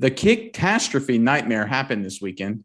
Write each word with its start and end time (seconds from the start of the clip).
The 0.00 0.10
catastrophe 0.10 1.18
nightmare 1.18 1.66
happened 1.68 2.04
this 2.04 2.20
weekend. 2.20 2.64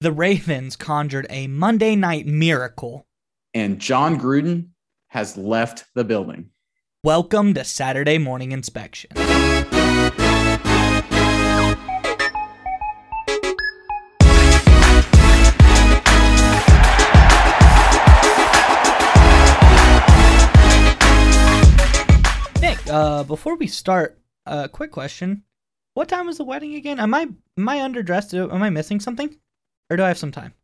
The 0.00 0.10
Ravens 0.10 0.74
conjured 0.74 1.28
a 1.30 1.46
Monday 1.46 1.94
night 1.94 2.26
miracle. 2.26 3.06
And 3.54 3.78
Jon 3.78 4.18
Gruden 4.18 4.70
has 5.10 5.36
left 5.36 5.84
the 5.94 6.02
building. 6.02 6.50
Welcome 7.04 7.54
to 7.54 7.62
Saturday 7.62 8.18
Morning 8.18 8.50
Inspection. 8.50 9.10
Nick, 22.60 22.78
uh, 22.88 23.22
before 23.22 23.54
we 23.54 23.68
start, 23.68 24.18
a 24.46 24.50
uh, 24.50 24.68
quick 24.68 24.90
question. 24.90 25.44
What 25.94 26.08
time 26.08 26.28
is 26.28 26.38
the 26.38 26.44
wedding 26.44 26.74
again? 26.74 27.00
Am 27.00 27.14
I 27.14 27.28
am 27.58 27.68
I 27.68 27.78
underdressed? 27.78 28.34
Am 28.34 28.62
I 28.62 28.70
missing 28.70 29.00
something, 29.00 29.36
or 29.90 29.96
do 29.96 30.04
I 30.04 30.08
have 30.08 30.18
some 30.18 30.32
time? 30.32 30.54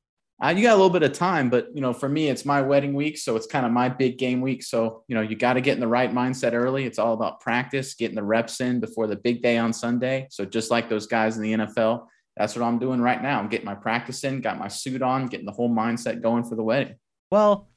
Uh, 0.42 0.52
you 0.54 0.62
got 0.62 0.72
a 0.72 0.76
little 0.76 0.90
bit 0.90 1.02
of 1.02 1.14
time, 1.14 1.48
but 1.48 1.68
you 1.74 1.80
know, 1.80 1.94
for 1.94 2.08
me, 2.08 2.28
it's 2.28 2.44
my 2.44 2.60
wedding 2.60 2.92
week, 2.92 3.16
so 3.16 3.36
it's 3.36 3.46
kind 3.46 3.64
of 3.64 3.72
my 3.72 3.88
big 3.88 4.18
game 4.18 4.40
week. 4.40 4.62
So 4.62 5.02
you 5.08 5.14
know, 5.14 5.22
you 5.22 5.34
got 5.34 5.54
to 5.54 5.60
get 5.60 5.74
in 5.74 5.80
the 5.80 5.88
right 5.88 6.12
mindset 6.12 6.52
early. 6.52 6.84
It's 6.84 6.98
all 6.98 7.14
about 7.14 7.40
practice, 7.40 7.94
getting 7.94 8.16
the 8.16 8.22
reps 8.22 8.60
in 8.60 8.78
before 8.78 9.06
the 9.06 9.16
big 9.16 9.42
day 9.42 9.56
on 9.56 9.72
Sunday. 9.72 10.26
So 10.30 10.44
just 10.44 10.70
like 10.70 10.88
those 10.88 11.06
guys 11.06 11.36
in 11.36 11.42
the 11.42 11.54
NFL, 11.54 12.06
that's 12.36 12.54
what 12.54 12.64
I'm 12.64 12.78
doing 12.78 13.00
right 13.00 13.20
now. 13.20 13.38
I'm 13.38 13.48
getting 13.48 13.66
my 13.66 13.74
practice 13.74 14.22
in, 14.24 14.42
got 14.42 14.58
my 14.58 14.68
suit 14.68 15.00
on, 15.00 15.26
getting 15.26 15.46
the 15.46 15.52
whole 15.52 15.70
mindset 15.70 16.22
going 16.22 16.44
for 16.44 16.54
the 16.54 16.62
wedding. 16.62 16.96
Well, 17.30 17.68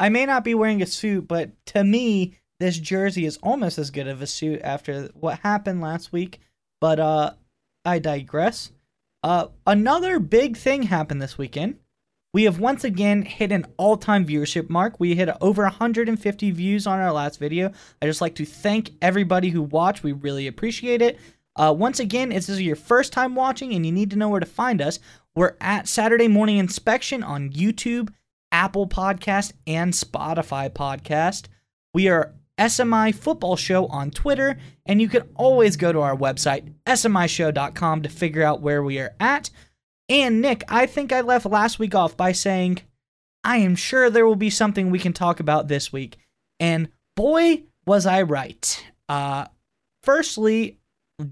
I 0.00 0.08
may 0.08 0.26
not 0.26 0.44
be 0.44 0.54
wearing 0.54 0.82
a 0.82 0.86
suit, 0.86 1.28
but 1.28 1.52
to 1.66 1.84
me, 1.84 2.38
this 2.58 2.78
jersey 2.78 3.24
is 3.24 3.38
almost 3.42 3.78
as 3.78 3.92
good 3.92 4.08
of 4.08 4.20
a 4.20 4.26
suit 4.26 4.60
after 4.62 5.04
what 5.14 5.38
happened 5.40 5.80
last 5.80 6.12
week. 6.12 6.40
But 6.80 7.00
uh, 7.00 7.32
I 7.84 7.98
digress. 7.98 8.72
Uh, 9.22 9.48
another 9.66 10.18
big 10.18 10.56
thing 10.56 10.84
happened 10.84 11.20
this 11.20 11.38
weekend. 11.38 11.78
We 12.34 12.44
have 12.44 12.60
once 12.60 12.84
again 12.84 13.22
hit 13.22 13.52
an 13.52 13.66
all-time 13.78 14.26
viewership 14.26 14.68
mark. 14.68 15.00
We 15.00 15.14
hit 15.14 15.30
over 15.40 15.62
150 15.62 16.50
views 16.50 16.86
on 16.86 16.98
our 16.98 17.12
last 17.12 17.40
video. 17.40 17.72
I 18.00 18.06
just 18.06 18.20
like 18.20 18.34
to 18.36 18.44
thank 18.44 18.90
everybody 19.00 19.48
who 19.48 19.62
watched. 19.62 20.02
We 20.02 20.12
really 20.12 20.46
appreciate 20.46 21.00
it. 21.00 21.18
Uh, 21.56 21.74
once 21.76 21.98
again, 21.98 22.30
if 22.30 22.46
this 22.46 22.50
is 22.50 22.62
your 22.62 22.76
first 22.76 23.12
time 23.12 23.34
watching 23.34 23.72
and 23.72 23.84
you 23.84 23.90
need 23.90 24.10
to 24.10 24.16
know 24.16 24.28
where 24.28 24.40
to 24.40 24.46
find 24.46 24.80
us, 24.80 25.00
we're 25.34 25.56
at 25.60 25.88
Saturday 25.88 26.28
Morning 26.28 26.58
Inspection 26.58 27.22
on 27.22 27.50
YouTube, 27.50 28.12
Apple 28.52 28.86
Podcast, 28.86 29.52
and 29.66 29.92
Spotify 29.92 30.70
Podcast. 30.70 31.46
We 31.94 32.08
are 32.08 32.34
SMI 32.58 33.14
Football 33.14 33.56
Show 33.56 33.86
on 33.86 34.10
Twitter, 34.10 34.58
and 34.84 35.00
you 35.00 35.08
can 35.08 35.22
always 35.36 35.76
go 35.76 35.92
to 35.92 36.00
our 36.00 36.16
website, 36.16 36.72
smishow.com, 36.86 38.02
to 38.02 38.08
figure 38.08 38.42
out 38.42 38.60
where 38.60 38.82
we 38.82 38.98
are 38.98 39.14
at. 39.20 39.50
And 40.08 40.40
Nick, 40.40 40.64
I 40.68 40.86
think 40.86 41.12
I 41.12 41.20
left 41.20 41.46
last 41.46 41.78
week 41.78 41.94
off 41.94 42.16
by 42.16 42.32
saying, 42.32 42.80
I 43.44 43.58
am 43.58 43.76
sure 43.76 44.10
there 44.10 44.26
will 44.26 44.36
be 44.36 44.50
something 44.50 44.90
we 44.90 44.98
can 44.98 45.12
talk 45.12 45.40
about 45.40 45.68
this 45.68 45.92
week. 45.92 46.16
And 46.58 46.88
boy, 47.16 47.62
was 47.86 48.04
I 48.06 48.22
right. 48.22 48.84
Uh, 49.08 49.46
firstly, 50.02 50.78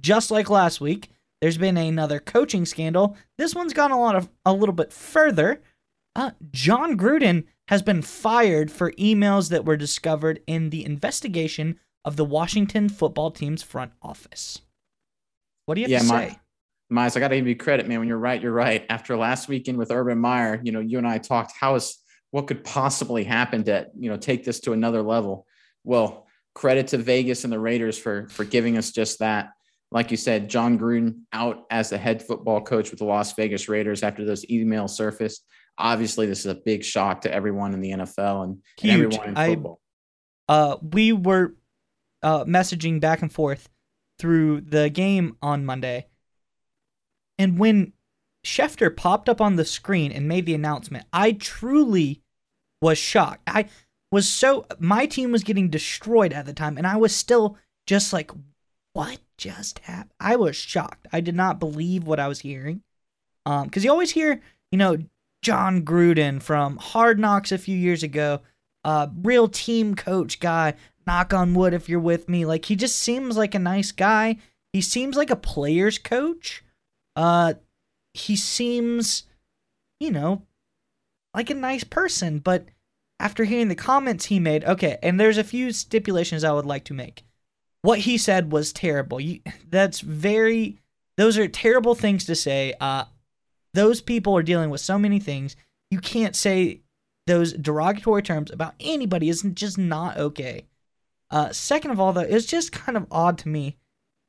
just 0.01 0.31
like 0.31 0.49
last 0.49 0.81
week, 0.81 1.11
there's 1.41 1.59
been 1.59 1.77
another 1.77 2.19
coaching 2.19 2.65
scandal. 2.65 3.17
This 3.37 3.55
one's 3.55 3.75
gone 3.75 3.91
a 3.91 4.01
lot 4.01 4.17
of 4.17 4.29
a 4.45 4.53
little 4.53 4.75
bit 4.75 4.93
further. 4.93 5.61
Uh, 6.15 6.31
Jon 6.51 6.97
Gruden 6.97 7.45
has 7.69 7.83
been 7.83 8.03
fired 8.03 8.71
for 8.71 8.93
emails 8.93 9.51
that 9.51 9.65
were 9.65 9.77
discovered 9.77 10.41
in 10.47 10.71
the 10.71 10.85
investigation 10.85 11.79
of 12.05 12.17
the 12.17 12.25
Washington 12.25 12.89
football 12.89 13.31
team's 13.31 13.63
front 13.63 13.93
office. 14.01 14.61
What 15.67 15.75
do 15.75 15.81
you 15.81 15.87
have 15.87 15.91
yeah, 15.91 15.99
to 15.99 16.05
my, 16.05 16.29
say? 16.29 16.39
Miles, 16.89 17.17
I 17.17 17.21
got 17.21 17.29
to 17.29 17.37
give 17.37 17.49
you 17.49 17.57
credit, 17.57 17.89
man. 17.89 17.99
When 17.99 18.09
you're 18.09 18.19
right, 18.19 18.41
you're 18.41 18.53
right. 18.53 18.87
After 18.89 19.17
last 19.17 19.49
weekend 19.49 19.77
with 19.77 19.91
Urban 19.91 20.19
Meyer, 20.19 20.61
you 20.63 20.71
know, 20.71 20.79
you 20.81 20.99
and 20.99 21.07
I 21.07 21.19
talked 21.19 21.53
how 21.59 21.75
is 21.75 21.99
what 22.31 22.47
could 22.47 22.63
possibly 22.63 23.25
happen 23.25 23.65
to 23.65 23.89
you 23.99 24.09
know 24.09 24.17
take 24.17 24.45
this 24.45 24.61
to 24.61 24.73
another 24.73 25.03
level. 25.03 25.47
Well, 25.83 26.27
credit 26.55 26.89
to 26.89 26.99
Vegas 26.99 27.43
and 27.43 27.53
the 27.53 27.59
Raiders 27.59 27.99
for 27.99 28.29
for 28.29 28.45
giving 28.45 28.79
us 28.79 28.93
just 28.93 29.19
that. 29.19 29.51
Like 29.91 30.13
you 30.13 30.17
said, 30.17 30.49
Jon 30.49 30.79
Gruden 30.79 31.23
out 31.33 31.65
as 31.71 31.91
the 31.91 31.99
head 31.99 32.23
football 32.23 32.61
coach 32.61 32.91
with 32.91 32.99
the 32.99 33.05
Las 33.05 33.33
Vegas 33.35 33.69
Raiders 33.69 34.03
after 34.03 34.25
those 34.25 34.45
emails 34.47 34.91
surfaced 34.91 35.45
obviously 35.79 36.27
this 36.27 36.41
is 36.41 36.47
a 36.47 36.55
big 36.55 36.85
shock 36.85 37.23
to 37.23 37.33
everyone 37.33 37.75
in 37.75 37.81
the 37.81 37.91
NFL 37.91 38.45
and, 38.45 38.63
and 38.83 38.91
everyone 38.91 39.29
in 39.29 39.35
football. 39.35 39.81
I, 40.49 40.53
uh, 40.53 40.77
we 40.83 41.13
were 41.13 41.55
uh, 42.23 42.45
messaging 42.45 43.01
back 43.01 43.23
and 43.23 43.33
forth 43.33 43.69
through 44.19 44.63
the 44.63 44.89
game 44.91 45.37
on 45.43 45.67
Monday, 45.67 46.07
and 47.39 47.59
when 47.59 47.93
Schefter 48.45 48.95
popped 48.97 49.29
up 49.29 49.41
on 49.41 49.57
the 49.57 49.65
screen 49.65 50.13
and 50.13 50.29
made 50.29 50.47
the 50.47 50.55
announcement, 50.55 51.05
I 51.13 51.33
truly 51.33 52.23
was 52.81 52.99
shocked. 52.99 53.43
I 53.47 53.67
was 54.11 54.29
so 54.29 54.67
my 54.79 55.07
team 55.07 55.33
was 55.33 55.43
getting 55.43 55.69
destroyed 55.69 56.33
at 56.33 56.47
the 56.47 56.55
time, 56.55 56.79
and 56.79 56.87
I 56.87 56.97
was 56.97 57.15
still 57.15 57.59
just 57.87 58.13
like, 58.13 58.31
"What 58.93 59.19
just 59.37 59.81
happened?" 59.81 60.13
I 60.21 60.37
was 60.37 60.57
shocked. 60.57 61.07
I 61.13 61.21
did 61.21 61.35
not 61.35 61.61
believe 61.61 62.05
what 62.05 62.21
I 62.21 62.29
was 62.29 62.41
hearing. 62.41 62.83
Um, 63.45 63.65
because 63.65 63.85
you 63.85 63.91
always 63.91 64.11
hear, 64.11 64.41
you 64.73 64.79
know, 64.79 64.97
Jon 65.47 65.83
Gruden 65.83 66.43
from 66.43 66.77
Hard 66.79 67.21
Knocks 67.21 67.53
a 67.53 67.59
few 67.59 67.77
years 67.77 68.03
ago, 68.03 68.41
uh, 68.83 69.07
real 69.23 69.47
team 69.47 69.95
coach 69.95 70.41
guy. 70.41 70.75
Knock 71.07 71.33
on 71.33 71.55
wood 71.55 71.73
if 71.73 71.89
you're 71.89 72.01
with 72.01 72.29
me. 72.29 72.45
Like 72.45 72.65
he 72.65 72.75
just 72.75 72.97
seems 72.97 73.37
like 73.37 73.55
a 73.55 73.61
nice 73.61 73.93
guy. 73.93 74.39
He 74.73 74.81
seems 74.81 75.17
like 75.17 75.31
a 75.31 75.37
player's 75.37 75.99
coach. 75.99 76.65
Uh, 77.15 77.55
he 78.13 78.35
seems, 78.35 79.23
you 80.01 80.11
know, 80.11 80.43
like 81.33 81.49
a 81.49 81.55
nice 81.55 81.85
person. 81.85 82.41
But 82.41 82.65
after 83.21 83.45
hearing 83.45 83.69
the 83.69 83.77
comments 83.77 84.25
he 84.25 84.41
made, 84.41 84.65
okay, 84.65 84.99
and 85.01 85.21
there's 85.21 85.39
a 85.39 85.45
few 85.45 85.71
stipulations 85.71 86.43
I 86.43 86.51
would 86.51 86.67
like 86.67 86.83
to 86.87 86.93
make. 86.93 87.23
What 87.83 88.01
he 88.01 88.19
said 88.19 88.51
was 88.51 88.73
terrible. 88.73 89.21
You, 89.21 89.43
that's 89.71 90.01
very. 90.01 90.81
Those 91.17 91.39
are 91.39 91.47
terrible 91.47 91.95
things 91.95 92.25
to 92.25 92.35
say. 92.35 92.75
Uh, 92.81 93.05
those 93.77 94.01
people 94.01 94.35
are 94.37 94.43
dealing 94.43 94.71
with 94.71 94.81
so 94.81 94.99
many 94.99 95.21
things. 95.21 95.55
You 95.91 96.01
can't 96.01 96.35
say 96.35 96.81
those 97.27 97.53
derogatory 97.53 98.23
terms 98.23 98.51
about 98.51 98.75
anybody 98.81 99.29
is 99.29 99.43
just 99.55 99.77
not 99.77 100.17
okay. 100.17 100.67
Uh, 101.31 101.53
second 101.53 101.91
of 101.91 102.01
all, 102.01 102.13
though, 102.15 102.23
it's 102.23 102.47
just 102.47 102.73
kind 102.73 102.97
of 102.97 103.07
odd 103.11 103.37
to 103.39 103.49
me 103.49 103.77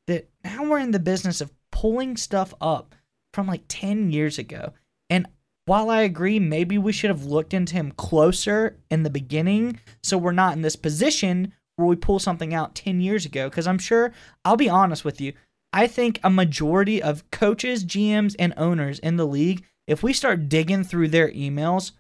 that 0.07 0.29
now 0.43 0.65
we're 0.65 0.79
in 0.79 0.91
the 0.91 0.99
business 0.99 1.39
of 1.39 1.53
pulling 1.71 2.17
stuff 2.17 2.53
up 2.59 2.93
from 3.33 3.47
like 3.47 3.63
10 3.69 4.11
years 4.11 4.37
ago. 4.37 4.73
And 5.09 5.27
while 5.65 5.89
I 5.89 6.01
agree, 6.01 6.39
maybe 6.39 6.77
we 6.77 6.91
should 6.91 7.09
have 7.09 7.23
looked 7.25 7.53
into 7.53 7.75
him 7.75 7.91
closer 7.91 8.77
in 8.91 9.03
the 9.03 9.09
beginning 9.09 9.79
so 10.03 10.17
we're 10.17 10.31
not 10.33 10.53
in 10.53 10.61
this 10.61 10.75
position 10.75 11.53
where 11.77 11.87
we 11.87 11.95
pull 11.95 12.19
something 12.19 12.53
out 12.53 12.75
10 12.75 12.99
years 12.99 13.25
ago. 13.25 13.49
Because 13.49 13.67
I'm 13.67 13.79
sure, 13.79 14.11
I'll 14.43 14.57
be 14.57 14.69
honest 14.69 15.05
with 15.05 15.21
you, 15.21 15.33
I 15.77 15.85
think 15.85 16.19
a 16.23 16.31
majority 16.31 17.03
of 17.03 17.29
coaches, 17.29 17.85
GMs, 17.85 18.35
and 18.39 18.51
owners 18.57 18.97
in 18.97 19.17
the 19.17 19.27
league, 19.27 19.63
if 19.85 20.01
we 20.01 20.11
start 20.11 20.49
digging 20.49 20.83
through 20.83 21.09
their 21.09 21.29
emails, 21.29 21.91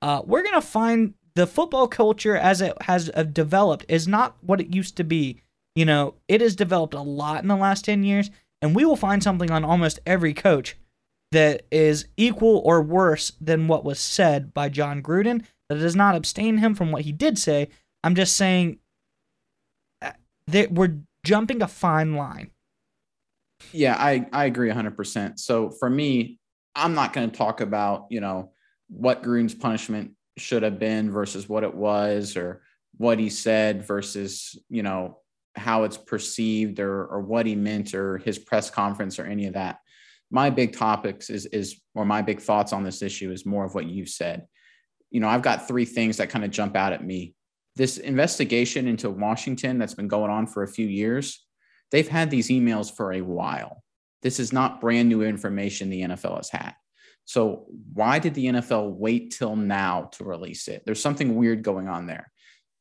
uh, 0.00 0.22
we're 0.24 0.42
gonna 0.42 0.62
find 0.62 1.12
the 1.34 1.46
football 1.46 1.86
culture 1.86 2.34
as 2.34 2.62
it 2.62 2.80
has 2.80 3.10
uh, 3.12 3.24
developed 3.24 3.84
is 3.90 4.08
not 4.08 4.38
what 4.40 4.58
it 4.58 4.74
used 4.74 4.96
to 4.96 5.04
be. 5.04 5.38
You 5.74 5.84
know, 5.84 6.14
it 6.28 6.40
has 6.40 6.56
developed 6.56 6.94
a 6.94 7.02
lot 7.02 7.42
in 7.42 7.48
the 7.48 7.56
last 7.56 7.84
10 7.84 8.04
years, 8.04 8.30
and 8.62 8.74
we 8.74 8.86
will 8.86 8.96
find 8.96 9.22
something 9.22 9.50
on 9.50 9.66
almost 9.66 10.00
every 10.06 10.32
coach 10.32 10.78
that 11.30 11.66
is 11.70 12.06
equal 12.16 12.62
or 12.64 12.80
worse 12.80 13.32
than 13.38 13.68
what 13.68 13.84
was 13.84 14.00
said 14.00 14.54
by 14.54 14.70
Jon 14.70 15.02
Gruden. 15.02 15.44
That 15.68 15.78
does 15.78 15.94
not 15.94 16.14
abstain 16.14 16.56
him 16.56 16.74
from 16.74 16.90
what 16.90 17.02
he 17.02 17.12
did 17.12 17.36
say. 17.38 17.68
I'm 18.02 18.14
just 18.14 18.34
saying 18.34 18.78
uh, 20.00 20.12
that 20.46 20.72
we're 20.72 21.00
jumping 21.22 21.60
a 21.60 21.68
fine 21.68 22.14
line. 22.14 22.50
Yeah, 23.72 23.96
I, 23.98 24.26
I 24.32 24.46
agree 24.46 24.70
100%. 24.70 25.38
So 25.38 25.70
for 25.70 25.88
me, 25.88 26.38
I'm 26.74 26.94
not 26.94 27.12
going 27.12 27.30
to 27.30 27.36
talk 27.36 27.60
about, 27.60 28.06
you 28.10 28.20
know, 28.20 28.52
what 28.88 29.22
Gruden's 29.22 29.54
punishment 29.54 30.12
should 30.36 30.62
have 30.62 30.78
been 30.78 31.10
versus 31.10 31.48
what 31.48 31.64
it 31.64 31.74
was 31.74 32.36
or 32.36 32.62
what 32.96 33.18
he 33.18 33.30
said 33.30 33.86
versus, 33.86 34.58
you 34.68 34.82
know, 34.82 35.18
how 35.56 35.84
it's 35.84 35.96
perceived 35.96 36.80
or, 36.80 37.06
or 37.06 37.20
what 37.20 37.46
he 37.46 37.54
meant 37.54 37.94
or 37.94 38.18
his 38.18 38.38
press 38.38 38.70
conference 38.70 39.18
or 39.18 39.24
any 39.24 39.46
of 39.46 39.54
that. 39.54 39.78
My 40.30 40.50
big 40.50 40.76
topics 40.76 41.28
is, 41.28 41.46
is, 41.46 41.80
or 41.94 42.04
my 42.04 42.22
big 42.22 42.40
thoughts 42.40 42.72
on 42.72 42.84
this 42.84 43.02
issue 43.02 43.32
is 43.32 43.44
more 43.44 43.64
of 43.64 43.74
what 43.74 43.86
you've 43.86 44.08
said. 44.08 44.46
You 45.10 45.20
know, 45.20 45.28
I've 45.28 45.42
got 45.42 45.66
three 45.66 45.84
things 45.84 46.18
that 46.18 46.30
kind 46.30 46.44
of 46.44 46.52
jump 46.52 46.76
out 46.76 46.92
at 46.92 47.04
me. 47.04 47.34
This 47.74 47.98
investigation 47.98 48.86
into 48.86 49.10
Washington 49.10 49.78
that's 49.78 49.94
been 49.94 50.08
going 50.08 50.30
on 50.30 50.46
for 50.46 50.62
a 50.62 50.68
few 50.68 50.86
years 50.86 51.44
They've 51.90 52.08
had 52.08 52.30
these 52.30 52.48
emails 52.48 52.94
for 52.94 53.12
a 53.12 53.22
while. 53.22 53.82
This 54.22 54.38
is 54.38 54.52
not 54.52 54.80
brand 54.80 55.08
new 55.08 55.22
information 55.22 55.90
the 55.90 56.02
NFL 56.02 56.36
has 56.36 56.50
had. 56.50 56.74
So, 57.24 57.66
why 57.94 58.18
did 58.18 58.34
the 58.34 58.46
NFL 58.46 58.96
wait 58.96 59.34
till 59.36 59.56
now 59.56 60.10
to 60.12 60.24
release 60.24 60.68
it? 60.68 60.82
There's 60.84 61.00
something 61.00 61.36
weird 61.36 61.62
going 61.62 61.88
on 61.88 62.06
there. 62.06 62.30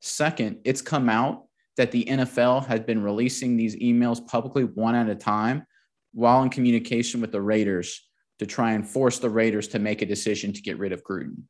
Second, 0.02 0.60
it's 0.64 0.82
come 0.82 1.10
out 1.10 1.46
that 1.78 1.92
the 1.92 2.06
NFL 2.06 2.66
had 2.66 2.86
been 2.86 3.04
releasing 3.04 3.56
these 3.56 3.76
emails 3.76 4.26
publicly 4.26 4.64
one 4.64 4.96
at 4.96 5.10
a 5.10 5.16
time 5.16 5.66
while 6.14 6.42
in 6.44 6.50
communication 6.50 7.22
with 7.22 7.32
the 7.32 7.42
Raiders 7.42 8.10
to 8.40 8.46
try 8.46 8.72
and 8.72 8.88
force 8.88 9.20
the 9.20 9.30
Raiders 9.30 9.68
to 9.70 9.80
make 9.80 10.02
a 10.02 10.06
decision 10.06 10.52
to 10.54 10.62
get 10.62 10.80
rid 10.80 10.92
of 10.92 11.04
Gruden. 11.04 11.44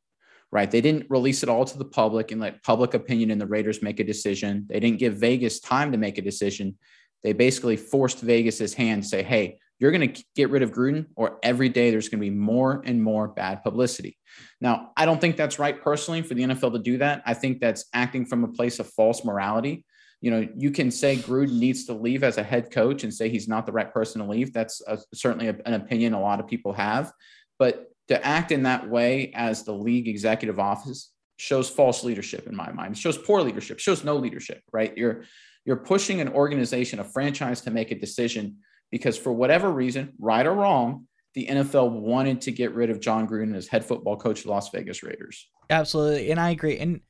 Right. 0.52 0.70
They 0.70 0.80
didn't 0.80 1.06
release 1.08 1.44
it 1.44 1.48
all 1.48 1.64
to 1.64 1.78
the 1.78 1.84
public 1.84 2.32
and 2.32 2.40
let 2.40 2.62
public 2.64 2.94
opinion 2.94 3.30
and 3.30 3.40
the 3.40 3.46
Raiders 3.46 3.82
make 3.82 4.00
a 4.00 4.04
decision. 4.04 4.66
They 4.68 4.80
didn't 4.80 4.98
give 4.98 5.14
Vegas 5.14 5.60
time 5.60 5.92
to 5.92 5.98
make 5.98 6.18
a 6.18 6.22
decision. 6.22 6.76
They 7.22 7.32
basically 7.32 7.76
forced 7.76 8.20
Vegas's 8.20 8.74
hand 8.74 9.02
to 9.02 9.08
say, 9.08 9.22
hey, 9.22 9.58
you're 9.78 9.90
going 9.90 10.12
to 10.12 10.24
get 10.36 10.50
rid 10.50 10.62
of 10.62 10.72
Gruden, 10.72 11.06
or 11.16 11.38
every 11.42 11.70
day 11.70 11.90
there's 11.90 12.08
going 12.08 12.20
to 12.20 12.30
be 12.30 12.36
more 12.36 12.82
and 12.84 13.02
more 13.02 13.28
bad 13.28 13.62
publicity. 13.62 14.18
Now, 14.60 14.92
I 14.96 15.06
don't 15.06 15.20
think 15.20 15.36
that's 15.36 15.58
right 15.58 15.80
personally 15.80 16.20
for 16.22 16.34
the 16.34 16.42
NFL 16.42 16.74
to 16.74 16.78
do 16.78 16.98
that. 16.98 17.22
I 17.24 17.32
think 17.32 17.60
that's 17.60 17.86
acting 17.94 18.26
from 18.26 18.44
a 18.44 18.48
place 18.48 18.78
of 18.78 18.86
false 18.88 19.24
morality. 19.24 19.84
You 20.20 20.30
know, 20.30 20.46
you 20.54 20.70
can 20.70 20.90
say 20.90 21.16
Gruden 21.16 21.58
needs 21.58 21.86
to 21.86 21.94
leave 21.94 22.22
as 22.22 22.36
a 22.36 22.42
head 22.42 22.70
coach 22.70 23.04
and 23.04 23.12
say 23.12 23.30
he's 23.30 23.48
not 23.48 23.64
the 23.64 23.72
right 23.72 23.90
person 23.90 24.20
to 24.20 24.28
leave. 24.28 24.52
That's 24.52 24.82
a, 24.86 24.98
certainly 25.14 25.48
a, 25.48 25.56
an 25.64 25.72
opinion 25.72 26.12
a 26.12 26.20
lot 26.20 26.40
of 26.40 26.46
people 26.46 26.74
have. 26.74 27.10
But 27.58 27.86
to 28.08 28.26
act 28.26 28.52
in 28.52 28.64
that 28.64 28.88
way 28.88 29.32
as 29.34 29.62
the 29.62 29.72
league 29.72 30.08
executive 30.08 30.58
office 30.58 31.10
shows 31.38 31.70
false 31.70 32.04
leadership 32.04 32.46
in 32.46 32.54
my 32.54 32.70
mind. 32.70 32.96
It 32.96 32.98
shows 32.98 33.16
poor 33.16 33.40
leadership, 33.40 33.78
shows 33.78 34.04
no 34.04 34.16
leadership, 34.16 34.62
right? 34.72 34.94
You're 34.94 35.22
you're 35.70 35.76
pushing 35.76 36.20
an 36.20 36.30
organization, 36.30 36.98
a 36.98 37.04
franchise 37.04 37.60
to 37.60 37.70
make 37.70 37.92
a 37.92 37.94
decision 37.94 38.56
because 38.90 39.16
for 39.16 39.32
whatever 39.32 39.70
reason, 39.70 40.12
right 40.18 40.44
or 40.44 40.52
wrong, 40.52 41.06
the 41.34 41.46
NFL 41.46 41.92
wanted 41.92 42.40
to 42.40 42.50
get 42.50 42.74
rid 42.74 42.90
of 42.90 42.98
Jon 42.98 43.28
Gruden 43.28 43.54
as 43.54 43.68
head 43.68 43.84
football 43.84 44.16
coach 44.16 44.40
of 44.40 44.46
Las 44.46 44.68
Vegas 44.70 45.04
Raiders. 45.04 45.46
Absolutely. 45.70 46.32
And 46.32 46.40
I 46.40 46.50
agree. 46.50 46.76
And 46.76 47.02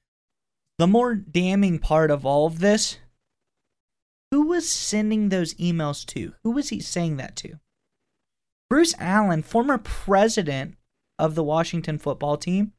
the 0.78 0.86
more 0.86 1.14
damning 1.14 1.78
part 1.78 2.10
of 2.10 2.26
all 2.26 2.44
of 2.44 2.58
this, 2.58 2.98
who 4.30 4.48
was 4.48 4.68
sending 4.68 5.30
those 5.30 5.54
emails 5.54 6.04
to? 6.08 6.34
Who 6.44 6.50
was 6.50 6.68
he 6.68 6.80
saying 6.80 7.16
that 7.16 7.36
to? 7.36 7.60
Bruce 8.68 8.94
Allen, 8.98 9.42
former 9.42 9.78
president 9.78 10.76
of 11.18 11.34
the 11.34 11.42
Washington 11.42 11.96
football 11.96 12.36
team. 12.36 12.74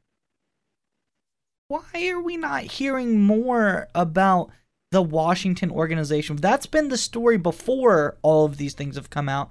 Why 1.66 2.06
are 2.06 2.22
we 2.22 2.36
not 2.36 2.62
hearing 2.62 3.20
more 3.20 3.88
about 3.96 4.52
the 4.92 5.02
Washington 5.02 5.70
organization. 5.70 6.36
That's 6.36 6.66
been 6.66 6.88
the 6.88 6.98
story 6.98 7.38
before 7.38 8.18
all 8.22 8.44
of 8.44 8.58
these 8.58 8.74
things 8.74 8.94
have 8.96 9.10
come 9.10 9.28
out. 9.28 9.50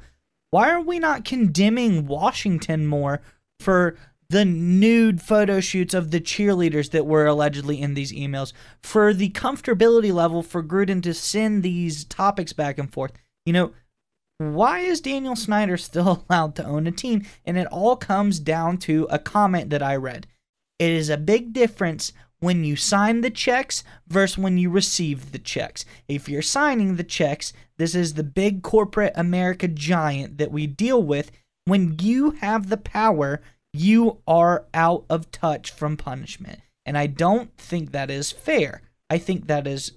Why 0.51 0.69
are 0.69 0.81
we 0.81 0.99
not 0.99 1.25
condemning 1.25 2.05
Washington 2.05 2.85
more 2.85 3.21
for 3.59 3.97
the 4.29 4.45
nude 4.45 5.21
photo 5.21 5.59
shoots 5.59 5.93
of 5.93 6.11
the 6.11 6.21
cheerleaders 6.21 6.91
that 6.91 7.05
were 7.05 7.25
allegedly 7.25 7.81
in 7.81 7.95
these 7.95 8.13
emails, 8.13 8.53
for 8.81 9.13
the 9.13 9.29
comfortability 9.31 10.13
level 10.13 10.41
for 10.43 10.63
Gruden 10.63 11.03
to 11.03 11.13
send 11.13 11.63
these 11.63 12.05
topics 12.05 12.53
back 12.53 12.77
and 12.77 12.91
forth? 12.93 13.11
You 13.45 13.53
know, 13.53 13.73
why 14.37 14.79
is 14.79 15.01
Daniel 15.01 15.35
Snyder 15.35 15.75
still 15.75 16.25
allowed 16.29 16.55
to 16.55 16.65
own 16.65 16.85
a 16.85 16.91
team? 16.91 17.25
And 17.45 17.57
it 17.57 17.67
all 17.67 17.95
comes 17.95 18.39
down 18.39 18.77
to 18.79 19.07
a 19.09 19.19
comment 19.19 19.71
that 19.71 19.83
I 19.83 19.95
read. 19.95 20.27
It 20.77 20.91
is 20.91 21.09
a 21.09 21.17
big 21.17 21.51
difference 21.53 22.13
when 22.41 22.65
you 22.65 22.75
sign 22.75 23.21
the 23.21 23.29
checks 23.29 23.83
versus 24.07 24.37
when 24.37 24.57
you 24.57 24.69
receive 24.69 25.31
the 25.31 25.39
checks. 25.39 25.85
If 26.07 26.27
you're 26.27 26.41
signing 26.41 26.95
the 26.95 27.03
checks, 27.03 27.53
this 27.77 27.95
is 27.95 28.15
the 28.15 28.23
big 28.23 28.63
corporate 28.63 29.13
America 29.15 29.67
giant 29.67 30.37
that 30.39 30.51
we 30.51 30.67
deal 30.67 31.01
with. 31.01 31.31
When 31.65 31.97
you 31.99 32.31
have 32.31 32.69
the 32.69 32.77
power, 32.77 33.41
you 33.71 34.17
are 34.27 34.65
out 34.73 35.05
of 35.09 35.31
touch 35.31 35.71
from 35.71 35.95
punishment. 35.95 36.59
And 36.85 36.97
I 36.97 37.07
don't 37.07 37.55
think 37.57 37.91
that 37.91 38.09
is 38.09 38.31
fair. 38.31 38.81
I 39.09 39.19
think 39.19 39.47
that 39.47 39.67
is 39.67 39.93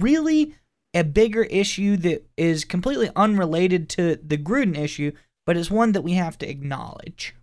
really 0.00 0.54
a 0.94 1.02
bigger 1.02 1.42
issue 1.44 1.96
that 1.98 2.24
is 2.36 2.64
completely 2.64 3.10
unrelated 3.16 3.88
to 3.90 4.16
the 4.16 4.38
Gruden 4.38 4.78
issue, 4.78 5.12
but 5.44 5.56
it's 5.56 5.70
one 5.70 5.92
that 5.92 6.02
we 6.02 6.12
have 6.12 6.38
to 6.38 6.48
acknowledge. 6.48 7.34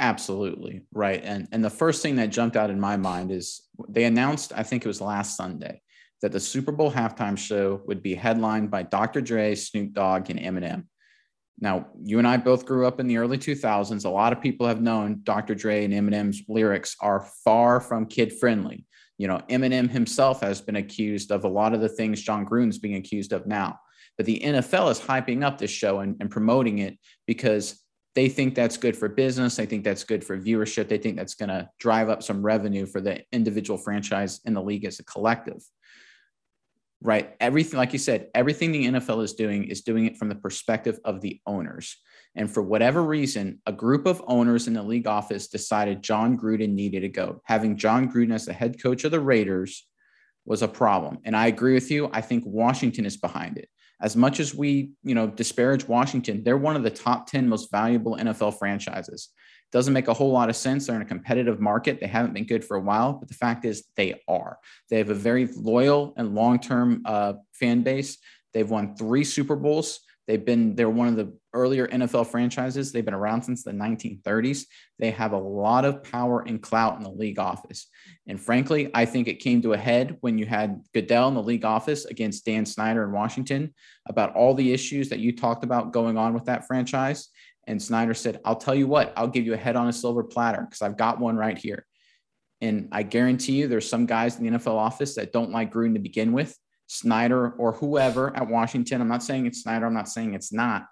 Absolutely. 0.00 0.80
Right. 0.92 1.20
And 1.22 1.46
and 1.52 1.62
the 1.62 1.70
first 1.70 2.02
thing 2.02 2.16
that 2.16 2.30
jumped 2.30 2.56
out 2.56 2.70
in 2.70 2.80
my 2.80 2.96
mind 2.96 3.30
is 3.30 3.60
they 3.88 4.04
announced, 4.04 4.52
I 4.56 4.62
think 4.62 4.84
it 4.84 4.88
was 4.88 5.02
last 5.02 5.36
Sunday, 5.36 5.82
that 6.22 6.32
the 6.32 6.40
Super 6.40 6.72
Bowl 6.72 6.90
halftime 6.90 7.36
show 7.36 7.82
would 7.86 8.02
be 8.02 8.14
headlined 8.14 8.70
by 8.70 8.82
Dr. 8.82 9.20
Dre, 9.20 9.54
Snoop 9.54 9.92
Dogg, 9.92 10.30
and 10.30 10.40
Eminem. 10.40 10.84
Now, 11.60 11.88
you 12.02 12.18
and 12.18 12.26
I 12.26 12.38
both 12.38 12.64
grew 12.64 12.86
up 12.86 12.98
in 12.98 13.06
the 13.06 13.18
early 13.18 13.36
2000s. 13.36 14.06
A 14.06 14.08
lot 14.08 14.32
of 14.32 14.40
people 14.40 14.66
have 14.66 14.80
known 14.80 15.20
Dr. 15.22 15.54
Dre 15.54 15.84
and 15.84 15.92
Eminem's 15.92 16.42
lyrics 16.48 16.96
are 17.00 17.28
far 17.44 17.80
from 17.80 18.06
kid 18.06 18.32
friendly. 18.32 18.86
You 19.18 19.28
know, 19.28 19.42
Eminem 19.50 19.90
himself 19.90 20.40
has 20.40 20.62
been 20.62 20.76
accused 20.76 21.30
of 21.30 21.44
a 21.44 21.48
lot 21.48 21.74
of 21.74 21.82
the 21.82 21.90
things 21.90 22.22
Jon 22.22 22.46
Gruden's 22.46 22.78
being 22.78 22.94
accused 22.94 23.34
of 23.34 23.46
now. 23.46 23.78
But 24.16 24.24
the 24.24 24.40
NFL 24.40 24.90
is 24.90 24.98
hyping 24.98 25.44
up 25.44 25.58
this 25.58 25.70
show 25.70 26.00
and, 26.00 26.16
and 26.20 26.30
promoting 26.30 26.78
it 26.78 26.98
because 27.26 27.78
they 28.14 28.28
think 28.28 28.54
that's 28.54 28.76
good 28.76 28.96
for 28.96 29.08
business. 29.08 29.56
They 29.56 29.66
think 29.66 29.84
that's 29.84 30.04
good 30.04 30.24
for 30.24 30.38
viewership. 30.38 30.88
They 30.88 30.98
think 30.98 31.16
that's 31.16 31.34
going 31.34 31.48
to 31.48 31.68
drive 31.78 32.08
up 32.08 32.22
some 32.22 32.42
revenue 32.42 32.86
for 32.86 33.00
the 33.00 33.22
individual 33.32 33.78
franchise 33.78 34.40
in 34.44 34.54
the 34.54 34.62
league 34.62 34.84
as 34.84 34.98
a 34.98 35.04
collective. 35.04 35.62
Right. 37.02 37.34
Everything, 37.40 37.78
like 37.78 37.92
you 37.94 37.98
said, 37.98 38.28
everything 38.34 38.72
the 38.72 38.86
NFL 38.86 39.22
is 39.22 39.32
doing 39.32 39.64
is 39.64 39.80
doing 39.80 40.04
it 40.04 40.18
from 40.18 40.28
the 40.28 40.34
perspective 40.34 40.98
of 41.04 41.20
the 41.20 41.40
owners. 41.46 41.96
And 42.34 42.50
for 42.50 42.62
whatever 42.62 43.02
reason, 43.02 43.62
a 43.64 43.72
group 43.72 44.06
of 44.06 44.22
owners 44.26 44.68
in 44.68 44.74
the 44.74 44.82
league 44.82 45.06
office 45.06 45.48
decided 45.48 46.02
Jon 46.02 46.38
Gruden 46.38 46.74
needed 46.74 47.00
to 47.00 47.08
go. 47.08 47.40
Having 47.44 47.78
Jon 47.78 48.12
Gruden 48.12 48.34
as 48.34 48.44
the 48.44 48.52
head 48.52 48.82
coach 48.82 49.04
of 49.04 49.12
the 49.12 49.20
Raiders 49.20 49.86
was 50.44 50.62
a 50.62 50.68
problem. 50.68 51.18
And 51.24 51.34
I 51.34 51.46
agree 51.46 51.74
with 51.74 51.90
you. 51.90 52.10
I 52.12 52.20
think 52.20 52.44
Washington 52.44 53.06
is 53.06 53.16
behind 53.16 53.56
it 53.56 53.68
as 54.02 54.16
much 54.16 54.40
as 54.40 54.54
we, 54.54 54.90
you 55.02 55.14
know, 55.14 55.26
disparage 55.26 55.86
Washington, 55.86 56.42
they're 56.42 56.56
one 56.56 56.76
of 56.76 56.82
the 56.82 56.90
top 56.90 57.26
10 57.26 57.48
most 57.48 57.70
valuable 57.70 58.16
NFL 58.16 58.58
franchises. 58.58 59.28
Doesn't 59.72 59.92
make 59.94 60.08
a 60.08 60.14
whole 60.14 60.32
lot 60.32 60.48
of 60.48 60.56
sense. 60.56 60.86
They're 60.86 60.96
in 60.96 61.02
a 61.02 61.06
competitive 61.06 61.60
market. 61.60 62.00
They 62.00 62.06
haven't 62.06 62.34
been 62.34 62.46
good 62.46 62.64
for 62.64 62.76
a 62.76 62.80
while, 62.80 63.12
but 63.12 63.28
the 63.28 63.34
fact 63.34 63.64
is 63.64 63.84
they 63.96 64.20
are. 64.26 64.58
They 64.88 64.98
have 64.98 65.10
a 65.10 65.14
very 65.14 65.48
loyal 65.54 66.12
and 66.16 66.34
long-term 66.34 67.02
uh, 67.04 67.34
fan 67.52 67.82
base. 67.82 68.18
They've 68.52 68.68
won 68.68 68.96
three 68.96 69.22
Super 69.22 69.54
Bowls. 69.54 70.00
They've 70.30 70.44
been 70.44 70.76
they're 70.76 70.88
one 70.88 71.08
of 71.08 71.16
the 71.16 71.36
earlier 71.52 71.88
NFL 71.88 72.28
franchises. 72.28 72.92
They've 72.92 73.04
been 73.04 73.14
around 73.14 73.42
since 73.42 73.64
the 73.64 73.72
1930s. 73.72 74.66
They 75.00 75.10
have 75.10 75.32
a 75.32 75.38
lot 75.38 75.84
of 75.84 76.04
power 76.04 76.44
and 76.46 76.62
clout 76.62 76.98
in 76.98 77.02
the 77.02 77.10
league 77.10 77.40
office. 77.40 77.88
And 78.28 78.40
frankly, 78.40 78.92
I 78.94 79.06
think 79.06 79.26
it 79.26 79.40
came 79.40 79.60
to 79.62 79.72
a 79.72 79.76
head 79.76 80.18
when 80.20 80.38
you 80.38 80.46
had 80.46 80.82
Goodell 80.94 81.26
in 81.26 81.34
the 81.34 81.42
league 81.42 81.64
office 81.64 82.04
against 82.04 82.44
Dan 82.44 82.64
Snyder 82.64 83.02
in 83.02 83.10
Washington 83.10 83.74
about 84.08 84.36
all 84.36 84.54
the 84.54 84.72
issues 84.72 85.08
that 85.08 85.18
you 85.18 85.34
talked 85.34 85.64
about 85.64 85.92
going 85.92 86.16
on 86.16 86.32
with 86.32 86.44
that 86.44 86.68
franchise. 86.68 87.30
And 87.66 87.82
Snyder 87.82 88.14
said, 88.14 88.38
I'll 88.44 88.54
tell 88.54 88.76
you 88.76 88.86
what, 88.86 89.12
I'll 89.16 89.26
give 89.26 89.46
you 89.46 89.54
a 89.54 89.56
head 89.56 89.74
on 89.74 89.88
a 89.88 89.92
silver 89.92 90.22
platter 90.22 90.60
because 90.60 90.80
I've 90.80 90.96
got 90.96 91.18
one 91.18 91.34
right 91.34 91.58
here. 91.58 91.84
And 92.60 92.88
I 92.92 93.02
guarantee 93.02 93.54
you 93.54 93.66
there's 93.66 93.88
some 93.88 94.06
guys 94.06 94.38
in 94.38 94.44
the 94.44 94.58
NFL 94.58 94.76
office 94.76 95.16
that 95.16 95.32
don't 95.32 95.50
like 95.50 95.72
Gruden 95.72 95.94
to 95.94 95.98
begin 95.98 96.30
with. 96.30 96.56
Snyder 96.92 97.50
or 97.52 97.70
whoever 97.70 98.36
at 98.36 98.48
Washington, 98.48 99.00
I'm 99.00 99.06
not 99.06 99.22
saying 99.22 99.46
it's 99.46 99.62
Snyder, 99.62 99.86
I'm 99.86 99.94
not 99.94 100.08
saying 100.08 100.34
it's 100.34 100.52
not, 100.52 100.86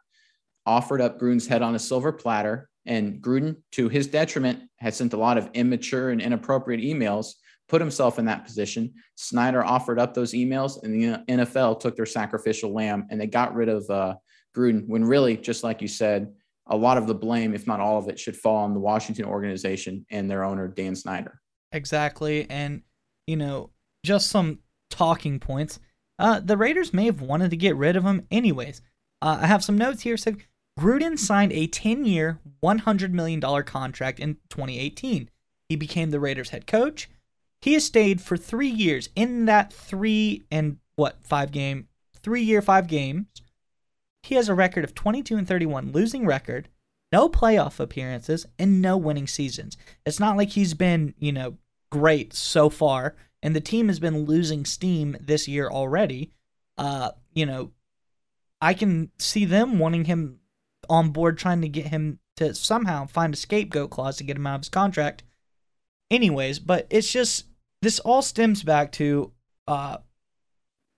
offered 0.65 1.01
up 1.01 1.19
Gruden's 1.19 1.49
head 1.49 1.61
on 1.61 1.75
a 1.75 1.79
silver 1.79 2.13
platter. 2.13 2.69
And 2.87 3.21
Gruden, 3.21 3.57
to 3.73 3.89
his 3.89 4.07
detriment, 4.07 4.61
has 4.77 4.97
sent 4.97 5.13
a 5.13 5.17
lot 5.17 5.37
of 5.37 5.51
immature 5.55 6.11
and 6.11 6.23
inappropriate 6.23 6.81
emails, 6.81 7.33
put 7.69 7.81
himself 7.81 8.21
in 8.21 8.27
that 8.27 8.45
position. 8.45 8.95
Snyder 9.17 9.65
offered 9.65 9.99
up 9.99 10.15
those 10.15 10.35
emails, 10.35 10.81
and 10.85 10.95
the 10.95 11.19
NFL 11.27 11.81
took 11.81 11.97
their 11.97 12.07
sacrificial 12.07 12.73
lamb 12.73 13.09
and 13.11 13.21
they 13.21 13.27
got 13.27 13.57
rid 13.57 13.69
of 13.69 13.91
uh, 13.91 14.15
Gruden 14.57 14.87
when 14.87 15.05
really, 15.05 15.37
just 15.37 15.65
like 15.65 15.83
you 15.83 15.89
said, 15.89 16.33
a 16.69 16.77
lot 16.77 16.97
of 16.97 17.09
the 17.09 17.15
blame, 17.15 17.55
if 17.55 17.67
not 17.67 17.81
all 17.81 17.99
of 17.99 18.09
it, 18.09 18.21
should 18.21 18.37
fall 18.37 18.59
on 18.59 18.73
the 18.73 18.81
Washington 18.81 19.25
organization 19.25 20.07
and 20.13 20.31
their 20.31 20.45
owner, 20.45 20.69
Dan 20.69 20.95
Snyder. 20.95 21.41
Exactly. 21.73 22.47
And, 22.49 22.83
you 23.27 23.37
know, 23.37 23.71
just 24.05 24.29
some 24.29 24.61
talking 24.91 25.41
points. 25.41 25.81
Uh, 26.19 26.41
the 26.41 26.57
Raiders 26.57 26.93
may 26.93 27.07
have 27.07 27.21
wanted 27.21 27.51
to 27.51 27.57
get 27.57 27.77
rid 27.77 27.97
of 27.97 28.05
him 28.05 28.27
anyways. 28.31 28.83
Uh, 29.23 29.39
I 29.43 29.47
have 29.47 29.65
some 29.65 29.79
notes 29.79 30.03
here. 30.03 30.17
So 30.17 30.35
Gruden 30.79 31.19
signed 31.19 31.53
a 31.53 31.67
10 31.67 32.05
year, 32.05 32.39
$100 32.63 33.13
million 33.13 33.41
contract 33.65 34.21
in 34.21 34.35
2018. 34.49 35.31
He 35.69 35.77
became 35.77 36.11
the 36.11 36.21
Raiders 36.21 36.51
head 36.51 36.67
coach. 36.67 37.09
He 37.61 37.75
has 37.75 37.85
stayed 37.85 38.21
for 38.21 38.37
three 38.37 38.69
years. 38.69 39.09
In 39.15 39.47
that 39.47 39.73
three 39.73 40.45
and 40.51 40.79
what, 40.97 41.23
five 41.23 41.51
game, 41.51 41.89
three 42.23 42.43
year, 42.43 42.63
five 42.63 42.87
games, 42.87 43.27
he 44.23 44.35
has 44.35 44.49
a 44.49 44.55
record 44.55 44.85
of 44.85 44.95
22 44.95 45.37
and 45.37 45.49
31, 45.49 45.93
losing 45.93 46.27
record, 46.27 46.69
no 47.13 47.29
playoff 47.29 47.81
appearances, 47.81 48.47
and 48.59 48.83
no 48.83 48.97
winning 48.97 49.27
seasons. 49.27 49.77
It's 50.05 50.21
not 50.21 50.37
like 50.37 50.51
he's 50.51 50.75
been, 50.75 51.15
you 51.19 51.33
know, 51.33 51.57
great 51.91 52.35
so 52.35 52.69
far 52.69 53.17
and 53.43 53.55
the 53.55 53.61
team 53.61 53.89
has 53.89 54.01
been 54.01 54.25
losing 54.25 54.65
steam 54.65 55.17
this 55.21 55.49
year 55.49 55.69
already. 55.69 56.33
Uh, 56.77 57.13
you 57.33 57.47
know, 57.47 57.73
I 58.61 58.75
can 58.75 59.11
see 59.19 59.45
them 59.45 59.79
wanting 59.79 60.05
him 60.05 60.41
on 60.89 61.11
board, 61.11 61.39
trying 61.39 61.61
to 61.63 61.69
get 61.69 61.87
him 61.87 62.19
to 62.37 62.55
somehow 62.55 63.07
find 63.07 63.35
a 63.35 63.37
scapegoat 63.37 63.91
clause 63.91 64.17
to 64.17 64.25
get 64.25 64.37
him 64.37 64.47
out 64.47 64.57
of 64.57 64.61
his 64.63 64.69
contract. 64.69 65.23
Anyways, 66.11 66.59
but 66.59 66.87
it's 66.91 67.13
just 67.13 67.47
this 67.83 67.99
all 68.01 68.23
stems 68.23 68.63
back 68.63 68.93
to 68.93 69.33
uh, 69.67 69.99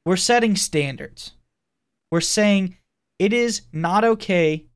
we're 0.04 0.16
setting 0.16 0.56
standards. 0.56 1.32
We're 2.11 2.20
saying 2.20 2.76
It 3.18 3.32
is 3.32 3.62
not 3.73 4.04
okay 4.04 4.66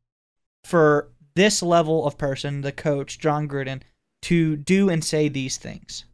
for 0.65 1.11
this 1.35 1.63
level 1.63 2.07
of 2.07 2.19
person, 2.19 2.61
the 2.61 2.73
coach, 2.73 3.19
Jon 3.19 3.49
Gruden, 3.49 3.83
to 4.23 4.57
do 4.57 4.89
and 4.89 5.05
say 5.05 5.29
these 5.29 5.57
things. 5.57 6.05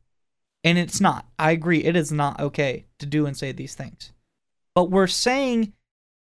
And 0.63 0.79
it's 0.79 1.01
not. 1.01 1.27
I 1.39 1.53
agree. 1.53 1.85
It 1.85 1.97
is 1.97 2.13
not 2.13 2.41
okay 2.41 2.87
to 2.99 3.07
do 3.07 3.27
and 3.27 3.37
say 3.37 3.53
these 3.53 3.75
things. 3.75 4.13
But 4.75 4.91
we're 4.91 5.07
saying 5.07 5.73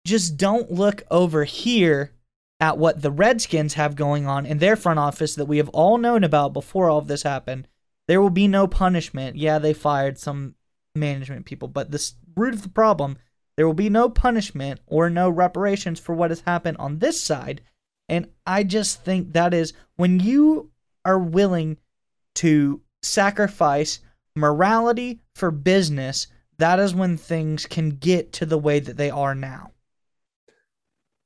just 0.06 0.38
don't 0.38 0.72
look 0.72 1.04
over 1.12 1.44
here 1.44 2.14
at 2.60 2.78
what 2.78 3.02
the 3.02 3.12
Redskins 3.12 3.76
have 3.76 3.96
going 3.96 4.26
on 4.26 4.46
in 4.46 4.58
their 4.58 4.76
front 4.76 5.00
office 5.00 5.36
that 5.36 5.46
we 5.46 5.58
have 5.58 5.70
all 5.70 5.98
known 5.98 6.24
about 6.24 6.54
before 6.54 6.90
all 6.90 7.00
of 7.00 7.08
this 7.08 7.24
happened. 7.24 7.68
There 8.08 8.22
will 8.22 8.32
be 8.32 8.48
no 8.48 8.68
punishment. 8.68 9.36
Yeah, 9.36 9.60
they 9.60 9.74
fired 9.74 10.18
some 10.18 10.56
management 10.96 11.46
people, 11.46 11.68
but 11.68 11.92
the 11.92 12.12
root 12.36 12.54
of 12.54 12.64
the 12.64 12.70
problem, 12.70 13.18
there 13.56 13.68
will 13.68 13.74
be 13.74 13.90
no 13.90 14.10
punishment 14.10 14.80
or 14.88 15.10
no 15.10 15.30
reparations 15.30 16.00
for 16.00 16.16
what 16.16 16.32
has 16.32 16.42
happened 16.42 16.78
on 16.78 17.00
this 17.00 17.22
side. 17.22 17.62
And 18.10 18.30
I 18.46 18.64
just 18.64 19.04
think 19.04 19.34
that 19.34 19.54
is 19.54 19.74
when 19.98 20.20
you 20.20 20.72
are 21.04 21.20
willing 21.20 21.78
to 22.36 22.82
sacrifice 23.02 24.00
morality 24.38 25.20
for 25.36 25.52
business, 25.52 26.28
that 26.58 26.80
is 26.80 26.96
when 26.96 27.18
things 27.18 27.66
can 27.66 27.90
get 27.90 28.34
to 28.34 28.46
the 28.46 28.58
way 28.58 28.80
that 28.80 28.98
they 28.98 29.10
are 29.10 29.36
now. 29.36 29.72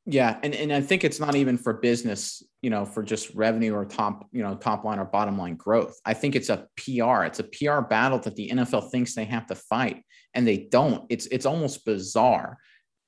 Yeah, 0.06 0.40
and, 0.42 0.56
and 0.56 0.74
I 0.74 0.82
think 0.82 1.04
it's 1.04 1.20
not 1.20 1.36
even 1.36 1.58
for 1.58 1.74
business, 1.74 2.42
you 2.62 2.72
know, 2.72 2.86
for 2.86 3.04
just 3.04 3.34
revenue 3.36 3.76
or 3.76 3.86
top, 3.86 4.28
you 4.32 4.42
know, 4.42 4.56
top 4.56 4.84
line 4.84 4.98
or 4.98 5.06
bottom 5.06 5.38
line 5.38 5.56
growth. 5.56 6.00
I 6.04 6.16
think 6.16 6.36
it's 6.36 6.50
a 6.50 6.68
PR. 6.76 7.24
It's 7.24 7.40
a 7.40 7.44
PR 7.44 7.82
battle 7.82 8.18
that 8.20 8.36
the 8.36 8.50
NFL 8.50 8.90
thinks 8.90 9.14
they 9.14 9.26
have 9.26 9.46
to 9.48 9.56
fight, 9.56 10.04
and 10.34 10.48
they 10.48 10.68
don't. 10.72 11.06
It's 11.10 11.28
it's 11.28 11.46
almost 11.46 11.86
bizarre. 11.86 12.58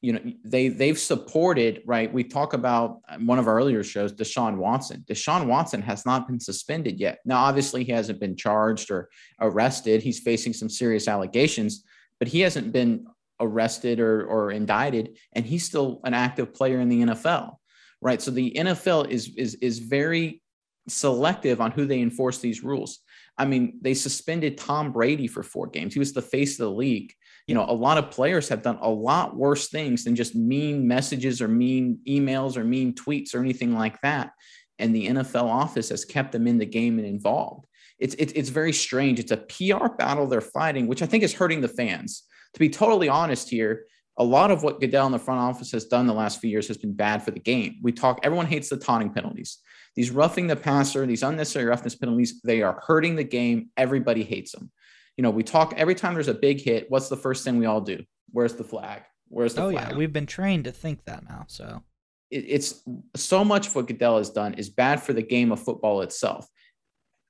You 0.04 0.14
know, 0.14 0.34
they 0.44 0.68
they've 0.68 1.00
supported 1.00 1.82
right. 1.86 2.12
We 2.14 2.26
talk 2.26 2.54
about 2.54 3.00
um, 3.08 3.26
one 3.26 3.40
of 3.40 3.48
our 3.48 3.56
earlier 3.56 3.84
shows, 3.84 4.12
Deshaun 4.14 4.58
Watson. 4.58 5.06
Deshaun 5.08 5.48
Watson 5.48 5.82
has 5.82 6.06
not 6.06 6.28
been 6.28 6.40
suspended 6.40 7.00
yet. 7.00 7.20
Now, 7.24 7.38
obviously, 7.38 7.86
he 7.86 7.94
hasn't 7.94 8.20
been 8.20 8.36
charged 8.36 8.92
or 8.92 9.10
arrested. 9.40 10.04
He's 10.04 10.20
facing 10.20 10.52
some 10.52 10.70
serious 10.70 11.08
allegations, 11.08 11.84
but 12.20 12.28
he 12.28 12.42
hasn't 12.42 12.74
been 12.74 13.08
arrested 13.40 14.00
or, 14.00 14.26
or 14.26 14.52
indicted, 14.52 15.18
and 15.32 15.46
he's 15.46 15.66
still 15.66 16.02
an 16.04 16.14
active 16.14 16.54
player 16.54 16.80
in 16.82 16.90
the 16.90 17.02
NFL, 17.02 17.56
right? 18.02 18.22
So 18.22 18.30
the 18.30 18.54
NFL 18.58 19.10
is 19.10 19.34
is 19.38 19.56
is 19.56 19.80
very 19.80 20.42
selective 20.88 21.62
on 21.62 21.72
who 21.72 21.86
they 21.86 22.02
enforce 22.02 22.40
these 22.40 22.64
rules. 22.64 23.00
I 23.38 23.46
mean, 23.46 23.80
they 23.82 23.94
suspended 23.94 24.58
Tom 24.58 24.92
Brady 24.92 25.28
for 25.28 25.44
four 25.44 25.68
games. 25.68 25.94
He 25.94 26.00
was 26.00 26.14
the 26.14 26.22
face 26.22 26.60
of 26.60 26.66
the 26.66 26.72
league. 26.72 27.14
You 27.48 27.56
know, 27.56 27.66
a 27.68 27.74
lot 27.74 27.98
of 27.98 28.12
players 28.12 28.50
have 28.50 28.62
done 28.62 28.78
a 28.82 28.90
lot 28.90 29.36
worse 29.36 29.70
things 29.70 30.04
than 30.04 30.16
just 30.16 30.36
mean 30.36 30.88
messages 30.88 31.42
or 31.42 31.48
mean 31.48 32.00
emails 32.08 32.56
or 32.56 32.64
mean 32.64 32.94
tweets 32.94 33.36
or 33.36 33.40
anything 33.40 33.74
like 33.74 34.00
that. 34.02 34.32
And 34.80 34.96
the 34.96 35.08
NFL 35.08 35.44
office 35.44 35.90
has 35.90 36.06
kept 36.06 36.32
them 36.32 36.48
in 36.48 36.58
the 36.58 36.66
game 36.66 36.98
and 37.00 37.08
involved. 37.08 37.68
It's, 38.00 38.16
it's, 38.16 38.34
it's 38.34 38.50
very 38.50 38.74
strange. 38.74 39.20
It's 39.20 39.32
a 39.32 39.38
PR 39.38 39.88
battle 39.88 40.28
they're 40.28 40.42
fighting, 40.42 40.88
which 40.88 41.02
I 41.02 41.06
think 41.06 41.24
is 41.24 41.34
hurting 41.34 41.62
the 41.62 41.68
fans 41.68 42.24
to 42.54 42.60
be 42.60 42.70
totally 42.70 43.10
honest 43.10 43.50
here, 43.50 43.86
a 44.18 44.24
lot 44.24 44.52
of 44.52 44.64
what 44.64 44.80
Goodell 44.80 45.08
in 45.08 45.12
the 45.12 45.20
front 45.20 45.42
office 45.42 45.72
has 45.72 45.86
done 45.86 46.06
the 46.06 46.14
last 46.14 46.40
few 46.40 46.50
years 46.50 46.68
has 46.68 46.78
been 46.78 46.94
bad 46.94 47.24
for 47.24 47.32
the 47.32 47.40
game. 47.40 47.78
We 47.82 47.92
talk, 47.92 48.20
everyone 48.24 48.46
hates 48.46 48.70
the 48.70 48.78
taunting 48.78 49.12
penalties. 49.12 49.58
These 49.96 50.12
roughing 50.12 50.48
the 50.48 50.56
passer, 50.56 51.06
these 51.06 51.24
unnecessary 51.24 51.66
roughness 51.66 51.96
penalties, 51.96 52.42
they 52.44 52.62
are 52.62 52.82
hurting 52.86 53.16
the 53.16 53.24
game. 53.24 53.70
Everybody 53.76 54.24
hates 54.24 54.52
them. 54.52 54.72
You 55.18 55.22
know, 55.22 55.30
we 55.30 55.44
talk 55.44 55.74
every 55.78 55.96
time 55.96 56.14
there's 56.14 56.28
a 56.28 56.34
big 56.34 56.62
hit, 56.62 56.90
what's 56.90 57.10
the 57.10 57.18
first 57.18 57.44
thing 57.44 57.58
we 57.58 57.66
all 57.66 57.82
do? 57.82 58.04
Where's 58.32 58.56
the 58.56 58.64
flag? 58.64 59.04
Where's 59.28 59.54
the 59.54 59.62
flag? 59.62 59.76
oh, 59.76 59.78
flag? 59.78 59.92
yeah. 59.92 59.98
We've 59.98 60.14
been 60.14 60.26
trained 60.26 60.66
to 60.66 60.72
think 60.72 61.06
that 61.06 61.24
now. 61.28 61.46
So 61.48 61.84
it, 62.32 62.46
it's 62.48 62.82
so 63.16 63.46
much 63.46 63.68
of 63.68 63.76
what 63.76 63.88
Goodell 63.88 64.18
has 64.18 64.30
done 64.30 64.56
is 64.56 64.70
bad 64.70 65.02
for 65.02 65.14
the 65.14 65.22
game 65.22 65.52
of 65.52 65.62
football 65.62 66.02
itself. 66.02 66.48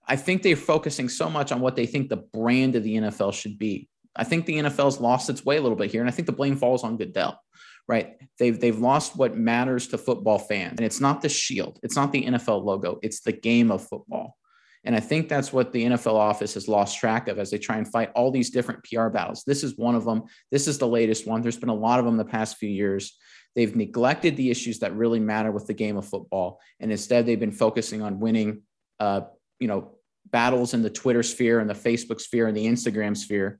I 0.08 0.16
think 0.16 0.42
they're 0.42 0.56
focusing 0.56 1.08
so 1.10 1.30
much 1.30 1.52
on 1.52 1.62
what 1.62 1.76
they 1.76 1.86
think 1.86 2.10
the 2.10 2.18
brand 2.18 2.76
of 2.76 2.84
the 2.84 2.96
NFL 2.96 3.34
should 3.34 3.58
be. 3.58 3.90
I 4.16 4.24
think 4.24 4.46
the 4.46 4.58
NFL's 4.58 5.00
lost 5.00 5.30
its 5.30 5.46
way 5.46 5.58
a 5.58 5.62
little 5.62 5.78
bit 5.78 5.92
here, 5.92 6.02
and 6.02 6.10
I 6.10 6.14
think 6.14 6.26
the 6.26 6.34
blame 6.34 6.58
falls 6.58 6.84
on 6.84 6.98
Goodell. 6.98 7.40
Right? 7.88 8.16
They've 8.40 8.58
they've 8.58 8.80
lost 8.80 9.18
what 9.18 9.36
matters 9.36 9.88
to 9.88 9.98
football 9.98 10.40
fans, 10.40 10.76
and 10.78 10.86
it's 10.86 11.02
not 11.02 11.22
the 11.22 11.30
shield, 11.30 11.80
it's 11.84 11.96
not 11.96 12.12
the 12.12 12.26
NFL 12.26 12.64
logo, 12.64 13.00
it's 13.02 13.22
the 13.22 13.34
game 13.34 13.72
of 13.72 13.86
football. 13.86 14.38
And 14.86 14.96
I 14.96 15.00
think 15.00 15.30
that's 15.30 15.54
what 15.54 15.72
the 15.72 15.86
NFL 15.86 16.16
office 16.16 16.56
has 16.56 16.68
lost 16.68 17.00
track 17.00 17.28
of 17.28 17.40
as 17.40 17.50
they 17.50 17.58
try 17.58 17.78
and 17.78 17.88
fight 17.88 18.12
all 18.16 18.32
these 18.32 18.50
different 18.50 18.84
PR 18.84 19.08
battles. 19.08 19.44
This 19.46 19.64
is 19.64 19.78
one 19.78 19.96
of 19.96 20.04
them. 20.04 20.24
This 20.52 20.68
is 20.68 20.78
the 20.78 20.88
latest 20.88 21.26
one. 21.26 21.42
There's 21.42 21.58
been 21.58 21.70
a 21.70 21.74
lot 21.74 22.00
of 22.00 22.06
them 22.06 22.18
the 22.18 22.26
past 22.26 22.58
few 22.58 22.70
years. 22.70 23.18
They've 23.56 23.76
neglected 23.76 24.36
the 24.36 24.50
issues 24.50 24.80
that 24.80 24.96
really 24.96 25.20
matter 25.20 25.52
with 25.52 25.68
the 25.68 25.74
game 25.74 25.96
of 25.96 26.08
football, 26.08 26.60
and 26.80 26.92
instead 26.92 27.26
they've 27.26 27.40
been 27.40 27.52
focusing 27.52 28.02
on 28.02 28.20
winning, 28.20 28.64
uh, 29.00 29.22
you 29.60 29.68
know, 29.68 29.92
battles 30.26 30.74
in 30.74 30.82
the 30.82 30.90
Twitter 30.90 31.24
sphere 31.24 31.60
and 31.60 31.70
the 31.70 31.76
Facebook 31.76 32.20
sphere 32.20 32.48
and 32.48 32.58
the 32.58 32.66
Instagram 32.66 33.16
sphere 33.16 33.60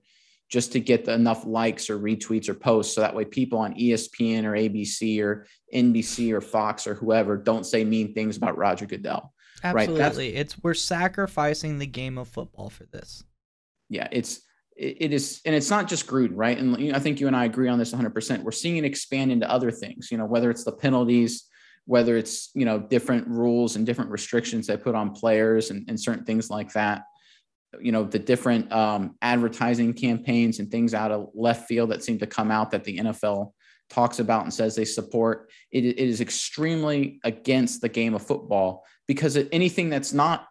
just 0.50 0.72
to 0.72 0.80
get 0.80 1.08
enough 1.08 1.46
likes 1.46 1.90
or 1.90 1.98
retweets 1.98 2.50
or 2.50 2.54
posts. 2.54 2.96
So 2.96 3.02
that 3.02 3.16
way 3.16 3.26
people 3.26 3.60
on 3.60 3.74
ESPN 3.76 4.44
or 4.44 4.52
ABC 4.52 5.20
or 5.22 5.48
NBC 5.74 6.32
or 6.32 6.42
Fox 6.42 6.86
or 6.86 6.94
whoever 6.94 7.38
don't 7.38 7.66
say 7.66 7.84
mean 7.84 8.14
things 8.14 8.38
about 8.38 8.58
Roger 8.58 8.86
Goodell. 8.86 9.33
Absolutely. 9.64 10.32
Right? 10.32 10.40
it's 10.40 10.62
we're 10.62 10.74
sacrificing 10.74 11.80
the 11.80 11.88
game 11.88 12.18
of 12.18 12.28
football 12.28 12.70
for 12.70 12.86
this. 12.86 13.24
Yeah, 13.90 14.08
it's 14.12 14.42
it 14.76 15.14
is 15.14 15.42
and 15.46 15.56
it's 15.56 15.70
not 15.70 15.88
just 15.88 16.08
Gruden, 16.08 16.34
right? 16.34 16.58
And 16.58 16.80
you 16.80 16.92
know, 16.92 16.98
I 16.98 17.00
think 17.00 17.20
you 17.20 17.28
and 17.28 17.36
I 17.36 17.46
agree 17.46 17.70
on 17.70 17.78
this 17.78 17.94
100%. 17.94 18.44
We're 18.44 18.52
seeing 18.52 18.78
it 18.78 18.86
expand 18.86 19.32
into 19.32 19.50
other 19.50 19.72
things, 19.72 20.10
you 20.12 20.18
know, 20.18 20.26
whether 20.26 20.50
it's 20.50 20.64
the 20.64 20.72
penalties, 20.72 21.46
whether 21.86 22.18
it's, 22.18 22.50
you 22.56 22.66
know, 22.66 22.80
different 22.80 23.28
rules 23.28 23.76
and 23.76 23.86
different 23.86 24.10
restrictions 24.10 24.68
they 24.68 24.78
put 24.78 24.96
on 24.96 25.12
players 25.12 25.70
and, 25.70 25.88
and 25.88 26.00
certain 26.00 26.26
things 26.26 26.50
like 26.50 26.74
that 26.74 27.04
you 27.82 27.92
know 27.92 28.04
the 28.04 28.20
different 28.20 28.72
um, 28.72 29.16
advertising 29.22 29.94
campaigns 29.94 30.60
and 30.60 30.70
things 30.70 30.94
out 30.94 31.12
of 31.12 31.30
left 31.34 31.68
field 31.68 31.92
that 31.92 32.04
seem 32.04 32.20
to 32.20 32.28
come 32.28 32.52
out 32.52 32.72
that 32.72 32.84
the 32.84 32.98
NFL 32.98 33.52
talks 33.90 34.20
about 34.20 34.44
and 34.44 34.54
says 34.54 34.76
they 34.76 34.86
support. 34.86 35.50
it, 35.72 35.84
it 35.84 35.98
is 35.98 36.22
extremely 36.22 37.20
against 37.24 37.82
the 37.82 37.90
game 37.90 38.14
of 38.14 38.26
football 38.26 38.84
because 39.08 39.38
anything 39.52 39.90
that's 39.90 40.14
not 40.14 40.48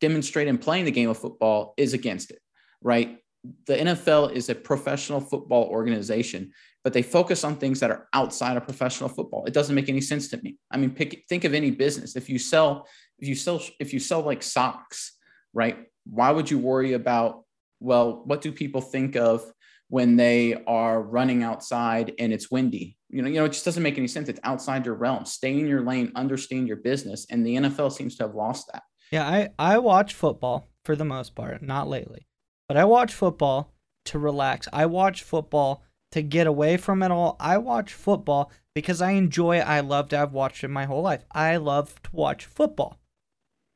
demonstrating 0.00 0.58
playing 0.58 0.84
the 0.84 0.90
game 0.90 1.08
of 1.08 1.18
football 1.18 1.74
is 1.76 1.94
against 1.94 2.30
it, 2.30 2.40
right? 2.82 3.18
The 3.66 3.76
NFL 3.76 4.32
is 4.32 4.48
a 4.48 4.54
professional 4.54 5.20
football 5.20 5.64
organization, 5.64 6.52
but 6.84 6.92
they 6.92 7.02
focus 7.02 7.44
on 7.44 7.56
things 7.56 7.80
that 7.80 7.90
are 7.90 8.08
outside 8.12 8.56
of 8.56 8.64
professional 8.64 9.08
football. 9.08 9.44
It 9.46 9.54
doesn't 9.54 9.74
make 9.74 9.88
any 9.88 10.00
sense 10.00 10.28
to 10.28 10.36
me. 10.42 10.58
I 10.70 10.76
mean, 10.76 10.90
pick, 10.90 11.24
think 11.28 11.44
of 11.44 11.54
any 11.54 11.70
business. 11.70 12.16
If 12.16 12.28
you 12.28 12.38
sell, 12.38 12.86
if 13.18 13.28
you 13.28 13.34
sell, 13.34 13.60
if 13.80 13.92
you 13.92 14.00
sell 14.00 14.20
like 14.20 14.42
socks, 14.42 15.16
right? 15.54 15.86
why 16.08 16.30
would 16.30 16.50
you 16.50 16.58
worry 16.58 16.92
about 16.92 17.42
well 17.80 18.22
what 18.24 18.40
do 18.40 18.52
people 18.52 18.80
think 18.80 19.16
of 19.16 19.44
when 19.88 20.16
they 20.16 20.54
are 20.66 21.00
running 21.00 21.42
outside 21.42 22.12
and 22.18 22.32
it's 22.32 22.50
windy 22.50 22.95
you 23.08 23.22
know 23.22 23.28
you 23.28 23.36
know 23.36 23.44
it 23.44 23.52
just 23.52 23.64
doesn't 23.64 23.82
make 23.82 23.98
any 23.98 24.08
sense. 24.08 24.28
It's 24.28 24.40
outside 24.44 24.86
your 24.86 24.94
realm. 24.94 25.24
Stay 25.24 25.52
in 25.58 25.66
your 25.66 25.82
lane. 25.82 26.12
Understand 26.14 26.68
your 26.68 26.78
business. 26.78 27.26
And 27.30 27.46
the 27.46 27.56
nfl 27.56 27.92
seems 27.92 28.16
to 28.16 28.24
have 28.24 28.34
lost 28.34 28.70
that. 28.72 28.82
Yeah 29.10 29.26
i 29.26 29.48
i 29.58 29.78
watch 29.78 30.14
football 30.14 30.66
for 30.84 30.96
the 30.96 31.04
most 31.04 31.34
part 31.34 31.62
not 31.62 31.88
lately 31.88 32.28
but 32.68 32.76
i 32.76 32.84
watch 32.84 33.12
football 33.12 33.72
to 34.06 34.18
relax. 34.18 34.68
I 34.72 34.86
watch 34.86 35.22
football 35.22 35.82
to 36.12 36.22
get 36.22 36.46
away 36.46 36.76
from 36.76 37.02
it 37.02 37.10
all. 37.10 37.36
I 37.40 37.58
watch 37.58 37.92
football 37.92 38.52
because 38.74 39.00
i 39.00 39.12
enjoy 39.12 39.58
it 39.58 39.66
i 39.66 39.80
love 39.80 40.08
to 40.10 40.16
have 40.16 40.32
watched 40.32 40.62
it 40.64 40.68
my 40.68 40.84
whole 40.84 41.02
life. 41.02 41.24
I 41.32 41.56
love 41.56 42.00
to 42.02 42.10
watch 42.12 42.44
football. 42.44 43.00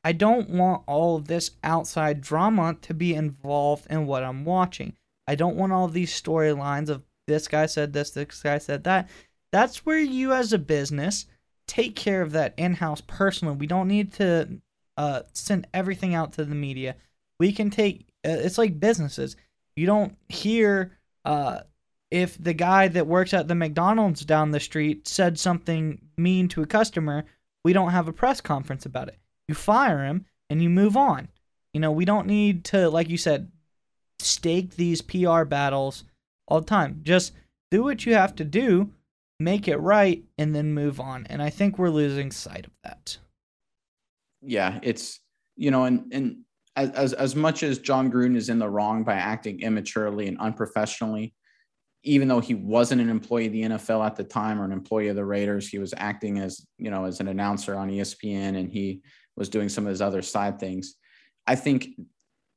I 0.03 0.13
don't 0.13 0.49
want 0.49 0.83
all 0.87 1.17
of 1.17 1.27
this 1.27 1.51
outside 1.63 2.21
drama 2.21 2.75
to 2.81 2.93
be 2.93 3.13
involved 3.13 3.85
in 3.89 4.07
what 4.07 4.23
I'm 4.23 4.45
watching. 4.45 4.93
I 5.27 5.35
don't 5.35 5.55
want 5.55 5.71
all 5.71 5.87
these 5.87 6.19
storylines 6.19 6.89
of 6.89 7.03
this 7.27 7.47
guy 7.47 7.65
said 7.65 7.93
this, 7.93 8.11
this 8.11 8.41
guy 8.41 8.57
said 8.57 8.83
that. 8.83 9.09
That's 9.51 9.85
where 9.85 9.99
you, 9.99 10.33
as 10.33 10.53
a 10.53 10.57
business, 10.57 11.25
take 11.67 11.95
care 11.95 12.21
of 12.21 12.31
that 12.31 12.53
in 12.57 12.75
house 12.75 13.01
personally. 13.01 13.57
We 13.57 13.67
don't 13.67 13.87
need 13.87 14.13
to 14.13 14.61
uh, 14.97 15.21
send 15.33 15.67
everything 15.73 16.15
out 16.15 16.33
to 16.33 16.45
the 16.45 16.55
media. 16.55 16.95
We 17.39 17.51
can 17.51 17.69
take 17.69 18.07
uh, 18.25 18.29
it's 18.29 18.57
like 18.57 18.79
businesses. 18.79 19.35
You 19.75 19.87
don't 19.87 20.15
hear 20.29 20.97
uh, 21.25 21.61
if 22.11 22.41
the 22.41 22.53
guy 22.53 22.87
that 22.89 23.07
works 23.07 23.33
at 23.33 23.47
the 23.47 23.55
McDonald's 23.55 24.23
down 24.25 24.51
the 24.51 24.59
street 24.59 25.07
said 25.07 25.39
something 25.39 25.99
mean 26.17 26.47
to 26.49 26.61
a 26.61 26.67
customer, 26.67 27.25
we 27.63 27.73
don't 27.73 27.91
have 27.91 28.07
a 28.07 28.13
press 28.13 28.41
conference 28.41 28.85
about 28.85 29.07
it 29.07 29.17
you 29.51 29.55
fire 29.55 30.05
him 30.05 30.25
and 30.49 30.61
you 30.61 30.69
move 30.69 30.95
on. 30.95 31.27
You 31.73 31.81
know, 31.81 31.91
we 31.91 32.05
don't 32.05 32.25
need 32.25 32.63
to, 32.65 32.89
like 32.89 33.09
you 33.09 33.17
said, 33.17 33.51
stake 34.19 34.75
these 34.75 35.01
PR 35.01 35.43
battles 35.43 36.05
all 36.51 36.59
the 36.59 36.67
time. 36.67 36.99
Just 37.03 37.31
do 37.71 37.83
what 37.83 38.05
you 38.05 38.13
have 38.13 38.35
to 38.35 38.43
do, 38.43 38.91
make 39.39 39.67
it 39.67 39.77
right, 39.77 40.23
and 40.37 40.53
then 40.53 40.73
move 40.73 40.99
on. 40.99 41.25
And 41.29 41.41
I 41.41 41.49
think 41.49 41.77
we're 41.77 41.89
losing 41.89 42.31
sight 42.31 42.65
of 42.65 42.73
that. 42.83 43.17
Yeah, 44.41 44.79
it's 44.83 45.19
you 45.55 45.71
know, 45.71 45.85
and 45.85 46.11
and 46.11 46.37
as 46.75 47.13
as 47.13 47.35
much 47.35 47.63
as 47.63 47.79
Jon 47.79 48.11
Gruden 48.11 48.35
is 48.35 48.49
in 48.49 48.59
the 48.59 48.69
wrong 48.69 49.03
by 49.03 49.13
acting 49.13 49.61
immaturely 49.61 50.27
and 50.27 50.37
unprofessionally, 50.39 51.33
even 52.03 52.27
though 52.27 52.39
he 52.39 52.55
wasn't 52.55 53.01
an 53.01 53.09
employee 53.09 53.47
of 53.47 53.53
the 53.53 53.61
NFL 53.63 54.05
at 54.05 54.15
the 54.15 54.23
time 54.23 54.59
or 54.59 54.65
an 54.65 54.71
employee 54.71 55.09
of 55.09 55.15
the 55.15 55.25
Raiders, 55.25 55.69
he 55.69 55.79
was 55.79 55.93
acting 55.97 56.39
as, 56.39 56.65
you 56.77 56.89
know, 56.89 57.05
as 57.05 57.19
an 57.19 57.27
announcer 57.27 57.75
on 57.75 57.89
ESPN 57.89 58.57
and 58.57 58.71
he 58.71 59.01
was 59.35 59.49
doing 59.49 59.69
some 59.69 59.85
of 59.85 59.91
his 59.91 60.01
other 60.01 60.21
side 60.21 60.59
things. 60.59 60.95
I 61.45 61.55
think 61.55 61.89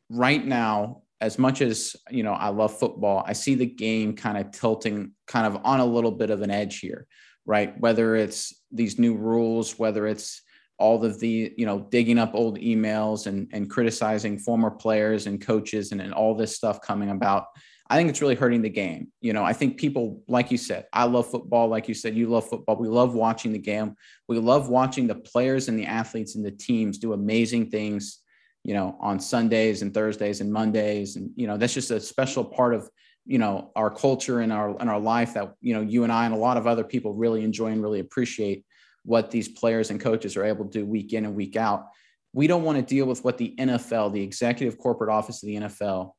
right 0.09 0.45
now, 0.45 1.03
as 1.25 1.39
much 1.39 1.61
as, 1.63 1.97
you 2.11 2.23
know, 2.23 2.33
I 2.33 2.49
love 2.49 2.79
football, 2.79 3.25
I 3.27 3.33
see 3.33 3.55
the 3.55 3.67
game 3.67 4.15
kind 4.15 4.37
of 4.37 4.51
tilting 4.51 5.13
kind 5.27 5.47
of 5.47 5.61
on 5.65 5.81
a 5.81 5.85
little 5.85 6.11
bit 6.11 6.31
of 6.31 6.43
an 6.43 6.51
edge 6.51 6.81
here, 6.81 7.07
right? 7.47 7.79
Whether 7.81 8.17
it's 8.17 8.55
these 8.71 8.99
new 8.99 9.15
rules, 9.17 9.79
whether 9.79 10.07
it's 10.07 10.43
all 10.79 11.05
of 11.05 11.21
the, 11.21 11.55
you 11.57 11.65
know, 11.65 11.87
digging 11.91 12.19
up 12.19 12.35
old 12.35 12.59
emails 12.59 13.27
and, 13.27 13.49
and 13.53 13.71
criticizing 13.71 14.39
former 14.39 14.71
players 14.71 15.27
and 15.27 15.41
coaches 15.41 15.93
and, 15.93 16.01
and 16.01 16.13
all 16.13 16.35
this 16.35 16.57
stuff 16.57 16.81
coming 16.81 17.11
about 17.11 17.47
I 17.89 17.97
think 17.97 18.09
it's 18.09 18.23
really 18.23 18.35
hurting 18.35 18.63
the 18.63 18.71
game. 18.71 19.09
You 19.21 19.35
know, 19.35 19.45
I 19.45 19.53
think 19.53 19.77
people, 19.77 20.23
like 20.27 20.51
you 20.51 20.57
said, 20.57 20.87
I 20.93 21.05
love 21.05 21.31
football. 21.31 21.69
Like 21.69 21.87
you 21.87 21.95
said, 21.95 22.17
you 22.17 22.29
love 22.29 22.49
football. 22.49 22.77
We 22.77 22.89
love 22.89 23.15
watching 23.15 23.53
the 23.53 23.59
game. 23.59 23.95
We 24.27 24.39
love 24.39 24.71
watching 24.71 25.07
the 25.07 25.15
players 25.17 25.69
and 25.69 25.79
the 25.79 25.85
athletes 25.85 26.35
and 26.35 26.45
the 26.45 26.51
teams 26.51 26.97
do 26.97 27.13
amazing 27.13 27.71
things, 27.71 28.21
you 28.65 28.75
know, 28.75 28.97
on 29.01 29.21
Sundays 29.21 29.83
and 29.83 29.93
Thursdays 29.93 30.41
and 30.41 30.53
Mondays. 30.53 31.17
And, 31.17 31.31
you 31.37 31.47
know, 31.47 31.57
that's 31.57 31.75
just 31.75 31.91
a 31.91 32.01
special 32.01 32.45
part 32.45 32.75
of, 32.75 32.89
you 33.27 33.39
know, 33.39 33.71
our 33.77 33.91
culture 33.91 34.41
and 34.41 34.53
our, 34.53 34.77
and 34.81 34.91
our 34.91 34.99
life 34.99 35.35
that, 35.35 35.55
you 35.61 35.75
know, 35.75 35.83
you 35.83 36.03
and 36.03 36.13
I 36.13 36.25
and 36.25 36.35
a 36.35 36.39
lot 36.39 36.57
of 36.57 36.67
other 36.67 36.85
people 36.85 37.15
really 37.15 37.45
enjoy 37.45 37.69
and 37.69 37.83
really 37.83 38.01
appreciate 38.01 38.65
what 39.05 39.31
these 39.31 39.49
players 39.49 39.91
and 39.91 40.01
coaches 40.01 40.37
are 40.37 40.45
able 40.45 40.65
to 40.65 40.71
do 40.81 40.87
week 40.87 41.13
in 41.13 41.27
and 41.27 41.35
week 41.35 41.57
out. 41.57 41.87
We 42.33 42.47
don't 42.47 42.65
want 42.65 42.79
to 42.79 42.83
deal 42.83 43.07
with 43.07 43.23
what 43.23 43.39
the 43.39 43.55
NFL, 43.59 44.13
the 44.13 44.23
executive 44.23 44.79
corporate 44.79 45.11
office 45.11 45.43
of 45.43 45.47
the 45.47 45.57
NFL, 45.57 46.13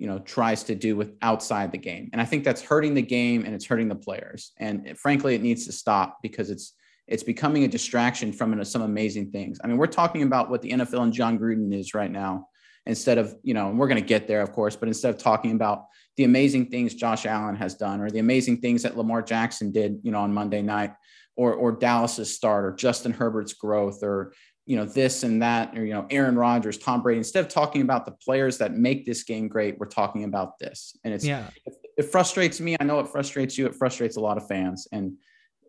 you 0.00 0.06
know 0.06 0.18
tries 0.20 0.62
to 0.64 0.74
do 0.74 0.96
with 0.96 1.12
outside 1.20 1.70
the 1.70 1.78
game 1.78 2.08
and 2.12 2.22
i 2.22 2.24
think 2.24 2.42
that's 2.42 2.62
hurting 2.62 2.94
the 2.94 3.02
game 3.02 3.44
and 3.44 3.54
it's 3.54 3.66
hurting 3.66 3.86
the 3.86 3.94
players 3.94 4.52
and 4.58 4.98
frankly 4.98 5.34
it 5.34 5.42
needs 5.42 5.66
to 5.66 5.72
stop 5.72 6.18
because 6.22 6.48
it's 6.48 6.72
it's 7.10 7.22
becoming 7.22 7.64
a 7.64 7.68
distraction 7.68 8.32
from 8.32 8.64
some 8.64 8.82
amazing 8.82 9.30
things 9.30 9.58
i 9.62 9.66
mean 9.66 9.76
we're 9.76 9.86
talking 9.86 10.22
about 10.22 10.48
what 10.48 10.62
the 10.62 10.70
nfl 10.70 11.02
and 11.02 11.12
jon 11.12 11.38
gruden 11.38 11.74
is 11.74 11.92
right 11.92 12.10
now 12.10 12.46
instead 12.86 13.18
of 13.18 13.34
you 13.42 13.52
know 13.52 13.68
and 13.68 13.78
we're 13.78 13.88
going 13.88 14.00
to 14.00 14.06
get 14.06 14.26
there 14.26 14.40
of 14.40 14.52
course 14.52 14.76
but 14.76 14.88
instead 14.88 15.14
of 15.14 15.20
talking 15.20 15.52
about 15.52 15.86
the 16.16 16.24
amazing 16.24 16.66
things 16.66 16.94
josh 16.94 17.26
allen 17.26 17.56
has 17.56 17.74
done 17.74 18.00
or 18.00 18.10
the 18.10 18.18
amazing 18.18 18.58
things 18.58 18.82
that 18.82 18.96
lamar 18.96 19.20
jackson 19.22 19.70
did 19.70 19.98
you 20.02 20.10
know 20.10 20.20
on 20.20 20.32
monday 20.32 20.62
night 20.62 20.92
or 21.36 21.52
or 21.52 21.72
dallas's 21.72 22.34
start 22.34 22.64
or 22.64 22.72
justin 22.72 23.12
herbert's 23.12 23.52
growth 23.52 24.02
or 24.02 24.32
you 24.70 24.76
know 24.76 24.84
this 24.84 25.24
and 25.24 25.42
that 25.42 25.76
or 25.76 25.84
you 25.84 25.92
know 25.92 26.06
Aaron 26.10 26.36
Rodgers, 26.36 26.78
Tom 26.78 27.02
Brady. 27.02 27.18
Instead 27.18 27.44
of 27.44 27.50
talking 27.50 27.82
about 27.82 28.04
the 28.04 28.12
players 28.12 28.58
that 28.58 28.72
make 28.72 29.04
this 29.04 29.24
game 29.24 29.48
great, 29.48 29.76
we're 29.78 29.86
talking 29.86 30.22
about 30.22 30.60
this, 30.60 30.96
and 31.02 31.12
it's 31.12 31.24
yeah. 31.24 31.48
It, 31.66 31.74
it 31.96 32.02
frustrates 32.04 32.60
me. 32.60 32.76
I 32.78 32.84
know 32.84 33.00
it 33.00 33.08
frustrates 33.08 33.58
you. 33.58 33.66
It 33.66 33.74
frustrates 33.74 34.16
a 34.16 34.20
lot 34.20 34.36
of 34.36 34.46
fans, 34.46 34.86
and 34.92 35.14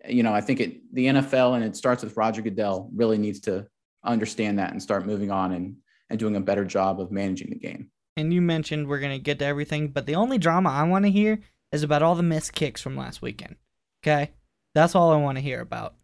you 0.08 0.24
know 0.24 0.34
I 0.34 0.42
think 0.42 0.60
it 0.60 0.94
the 0.94 1.08
NFL 1.08 1.56
and 1.56 1.64
it 1.64 1.76
starts 1.76 2.04
with 2.04 2.18
Roger 2.18 2.42
Goodell 2.42 2.90
really 2.94 3.18
needs 3.18 3.40
to 3.42 3.68
understand 4.04 4.60
that 4.60 4.72
and 4.72 4.82
start 4.82 5.06
moving 5.06 5.32
on 5.32 5.52
and 5.52 5.76
and 6.10 6.20
doing 6.20 6.36
a 6.36 6.42
better 6.42 6.66
job 6.66 7.00
of 7.00 7.12
managing 7.12 7.50
the 7.50 7.60
game. 7.60 7.90
And 8.18 8.34
you 8.34 8.42
mentioned 8.42 8.88
we're 8.88 9.00
gonna 9.00 9.20
get 9.20 9.40
to 9.40 9.46
everything, 9.46 9.90
but 9.90 10.06
the 10.06 10.16
only 10.16 10.38
drama 10.38 10.70
I 10.70 10.84
want 10.84 11.06
to 11.06 11.12
hear 11.12 11.40
is 11.72 11.84
about 11.84 12.04
all 12.04 12.16
the 12.16 12.24
missed 12.24 12.54
kicks 12.54 12.82
from 12.82 12.98
last 12.98 13.22
weekend. 13.22 13.56
Okay, 14.04 14.32
that's 14.76 14.96
all 14.96 15.12
I 15.12 15.18
want 15.18 15.38
to 15.38 15.44
hear 15.44 15.62
about. 15.62 15.96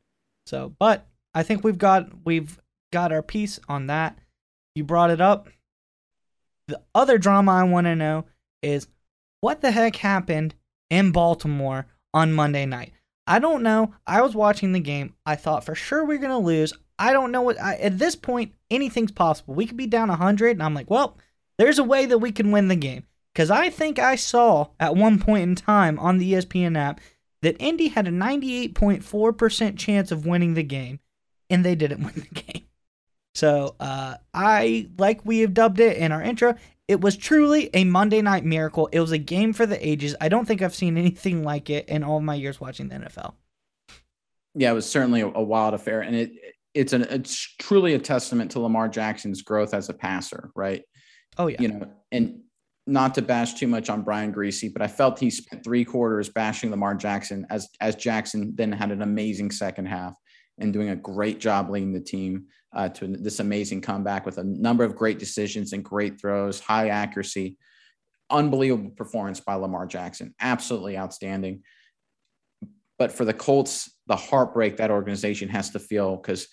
So, 0.46 0.74
but 0.80 1.08
I 1.34 1.44
think 1.44 1.64
we've 1.64 1.78
got 1.78 2.10
we've 2.26 2.60
got 2.92 3.12
our 3.12 3.22
piece 3.22 3.60
on 3.68 3.88
that. 3.88 4.18
You 4.76 4.84
brought 4.84 5.12
it 5.12 5.22
up. 5.22 5.50
The 6.68 6.82
other 6.94 7.18
drama 7.18 7.54
I 7.54 7.64
want 7.64 7.86
to 7.86 7.96
know 7.96 8.26
is 8.62 8.88
what 9.42 9.62
the 9.62 9.72
heck 9.72 9.96
happened 9.98 10.56
in 10.90 11.12
Baltimore 11.12 11.88
on 12.14 12.34
Monday 12.34 12.66
night? 12.66 12.94
I 13.28 13.40
don't 13.40 13.64
know. 13.64 13.94
I 14.06 14.22
was 14.22 14.34
watching 14.34 14.72
the 14.72 14.80
game. 14.80 15.14
I 15.26 15.36
thought 15.36 15.64
for 15.64 15.76
sure 15.76 16.04
we 16.06 16.16
are 16.16 16.20
going 16.20 16.32
to 16.32 16.38
lose. 16.38 16.74
I 16.98 17.14
don't 17.14 17.32
know 17.32 17.42
what 17.42 17.62
I, 17.62 17.76
at 17.76 18.00
this 18.00 18.16
point 18.16 18.54
anything's 18.72 19.12
possible. 19.12 19.54
We 19.54 19.68
could 19.68 19.78
be 19.78 19.88
down 19.88 20.08
100 20.08 20.52
and 20.52 20.64
I'm 20.64 20.74
like, 20.74 20.90
"Well, 20.90 21.18
there's 21.58 21.78
a 21.78 21.84
way 21.84 22.06
that 22.06 22.18
we 22.18 22.32
can 22.32 22.52
win 22.52 22.70
the 22.70 22.76
game." 22.76 23.04
Cuz 23.36 23.52
I 23.52 23.70
think 23.70 24.00
I 24.00 24.16
saw 24.16 24.70
at 24.80 24.96
one 24.96 25.20
point 25.20 25.44
in 25.44 25.56
time 25.56 26.00
on 26.00 26.18
the 26.18 26.34
ESPN 26.34 26.76
app 26.78 27.00
that 27.42 27.58
Indy 27.60 27.90
had 27.90 28.08
a 28.08 28.12
98.4% 28.12 29.78
chance 29.78 30.12
of 30.12 30.26
winning 30.26 30.56
the 30.56 30.64
game 30.64 31.00
and 31.50 31.64
they 31.64 31.76
didn't 31.76 32.04
win 32.04 32.14
the 32.16 32.42
game. 32.42 32.64
So 33.36 33.76
uh, 33.80 34.16
I, 34.34 34.90
like 34.98 35.24
we 35.24 35.40
have 35.40 35.54
dubbed 35.54 35.80
it 35.80 35.98
in 35.98 36.12
our 36.12 36.24
intro, 36.24 36.56
it 36.88 37.02
was 37.02 37.18
truly 37.18 37.70
a 37.74 37.84
Monday 37.84 38.22
night 38.22 38.46
miracle. 38.46 38.88
It 38.92 39.00
was 39.00 39.12
a 39.12 39.18
game 39.18 39.54
for 39.54 39.66
the 39.66 39.88
ages. 39.88 40.16
I 40.22 40.30
don't 40.30 40.46
think 40.46 40.62
I've 40.62 40.76
seen 40.76 40.98
anything 40.98 41.44
like 41.44 41.70
it 41.70 41.90
in 41.90 42.04
all 42.04 42.22
my 42.22 42.36
years 42.36 42.62
watching 42.62 42.88
the 42.88 42.96
NFL. 42.96 43.34
Yeah, 44.56 44.72
it 44.72 44.74
was 44.74 44.90
certainly 44.90 45.22
a, 45.22 45.28
wild 45.28 45.74
affair, 45.74 46.02
and 46.02 46.16
it 46.16 46.32
it's 46.74 46.94
an 46.94 47.04
it's 47.04 47.56
truly 47.60 47.94
a 47.94 48.00
testament 48.00 48.52
to 48.52 48.60
Lamar 48.60 48.88
Jackson's 48.88 49.44
growth 49.44 49.74
as 49.74 49.90
a 49.90 49.94
passer, 49.94 50.50
right? 50.56 50.84
Oh 51.38 51.48
yeah, 51.48 51.62
you 51.62 51.68
know, 51.68 51.88
and 52.12 52.40
not 52.88 53.14
to 53.16 53.22
bash 53.22 53.56
too 53.56 53.68
much 53.68 53.90
on 53.90 54.02
Brian 54.02 54.34
Griese, 54.34 54.72
but 54.72 54.82
I 54.82 54.88
felt 54.88 55.20
he 55.20 55.30
spent 55.30 55.64
three 55.64 55.86
quarters 55.86 56.30
bashing 56.30 56.72
Lamar 56.72 56.96
Jackson 56.96 57.46
as 57.52 57.70
as 57.82 57.96
Jackson 57.96 58.54
then 58.56 58.72
had 58.72 58.92
an 58.92 59.04
amazing 59.04 59.52
second 59.52 59.86
half 59.86 60.16
and 60.58 60.74
doing 60.74 60.90
a 60.90 60.96
great 60.96 61.40
job 61.40 61.70
leading 61.70 61.94
the 61.94 62.00
team 62.00 62.46
uh, 62.78 62.88
to 62.88 63.08
this 63.08 63.40
amazing 63.40 63.82
comeback 63.82 64.26
with 64.26 64.38
a 64.38 64.44
number 64.44 64.84
of 64.84 64.96
great 64.96 65.18
decisions 65.18 65.74
and 65.74 65.84
great 65.84 66.22
throws, 66.22 66.60
high 66.60 66.90
accuracy, 66.90 67.58
unbelievable 68.30 68.92
performance 68.92 69.40
by 69.40 69.56
Lamar 69.56 69.88
Jackson. 69.88 70.36
Absolutely 70.40 70.96
outstanding. 70.96 71.64
But 73.00 73.12
for 73.12 73.26
the 73.26 73.34
Colts, 73.34 73.92
the 74.06 74.16
heartbreak 74.16 74.78
that 74.78 74.92
organization 74.92 75.50
has 75.50 75.72
to 75.72 75.80
feel 75.80 76.18
because 76.18 76.48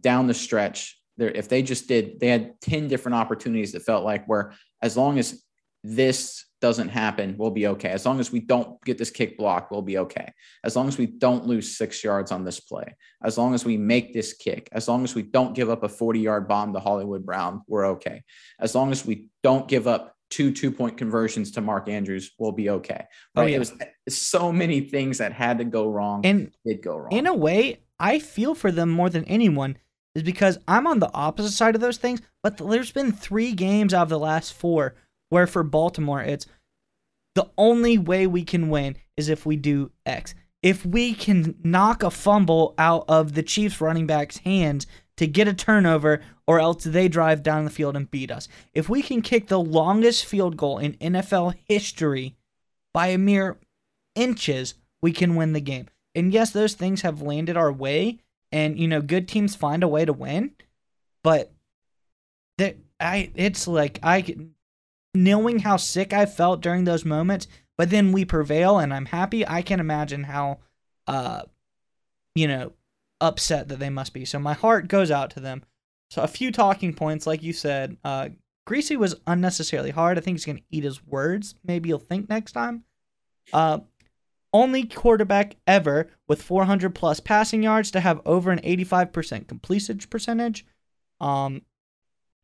down 0.00 0.26
the 0.26 0.34
stretch, 0.34 0.98
if 1.18 1.48
they 1.48 1.62
just 1.62 1.86
did, 1.86 2.18
they 2.20 2.28
had 2.28 2.58
10 2.62 2.88
different 2.88 3.16
opportunities 3.16 3.72
that 3.72 3.82
felt 3.82 4.02
like 4.02 4.24
where 4.26 4.54
as 4.80 4.96
long 4.96 5.18
as 5.18 5.42
this 5.84 6.46
doesn't 6.60 6.88
happen, 6.88 7.34
we'll 7.38 7.50
be 7.50 7.66
okay. 7.68 7.88
As 7.88 8.04
long 8.04 8.20
as 8.20 8.30
we 8.30 8.40
don't 8.40 8.82
get 8.84 8.98
this 8.98 9.10
kick 9.10 9.38
block, 9.38 9.70
we'll 9.70 9.82
be 9.82 9.98
okay. 9.98 10.32
As 10.64 10.76
long 10.76 10.88
as 10.88 10.98
we 10.98 11.06
don't 11.06 11.46
lose 11.46 11.76
six 11.76 12.04
yards 12.04 12.32
on 12.32 12.44
this 12.44 12.60
play, 12.60 12.96
as 13.22 13.38
long 13.38 13.54
as 13.54 13.64
we 13.64 13.76
make 13.76 14.12
this 14.12 14.32
kick, 14.34 14.68
as 14.72 14.88
long 14.88 15.04
as 15.04 15.14
we 15.14 15.22
don't 15.22 15.54
give 15.54 15.70
up 15.70 15.82
a 15.82 15.88
40 15.88 16.20
yard 16.20 16.48
bomb 16.48 16.72
to 16.72 16.80
Hollywood 16.80 17.24
Brown, 17.24 17.62
we're 17.66 17.86
okay. 17.86 18.22
As 18.58 18.74
long 18.74 18.92
as 18.92 19.04
we 19.04 19.26
don't 19.42 19.68
give 19.68 19.86
up 19.86 20.14
two 20.30 20.52
two 20.52 20.70
point 20.70 20.96
conversions 20.96 21.50
to 21.52 21.60
Mark 21.60 21.88
Andrews, 21.88 22.32
we'll 22.38 22.52
be 22.52 22.70
okay. 22.70 23.04
Oh, 23.36 23.42
right? 23.42 23.44
Oh, 23.44 23.46
yeah. 23.46 23.56
It 23.56 23.58
was 23.58 23.74
so 24.08 24.52
many 24.52 24.80
things 24.80 25.18
that 25.18 25.32
had 25.32 25.58
to 25.58 25.64
go 25.64 25.90
wrong 25.90 26.24
and 26.24 26.52
did 26.64 26.82
go 26.82 26.96
wrong. 26.96 27.12
In 27.12 27.26
a 27.26 27.34
way, 27.34 27.80
I 27.98 28.18
feel 28.18 28.54
for 28.54 28.70
them 28.70 28.90
more 28.90 29.10
than 29.10 29.24
anyone 29.24 29.76
is 30.14 30.22
because 30.22 30.58
I'm 30.66 30.86
on 30.86 30.98
the 30.98 31.12
opposite 31.12 31.52
side 31.52 31.74
of 31.74 31.80
those 31.80 31.98
things, 31.98 32.20
but 32.42 32.56
there's 32.56 32.92
been 32.92 33.12
three 33.12 33.52
games 33.52 33.94
out 33.94 34.04
of 34.04 34.08
the 34.08 34.18
last 34.18 34.52
four 34.52 34.94
where 35.30 35.46
for 35.46 35.62
Baltimore, 35.62 36.20
it's 36.20 36.46
the 37.34 37.50
only 37.56 37.96
way 37.96 38.26
we 38.26 38.44
can 38.44 38.68
win 38.68 38.96
is 39.16 39.28
if 39.28 39.46
we 39.46 39.56
do 39.56 39.90
X. 40.04 40.34
If 40.62 40.84
we 40.84 41.14
can 41.14 41.54
knock 41.64 42.02
a 42.02 42.10
fumble 42.10 42.74
out 42.76 43.06
of 43.08 43.32
the 43.32 43.42
Chiefs 43.42 43.80
running 43.80 44.06
back's 44.06 44.38
hands 44.38 44.86
to 45.16 45.26
get 45.26 45.48
a 45.48 45.54
turnover, 45.54 46.20
or 46.46 46.60
else 46.60 46.84
they 46.84 47.06
drive 47.06 47.42
down 47.42 47.64
the 47.64 47.70
field 47.70 47.94
and 47.94 48.10
beat 48.10 48.30
us. 48.30 48.48
If 48.72 48.88
we 48.88 49.02
can 49.02 49.22
kick 49.22 49.48
the 49.48 49.60
longest 49.60 50.24
field 50.24 50.56
goal 50.56 50.78
in 50.78 50.94
NFL 50.94 51.54
history 51.64 52.36
by 52.92 53.08
a 53.08 53.18
mere 53.18 53.58
inches, 54.14 54.74
we 55.02 55.12
can 55.12 55.36
win 55.36 55.52
the 55.52 55.60
game. 55.60 55.88
And 56.14 56.32
yes, 56.32 56.50
those 56.50 56.74
things 56.74 57.02
have 57.02 57.22
landed 57.22 57.56
our 57.56 57.70
way, 57.70 58.18
and 58.50 58.78
you 58.78 58.88
know, 58.88 59.00
good 59.00 59.28
teams 59.28 59.54
find 59.54 59.82
a 59.82 59.88
way 59.88 60.04
to 60.04 60.12
win, 60.12 60.52
but 61.22 61.52
that 62.58 62.76
I 62.98 63.30
it's 63.34 63.68
like 63.68 63.98
I 64.02 64.36
knowing 65.14 65.60
how 65.60 65.76
sick 65.76 66.12
I 66.12 66.26
felt 66.26 66.60
during 66.60 66.84
those 66.84 67.04
moments, 67.04 67.46
but 67.76 67.90
then 67.90 68.12
we 68.12 68.24
prevail 68.24 68.78
and 68.78 68.92
I'm 68.92 69.06
happy, 69.06 69.46
I 69.46 69.62
can't 69.62 69.80
imagine 69.80 70.24
how 70.24 70.58
uh 71.06 71.42
you 72.34 72.46
know, 72.46 72.72
upset 73.20 73.68
that 73.68 73.80
they 73.80 73.90
must 73.90 74.14
be. 74.14 74.24
So 74.24 74.38
my 74.38 74.52
heart 74.54 74.86
goes 74.86 75.10
out 75.10 75.30
to 75.30 75.40
them. 75.40 75.64
So 76.10 76.22
a 76.22 76.28
few 76.28 76.52
talking 76.52 76.94
points, 76.94 77.26
like 77.26 77.42
you 77.42 77.52
said, 77.52 77.96
uh 78.04 78.30
Griese 78.68 78.96
was 78.96 79.16
unnecessarily 79.26 79.90
hard. 79.90 80.16
I 80.16 80.20
think 80.20 80.36
he's 80.36 80.46
gonna 80.46 80.60
eat 80.70 80.84
his 80.84 81.04
words. 81.04 81.54
Maybe 81.64 81.88
he'll 81.88 81.98
think 81.98 82.28
next 82.28 82.52
time. 82.52 82.84
Uh 83.52 83.80
only 84.52 84.84
quarterback 84.84 85.56
ever 85.66 86.10
with 86.26 86.42
400 86.42 86.94
plus 86.94 87.20
passing 87.20 87.62
yards 87.62 87.90
to 87.92 88.00
have 88.00 88.20
over 88.26 88.50
an 88.50 88.60
85% 88.60 89.46
completion 89.46 89.98
percentage. 90.10 90.66
Um, 91.20 91.62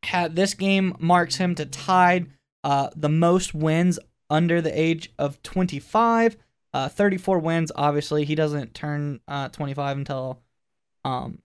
had 0.03 0.35
this 0.35 0.53
game 0.53 0.95
marks 0.99 1.35
him 1.35 1.55
to 1.55 1.65
tied 1.65 2.27
uh, 2.67 2.89
the 2.97 3.07
most 3.07 3.53
wins 3.53 3.97
under 4.29 4.59
the 4.59 4.77
age 4.77 5.13
of 5.17 5.41
25. 5.41 6.35
Uh, 6.73 6.89
34 6.89 7.39
wins. 7.39 7.71
Obviously, 7.73 8.25
he 8.25 8.35
doesn't 8.35 8.73
turn 8.73 9.21
uh, 9.25 9.47
25 9.47 9.99
until 9.99 10.41
um, 11.05 11.39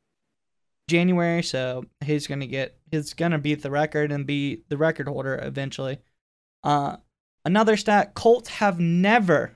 January, 0.89 1.45
so 1.45 1.85
he's 2.05 2.27
gonna 2.27 2.49
get 2.49 2.77
he's 2.91 3.15
gonna 3.15 3.39
beat 3.39 3.63
the 3.63 3.71
record 3.71 4.11
and 4.11 4.27
be 4.27 4.65
the 4.69 4.77
record 4.77 5.07
holder 5.07 5.39
eventually. 5.41 6.01
Uh, 6.65 6.97
another 7.45 7.77
stat: 7.77 8.15
Colts 8.15 8.49
have 8.49 8.81
never 8.81 9.53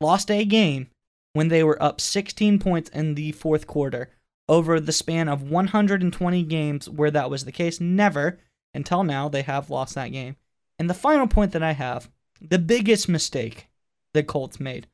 lost 0.00 0.28
a 0.28 0.44
game 0.44 0.88
when 1.34 1.46
they 1.46 1.62
were 1.62 1.80
up 1.80 2.00
16 2.00 2.58
points 2.58 2.90
in 2.90 3.14
the 3.14 3.30
fourth 3.30 3.68
quarter 3.68 4.10
over 4.48 4.80
the 4.80 4.90
span 4.90 5.28
of 5.28 5.48
120 5.48 6.42
games 6.42 6.90
where 6.90 7.12
that 7.12 7.30
was 7.30 7.44
the 7.44 7.52
case. 7.52 7.80
Never 7.80 8.40
until 8.74 9.04
now 9.04 9.28
they 9.28 9.42
have 9.42 9.70
lost 9.70 9.94
that 9.94 10.10
game. 10.10 10.34
And 10.80 10.88
the 10.88 10.94
final 10.94 11.26
point 11.26 11.52
that 11.52 11.62
I 11.62 11.72
have, 11.72 12.08
the 12.40 12.58
biggest 12.58 13.06
mistake 13.06 13.68
the 14.14 14.22
Colts 14.22 14.58
made, 14.58 14.86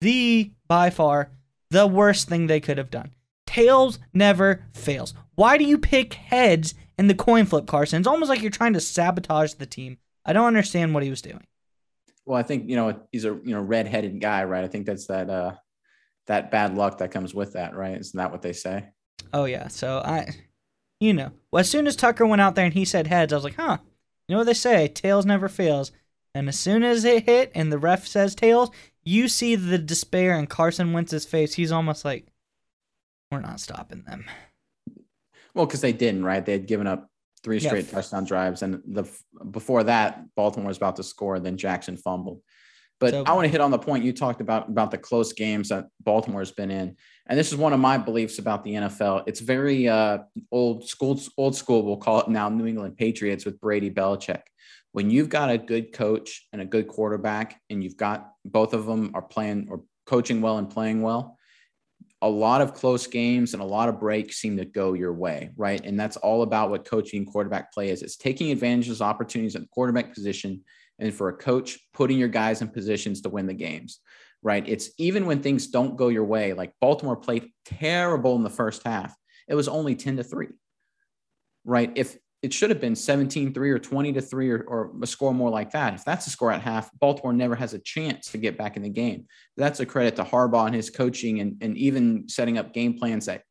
the 0.00 0.50
by 0.66 0.88
far 0.88 1.30
the 1.70 1.86
worst 1.86 2.26
thing 2.26 2.46
they 2.46 2.58
could 2.58 2.78
have 2.78 2.90
done. 2.90 3.10
Tails 3.46 3.98
never 4.14 4.64
fails. 4.72 5.12
Why 5.34 5.58
do 5.58 5.64
you 5.64 5.76
pick 5.76 6.14
heads 6.14 6.74
in 6.98 7.06
the 7.06 7.14
coin 7.14 7.44
flip, 7.44 7.66
Carson? 7.66 8.00
It's 8.00 8.08
almost 8.08 8.30
like 8.30 8.40
you're 8.40 8.50
trying 8.50 8.72
to 8.72 8.80
sabotage 8.80 9.52
the 9.52 9.66
team. 9.66 9.98
I 10.24 10.32
don't 10.32 10.46
understand 10.46 10.94
what 10.94 11.02
he 11.02 11.10
was 11.10 11.20
doing. 11.20 11.46
Well, 12.24 12.38
I 12.38 12.42
think 12.42 12.70
you 12.70 12.76
know 12.76 12.98
he's 13.12 13.26
a 13.26 13.38
you 13.44 13.54
know 13.54 13.60
red-headed 13.60 14.18
guy, 14.18 14.44
right? 14.44 14.64
I 14.64 14.68
think 14.68 14.86
that's 14.86 15.06
that 15.08 15.28
uh 15.28 15.52
that 16.28 16.50
bad 16.50 16.76
luck 16.76 16.98
that 16.98 17.10
comes 17.10 17.34
with 17.34 17.52
that, 17.52 17.76
right? 17.76 18.00
Isn't 18.00 18.16
that 18.16 18.32
what 18.32 18.40
they 18.40 18.54
say? 18.54 18.88
Oh 19.34 19.44
yeah. 19.44 19.68
So 19.68 19.98
I, 19.98 20.30
you 20.98 21.12
know, 21.12 21.32
well, 21.50 21.60
as 21.60 21.68
soon 21.68 21.86
as 21.86 21.94
Tucker 21.94 22.26
went 22.26 22.40
out 22.40 22.54
there 22.54 22.64
and 22.64 22.74
he 22.74 22.86
said 22.86 23.06
heads, 23.06 23.34
I 23.34 23.36
was 23.36 23.44
like, 23.44 23.56
huh. 23.56 23.76
You 24.28 24.34
know 24.34 24.38
what 24.38 24.46
they 24.46 24.54
say? 24.54 24.88
Tails 24.88 25.26
never 25.26 25.48
fails. 25.48 25.92
And 26.34 26.48
as 26.48 26.58
soon 26.58 26.82
as 26.82 27.04
it 27.04 27.24
hit 27.24 27.52
and 27.54 27.72
the 27.72 27.78
ref 27.78 28.06
says 28.06 28.34
tails, 28.34 28.70
you 29.02 29.28
see 29.28 29.54
the 29.54 29.78
despair 29.78 30.38
in 30.38 30.46
Carson 30.46 30.92
Wentz's 30.92 31.24
face. 31.24 31.54
He's 31.54 31.72
almost 31.72 32.04
like, 32.04 32.26
we're 33.30 33.40
not 33.40 33.60
stopping 33.60 34.02
them. 34.02 34.24
Well, 35.54 35.66
because 35.66 35.80
they 35.80 35.92
didn't, 35.92 36.24
right? 36.24 36.44
They 36.44 36.52
had 36.52 36.66
given 36.66 36.86
up 36.86 37.08
three 37.42 37.60
straight 37.60 37.86
yeah. 37.86 37.92
touchdown 37.92 38.24
drives, 38.24 38.62
and 38.62 38.82
the 38.86 39.04
before 39.50 39.84
that, 39.84 40.34
Baltimore 40.34 40.68
was 40.68 40.76
about 40.76 40.96
to 40.96 41.02
score, 41.02 41.40
then 41.40 41.56
Jackson 41.56 41.96
fumbled. 41.96 42.42
But 43.00 43.10
so, 43.10 43.24
I 43.24 43.32
want 43.32 43.46
to 43.46 43.50
hit 43.50 43.60
on 43.60 43.70
the 43.70 43.78
point 43.78 44.04
you 44.04 44.12
talked 44.12 44.40
about 44.40 44.68
about 44.68 44.90
the 44.90 44.98
close 44.98 45.32
games 45.32 45.70
that 45.70 45.86
Baltimore's 46.00 46.52
been 46.52 46.70
in, 46.70 46.96
and 47.28 47.38
this 47.38 47.50
is 47.50 47.56
one 47.56 47.72
of 47.72 47.80
my 47.80 47.98
beliefs 47.98 48.38
about 48.38 48.62
the 48.62 48.74
NFL. 48.74 49.24
It's 49.26 49.40
very 49.40 49.88
uh, 49.88 50.18
old 50.52 50.88
school, 50.88 51.20
old 51.36 51.56
school. 51.56 51.82
We'll 51.82 51.96
call 51.96 52.20
it 52.20 52.28
now 52.28 52.48
New 52.48 52.66
England 52.66 52.96
Patriots 52.96 53.44
with 53.44 53.60
Brady 53.60 53.90
Belichick. 53.90 54.42
When 54.92 55.10
you've 55.10 55.28
got 55.28 55.50
a 55.50 55.58
good 55.58 55.92
coach 55.92 56.46
and 56.52 56.62
a 56.62 56.64
good 56.64 56.88
quarterback, 56.88 57.60
and 57.68 57.82
you've 57.82 57.96
got 57.96 58.30
both 58.44 58.72
of 58.72 58.86
them 58.86 59.10
are 59.14 59.22
playing 59.22 59.66
or 59.70 59.82
coaching 60.06 60.40
well 60.40 60.58
and 60.58 60.70
playing 60.70 61.02
well, 61.02 61.36
a 62.22 62.28
lot 62.28 62.60
of 62.60 62.74
close 62.74 63.06
games 63.06 63.52
and 63.52 63.62
a 63.62 63.66
lot 63.66 63.88
of 63.88 64.00
breaks 64.00 64.36
seem 64.36 64.56
to 64.56 64.64
go 64.64 64.94
your 64.94 65.12
way, 65.12 65.50
right? 65.56 65.84
And 65.84 65.98
that's 65.98 66.16
all 66.16 66.42
about 66.42 66.70
what 66.70 66.84
coaching 66.84 67.26
quarterback 67.26 67.72
play 67.72 67.90
is. 67.90 68.02
It's 68.02 68.16
taking 68.16 68.52
advantage 68.52 68.88
of 68.88 69.02
opportunities 69.02 69.54
at 69.54 69.62
the 69.62 69.68
quarterback 69.68 70.14
position 70.14 70.62
and 70.98 71.12
for 71.12 71.28
a 71.28 71.36
coach, 71.36 71.78
putting 71.92 72.18
your 72.18 72.28
guys 72.28 72.62
in 72.62 72.68
positions 72.68 73.20
to 73.20 73.28
win 73.28 73.46
the 73.46 73.54
games, 73.54 74.00
right? 74.42 74.66
It's 74.66 74.90
even 74.98 75.26
when 75.26 75.42
things 75.42 75.66
don't 75.68 75.96
go 75.96 76.08
your 76.08 76.24
way, 76.24 76.52
like 76.52 76.72
Baltimore 76.80 77.16
played 77.16 77.50
terrible 77.64 78.36
in 78.36 78.42
the 78.42 78.50
first 78.50 78.82
half, 78.84 79.14
it 79.48 79.54
was 79.54 79.68
only 79.68 79.94
10 79.94 80.16
to 80.18 80.24
3, 80.24 80.48
right? 81.64 81.92
If 81.94 82.16
it 82.42 82.52
should 82.52 82.70
have 82.70 82.80
been 82.80 82.94
17 82.94 83.52
3 83.52 83.70
or 83.70 83.78
20 83.78 84.12
to 84.12 84.20
3 84.20 84.50
or, 84.50 84.92
a 85.02 85.06
score 85.06 85.34
more 85.34 85.50
like 85.50 85.72
that. 85.72 85.94
If 85.94 86.04
that's 86.04 86.26
a 86.26 86.30
score 86.30 86.52
at 86.52 86.62
half, 86.62 86.90
Baltimore 87.00 87.32
never 87.32 87.56
has 87.56 87.74
a 87.74 87.78
chance 87.78 88.30
to 88.30 88.38
get 88.38 88.58
back 88.58 88.76
in 88.76 88.82
the 88.82 88.88
game. 88.88 89.26
That's 89.56 89.80
a 89.80 89.86
credit 89.86 90.16
to 90.16 90.24
Harbaugh 90.24 90.66
and 90.66 90.74
his 90.74 90.90
coaching 90.90 91.40
and, 91.40 91.56
and 91.60 91.76
even 91.76 92.28
setting 92.28 92.58
up 92.58 92.72
game 92.72 92.98
plans 92.98 93.26
that 93.26 93.42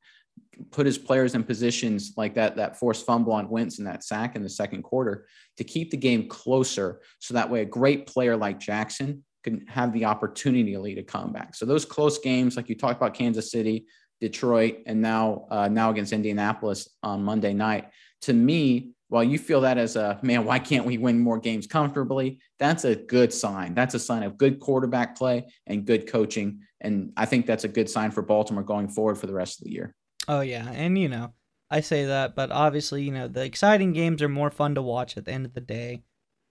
put 0.71 0.85
his 0.85 0.97
players 0.97 1.35
in 1.35 1.43
positions 1.43 2.13
like 2.15 2.35
that 2.35 2.55
that 2.55 2.77
forced 2.77 3.05
fumble 3.05 3.33
on 3.33 3.49
Wentz 3.49 3.79
and 3.79 3.87
that 3.87 4.03
sack 4.03 4.35
in 4.35 4.43
the 4.43 4.49
second 4.49 4.83
quarter 4.83 5.27
to 5.57 5.63
keep 5.63 5.91
the 5.91 5.97
game 5.97 6.29
closer 6.29 7.01
so 7.19 7.33
that 7.33 7.49
way 7.49 7.61
a 7.61 7.65
great 7.65 8.07
player 8.07 8.37
like 8.37 8.59
Jackson 8.59 9.23
can 9.45 9.65
have 9.67 9.93
the 9.93 10.03
opportunity 10.03 10.73
to 10.73 10.79
lead 10.79 10.97
a 10.97 11.03
comeback. 11.03 11.55
So 11.55 11.65
those 11.65 11.85
close 11.85 12.19
games 12.19 12.57
like 12.57 12.67
you 12.67 12.75
talked 12.75 12.97
about 12.97 13.13
Kansas 13.13 13.51
City, 13.51 13.85
Detroit 14.19 14.79
and 14.85 15.01
now 15.01 15.47
uh, 15.49 15.69
now 15.69 15.89
against 15.91 16.11
Indianapolis 16.11 16.89
on 17.03 17.23
Monday 17.23 17.53
night 17.53 17.89
to 18.23 18.33
me 18.33 18.91
while 19.07 19.23
you 19.23 19.37
feel 19.37 19.61
that 19.61 19.77
as 19.77 19.95
a 19.95 20.19
man 20.23 20.45
why 20.45 20.57
can't 20.57 20.85
we 20.85 20.97
win 20.97 21.19
more 21.19 21.37
games 21.37 21.67
comfortably 21.67 22.39
that's 22.57 22.85
a 22.85 22.95
good 22.95 23.31
sign 23.33 23.75
that's 23.75 23.93
a 23.93 23.99
sign 23.99 24.23
of 24.23 24.37
good 24.37 24.59
quarterback 24.59 25.17
play 25.17 25.45
and 25.67 25.85
good 25.85 26.07
coaching 26.07 26.61
and 26.85 27.11
I 27.17 27.25
think 27.25 27.45
that's 27.45 27.63
a 27.63 27.67
good 27.67 27.89
sign 27.89 28.11
for 28.11 28.21
Baltimore 28.21 28.63
going 28.63 28.87
forward 28.87 29.17
for 29.17 29.27
the 29.27 29.33
rest 29.33 29.59
of 29.59 29.65
the 29.65 29.71
year. 29.71 29.95
Oh 30.27 30.41
yeah, 30.41 30.69
and 30.71 30.97
you 30.97 31.09
know, 31.09 31.33
I 31.69 31.81
say 31.81 32.05
that, 32.05 32.35
but 32.35 32.51
obviously, 32.51 33.03
you 33.03 33.11
know, 33.11 33.27
the 33.27 33.43
exciting 33.43 33.91
games 33.91 34.21
are 34.21 34.29
more 34.29 34.51
fun 34.51 34.75
to 34.75 34.81
watch 34.81 35.17
at 35.17 35.25
the 35.25 35.31
end 35.31 35.45
of 35.45 35.53
the 35.53 35.61
day. 35.61 36.03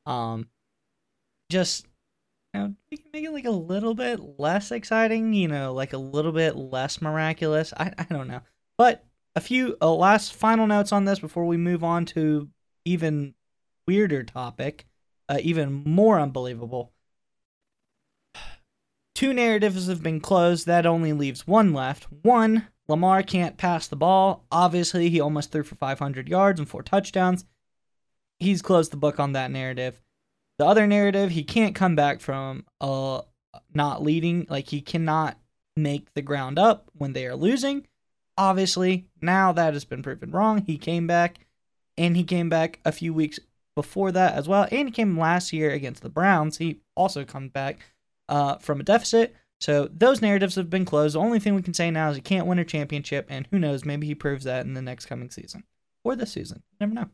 Um, 0.07 0.49
just 1.51 1.87
know, 2.55 2.75
we 2.91 2.97
can 2.97 3.11
make 3.13 3.25
it 3.25 3.33
like 3.33 3.45
a 3.45 3.51
little 3.51 3.95
bit 3.95 4.21
less 4.39 4.71
exciting, 4.71 5.33
you 5.33 5.49
know, 5.49 5.73
like 5.73 5.93
a 5.93 5.99
little 5.99 6.33
bit 6.33 6.57
less 6.57 7.03
miraculous. 7.03 7.73
I 7.77 7.93
I 7.99 8.05
don't 8.05 8.29
know, 8.29 8.41
but 8.79 9.05
a 9.37 9.41
few 9.41 9.77
uh, 9.83 9.93
last 9.93 10.35
final 10.35 10.67
notes 10.67 10.93
on 10.93 11.05
this 11.05 11.19
before 11.19 11.45
we 11.45 11.57
move 11.57 11.83
on 11.83 12.05
to 12.07 12.49
even 12.85 13.35
weirder 13.87 14.23
topic, 14.23 14.87
uh, 15.29 15.39
even 15.43 15.73
more 15.73 16.21
unbelievable. 16.21 16.93
Two 19.15 19.33
narratives 19.33 19.87
have 19.87 20.03
been 20.03 20.21
closed. 20.21 20.67
That 20.67 20.87
only 20.87 21.13
leaves 21.13 21.47
one 21.47 21.73
left. 21.73 22.07
One 22.23 22.69
Lamar 22.89 23.23
can't 23.23 23.57
pass 23.57 23.87
the 23.87 23.97
ball. 23.97 24.45
Obviously, 24.51 25.09
he 25.09 25.21
almost 25.21 25.51
threw 25.51 25.63
for 25.63 25.77
500 25.77 26.29
yards 26.29 26.59
and 26.59 26.69
four 26.69 26.83
touchdowns. 26.83 27.45
He's 28.39 28.63
closed 28.63 28.93
the 28.93 28.97
book 28.97 29.19
on 29.19 29.33
that 29.33 29.51
narrative. 29.51 30.03
The 30.59 30.67
other 30.67 30.87
narrative, 30.87 31.31
he 31.31 31.43
can't 31.45 31.75
come 31.75 31.97
back 31.97 32.21
from 32.21 32.65
uh 32.81 33.23
not 33.73 34.03
leading, 34.03 34.47
like 34.49 34.69
he 34.69 34.81
cannot 34.81 35.39
make 35.77 36.13
the 36.15 36.23
ground 36.23 36.59
up 36.59 36.91
when 36.93 37.13
they 37.13 37.27
are 37.27 37.37
losing. 37.37 37.87
Obviously, 38.37 39.07
now 39.21 39.53
that 39.53 39.75
has 39.75 39.85
been 39.85 40.03
proven 40.03 40.31
wrong. 40.31 40.63
He 40.67 40.77
came 40.77 41.07
back 41.07 41.47
and 41.97 42.17
he 42.17 42.25
came 42.25 42.49
back 42.49 42.81
a 42.85 42.93
few 42.93 43.15
weeks 43.15 43.39
before 43.75 44.13
that 44.13 44.35
as 44.35 44.49
well, 44.49 44.69
and 44.71 44.89
he 44.89 44.93
came 44.93 45.19
last 45.19 45.53
year 45.53 45.71
against 45.71 46.03
the 46.03 46.09
Browns. 46.09 46.59
He 46.59 46.81
also 46.95 47.25
comes 47.25 47.51
back 47.51 47.81
uh, 48.29 48.57
from 48.59 48.81
a 48.81 48.85
deficit. 48.85 49.35
So 49.61 49.89
those 49.93 50.23
narratives 50.23 50.57
have 50.57 50.71
been 50.71 50.85
closed. 50.85 51.15
The 51.15 51.21
only 51.21 51.39
thing 51.39 51.55
we 51.55 51.63
can 51.63 51.75
say 51.75 51.91
now 51.91 52.11
is 52.11 52.17
he 52.17 52.23
can't 52.23 52.47
win 52.47 52.59
a 52.59 52.65
championship, 52.65 53.27
and 53.29 53.49
who 53.51 53.59
knows, 53.59 53.85
maybe 53.85 54.07
he 54.07 54.15
proves 54.15 54.45
that 54.45 54.67
in 54.67 54.75
the 54.75 54.83
next 54.83 55.07
coming 55.07 55.31
season 55.31 55.65
or 56.05 56.15
this 56.17 56.33
season. 56.33 56.63
never 56.81 56.95
know. 56.95 57.09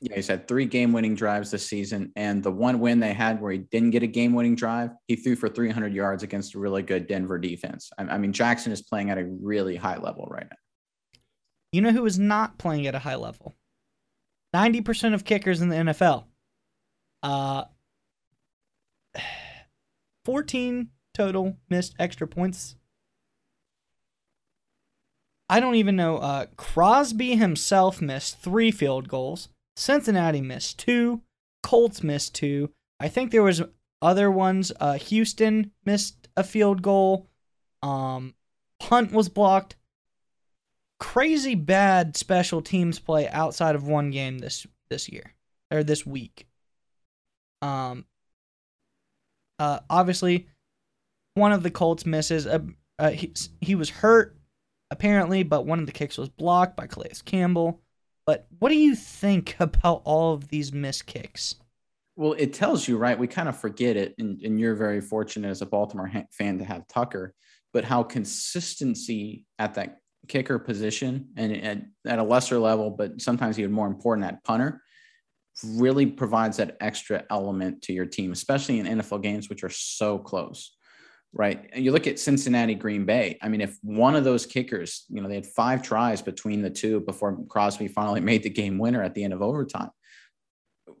Yeah, 0.00 0.16
he's 0.16 0.28
had 0.28 0.48
three 0.48 0.66
game 0.66 0.92
winning 0.92 1.14
drives 1.14 1.50
this 1.50 1.66
season. 1.66 2.12
And 2.16 2.42
the 2.42 2.50
one 2.50 2.80
win 2.80 3.00
they 3.00 3.12
had 3.12 3.40
where 3.40 3.52
he 3.52 3.58
didn't 3.58 3.90
get 3.90 4.02
a 4.02 4.06
game 4.06 4.32
winning 4.32 4.54
drive, 4.54 4.90
he 5.08 5.16
threw 5.16 5.36
for 5.36 5.48
300 5.48 5.92
yards 5.92 6.22
against 6.22 6.54
a 6.54 6.58
really 6.58 6.82
good 6.82 7.06
Denver 7.06 7.38
defense. 7.38 7.90
I, 7.98 8.18
mean, 8.18 8.32
Jackson 8.32 8.72
is 8.72 8.82
playing 8.82 9.10
at 9.10 9.18
a 9.18 9.24
really 9.24 9.76
high 9.76 9.98
level 9.98 10.26
right 10.30 10.46
now. 10.50 10.56
You 11.72 11.82
know 11.82 11.92
who 11.92 12.06
is 12.06 12.18
not 12.18 12.58
playing 12.58 12.86
at 12.86 12.94
a 12.94 13.00
high 13.00 13.16
level? 13.16 13.54
90% 14.54 15.14
of 15.14 15.24
kickers 15.24 15.60
in 15.60 15.68
the 15.68 15.76
NFL. 15.76 16.24
Uh, 17.22 17.64
14 20.24 20.90
total 21.14 21.56
missed 21.68 21.94
extra 21.98 22.26
points. 22.26 22.76
I 25.48 25.60
don't 25.60 25.76
even 25.76 25.96
know. 25.96 26.18
Uh, 26.18 26.46
Crosby 26.56 27.36
himself 27.36 28.02
missed 28.02 28.40
three 28.40 28.70
field 28.70 29.08
goals. 29.08 29.48
Cincinnati 29.76 30.40
missed 30.40 30.78
two. 30.78 31.22
Colts 31.62 32.02
missed 32.02 32.34
two. 32.34 32.70
I 32.98 33.08
think 33.08 33.30
there 33.30 33.42
was 33.42 33.62
other 34.00 34.30
ones. 34.30 34.72
Uh, 34.80 34.94
Houston 34.94 35.72
missed 35.84 36.28
a 36.36 36.44
field 36.44 36.82
goal. 36.82 37.28
Um, 37.82 38.34
punt 38.80 39.12
was 39.12 39.28
blocked. 39.28 39.76
Crazy 40.98 41.54
bad 41.54 42.16
special 42.16 42.62
teams 42.62 42.98
play 42.98 43.28
outside 43.28 43.74
of 43.74 43.86
one 43.86 44.10
game 44.10 44.38
this 44.38 44.66
this 44.88 45.08
year 45.10 45.34
or 45.70 45.82
this 45.82 46.06
week. 46.06 46.46
Um, 47.60 48.06
uh, 49.58 49.80
obviously, 49.90 50.46
one 51.34 51.52
of 51.52 51.62
the 51.62 51.70
Colts 51.70 52.06
misses. 52.06 52.46
Uh, 52.46 52.60
uh, 52.98 53.10
he, 53.10 53.32
he 53.60 53.74
was 53.74 53.90
hurt, 53.90 54.38
apparently, 54.90 55.42
but 55.42 55.66
one 55.66 55.80
of 55.80 55.86
the 55.86 55.92
kicks 55.92 56.16
was 56.16 56.30
blocked 56.30 56.76
by 56.76 56.86
Calais 56.86 57.12
Campbell. 57.24 57.80
But 58.26 58.46
what 58.58 58.70
do 58.70 58.76
you 58.76 58.94
think 58.94 59.56
about 59.60 60.02
all 60.04 60.34
of 60.34 60.48
these 60.48 60.72
missed 60.72 61.06
kicks? 61.06 61.54
Well, 62.16 62.34
it 62.38 62.54
tells 62.54 62.88
you, 62.88 62.96
right? 62.96 63.18
We 63.18 63.26
kind 63.26 63.48
of 63.48 63.58
forget 63.58 63.96
it, 63.96 64.14
and, 64.18 64.40
and 64.40 64.58
you're 64.58 64.74
very 64.74 65.02
fortunate 65.02 65.48
as 65.48 65.60
a 65.60 65.66
Baltimore 65.66 66.10
fan 66.32 66.58
to 66.58 66.64
have 66.64 66.88
Tucker, 66.88 67.34
but 67.74 67.84
how 67.84 68.02
consistency 68.02 69.44
at 69.58 69.74
that 69.74 69.98
kicker 70.28 70.58
position 70.58 71.28
and 71.36 71.56
at, 71.56 71.82
at 72.06 72.18
a 72.18 72.22
lesser 72.22 72.58
level, 72.58 72.90
but 72.90 73.20
sometimes 73.20 73.58
even 73.58 73.72
more 73.72 73.86
important 73.86 74.26
at 74.26 74.42
punter, 74.44 74.82
really 75.64 76.06
provides 76.06 76.56
that 76.56 76.76
extra 76.80 77.24
element 77.30 77.82
to 77.82 77.92
your 77.92 78.06
team, 78.06 78.32
especially 78.32 78.78
in 78.78 78.86
NFL 78.86 79.22
games, 79.22 79.48
which 79.48 79.62
are 79.62 79.70
so 79.70 80.18
close, 80.18 80.75
right? 81.36 81.68
And 81.72 81.84
you 81.84 81.92
look 81.92 82.06
at 82.06 82.18
Cincinnati, 82.18 82.74
Green 82.74 83.04
Bay. 83.04 83.38
I 83.42 83.48
mean, 83.50 83.60
if 83.60 83.78
one 83.82 84.16
of 84.16 84.24
those 84.24 84.46
kickers, 84.46 85.04
you 85.10 85.20
know, 85.20 85.28
they 85.28 85.34
had 85.34 85.46
five 85.46 85.82
tries 85.82 86.22
between 86.22 86.62
the 86.62 86.70
two 86.70 87.00
before 87.00 87.38
Crosby 87.48 87.88
finally 87.88 88.20
made 88.30 88.42
the 88.42 88.50
game 88.50 88.78
winner 88.78 89.02
at 89.02 89.14
the 89.14 89.22
end 89.22 89.34
of 89.34 89.42
overtime. 89.42 89.90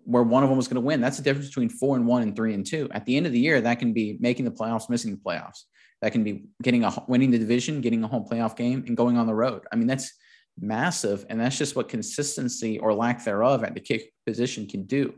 where 0.04 0.22
one 0.22 0.42
of 0.42 0.50
them 0.50 0.58
was 0.58 0.68
going 0.68 0.76
to 0.76 0.82
win. 0.82 1.00
That's 1.00 1.16
the 1.16 1.22
difference 1.22 1.48
between 1.48 1.70
four 1.70 1.96
and 1.96 2.06
one 2.06 2.22
and 2.22 2.36
three 2.36 2.52
and 2.52 2.66
two. 2.66 2.88
At 2.92 3.06
the 3.06 3.16
end 3.16 3.26
of 3.26 3.32
the 3.32 3.40
year, 3.40 3.60
that 3.62 3.78
can 3.78 3.94
be 3.94 4.18
making 4.20 4.44
the 4.44 4.50
playoffs, 4.50 4.90
missing 4.90 5.12
the 5.12 5.16
playoffs. 5.16 5.62
That 6.02 6.12
can 6.12 6.22
be 6.22 6.44
getting 6.62 6.84
a 6.84 6.92
winning 7.08 7.30
the 7.30 7.38
division, 7.38 7.80
getting 7.80 8.04
a 8.04 8.06
home 8.06 8.26
playoff 8.30 8.56
game, 8.56 8.84
and 8.86 8.94
going 8.94 9.16
on 9.16 9.26
the 9.26 9.34
road. 9.34 9.62
I 9.72 9.76
mean, 9.76 9.86
that's 9.86 10.12
massive, 10.60 11.24
and 11.30 11.40
that's 11.40 11.56
just 11.56 11.74
what 11.74 11.88
consistency 11.88 12.78
or 12.78 12.92
lack 12.92 13.24
thereof 13.24 13.64
at 13.64 13.72
the 13.72 13.80
kick 13.80 14.12
position 14.26 14.66
can 14.66 14.84
do, 14.84 15.14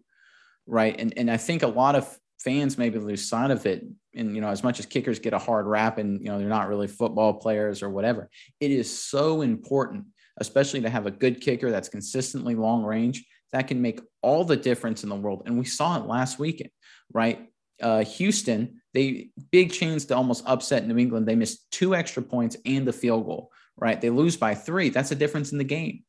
right? 0.67 0.95
And 0.97 1.13
and 1.17 1.29
I 1.29 1.37
think 1.37 1.65
a 1.65 1.67
lot 1.67 1.97
of 1.97 2.17
fans 2.39 2.79
maybe 2.79 2.99
lose 2.99 3.29
sight 3.29 3.51
of 3.51 3.67
it. 3.67 3.85
And 4.15 4.35
you 4.35 4.41
know, 4.41 4.49
as 4.49 4.63
much 4.63 4.79
as 4.79 4.87
kickers 4.87 5.19
get 5.19 5.33
a 5.33 5.39
hard 5.39 5.67
rap, 5.67 5.99
and 5.99 6.21
you 6.21 6.27
know 6.27 6.39
they're 6.39 6.49
not 6.49 6.69
really 6.69 6.87
football 6.87 7.35
players 7.35 7.83
or 7.83 7.91
whatever, 7.91 8.31
it 8.61 8.71
is 8.71 8.99
so 8.99 9.43
important, 9.43 10.07
especially 10.39 10.81
to 10.83 10.91
have 10.91 11.07
a 11.07 11.11
good 11.11 11.41
kicker 11.41 11.71
that's 11.71 11.89
consistently 11.89 12.55
long 12.55 12.85
range 12.85 13.25
that 13.53 13.69
can 13.69 13.81
make 13.81 14.01
all 14.23 14.45
the 14.45 14.57
difference 14.57 15.03
in 15.03 15.09
the 15.09 15.15
world. 15.15 15.43
And 15.47 15.59
we 15.59 15.65
saw 15.65 15.97
it 15.97 16.07
last 16.07 16.39
weekend, 16.39 16.71
right? 17.13 17.49
Uh, 17.81 18.05
Houston, 18.05 18.81
they 18.93 19.31
big 19.51 19.73
chance 19.73 20.05
to 20.07 20.17
almost 20.17 20.45
upset 20.47 20.87
New 20.87 20.99
England. 20.99 21.27
They 21.27 21.37
missed 21.37 21.71
two 21.71 21.95
extra 21.95 22.23
points 22.23 22.57
and 22.67 22.87
the 22.87 22.93
field 22.93 23.27
goal, 23.27 23.51
right? 23.77 24.01
They 24.01 24.11
lose 24.11 24.37
by 24.37 24.55
three. 24.55 24.91
That's 24.91 25.13
a 25.13 25.17
difference 25.17 25.53
in 25.53 25.59
the 25.59 25.65
game, 25.65 26.03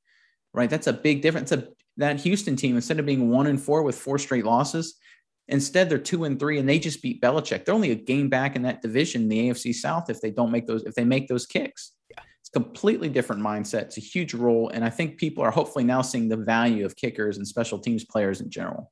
right? 0.54 0.70
That's 0.70 0.88
a 0.88 0.94
big 0.94 1.22
difference. 1.22 1.52
A, 1.52 1.68
that 1.98 2.20
Houston 2.22 2.56
team, 2.56 2.76
instead 2.76 3.00
of 3.00 3.06
being 3.06 3.30
one 3.30 3.48
and 3.48 3.62
four 3.62 3.84
with 3.84 3.98
four 3.98 4.18
straight 4.18 4.46
losses, 4.46 4.96
instead 5.50 5.90
they're 5.90 5.98
two 5.98 6.24
and 6.24 6.40
three 6.40 6.60
and 6.60 6.68
they 6.68 6.80
just 6.80 7.02
beat 7.02 7.22
Belichick. 7.22 7.66
They're 7.66 7.76
only 7.76 7.92
a 7.92 7.96
game 7.96 8.30
back 8.30 8.56
in 8.56 8.62
that 8.64 8.82
division, 8.82 9.28
the 9.28 9.50
AFC 9.50 9.74
South, 9.74 10.10
if 10.10 10.22
they 10.22 10.32
don't 10.32 10.52
make 10.52 10.68
those, 10.68 10.84
if 10.84 10.96
they 10.96 11.04
make 11.04 11.28
those 11.28 11.46
kicks. 11.46 11.94
Yeah. 12.10 12.24
It's 12.40 12.50
completely 12.50 13.10
different 13.10 13.42
mindset. 13.42 13.84
It's 13.84 13.98
a 13.98 14.02
huge 14.02 14.34
role. 14.34 14.70
And 14.70 14.86
I 14.86 14.90
think 14.90 15.18
people 15.18 15.44
are 15.44 15.52
hopefully 15.52 15.84
now 15.84 16.02
seeing 16.02 16.30
the 16.30 16.38
value 16.38 16.86
of 16.86 16.96
kickers 16.96 17.38
and 17.38 17.48
special 17.48 17.80
teams 17.80 18.06
players 18.06 18.42
in 18.42 18.50
general. 18.50 18.92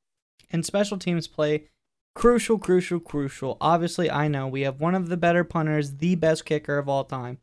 And 0.50 0.64
special 0.64 0.98
teams 0.98 1.26
play 1.26 1.68
crucial, 2.14 2.58
crucial, 2.58 3.00
crucial. 3.00 3.56
Obviously, 3.60 4.10
I 4.10 4.28
know 4.28 4.48
we 4.48 4.62
have 4.62 4.80
one 4.80 4.94
of 4.94 5.08
the 5.08 5.16
better 5.16 5.44
punters, 5.44 5.96
the 5.96 6.16
best 6.16 6.44
kicker 6.44 6.78
of 6.78 6.88
all 6.88 7.04
time. 7.04 7.38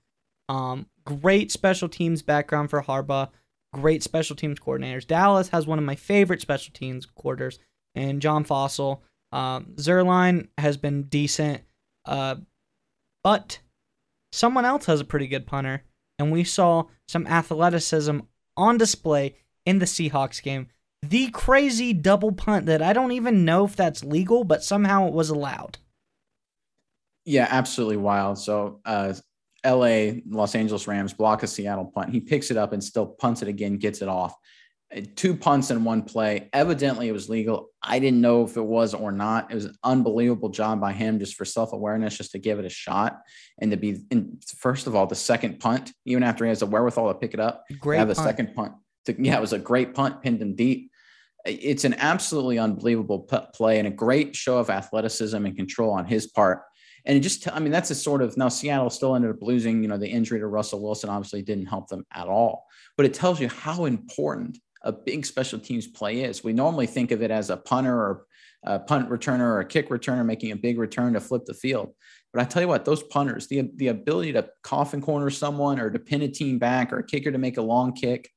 Um, 0.49 0.88
great 1.06 1.51
special 1.51 1.88
teams 1.89 2.21
background 2.21 2.69
for 2.69 2.84
Harbaugh. 2.84 3.30
Great 3.73 4.04
special 4.04 4.36
teams 4.36 4.60
coordinators. 4.60 5.08
Dallas 5.08 5.49
has 5.49 5.67
one 5.67 5.80
of 5.80 5.86
my 5.86 5.95
favorite 5.95 6.41
special 6.41 6.73
teams 6.73 7.06
quarters, 7.06 7.60
and 7.95 8.21
John 8.21 8.43
Fassel. 8.45 8.99
Um, 9.31 9.75
Zuerlein 9.75 10.47
has 10.58 10.77
been 10.77 11.03
decent, 11.03 11.62
uh, 12.05 12.36
but 13.23 13.60
someone 14.31 14.65
else 14.65 14.86
has 14.86 15.01
a 15.01 15.05
pretty 15.05 15.27
good 15.27 15.47
punter 15.47 15.84
and 16.19 16.31
we 16.31 16.43
saw 16.43 16.84
some 17.08 17.27
athleticism 17.27 18.19
on 18.58 18.77
display 18.77 19.36
in 19.65 19.79
the 19.79 19.86
Seahawks 19.86 20.41
game. 20.41 20.67
The 21.01 21.29
crazy 21.31 21.93
double 21.93 22.31
punt 22.31 22.65
that 22.67 22.81
I 22.81 22.93
don't 22.93 23.12
even 23.12 23.45
know 23.45 23.65
if 23.65 23.75
that's 23.75 24.03
legal, 24.03 24.43
but 24.43 24.63
somehow 24.63 25.08
it 25.08 25.13
was 25.13 25.29
allowed. 25.29 25.77
Yeah, 27.25 27.47
absolutely 27.49 27.97
wild. 27.97 28.39
So, 28.39 28.79
uh, 28.86 29.13
LA, 29.65 30.21
Los 30.27 30.55
Angeles 30.55 30.88
Rams 30.88 31.13
block 31.13 31.43
a 31.43 31.47
Seattle 31.47 31.86
punt. 31.86 32.12
He 32.12 32.19
picks 32.19 32.51
it 32.51 32.58
up 32.58 32.71
and 32.71 32.84
still 32.84 33.08
punts 33.08 33.41
it 33.41 33.47
again, 33.47 33.77
gets 33.77 34.01
it 34.01 34.08
off 34.08 34.36
two 35.15 35.36
punts 35.36 35.71
in 35.71 35.84
one 35.84 36.04
play. 36.04 36.50
Evidently, 36.54 37.08
it 37.08 37.12
was 37.12 37.30
legal. 37.30 37.69
I 37.82 38.00
didn't 38.00 38.21
know 38.21 38.43
if 38.43 38.56
it 38.56 38.63
was 38.63 38.93
or 38.93 39.12
not. 39.12 39.52
It 39.52 39.56
was 39.56 39.65
an 39.65 39.76
unbelievable 39.84 40.50
job 40.50 40.80
by 40.80 40.93
him 40.93 41.19
just 41.19 41.36
for 41.36 41.45
self 41.45 41.74
awareness, 41.74 42.17
just 42.17 42.32
to 42.32 42.39
give 42.39 42.60
it 42.60 42.65
a 42.65 42.69
shot 42.69 43.21
and 43.60 43.71
to 43.71 43.78
be. 43.78 44.06
In, 44.12 44.39
first 44.58 44.88
of 44.88 44.95
all, 44.95 45.08
the 45.08 45.15
second 45.15 45.60
punt, 45.60 45.91
even 46.06 46.24
after 46.24 46.45
he 46.45 46.50
has 46.50 46.60
the 46.60 46.65
wherewithal 46.65 47.12
to 47.12 47.19
pick 47.19 47.34
it 47.34 47.39
up, 47.39 47.65
great. 47.80 47.98
Have 47.98 48.08
the 48.08 48.15
second 48.15 48.56
punt. 48.56 48.74
To, 49.06 49.15
yeah, 49.17 49.38
it 49.38 49.41
was 49.41 49.54
a 49.54 49.60
great 49.60 49.93
punt, 49.93 50.21
pinned 50.21 50.41
him 50.41 50.56
deep. 50.56 50.91
It's 51.45 51.84
an 51.84 51.95
absolutely 51.95 52.58
unbelievable 52.58 53.19
play 53.19 53.78
and 53.78 53.88
a 53.88 53.91
great 53.91 54.36
show 54.36 54.58
of 54.58 54.71
athleticism 54.71 55.45
and 55.45 55.56
control 55.56 55.91
on 55.91 56.06
his 56.06 56.28
part. 56.28 56.63
And 57.06 57.15
it 57.15 57.19
just, 57.19 57.48
I 57.52 57.60
mean, 57.60 57.71
that's 57.71 57.91
a 57.91 57.95
sort 57.95 58.24
of 58.24 58.36
now 58.36 58.50
Seattle 58.50 58.89
still 58.89 59.15
ended 59.15 59.30
up 59.30 59.41
losing. 59.41 59.84
You 59.84 59.89
know, 59.89 59.98
the 59.98 60.08
injury 60.08 60.39
to 60.39 60.48
Russell 60.48 60.82
Wilson 60.82 61.10
obviously 61.10 61.43
didn't 61.43 61.67
help 61.67 61.88
them 61.88 62.04
at 62.12 62.28
all. 62.28 62.65
But 62.98 63.06
it 63.06 63.13
tells 63.13 63.39
you 63.39 63.48
how 63.48 63.86
important 63.86 64.58
a 64.86 64.93
big 64.93 65.26
special 65.26 65.60
teams 65.60 65.88
play 65.88 66.21
is. 66.21 66.43
We 66.43 66.54
normally 66.54 66.88
think 66.88 67.12
of 67.12 67.21
it 67.21 67.32
as 67.32 67.50
a 67.50 67.58
punter 67.58 67.93
or 67.93 68.26
a 68.63 68.80
punt 68.80 69.10
returner 69.10 69.41
or 69.41 69.60
a 69.60 69.65
kick 69.65 69.89
returner 69.89 70.26
making 70.26 70.52
a 70.52 70.56
big 70.56 70.80
return 70.80 71.13
to 71.13 71.19
flip 71.19 71.45
the 71.45 71.54
field. 71.54 71.93
But 72.34 72.41
I 72.41 72.45
tell 72.45 72.62
you 72.62 72.67
what, 72.67 72.86
those 72.86 73.04
punters, 73.04 73.48
the, 73.48 73.69
the 73.76 73.88
ability 73.89 74.34
to 74.34 74.50
coffin 74.63 75.02
corner 75.02 75.30
someone 75.30 75.80
or 75.80 75.89
to 75.89 76.00
pin 76.00 76.21
a 76.21 76.28
team 76.28 76.60
back 76.60 76.93
or 76.93 77.00
a 77.00 77.06
kicker 77.06 77.32
to 77.32 77.38
make 77.38 77.58
a 77.58 77.62
long 77.62 77.93
kick, 77.93 78.30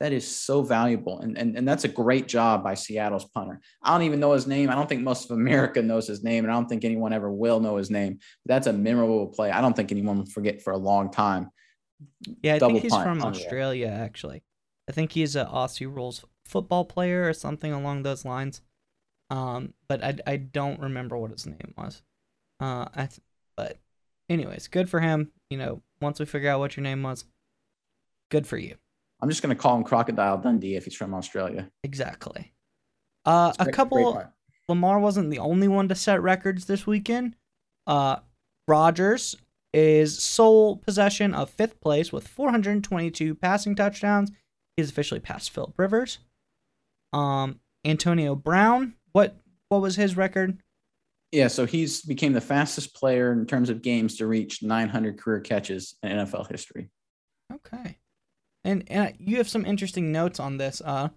that 0.00 0.12
is 0.12 0.26
so 0.26 0.62
valuable. 0.62 1.20
And, 1.20 1.38
and, 1.38 1.56
and 1.56 1.68
that's 1.68 1.84
a 1.84 1.88
great 1.88 2.26
job 2.26 2.64
by 2.64 2.74
Seattle's 2.74 3.26
punter. 3.26 3.60
I 3.82 3.92
don't 3.92 4.06
even 4.06 4.18
know 4.20 4.32
his 4.32 4.48
name. 4.48 4.70
I 4.70 4.74
don't 4.74 4.88
think 4.88 5.02
most 5.02 5.30
of 5.30 5.36
America 5.36 5.80
knows 5.80 6.08
his 6.08 6.24
name, 6.24 6.44
and 6.44 6.52
I 6.52 6.56
don't 6.56 6.68
think 6.68 6.84
anyone 6.84 7.12
ever 7.12 7.30
will 7.30 7.60
know 7.60 7.76
his 7.76 7.90
name. 7.90 8.18
But 8.44 8.54
that's 8.54 8.66
a 8.66 8.72
memorable 8.72 9.28
play. 9.28 9.52
I 9.52 9.60
don't 9.60 9.76
think 9.76 9.92
anyone 9.92 10.18
will 10.18 10.26
forget 10.26 10.60
for 10.62 10.72
a 10.72 10.78
long 10.78 11.12
time. 11.12 11.50
Yeah, 12.42 12.54
I 12.54 12.58
Double 12.58 12.80
think 12.80 12.84
he's 12.84 13.02
from 13.02 13.22
Australia, 13.22 13.88
actually. 13.88 14.42
I 14.88 14.92
think 14.92 15.12
he's 15.12 15.36
an 15.36 15.46
Aussie 15.46 15.92
rules 15.92 16.24
football 16.44 16.84
player 16.84 17.28
or 17.28 17.32
something 17.32 17.72
along 17.72 18.02
those 18.02 18.24
lines. 18.24 18.60
Um, 19.30 19.74
but 19.88 20.04
I, 20.04 20.16
I 20.26 20.36
don't 20.36 20.80
remember 20.80 21.16
what 21.16 21.30
his 21.30 21.46
name 21.46 21.74
was. 21.76 22.02
Uh, 22.60 22.86
I 22.94 23.06
th- 23.06 23.20
but 23.56 23.78
anyways, 24.28 24.68
good 24.68 24.90
for 24.90 25.00
him. 25.00 25.30
You 25.50 25.58
know, 25.58 25.82
once 26.00 26.20
we 26.20 26.26
figure 26.26 26.50
out 26.50 26.58
what 26.58 26.76
your 26.76 26.82
name 26.82 27.02
was, 27.02 27.24
good 28.30 28.46
for 28.46 28.58
you. 28.58 28.76
I'm 29.20 29.28
just 29.28 29.40
gonna 29.40 29.54
call 29.54 29.76
him 29.76 29.84
Crocodile 29.84 30.38
Dundee 30.38 30.76
if 30.76 30.84
he's 30.84 30.96
from 30.96 31.14
Australia. 31.14 31.70
Exactly. 31.84 32.52
Uh, 33.24 33.52
a 33.58 33.70
couple. 33.70 34.22
Lamar 34.68 35.00
wasn't 35.00 35.30
the 35.30 35.38
only 35.38 35.68
one 35.68 35.88
to 35.88 35.94
set 35.94 36.22
records 36.22 36.66
this 36.66 36.86
weekend. 36.86 37.36
Uh, 37.86 38.16
Rodgers 38.68 39.36
is 39.72 40.22
sole 40.22 40.76
possession 40.76 41.34
of 41.34 41.50
fifth 41.50 41.80
place 41.80 42.12
with 42.12 42.28
422 42.28 43.34
passing 43.34 43.74
touchdowns 43.74 44.30
He's 44.76 44.90
officially 44.90 45.20
passed 45.20 45.50
Philip 45.50 45.74
Rivers. 45.78 46.18
Um, 47.12 47.60
Antonio 47.84 48.34
Brown, 48.34 48.94
what 49.12 49.36
what 49.68 49.82
was 49.82 49.96
his 49.96 50.16
record? 50.16 50.58
Yeah, 51.30 51.48
so 51.48 51.64
he's 51.64 52.02
became 52.02 52.32
the 52.32 52.40
fastest 52.40 52.94
player 52.94 53.32
in 53.32 53.46
terms 53.46 53.70
of 53.70 53.82
games 53.82 54.16
to 54.18 54.26
reach 54.26 54.62
900 54.62 55.18
career 55.18 55.40
catches 55.40 55.96
in 56.02 56.10
NFL 56.10 56.50
history. 56.50 56.90
Okay, 57.52 57.98
and 58.64 58.84
and 58.88 59.14
you 59.18 59.38
have 59.38 59.48
some 59.48 59.64
interesting 59.64 60.12
notes 60.12 60.40
on 60.40 60.58
this. 60.58 60.80
Uh, 60.84 61.08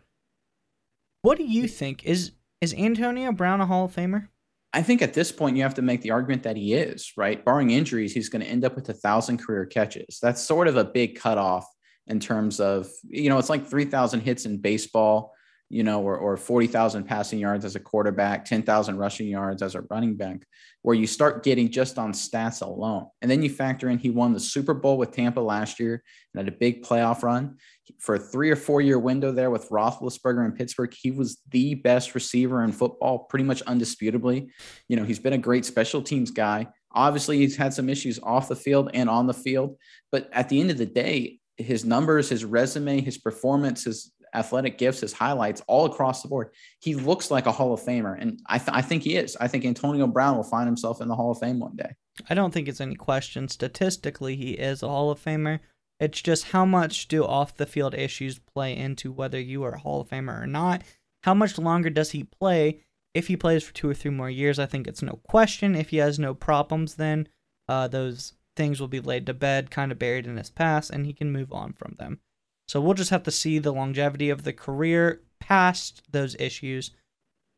what 1.21 1.37
do 1.37 1.43
you 1.43 1.67
think 1.67 2.05
is 2.05 2.31
is 2.61 2.73
Antonio 2.73 3.31
Brown 3.31 3.61
a 3.61 3.65
Hall 3.65 3.85
of 3.85 3.95
Famer? 3.95 4.29
I 4.73 4.81
think 4.81 5.01
at 5.01 5.13
this 5.13 5.31
point 5.31 5.55
you 5.55 5.63
have 5.63 5.75
to 5.75 5.81
make 5.81 6.01
the 6.01 6.11
argument 6.11 6.43
that 6.43 6.57
he 6.57 6.73
is 6.73 7.13
right. 7.15 7.43
Barring 7.43 7.69
injuries, 7.69 8.13
he's 8.13 8.27
going 8.27 8.41
to 8.41 8.47
end 8.47 8.65
up 8.65 8.75
with 8.75 8.89
a 8.89 8.93
thousand 8.93 9.37
career 9.37 9.65
catches. 9.65 10.19
That's 10.21 10.41
sort 10.41 10.67
of 10.67 10.75
a 10.75 10.83
big 10.83 11.15
cutoff 11.17 11.65
in 12.07 12.19
terms 12.19 12.59
of 12.59 12.87
you 13.07 13.29
know 13.29 13.37
it's 13.37 13.49
like 13.49 13.67
3000 13.67 14.21
hits 14.21 14.45
in 14.45 14.57
baseball 14.57 15.33
you 15.69 15.83
know 15.83 16.01
or, 16.01 16.17
or 16.17 16.37
40000 16.37 17.03
passing 17.05 17.39
yards 17.39 17.65
as 17.65 17.75
a 17.75 17.79
quarterback 17.79 18.45
10000 18.45 18.97
rushing 18.97 19.27
yards 19.27 19.61
as 19.61 19.75
a 19.75 19.81
running 19.81 20.15
back 20.15 20.45
where 20.83 20.95
you 20.95 21.07
start 21.07 21.43
getting 21.43 21.71
just 21.71 21.97
on 21.97 22.13
stats 22.13 22.61
alone. 22.61 23.07
And 23.23 23.31
then 23.31 23.41
you 23.41 23.49
factor 23.49 23.89
in 23.89 23.97
he 23.97 24.11
won 24.11 24.33
the 24.33 24.39
super 24.39 24.75
bowl 24.75 24.99
with 24.99 25.11
tampa 25.11 25.39
last 25.39 25.79
year 25.79 26.03
and 26.33 26.45
had 26.45 26.53
a 26.53 26.55
big 26.55 26.83
playoff 26.83 27.23
run. 27.23 27.57
For 27.99 28.15
a 28.15 28.19
three 28.19 28.51
or 28.51 28.55
four 28.55 28.81
year 28.81 28.99
window 28.99 29.31
there 29.31 29.49
with 29.49 29.69
roethlisberger 29.69 30.45
in 30.45 30.51
pittsburgh 30.51 30.93
he 30.93 31.09
was 31.09 31.41
the 31.49 31.73
best 31.73 32.13
receiver 32.13 32.63
in 32.63 32.71
football 32.71 33.19
pretty 33.19 33.45
much 33.45 33.63
undisputably. 33.65 34.49
You 34.87 34.97
know 34.97 35.03
he's 35.03 35.19
been 35.19 35.33
a 35.33 35.39
great 35.39 35.65
special 35.65 36.03
teams 36.03 36.29
guy. 36.29 36.67
Obviously 36.91 37.39
he's 37.39 37.57
had 37.57 37.73
some 37.73 37.89
issues 37.89 38.19
off 38.21 38.47
the 38.47 38.55
field 38.55 38.91
and 38.93 39.09
on 39.09 39.25
the 39.25 39.33
field 39.33 39.77
but 40.11 40.29
at 40.31 40.49
the 40.49 40.61
end 40.61 40.69
of 40.69 40.77
the 40.77 40.85
day 40.85 41.39
his 41.57 41.85
numbers, 41.85 42.29
his 42.29 42.45
resume, 42.45 43.01
his 43.01 43.17
performance, 43.17 43.85
his 43.85 44.11
athletic 44.33 44.77
gifts, 44.77 44.99
his 44.99 45.13
highlights, 45.13 45.61
all 45.67 45.85
across 45.85 46.21
the 46.21 46.27
board. 46.27 46.49
He 46.79 46.95
looks 46.95 47.31
like 47.31 47.45
a 47.45 47.51
Hall 47.51 47.73
of 47.73 47.81
Famer, 47.81 48.19
and 48.19 48.39
I, 48.47 48.57
th- 48.57 48.69
I 48.71 48.81
think 48.81 49.03
he 49.03 49.15
is. 49.15 49.37
I 49.39 49.47
think 49.47 49.65
Antonio 49.65 50.07
Brown 50.07 50.35
will 50.35 50.43
find 50.43 50.67
himself 50.67 51.01
in 51.01 51.07
the 51.07 51.15
Hall 51.15 51.31
of 51.31 51.39
Fame 51.39 51.59
one 51.59 51.75
day. 51.75 51.95
I 52.29 52.33
don't 52.33 52.53
think 52.53 52.67
it's 52.67 52.81
any 52.81 52.95
question. 52.95 53.47
Statistically, 53.47 54.35
he 54.35 54.51
is 54.51 54.83
a 54.83 54.87
Hall 54.87 55.09
of 55.09 55.23
Famer. 55.23 55.59
It's 55.99 56.21
just 56.21 56.45
how 56.45 56.65
much 56.65 57.07
do 57.07 57.23
off 57.23 57.55
the 57.55 57.65
field 57.65 57.95
issues 57.95 58.39
play 58.39 58.75
into 58.75 59.11
whether 59.11 59.39
you 59.39 59.63
are 59.63 59.75
a 59.75 59.79
Hall 59.79 60.01
of 60.01 60.09
Famer 60.09 60.43
or 60.43 60.47
not. 60.47 60.81
How 61.23 61.33
much 61.33 61.57
longer 61.57 61.89
does 61.89 62.11
he 62.11 62.23
play? 62.23 62.81
If 63.13 63.27
he 63.27 63.37
plays 63.37 63.63
for 63.63 63.73
two 63.73 63.89
or 63.89 63.93
three 63.93 64.11
more 64.11 64.29
years, 64.29 64.59
I 64.59 64.65
think 64.65 64.87
it's 64.87 65.01
no 65.01 65.19
question. 65.23 65.73
If 65.73 65.89
he 65.89 65.97
has 65.97 66.19
no 66.19 66.33
problems, 66.33 66.95
then 66.95 67.29
uh, 67.69 67.87
those 67.87 68.33
things 68.55 68.79
will 68.79 68.87
be 68.87 68.99
laid 68.99 69.25
to 69.25 69.33
bed, 69.33 69.71
kind 69.71 69.91
of 69.91 69.99
buried 69.99 70.27
in 70.27 70.37
his 70.37 70.49
past, 70.49 70.89
and 70.89 71.05
he 71.05 71.13
can 71.13 71.31
move 71.31 71.51
on 71.51 71.73
from 71.73 71.95
them. 71.99 72.19
So 72.67 72.81
we'll 72.81 72.93
just 72.93 73.11
have 73.11 73.23
to 73.23 73.31
see 73.31 73.59
the 73.59 73.73
longevity 73.73 74.29
of 74.29 74.43
the 74.43 74.53
career 74.53 75.21
past 75.39 76.01
those 76.11 76.35
issues. 76.39 76.91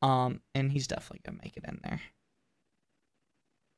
Um, 0.02 0.42
and 0.54 0.72
he's 0.72 0.88
definitely 0.88 1.22
gonna 1.26 1.40
make 1.44 1.58
it 1.58 1.64
in 1.68 1.80
there. 1.84 2.02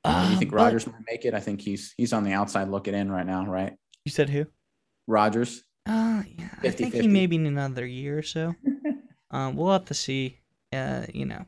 Uh, 0.03 0.29
you 0.31 0.37
think 0.37 0.51
Rogers 0.51 0.85
Rodgers 0.85 0.87
will 0.87 1.05
make 1.07 1.25
it? 1.25 1.33
I 1.33 1.39
think 1.39 1.61
he's 1.61 1.93
he's 1.97 2.13
on 2.13 2.23
the 2.23 2.33
outside 2.33 2.69
looking 2.69 2.93
in 2.93 3.11
right 3.11 3.25
now, 3.25 3.45
right? 3.45 3.73
You 4.05 4.11
said 4.11 4.29
who? 4.29 4.45
Rogers. 5.07 5.63
Uh 5.85 6.23
yeah. 6.37 6.49
50, 6.61 6.67
I 6.67 6.71
think 6.71 6.93
50. 6.93 7.01
he 7.01 7.07
maybe 7.07 7.35
in 7.35 7.45
another 7.45 7.85
year 7.85 8.17
or 8.17 8.23
so. 8.23 8.55
um, 9.31 9.55
we'll 9.55 9.71
have 9.71 9.85
to 9.85 9.93
see. 9.93 10.39
Uh, 10.71 11.05
you 11.13 11.25
know, 11.25 11.45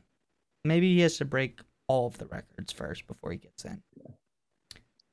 maybe 0.64 0.94
he 0.94 1.00
has 1.00 1.18
to 1.18 1.24
break 1.24 1.60
all 1.86 2.06
of 2.06 2.18
the 2.18 2.26
records 2.26 2.72
first 2.72 3.06
before 3.06 3.32
he 3.32 3.38
gets 3.38 3.64
in. 3.64 3.82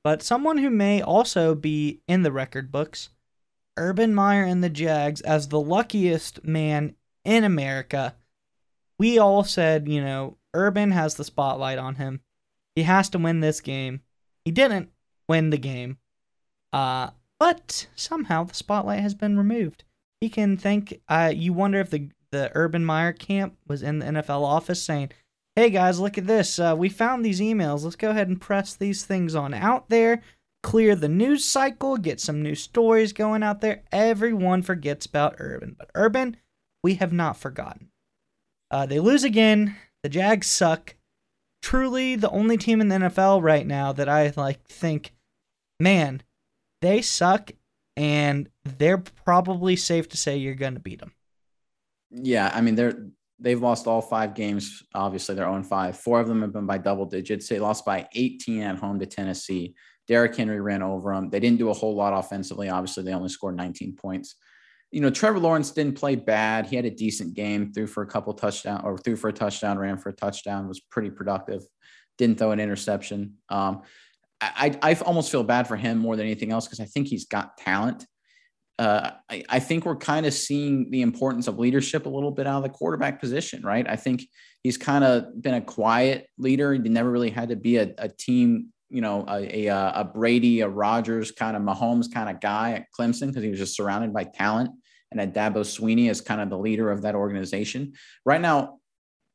But 0.10 0.24
someone 0.24 0.58
who 0.58 0.72
may 0.72 1.04
also 1.04 1.54
be 1.54 2.02
in 2.08 2.24
the 2.24 2.32
record 2.32 2.72
books, 2.72 3.10
Urban 3.78 4.12
Meyer 4.12 4.44
and 4.44 4.64
the 4.64 4.68
Jags 4.68 5.22
as 5.22 5.50
the 5.50 5.60
luckiest 5.60 6.44
man 6.44 6.96
in 7.24 7.44
America. 7.44 8.16
We 8.98 9.20
all 9.20 9.44
said, 9.44 9.88
you 9.88 10.02
know, 10.02 10.38
Urban 10.52 10.90
has 10.90 11.14
the 11.14 11.24
spotlight 11.24 11.78
on 11.78 11.98
him. 11.98 12.22
He 12.74 12.82
has 12.82 13.08
to 13.10 13.20
win 13.20 13.42
this 13.42 13.62
game. 13.62 14.02
He 14.44 14.50
didn't 14.50 14.90
win 15.28 15.52
the 15.52 15.60
game. 15.60 16.00
Uh, 16.74 17.12
but 17.38 17.86
somehow 17.94 18.46
the 18.46 18.56
spotlight 18.56 19.02
has 19.02 19.14
been 19.14 19.38
removed. 19.38 19.84
He 20.22 20.30
can 20.30 20.58
thank. 20.58 21.02
Uh, 21.08 21.32
you 21.36 21.54
wonder 21.54 21.80
if 21.80 21.92
the 21.92 22.10
the 22.32 22.52
Urban 22.56 22.84
Meyer 22.84 23.14
camp 23.14 23.60
was 23.68 23.84
in 23.84 24.00
the 24.00 24.08
NFL 24.08 24.42
office 24.42 24.82
saying, 24.82 25.12
"Hey 25.60 25.72
guys, 25.72 26.00
look 26.00 26.18
at 26.18 26.26
this. 26.26 26.58
Uh, 26.58 26.74
we 26.78 26.88
found 26.88 27.26
these 27.26 27.42
emails. 27.42 27.84
Let's 27.84 27.98
go 27.98 28.12
ahead 28.12 28.30
and 28.30 28.40
press 28.40 28.74
these 28.74 29.04
things 29.04 29.36
on 29.36 29.54
out 29.54 29.90
there. 29.90 30.22
Clear 30.64 30.96
the 30.96 31.10
news 31.10 31.44
cycle. 31.44 31.98
Get 31.98 32.22
some 32.22 32.42
new 32.42 32.56
stories 32.56 33.12
going 33.12 33.44
out 33.44 33.60
there. 33.60 33.84
Everyone 33.92 34.62
forgets 34.62 35.06
about 35.06 35.36
Urban, 35.38 35.76
but 35.78 35.92
Urban, 35.96 36.38
we 36.82 36.96
have 36.96 37.12
not 37.12 37.36
forgotten. 37.36 37.90
Uh, 38.72 38.86
they 38.86 39.02
lose 39.02 39.26
again. 39.26 39.76
The 40.02 40.08
Jags 40.08 40.48
suck. 40.48 40.96
Truly, 41.62 42.16
the 42.16 42.30
only 42.30 42.56
team 42.56 42.80
in 42.80 42.88
the 42.88 42.96
NFL 42.96 43.44
right 43.44 43.68
now 43.68 43.92
that 43.92 44.08
I 44.08 44.32
like 44.38 44.66
think, 44.66 45.12
man, 45.78 46.24
they 46.82 47.02
suck, 47.02 47.52
and 47.98 48.48
they're 48.64 48.98
probably 48.98 49.76
safe 49.76 50.08
to 50.08 50.16
say 50.16 50.38
you're 50.38 50.56
to 50.56 50.80
beat 50.80 51.02
them. 51.02 51.12
Yeah, 52.12 52.50
I 52.54 52.62
mean 52.62 52.76
they're 52.76 53.12
they've 53.40 53.62
lost 53.62 53.88
all 53.88 54.02
five 54.02 54.34
games. 54.34 54.84
Obviously, 54.94 55.36
they're 55.36 55.46
0 55.46 55.64
5. 55.64 55.98
Four 55.98 56.20
of 56.20 56.28
them 56.28 56.42
have 56.42 56.54
been 56.54 56.66
by 56.66 56.78
double 56.78 57.06
digits. 57.06 57.48
They 57.48 57.60
lost 57.60 57.86
by 57.86 58.08
18 58.14 58.62
at 58.62 58.78
home 58.78 59.00
to 59.00 59.06
Tennessee. 59.06 59.76
Derrick 60.08 60.36
Henry 60.36 60.60
ran 60.60 60.82
over 60.82 61.14
them. 61.14 61.30
They 61.30 61.40
didn't 61.40 61.60
do 61.60 61.70
a 61.70 61.74
whole 61.74 61.96
lot 61.96 62.14
offensively. 62.14 62.70
Obviously, 62.70 63.04
they 63.04 63.14
only 63.14 63.30
scored 63.30 63.56
19 63.56 63.96
points. 63.96 64.36
You 64.92 65.02
know, 65.02 65.12
Trevor 65.12 65.40
Lawrence 65.40 65.70
didn't 65.70 66.00
play 66.00 66.16
bad. 66.16 66.66
He 66.66 66.76
had 66.76 66.86
a 66.86 66.90
decent 66.90 67.36
game, 67.36 67.72
threw 67.72 67.86
for 67.86 68.02
a 68.02 68.08
couple 68.08 68.34
touchdown 68.34 68.82
or 68.84 68.98
threw 68.98 69.16
for 69.16 69.28
a 69.28 69.34
touchdown, 69.34 69.78
ran 69.78 69.98
for 69.98 70.10
a 70.10 70.14
touchdown, 70.14 70.68
was 70.68 70.80
pretty 70.80 71.12
productive. 71.12 71.62
Didn't 72.18 72.40
throw 72.40 72.52
an 72.52 72.60
interception. 72.60 73.36
Um, 73.50 73.84
I, 74.42 74.78
I 74.82 74.94
almost 75.06 75.32
feel 75.32 75.44
bad 75.44 75.68
for 75.68 75.76
him 75.76 75.98
more 75.98 76.16
than 76.16 76.26
anything 76.26 76.52
else 76.52 76.66
because 76.66 76.80
I 76.80 76.86
think 76.86 77.08
he's 77.08 77.26
got 77.26 77.58
talent. 77.58 78.06
Uh, 78.80 79.12
I, 79.30 79.44
I, 79.50 79.60
think 79.60 79.86
we're 79.86 79.98
kind 79.98 80.26
of 80.26 80.34
seeing 80.34 80.90
the 80.90 81.02
importance 81.02 81.50
of 81.50 81.60
leadership 81.60 82.06
a 82.06 82.10
little 82.10 82.32
bit 82.32 82.48
out 82.48 82.60
of 82.60 82.64
the 82.64 82.70
quarterback 82.70 83.20
position, 83.20 83.62
right? 83.62 83.86
I 83.86 83.98
think 83.98 84.26
he's 84.64 84.78
kind 84.78 85.04
of 85.04 85.42
been 85.42 85.56
a 85.56 85.62
quiet 85.62 86.28
leader. 86.38 86.72
He 86.72 86.80
never 86.80 87.12
really 87.12 87.30
had 87.30 87.50
to 87.50 87.58
be 87.58 87.76
a, 87.76 87.94
a 87.98 88.08
team, 88.08 88.68
you 88.90 89.02
know, 89.02 89.26
a, 89.28 89.68
a, 89.68 89.92
a 89.96 90.04
Brady, 90.06 90.62
a 90.62 90.70
Rodgers 90.70 91.30
kind 91.30 91.58
of 91.58 91.62
Mahomes 91.62 92.10
kind 92.10 92.30
of 92.30 92.40
guy 92.40 92.72
at 92.72 92.86
Clemson 92.98 93.28
because 93.28 93.44
he 93.44 93.50
was 93.50 93.60
just 93.60 93.76
surrounded 93.76 94.14
by 94.14 94.24
talent 94.24 94.72
and 95.12 95.20
had 95.20 95.36
Dabo 95.36 95.58
Swinney 95.58 96.10
as 96.10 96.22
kind 96.22 96.40
of 96.40 96.50
the 96.50 96.58
leader 96.58 96.90
of 96.90 97.02
that 97.02 97.16
organization. 97.16 97.92
Right 98.26 98.40
now, 98.40 98.80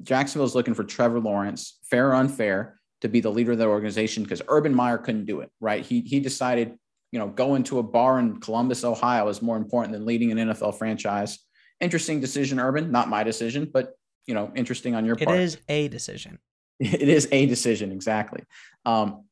Jacksonville 0.02 0.46
is 0.46 0.54
looking 0.54 0.72
for 0.72 0.84
Trevor 0.84 1.20
Lawrence, 1.20 1.78
fair 1.90 2.08
or 2.08 2.14
unfair 2.14 2.80
to 3.02 3.10
be 3.10 3.20
the 3.20 3.30
leader 3.30 3.52
of 3.52 3.58
that 3.58 3.68
organization 3.68 4.22
because 4.22 4.40
Urban 4.48 4.74
Meyer 4.74 4.96
couldn't 4.96 5.26
do 5.26 5.40
it, 5.40 5.50
right? 5.60 5.84
He, 5.84 6.00
he 6.00 6.20
decided, 6.20 6.78
you 7.14 7.20
know, 7.20 7.28
going 7.28 7.62
to 7.62 7.78
a 7.78 7.82
bar 7.84 8.18
in 8.18 8.40
Columbus, 8.40 8.82
Ohio 8.82 9.28
is 9.28 9.40
more 9.40 9.56
important 9.56 9.92
than 9.92 10.04
leading 10.04 10.32
an 10.32 10.48
NFL 10.48 10.76
franchise. 10.76 11.38
Interesting 11.80 12.20
decision, 12.20 12.58
Urban. 12.58 12.90
Not 12.90 13.08
my 13.08 13.22
decision, 13.22 13.70
but, 13.72 13.92
you 14.26 14.34
know, 14.34 14.50
interesting 14.56 14.96
on 14.96 15.06
your 15.06 15.14
part. 15.14 15.38
It 15.38 15.42
is 15.42 15.58
a 15.68 15.86
decision. 15.86 16.40
It 16.80 17.08
is 17.08 17.28
a 17.30 17.46
decision, 17.46 17.92
exactly. 17.92 18.42
Um, 18.84 19.26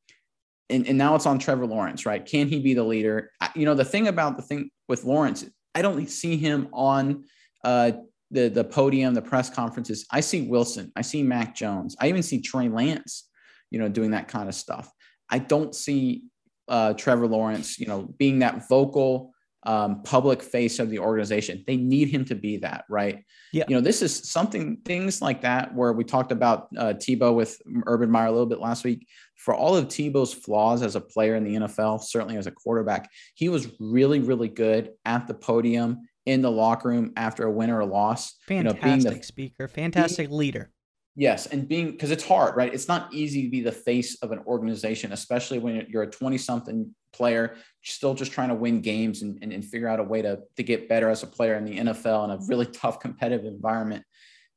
and, 0.69 0.87
and 0.87 0.97
now 0.97 1.15
it's 1.15 1.25
on 1.25 1.39
Trevor 1.39 1.67
Lawrence, 1.67 2.05
right? 2.05 2.25
Can 2.25 2.47
he 2.47 2.61
be 2.61 2.73
the 2.73 2.85
leader? 2.85 3.31
You 3.53 3.65
know, 3.65 3.75
the 3.75 3.83
thing 3.83 4.07
about 4.07 4.37
the 4.37 4.43
thing 4.43 4.69
with 4.87 5.03
Lawrence, 5.03 5.43
I 5.75 5.81
don't 5.81 6.09
see 6.09 6.37
him 6.37 6.69
on 6.71 7.25
uh, 7.65 7.91
the 8.31 8.47
the 8.47 8.63
podium, 8.63 9.13
the 9.13 9.21
press 9.21 9.49
conferences. 9.49 10.05
I 10.09 10.21
see 10.21 10.43
Wilson, 10.43 10.93
I 10.95 11.01
see 11.01 11.21
Mac 11.21 11.53
Jones, 11.53 11.97
I 11.99 12.07
even 12.07 12.23
see 12.23 12.39
Trey 12.39 12.69
Lance 12.69 13.27
you 13.73 13.79
know, 13.79 13.89
doing 13.89 14.11
that 14.11 14.27
kind 14.27 14.47
of 14.47 14.55
stuff. 14.55 14.89
I 15.29 15.39
don't 15.39 15.73
see 15.73 16.25
uh, 16.73 16.91
Trevor 16.93 17.27
Lawrence, 17.27 17.79
you 17.79 17.85
know, 17.85 18.11
being 18.17 18.39
that 18.39 18.67
vocal 18.67 19.31
um, 19.65 20.01
public 20.01 20.41
face 20.41 20.79
of 20.79 20.89
the 20.89 20.97
organization. 20.97 21.63
They 21.67 21.77
need 21.77 22.09
him 22.09 22.25
to 22.25 22.35
be 22.35 22.57
that, 22.57 22.83
right? 22.89 23.23
Yeah. 23.53 23.65
You 23.67 23.75
know, 23.75 23.81
this 23.81 24.01
is 24.01 24.27
something, 24.29 24.77
things 24.83 25.21
like 25.21 25.41
that, 25.41 25.73
where 25.75 25.93
we 25.93 26.03
talked 26.03 26.31
about 26.31 26.69
uh, 26.75 26.93
Tebow 26.93 27.35
with 27.35 27.61
Urban 27.85 28.09
Meyer 28.09 28.25
a 28.25 28.31
little 28.31 28.47
bit 28.47 28.59
last 28.59 28.83
week. 28.83 29.07
For 29.35 29.53
all 29.53 29.75
of 29.75 29.87
Tebow's 29.87 30.33
flaws 30.33 30.81
as 30.81 30.95
a 30.95 31.01
player 31.01 31.35
in 31.35 31.43
the 31.43 31.53
NFL, 31.55 32.01
certainly 32.01 32.37
as 32.37 32.47
a 32.47 32.51
quarterback, 32.51 33.07
he 33.35 33.49
was 33.49 33.67
really, 33.79 34.19
really 34.19 34.49
good 34.49 34.93
at 35.05 35.27
the 35.27 35.35
podium 35.35 36.07
in 36.25 36.41
the 36.41 36.51
locker 36.51 36.89
room 36.89 37.13
after 37.15 37.45
a 37.45 37.51
win 37.51 37.69
or 37.69 37.81
a 37.81 37.85
loss. 37.85 38.35
Fantastic 38.47 38.83
you 38.83 39.09
know, 39.11 39.17
the, 39.17 39.23
speaker, 39.23 39.67
fantastic 39.67 40.31
leader. 40.31 40.71
Yes, 41.15 41.45
and 41.45 41.67
being 41.67 41.91
because 41.91 42.09
it's 42.09 42.27
hard, 42.27 42.55
right? 42.55 42.73
It's 42.73 42.87
not 42.87 43.13
easy 43.13 43.43
to 43.43 43.49
be 43.49 43.61
the 43.61 43.71
face 43.71 44.15
of 44.23 44.31
an 44.31 44.39
organization, 44.47 45.11
especially 45.11 45.59
when 45.59 45.85
you're 45.89 46.03
a 46.03 46.09
20 46.09 46.39
something 46.39 46.93
player, 47.13 47.55
still 47.83 48.15
just 48.15 48.31
trying 48.31 48.49
to 48.49 48.55
win 48.55 48.81
games 48.81 49.21
and, 49.21 49.37
and, 49.43 49.53
and, 49.53 49.63
figure 49.63 49.87
out 49.87 49.99
a 49.99 50.03
way 50.03 50.23
to, 50.23 50.39
to 50.57 50.63
get 50.63 50.89
better 50.89 51.09
as 51.09 51.21
a 51.21 51.27
player 51.27 51.55
in 51.55 51.65
the 51.65 51.77
NFL 51.77 52.25
in 52.25 52.31
a 52.31 52.39
really 52.47 52.65
tough 52.81 52.99
competitive 52.99 53.45
environment. 53.45 54.03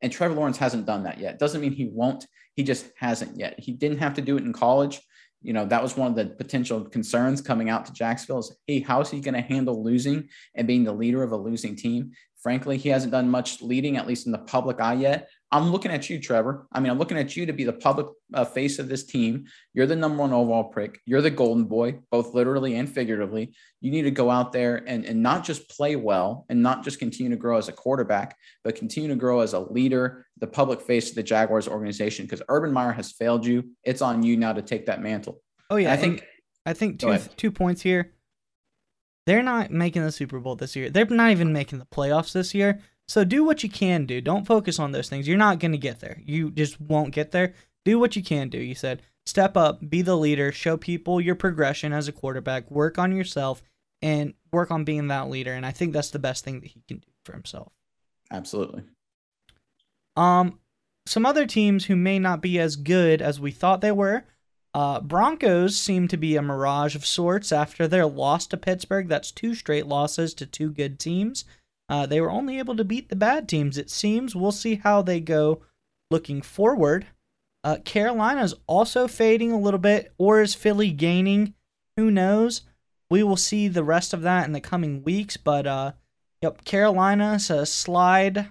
And 0.00 0.10
Trevor 0.10 0.34
Lawrence 0.34 0.56
hasn't 0.56 0.86
done 0.86 1.04
that 1.04 1.18
yet. 1.18 1.38
Doesn't 1.38 1.60
mean 1.60 1.72
he 1.72 1.86
won't, 1.86 2.26
he 2.54 2.62
just 2.62 2.86
hasn't 2.98 3.38
yet. 3.38 3.60
He 3.60 3.72
didn't 3.72 3.98
have 3.98 4.14
to 4.14 4.22
do 4.22 4.36
it 4.36 4.44
in 4.44 4.52
college. 4.52 5.00
You 5.42 5.52
know, 5.52 5.66
that 5.66 5.82
was 5.82 5.96
one 5.96 6.10
of 6.10 6.16
the 6.16 6.26
potential 6.26 6.84
concerns 6.84 7.40
coming 7.40 7.68
out 7.68 7.84
to 7.86 7.92
Jacksonville 7.92 8.38
is, 8.38 8.56
hey, 8.66 8.80
how 8.80 9.00
is 9.00 9.10
he 9.10 9.20
going 9.20 9.34
to 9.34 9.42
handle 9.42 9.84
losing 9.84 10.28
and 10.54 10.66
being 10.66 10.84
the 10.84 10.92
leader 10.92 11.22
of 11.22 11.32
a 11.32 11.36
losing 11.36 11.76
team? 11.76 12.12
Frankly, 12.42 12.78
he 12.78 12.88
hasn't 12.88 13.12
done 13.12 13.30
much 13.30 13.60
leading, 13.60 13.96
at 13.96 14.06
least 14.06 14.26
in 14.26 14.32
the 14.32 14.38
public 14.38 14.80
eye 14.80 14.94
yet. 14.94 15.28
I'm 15.52 15.70
looking 15.70 15.92
at 15.92 16.10
you, 16.10 16.20
Trevor. 16.20 16.66
I 16.72 16.80
mean, 16.80 16.90
I'm 16.90 16.98
looking 16.98 17.18
at 17.18 17.36
you 17.36 17.46
to 17.46 17.52
be 17.52 17.62
the 17.62 17.72
public 17.72 18.08
uh, 18.34 18.44
face 18.44 18.80
of 18.80 18.88
this 18.88 19.04
team. 19.04 19.44
You're 19.74 19.86
the 19.86 19.94
number 19.94 20.18
one 20.18 20.32
overall 20.32 20.64
pick. 20.64 21.00
You're 21.06 21.22
the 21.22 21.30
golden 21.30 21.66
boy, 21.66 22.00
both 22.10 22.34
literally 22.34 22.74
and 22.74 22.88
figuratively. 22.88 23.54
You 23.80 23.92
need 23.92 24.02
to 24.02 24.10
go 24.10 24.28
out 24.28 24.52
there 24.52 24.82
and, 24.88 25.04
and 25.04 25.22
not 25.22 25.44
just 25.44 25.68
play 25.70 25.94
well 25.94 26.46
and 26.48 26.62
not 26.62 26.82
just 26.82 26.98
continue 26.98 27.30
to 27.30 27.36
grow 27.36 27.58
as 27.58 27.68
a 27.68 27.72
quarterback, 27.72 28.36
but 28.64 28.74
continue 28.74 29.08
to 29.08 29.14
grow 29.14 29.40
as 29.40 29.52
a 29.52 29.60
leader, 29.60 30.26
the 30.38 30.48
public 30.48 30.80
face 30.80 31.10
of 31.10 31.14
the 31.14 31.22
Jaguars 31.22 31.68
organization. 31.68 32.24
Because 32.24 32.42
Urban 32.48 32.72
Meyer 32.72 32.92
has 32.92 33.12
failed 33.12 33.46
you. 33.46 33.70
It's 33.84 34.02
on 34.02 34.24
you 34.24 34.36
now 34.36 34.52
to 34.52 34.62
take 34.62 34.86
that 34.86 35.00
mantle. 35.00 35.40
Oh, 35.70 35.76
yeah. 35.76 35.92
I 35.92 35.96
think, 35.96 36.24
I 36.66 36.72
think 36.72 36.98
two, 36.98 37.18
two 37.36 37.52
points 37.52 37.82
here. 37.82 38.12
They're 39.26 39.42
not 39.42 39.70
making 39.70 40.02
the 40.02 40.12
Super 40.12 40.38
Bowl 40.38 40.56
this 40.56 40.76
year. 40.76 40.90
They're 40.90 41.06
not 41.06 41.30
even 41.30 41.52
making 41.52 41.78
the 41.78 41.86
playoffs 41.86 42.32
this 42.32 42.54
year. 42.54 42.80
So 43.08 43.24
do 43.24 43.44
what 43.44 43.62
you 43.62 43.70
can 43.70 44.04
do. 44.04 44.20
Don't 44.20 44.46
focus 44.46 44.78
on 44.78 44.92
those 44.92 45.08
things. 45.08 45.28
You're 45.28 45.38
not 45.38 45.60
going 45.60 45.72
to 45.72 45.78
get 45.78 46.00
there. 46.00 46.20
You 46.24 46.50
just 46.50 46.80
won't 46.80 47.14
get 47.14 47.30
there. 47.30 47.54
Do 47.84 47.98
what 47.98 48.16
you 48.16 48.22
can 48.22 48.48
do. 48.48 48.58
You 48.58 48.74
said 48.74 49.02
step 49.26 49.56
up, 49.56 49.88
be 49.88 50.02
the 50.02 50.16
leader, 50.16 50.50
show 50.52 50.76
people 50.76 51.20
your 51.20 51.34
progression 51.34 51.92
as 51.92 52.08
a 52.08 52.12
quarterback, 52.12 52.70
work 52.70 52.98
on 52.98 53.14
yourself, 53.14 53.62
and 54.02 54.34
work 54.52 54.70
on 54.70 54.84
being 54.84 55.08
that 55.08 55.30
leader. 55.30 55.52
And 55.52 55.64
I 55.64 55.70
think 55.70 55.92
that's 55.92 56.10
the 56.10 56.18
best 56.18 56.44
thing 56.44 56.60
that 56.60 56.68
he 56.68 56.82
can 56.88 56.98
do 56.98 57.08
for 57.24 57.32
himself. 57.32 57.72
Absolutely. 58.30 58.82
Um, 60.16 60.58
some 61.06 61.26
other 61.26 61.46
teams 61.46 61.84
who 61.84 61.96
may 61.96 62.18
not 62.18 62.40
be 62.40 62.58
as 62.58 62.76
good 62.76 63.22
as 63.22 63.38
we 63.38 63.52
thought 63.52 63.80
they 63.80 63.92
were. 63.92 64.24
Uh, 64.74 65.00
Broncos 65.00 65.76
seem 65.76 66.06
to 66.08 66.16
be 66.16 66.36
a 66.36 66.42
mirage 66.42 66.94
of 66.94 67.06
sorts 67.06 67.50
after 67.52 67.88
their 67.88 68.06
loss 68.06 68.46
to 68.48 68.56
Pittsburgh. 68.56 69.08
That's 69.08 69.30
two 69.30 69.54
straight 69.54 69.86
losses 69.86 70.34
to 70.34 70.46
two 70.46 70.70
good 70.70 70.98
teams. 70.98 71.44
Uh, 71.88 72.06
they 72.06 72.20
were 72.20 72.30
only 72.30 72.58
able 72.58 72.76
to 72.76 72.84
beat 72.84 73.08
the 73.08 73.16
bad 73.16 73.48
teams, 73.48 73.78
it 73.78 73.90
seems. 73.90 74.34
We'll 74.34 74.52
see 74.52 74.76
how 74.76 75.02
they 75.02 75.20
go 75.20 75.60
looking 76.10 76.42
forward. 76.42 77.06
Uh, 77.62 77.78
Carolina's 77.84 78.54
also 78.66 79.08
fading 79.08 79.52
a 79.52 79.58
little 79.58 79.78
bit, 79.78 80.12
or 80.18 80.40
is 80.40 80.54
Philly 80.54 80.90
gaining? 80.90 81.54
Who 81.96 82.10
knows? 82.10 82.62
We 83.10 83.22
will 83.22 83.36
see 83.36 83.68
the 83.68 83.84
rest 83.84 84.12
of 84.12 84.22
that 84.22 84.46
in 84.46 84.52
the 84.52 84.60
coming 84.60 85.02
weeks. 85.02 85.36
But 85.36 85.66
uh, 85.66 85.92
yep, 86.42 86.64
Carolina's 86.64 87.50
a 87.50 87.66
slide, 87.66 88.48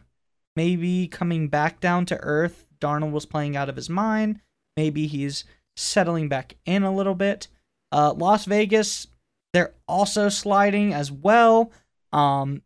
maybe 0.56 1.08
coming 1.08 1.48
back 1.48 1.80
down 1.80 2.06
to 2.08 2.18
earth. 2.18 2.66
Darnold 2.80 3.12
was 3.12 3.26
playing 3.26 3.56
out 3.56 3.70
of 3.70 3.76
his 3.76 3.90
mind. 3.90 4.42
Maybe 4.76 5.08
he's 5.08 5.46
settling 5.76 6.30
back 6.30 6.56
in 6.66 6.84
a 6.84 6.94
little 6.94 7.16
bit. 7.16 7.48
Uh, 7.92 8.14
Las 8.14 8.46
Vegas, 8.46 9.08
they're 9.54 9.74
also 9.88 10.28
sliding 10.30 10.94
as 10.94 11.12
well. 11.12 11.72
Um, 12.12 12.62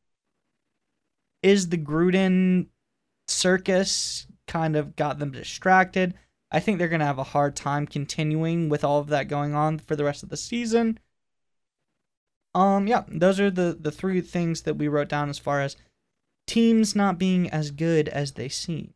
is 1.42 1.70
the 1.70 1.78
Gruden 1.78 2.68
circus 3.28 4.28
kind 4.48 4.76
of 4.76 4.96
got 4.96 5.20
them 5.20 5.32
distracted? 5.32 6.14
I 6.52 6.60
think 6.60 6.78
they're 6.78 6.88
going 6.88 7.00
to 7.00 7.06
have 7.06 7.20
a 7.20 7.24
hard 7.24 7.56
time 7.56 7.86
continuing 7.86 8.70
with 8.70 8.84
all 8.84 9.00
of 9.00 9.08
that 9.08 9.28
going 9.28 9.54
on 9.54 9.78
for 9.78 9.96
the 9.96 10.04
rest 10.04 10.24
of 10.24 10.30
the 10.30 10.38
season. 10.38 11.00
Um, 12.56 12.88
yeah, 12.88 13.04
those 13.08 13.40
are 13.40 13.52
the 13.52 13.78
the 13.80 13.92
three 13.92 14.22
things 14.22 14.64
that 14.64 14.74
we 14.74 14.88
wrote 14.88 15.10
down 15.10 15.30
as 15.30 15.38
far 15.38 15.62
as 15.62 15.78
teams 16.48 16.96
not 16.96 17.20
being 17.20 17.48
as 17.52 17.70
good 17.70 18.10
as 18.10 18.32
they 18.32 18.50
seem. 18.50 18.94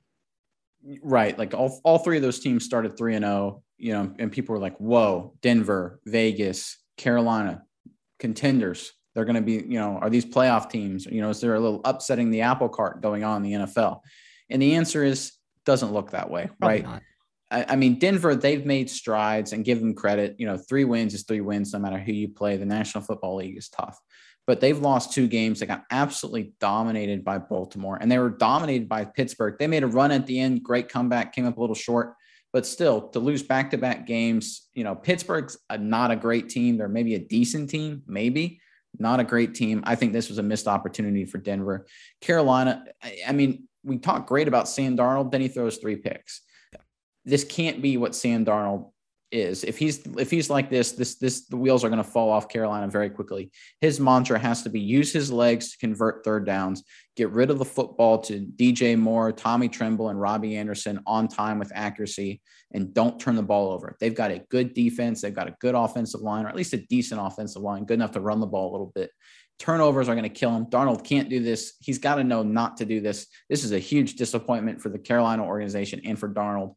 Right. 1.02 1.38
Like 1.38 1.54
all, 1.54 1.80
all 1.84 2.00
three 2.00 2.18
of 2.18 2.24
those 2.24 2.40
teams 2.40 2.66
started 2.66 2.98
3 2.98 3.16
and 3.16 3.26
0, 3.26 3.64
you 3.78 3.94
know, 3.94 4.14
and 4.20 4.32
people 4.32 4.54
were 4.54 4.60
like, 4.60 4.78
whoa, 4.78 5.34
Denver, 5.42 6.02
Vegas, 6.06 6.78
Carolina, 6.98 7.64
contenders. 8.20 8.92
They're 9.14 9.26
going 9.26 9.36
to 9.36 9.42
be, 9.42 9.54
you 9.54 9.80
know, 9.80 9.98
are 10.00 10.10
these 10.10 10.26
playoff 10.26 10.70
teams? 10.70 11.06
You 11.06 11.22
know, 11.22 11.30
is 11.30 11.40
there 11.40 11.56
a 11.56 11.60
little 11.60 11.82
upsetting 11.86 12.32
the 12.32 12.42
apple 12.42 12.70
cart 12.70 13.02
going 13.02 13.24
on 13.24 13.44
in 13.46 13.52
the 13.52 13.68
NFL? 13.68 14.02
And 14.50 14.62
the 14.62 14.76
answer 14.76 15.04
is 15.04 15.34
doesn't 15.66 15.94
look 15.94 16.12
that 16.12 16.30
way, 16.30 16.50
Probably 16.60 16.82
right? 16.82 17.02
I, 17.52 17.66
I, 17.70 17.76
mean, 17.76 18.00
Denver, 18.00 18.36
they've 18.36 18.66
made 18.66 18.90
strides 18.90 19.54
and 19.54 19.64
give 19.64 19.80
them 19.80 19.94
credit. 19.94 20.36
You 20.40 20.48
know, 20.48 20.58
three 20.58 20.84
wins 20.84 21.14
is 21.14 21.24
three 21.24 21.42
wins, 21.42 21.74
no 21.74 21.80
matter 21.80 22.00
who 22.00 22.12
you 22.12 22.30
play. 22.30 22.58
The 22.58 22.66
National 22.66 23.04
Football 23.04 23.36
League 23.38 23.58
is 23.58 23.70
tough 23.70 24.00
but 24.46 24.60
they've 24.60 24.80
lost 24.80 25.14
two 25.14 25.28
games. 25.28 25.60
They 25.60 25.66
got 25.66 25.86
absolutely 25.92 26.54
dominated 26.60 27.24
by 27.24 27.38
Baltimore 27.38 27.98
and 28.00 28.12
they 28.12 28.20
were 28.20 28.30
dominated 28.30 28.90
by 28.90 29.06
Pittsburgh. 29.06 29.56
They 29.58 29.68
made 29.68 29.84
a 29.84 29.88
run 29.88 30.12
at 30.12 30.28
the 30.28 30.40
end, 30.40 30.64
great 30.64 30.90
comeback, 30.90 31.34
came 31.34 31.46
up 31.46 31.58
a 31.58 31.62
little 31.62 31.76
short, 31.76 32.16
but 32.52 32.66
still 32.66 33.10
to 33.10 33.20
lose 33.20 33.42
back 33.42 33.72
to 33.72 33.78
back 33.78 34.06
games, 34.06 34.68
you 34.74 34.84
know, 34.84 34.96
Pittsburgh's 34.96 35.58
a, 35.70 35.78
not 35.78 36.12
a 36.12 36.16
great 36.16 36.50
team. 36.50 36.78
They're 36.78 36.90
maybe 36.90 37.16
a 37.16 37.20
decent 37.20 37.70
team, 37.70 38.04
maybe 38.06 38.60
not 39.00 39.20
a 39.20 39.24
great 39.24 39.56
team. 39.56 39.84
I 39.86 39.96
think 39.96 40.14
this 40.14 40.30
was 40.30 40.38
a 40.38 40.44
missed 40.44 40.68
opportunity 40.68 41.26
for 41.26 41.38
Denver. 41.38 41.86
Carolina, 42.22 42.86
I, 43.02 43.20
I 43.28 43.32
mean, 43.32 43.68
we 43.84 43.98
talk 43.98 44.28
great 44.28 44.48
about 44.48 44.70
Sam 44.70 44.96
Darnold, 44.96 45.32
then 45.32 45.42
he 45.42 45.48
throws 45.48 45.78
three 45.78 45.98
picks. 45.98 46.42
This 47.26 47.44
can't 47.44 47.82
be 47.82 47.98
what 47.98 48.16
Sam 48.16 48.46
Darnold 48.46 48.92
is. 49.34 49.64
If 49.64 49.78
he's 49.78 50.06
if 50.18 50.30
he's 50.30 50.50
like 50.50 50.70
this, 50.70 50.92
this 50.92 51.16
this 51.16 51.48
the 51.48 51.58
wheels 51.58 51.84
are 51.84 51.90
going 51.90 52.04
to 52.04 52.10
fall 52.10 52.30
off 52.30 52.48
Carolina 52.48 52.88
very 52.88 53.10
quickly. 53.10 53.52
His 53.82 54.00
mantra 54.00 54.38
has 54.40 54.64
to 54.64 54.70
be 54.70 54.80
use 54.80 55.12
his 55.12 55.32
legs 55.32 55.72
to 55.72 55.78
convert 55.80 56.24
third 56.24 56.46
downs, 56.46 56.84
get 57.16 57.32
rid 57.32 57.50
of 57.50 57.60
the 57.60 57.66
football 57.66 58.20
to 58.20 58.46
DJ 58.56 58.98
Moore, 58.98 59.32
Tommy 59.32 59.68
Tremble, 59.68 60.10
and 60.10 60.22
Robbie 60.22 60.56
Anderson 60.56 61.00
on 61.06 61.28
time 61.28 61.60
with 61.60 61.72
accuracy, 61.74 62.42
and 62.72 62.94
don't 62.94 63.20
turn 63.20 63.36
the 63.36 63.44
ball 63.44 63.72
over. 63.72 63.98
They've 64.00 64.16
got 64.16 64.32
a 64.32 64.44
good 64.50 64.74
defense, 64.74 65.22
they've 65.22 65.34
got 65.34 65.48
a 65.48 65.56
good 65.60 65.76
offensive 65.76 66.22
line, 66.22 66.46
or 66.46 66.50
at 66.50 66.56
least 66.56 66.74
a 66.74 66.86
decent 66.88 67.20
offensive 67.20 67.62
line, 67.62 67.86
good 67.86 67.96
enough 67.96 68.12
to 68.12 68.22
run 68.22 68.40
the 68.40 68.48
ball 68.48 68.72
a 68.72 68.74
little 68.74 68.92
bit. 68.94 69.10
Turnovers 69.60 70.10
are 70.10 70.16
going 70.16 70.24
to 70.24 70.30
kill 70.30 70.56
him. 70.56 70.66
Darnold 70.66 71.06
can't 71.06 71.30
do 71.30 71.42
this. 71.42 71.74
He's 71.80 72.00
got 72.00 72.16
to 72.16 72.24
know 72.24 72.44
not 72.44 72.78
to 72.78 72.86
do 72.86 73.02
this. 73.02 73.28
This 73.50 73.64
is 73.64 73.72
a 73.72 73.80
huge 73.80 74.16
disappointment 74.16 74.82
for 74.82 74.90
the 74.90 75.00
Carolina 75.00 75.46
organization 75.46 76.02
and 76.06 76.20
for 76.20 76.28
Darnold. 76.28 76.76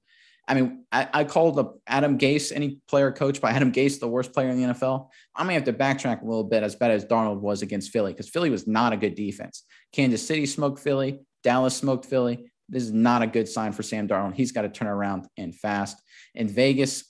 I 0.48 0.54
mean, 0.54 0.84
I, 0.92 1.08
I 1.12 1.24
called 1.24 1.80
Adam 1.86 2.18
Gase, 2.18 2.52
any 2.54 2.78
player 2.88 3.10
coached 3.10 3.40
by 3.40 3.50
Adam 3.50 3.72
Gase, 3.72 3.98
the 3.98 4.08
worst 4.08 4.32
player 4.32 4.48
in 4.48 4.60
the 4.60 4.68
NFL. 4.74 5.08
I 5.34 5.44
may 5.44 5.54
have 5.54 5.64
to 5.64 5.72
backtrack 5.72 6.22
a 6.22 6.24
little 6.24 6.44
bit 6.44 6.62
as 6.62 6.76
bad 6.76 6.92
as 6.92 7.04
Darnold 7.04 7.40
was 7.40 7.62
against 7.62 7.90
Philly 7.90 8.12
because 8.12 8.28
Philly 8.28 8.50
was 8.50 8.66
not 8.66 8.92
a 8.92 8.96
good 8.96 9.16
defense. 9.16 9.64
Kansas 9.92 10.24
City 10.24 10.46
smoked 10.46 10.78
Philly, 10.78 11.20
Dallas 11.42 11.76
smoked 11.76 12.06
Philly. 12.06 12.50
This 12.68 12.82
is 12.82 12.92
not 12.92 13.22
a 13.22 13.26
good 13.26 13.48
sign 13.48 13.72
for 13.72 13.82
Sam 13.82 14.08
Darnold. 14.08 14.34
He's 14.34 14.52
got 14.52 14.62
to 14.62 14.68
turn 14.68 14.88
around 14.88 15.26
and 15.36 15.54
fast. 15.54 16.00
In 16.34 16.48
Vegas, 16.48 17.04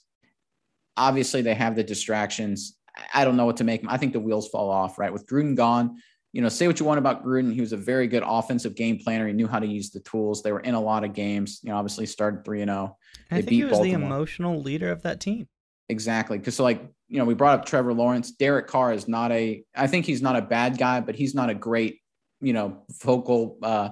obviously 0.95 1.41
they 1.41 1.55
have 1.55 1.75
the 1.75 1.83
distractions. 1.83 2.75
I 3.13 3.25
don't 3.25 3.37
know 3.37 3.45
what 3.45 3.57
to 3.57 3.63
make. 3.63 3.83
I 3.87 3.97
think 3.97 4.13
the 4.13 4.19
wheels 4.19 4.47
fall 4.49 4.69
off, 4.69 4.97
right? 4.97 5.13
With 5.13 5.27
Gruden 5.27 5.55
gone, 5.55 5.97
you 6.37 6.43
know, 6.43 6.49
say 6.49 6.67
what 6.67 6.79
you 6.79 6.85
want 6.85 6.99
about 6.99 7.25
Gruden. 7.25 7.51
He 7.51 7.61
was 7.61 7.73
a 7.73 7.77
very 7.77 8.05
good 8.05 8.21
offensive 8.23 8.75
game 8.75 8.99
planner. 8.99 9.25
He 9.25 9.33
knew 9.33 9.47
how 9.47 9.57
to 9.57 9.65
use 9.65 9.89
the 9.89 10.01
tools. 10.01 10.43
They 10.43 10.51
were 10.51 10.59
in 10.59 10.75
a 10.75 10.79
lot 10.79 11.03
of 11.03 11.13
games. 11.13 11.61
You 11.63 11.71
know, 11.71 11.77
obviously 11.77 12.05
started 12.05 12.45
three 12.45 12.61
and 12.61 12.69
zero. 12.69 12.95
Oh. 12.95 13.35
I 13.35 13.37
think 13.37 13.49
he 13.49 13.63
was 13.63 13.71
Baltimore. 13.71 13.99
the 13.99 14.05
emotional 14.05 14.61
leader 14.61 14.91
of 14.91 15.01
that 15.01 15.19
team. 15.19 15.47
Exactly, 15.89 16.37
because 16.37 16.53
so 16.53 16.63
like 16.63 16.87
you 17.07 17.17
know, 17.17 17.25
we 17.25 17.33
brought 17.33 17.57
up 17.57 17.65
Trevor 17.65 17.91
Lawrence. 17.91 18.29
Derek 18.33 18.67
Carr 18.67 18.93
is 18.93 19.07
not 19.07 19.31
a. 19.31 19.63
I 19.75 19.87
think 19.87 20.05
he's 20.05 20.21
not 20.21 20.35
a 20.35 20.43
bad 20.43 20.77
guy, 20.77 20.99
but 20.99 21.15
he's 21.15 21.33
not 21.33 21.49
a 21.49 21.55
great, 21.55 22.01
you 22.39 22.53
know, 22.53 22.83
vocal 23.01 23.57
uh, 23.63 23.89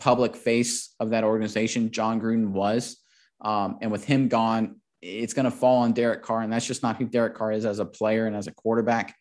public 0.00 0.34
face 0.34 0.92
of 0.98 1.10
that 1.10 1.22
organization. 1.22 1.92
Jon 1.92 2.20
Gruden 2.20 2.48
was, 2.48 2.96
um, 3.42 3.78
and 3.80 3.92
with 3.92 4.04
him 4.04 4.26
gone, 4.26 4.80
it's 5.02 5.34
going 5.34 5.44
to 5.44 5.52
fall 5.52 5.82
on 5.82 5.92
Derek 5.92 6.24
Carr, 6.24 6.40
and 6.40 6.52
that's 6.52 6.66
just 6.66 6.82
not 6.82 6.96
who 6.96 7.04
Derek 7.04 7.36
Carr 7.36 7.52
is 7.52 7.64
as 7.64 7.78
a 7.78 7.86
player 7.86 8.26
and 8.26 8.34
as 8.34 8.48
a 8.48 8.52
quarterback. 8.52 9.14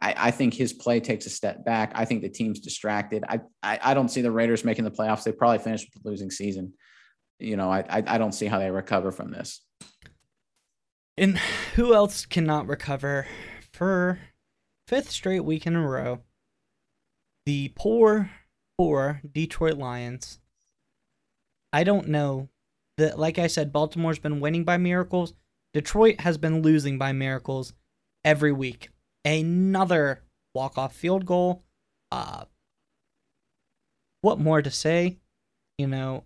I, 0.00 0.14
I, 0.16 0.30
think 0.30 0.54
his 0.54 0.72
play 0.72 1.00
takes 1.00 1.26
a 1.26 1.30
step 1.30 1.64
back. 1.64 1.92
I 1.94 2.04
think 2.04 2.22
the 2.22 2.28
team's 2.28 2.60
distracted. 2.60 3.22
I, 3.28 3.40
I, 3.62 3.78
I 3.82 3.94
don't 3.94 4.08
see 4.08 4.22
the 4.22 4.30
Raiders 4.30 4.64
making 4.64 4.84
the 4.84 4.90
playoffs. 4.90 5.24
They 5.24 5.32
probably 5.32 5.58
finished 5.58 5.88
with 5.94 6.04
losing 6.04 6.30
season. 6.30 6.72
You 7.38 7.56
know, 7.56 7.70
I, 7.70 7.80
I, 7.80 8.02
I 8.06 8.18
don't 8.18 8.32
see 8.32 8.46
how 8.46 8.58
they 8.58 8.70
recover 8.70 9.12
from 9.12 9.30
this. 9.30 9.60
And 11.16 11.38
who 11.74 11.94
else 11.94 12.24
cannot 12.24 12.66
recover 12.66 13.26
for 13.72 14.18
fifth 14.86 15.10
straight 15.10 15.44
week 15.44 15.66
in 15.66 15.76
a 15.76 15.86
row? 15.86 16.20
The 17.44 17.72
poor, 17.74 18.30
poor 18.78 19.20
Detroit 19.30 19.76
Lions. 19.76 20.38
I 21.72 21.84
don't 21.84 22.08
know 22.08 22.48
that, 22.96 23.18
like 23.18 23.38
I 23.38 23.46
said, 23.48 23.72
Baltimore's 23.72 24.18
been 24.18 24.40
winning 24.40 24.64
by 24.64 24.78
miracles. 24.78 25.34
Detroit 25.74 26.20
has 26.20 26.38
been 26.38 26.62
losing 26.62 26.98
by 26.98 27.12
miracles 27.12 27.74
every 28.24 28.52
week 28.52 28.88
another 29.24 30.22
walk-off 30.54 30.94
field 30.94 31.26
goal. 31.26 31.62
Uh, 32.10 32.44
what 34.22 34.38
more 34.38 34.62
to 34.62 34.70
say? 34.70 35.18
You 35.78 35.86
know, 35.86 36.24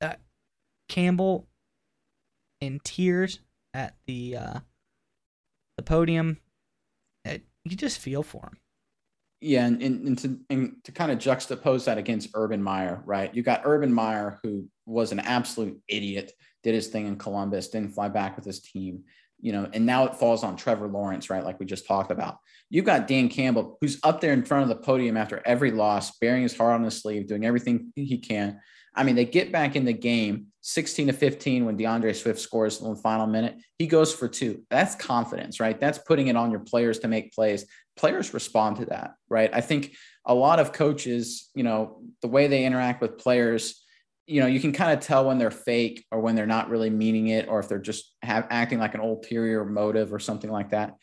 uh, 0.00 0.14
Campbell 0.88 1.46
in 2.60 2.80
tears 2.82 3.40
at 3.74 3.94
the 4.06 4.36
uh, 4.36 4.60
the 5.76 5.82
podium. 5.82 6.38
It, 7.24 7.42
you 7.64 7.76
just 7.76 7.98
feel 7.98 8.22
for 8.22 8.46
him. 8.46 8.58
Yeah, 9.40 9.66
and, 9.66 9.82
and, 9.82 10.08
and 10.08 10.18
to 10.18 10.40
and 10.50 10.76
to 10.84 10.92
kind 10.92 11.12
of 11.12 11.18
juxtapose 11.18 11.84
that 11.84 11.98
against 11.98 12.30
Urban 12.34 12.62
Meyer, 12.62 13.02
right? 13.04 13.32
You 13.34 13.42
got 13.42 13.62
Urban 13.64 13.92
Meyer, 13.92 14.40
who 14.42 14.66
was 14.86 15.12
an 15.12 15.20
absolute 15.20 15.80
idiot, 15.88 16.32
did 16.62 16.74
his 16.74 16.88
thing 16.88 17.06
in 17.06 17.16
Columbus, 17.16 17.68
didn't 17.68 17.94
fly 17.94 18.08
back 18.08 18.34
with 18.34 18.44
his 18.44 18.60
team 18.60 19.04
you 19.40 19.52
know, 19.52 19.68
and 19.72 19.86
now 19.86 20.06
it 20.06 20.16
falls 20.16 20.42
on 20.42 20.56
Trevor 20.56 20.88
Lawrence, 20.88 21.30
right? 21.30 21.44
Like 21.44 21.60
we 21.60 21.66
just 21.66 21.86
talked 21.86 22.10
about. 22.10 22.38
You've 22.70 22.84
got 22.84 23.06
Dan 23.06 23.28
Campbell, 23.28 23.78
who's 23.80 23.98
up 24.02 24.20
there 24.20 24.32
in 24.32 24.44
front 24.44 24.64
of 24.64 24.68
the 24.68 24.82
podium 24.82 25.16
after 25.16 25.42
every 25.44 25.70
loss, 25.70 26.18
bearing 26.18 26.42
his 26.42 26.56
heart 26.56 26.74
on 26.74 26.82
his 26.82 27.00
sleeve, 27.00 27.26
doing 27.26 27.44
everything 27.44 27.92
he 27.94 28.18
can. 28.18 28.60
I 28.94 29.04
mean, 29.04 29.14
they 29.14 29.26
get 29.26 29.52
back 29.52 29.76
in 29.76 29.84
the 29.84 29.92
game 29.92 30.46
16 30.62 31.08
to 31.08 31.12
15 31.12 31.66
when 31.66 31.76
D'Andre 31.76 32.12
Swift 32.14 32.40
scores 32.40 32.80
in 32.80 32.88
the 32.88 32.96
final 32.96 33.26
minute. 33.26 33.56
He 33.78 33.86
goes 33.86 34.12
for 34.12 34.26
two. 34.26 34.62
That's 34.70 34.94
confidence, 34.94 35.60
right? 35.60 35.78
That's 35.78 35.98
putting 35.98 36.28
it 36.28 36.36
on 36.36 36.50
your 36.50 36.60
players 36.60 36.98
to 37.00 37.08
make 37.08 37.34
plays. 37.34 37.66
Players 37.96 38.34
respond 38.34 38.76
to 38.78 38.86
that, 38.86 39.14
right? 39.28 39.50
I 39.52 39.60
think 39.60 39.94
a 40.24 40.34
lot 40.34 40.58
of 40.58 40.72
coaches, 40.72 41.50
you 41.54 41.62
know, 41.62 42.00
the 42.22 42.28
way 42.28 42.46
they 42.46 42.64
interact 42.64 43.00
with 43.02 43.18
players, 43.18 43.82
you 44.26 44.40
know, 44.40 44.46
you 44.46 44.60
can 44.60 44.72
kind 44.72 44.96
of 44.96 45.04
tell 45.04 45.26
when 45.26 45.38
they're 45.38 45.50
fake 45.50 46.04
or 46.10 46.20
when 46.20 46.34
they're 46.34 46.46
not 46.46 46.68
really 46.68 46.90
meaning 46.90 47.28
it, 47.28 47.48
or 47.48 47.60
if 47.60 47.68
they're 47.68 47.78
just 47.78 48.14
have, 48.22 48.46
acting 48.50 48.78
like 48.78 48.94
an 48.94 49.00
ulterior 49.00 49.64
motive 49.64 50.12
or 50.12 50.18
something 50.18 50.50
like 50.50 50.70
that. 50.70 50.94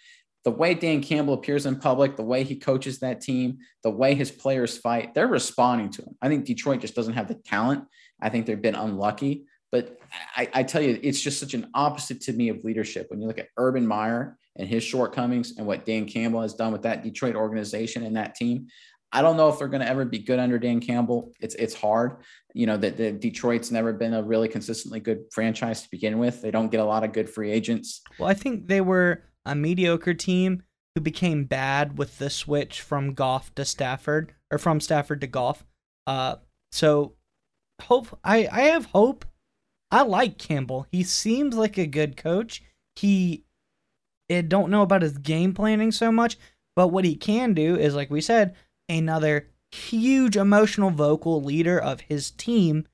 The 0.43 0.51
way 0.51 0.74
Dan 0.74 1.01
Campbell 1.01 1.36
appears 1.36 1.65
in 1.65 1.80
public, 1.80 2.17
the 2.17 2.24
way 2.24 2.43
he 2.43 2.57
coaches 2.57 2.99
that 2.99 3.21
team, 3.21 3.59
the 3.82 3.89
way 3.89 4.13
his 4.13 4.30
players 4.30 4.78
fight, 4.78 5.13
they're 5.13 5.28
responding 5.28 5.89
to 5.91 6.01
him. 6.01 6.17
I 6.21 6.28
think 6.28 6.43
Detroit 6.43 6.82
just 6.82 6.95
doesn't 6.95 7.13
have 7.13 7.30
the 7.30 7.36
talent. 7.36 7.86
I 8.21 8.30
think 8.30 8.45
they've 8.45 8.61
been 8.61 8.76
unlucky. 8.76 9.45
But 9.71 9.97
I, 10.36 10.49
I 10.53 10.63
tell 10.63 10.82
you, 10.82 10.99
it's 11.01 11.21
just 11.21 11.39
such 11.39 11.53
an 11.53 11.69
opposite 11.74 12.21
to 12.21 12.34
me 12.34 12.49
of 12.49 12.63
leadership. 12.63 13.07
When 13.09 13.21
you 13.21 13.28
look 13.28 13.39
at 13.39 13.47
Urban 13.57 13.88
Meyer 13.88 14.38
and 14.57 14.67
his 14.67 14.84
shortcomings 14.84 15.57
and 15.57 15.65
what 15.65 15.86
Dan 15.86 16.05
Campbell 16.05 16.41
has 16.41 16.53
done 16.53 16.71
with 16.71 16.84
that 16.84 17.03
Detroit 17.03 17.36
organization 17.36 18.03
and 18.03 18.15
that 18.17 18.36
team, 18.36 18.67
I 19.14 19.22
don't 19.22 19.38
know 19.38 19.47
if 19.47 19.59
they're 19.59 19.68
going 19.68 19.82
to 19.82 19.88
ever 19.88 20.05
be 20.05 20.18
good 20.18 20.39
under 20.39 20.57
Dan 20.57 20.82
Campbell. 20.82 21.32
It's 21.39 21.53
it's 21.55 21.76
hard. 21.76 22.18
You 22.53 22.66
know 22.66 22.78
that 22.78 22.97
the 22.97 23.11
Detroit's 23.11 23.72
never 23.72 23.93
been 23.93 24.16
a 24.16 24.24
really 24.24 24.47
consistently 24.47 24.99
good 24.99 25.26
franchise 25.32 25.84
to 25.84 25.91
begin 25.91 26.18
with. 26.18 26.41
They 26.41 26.49
don't 26.49 26.72
get 26.72 26.80
a 26.80 26.86
lot 26.86 27.03
of 27.03 27.14
good 27.14 27.30
free 27.30 27.51
agents. 27.51 28.01
Well, 28.18 28.28
I 28.28 28.34
think 28.34 28.68
they 28.68 28.82
were 28.82 29.24
a 29.45 29.53
mediocre 29.53 30.16
team 30.16 30.64
who 30.95 31.01
became 31.01 31.45
bad 31.45 31.97
with 31.97 32.18
the 32.18 32.30
switch 32.30 32.82
from 32.82 33.14
Goff 33.14 33.53
to 33.55 33.66
Stafford 33.66 34.34
or 34.51 34.57
from 34.57 34.80
Stafford 34.80 35.22
to 35.22 35.28
Goff. 35.28 35.64
Uh, 36.07 36.38
so 36.72 37.14
hope 37.84 38.18
I 38.24 38.47
I 38.51 38.61
have 38.64 38.86
hope. 38.86 39.26
I 39.91 40.01
like 40.01 40.39
Campbell. 40.39 40.88
He 40.91 41.03
seems 41.03 41.55
like 41.55 41.78
a 41.78 41.86
good 41.86 42.18
coach. 42.18 42.64
He 42.95 43.45
I 44.32 44.41
don't 44.41 44.72
know 44.72 44.82
about 44.82 45.03
his 45.03 45.20
game 45.20 45.53
planning 45.53 45.91
so 45.91 46.11
much, 46.11 46.38
but 46.76 46.88
what 46.88 47.05
he 47.05 47.16
can 47.16 47.53
do 47.53 47.76
is 47.76 47.93
like 47.93 48.09
we 48.09 48.22
said, 48.22 48.55
another 48.94 49.50
huge 49.72 50.38
emotional 50.38 50.89
vocal 50.89 51.41
leader 51.41 51.80
of 51.80 52.02
his 52.02 52.32
team, 52.32 52.88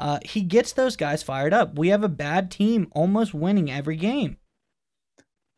uh, 0.00 0.18
he 0.24 0.42
gets 0.42 0.72
those 0.72 0.96
guys 0.96 1.22
fired 1.22 1.54
up. 1.54 1.78
We 1.78 1.88
have 1.88 2.02
a 2.02 2.08
bad 2.08 2.50
team 2.50 2.88
almost 2.92 3.34
winning 3.34 3.70
every 3.70 3.96
game. 3.96 4.36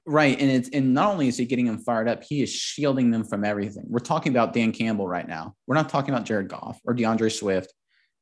Right. 0.07 0.39
And 0.39 0.51
it's 0.51 0.69
and 0.69 0.93
not 0.93 1.13
only 1.13 1.29
is 1.29 1.39
he 1.39 1.47
getting 1.47 1.65
them 1.65 1.79
fired 1.79 2.09
up, 2.09 2.23
he 2.23 2.43
is 2.43 2.51
shielding 2.53 3.11
them 3.11 3.25
from 3.25 3.43
everything. 3.43 3.85
We're 3.89 4.01
talking 4.01 4.33
about 4.33 4.53
Dan 4.53 4.71
Campbell 4.71 5.09
right 5.09 5.27
now. 5.27 5.55
We're 5.67 5.77
not 5.77 5.89
talking 5.89 6.13
about 6.13 6.27
Jared 6.27 6.49
Goff 6.49 6.79
or 6.85 6.93
D'Andre 6.93 7.31
Swift 7.31 7.73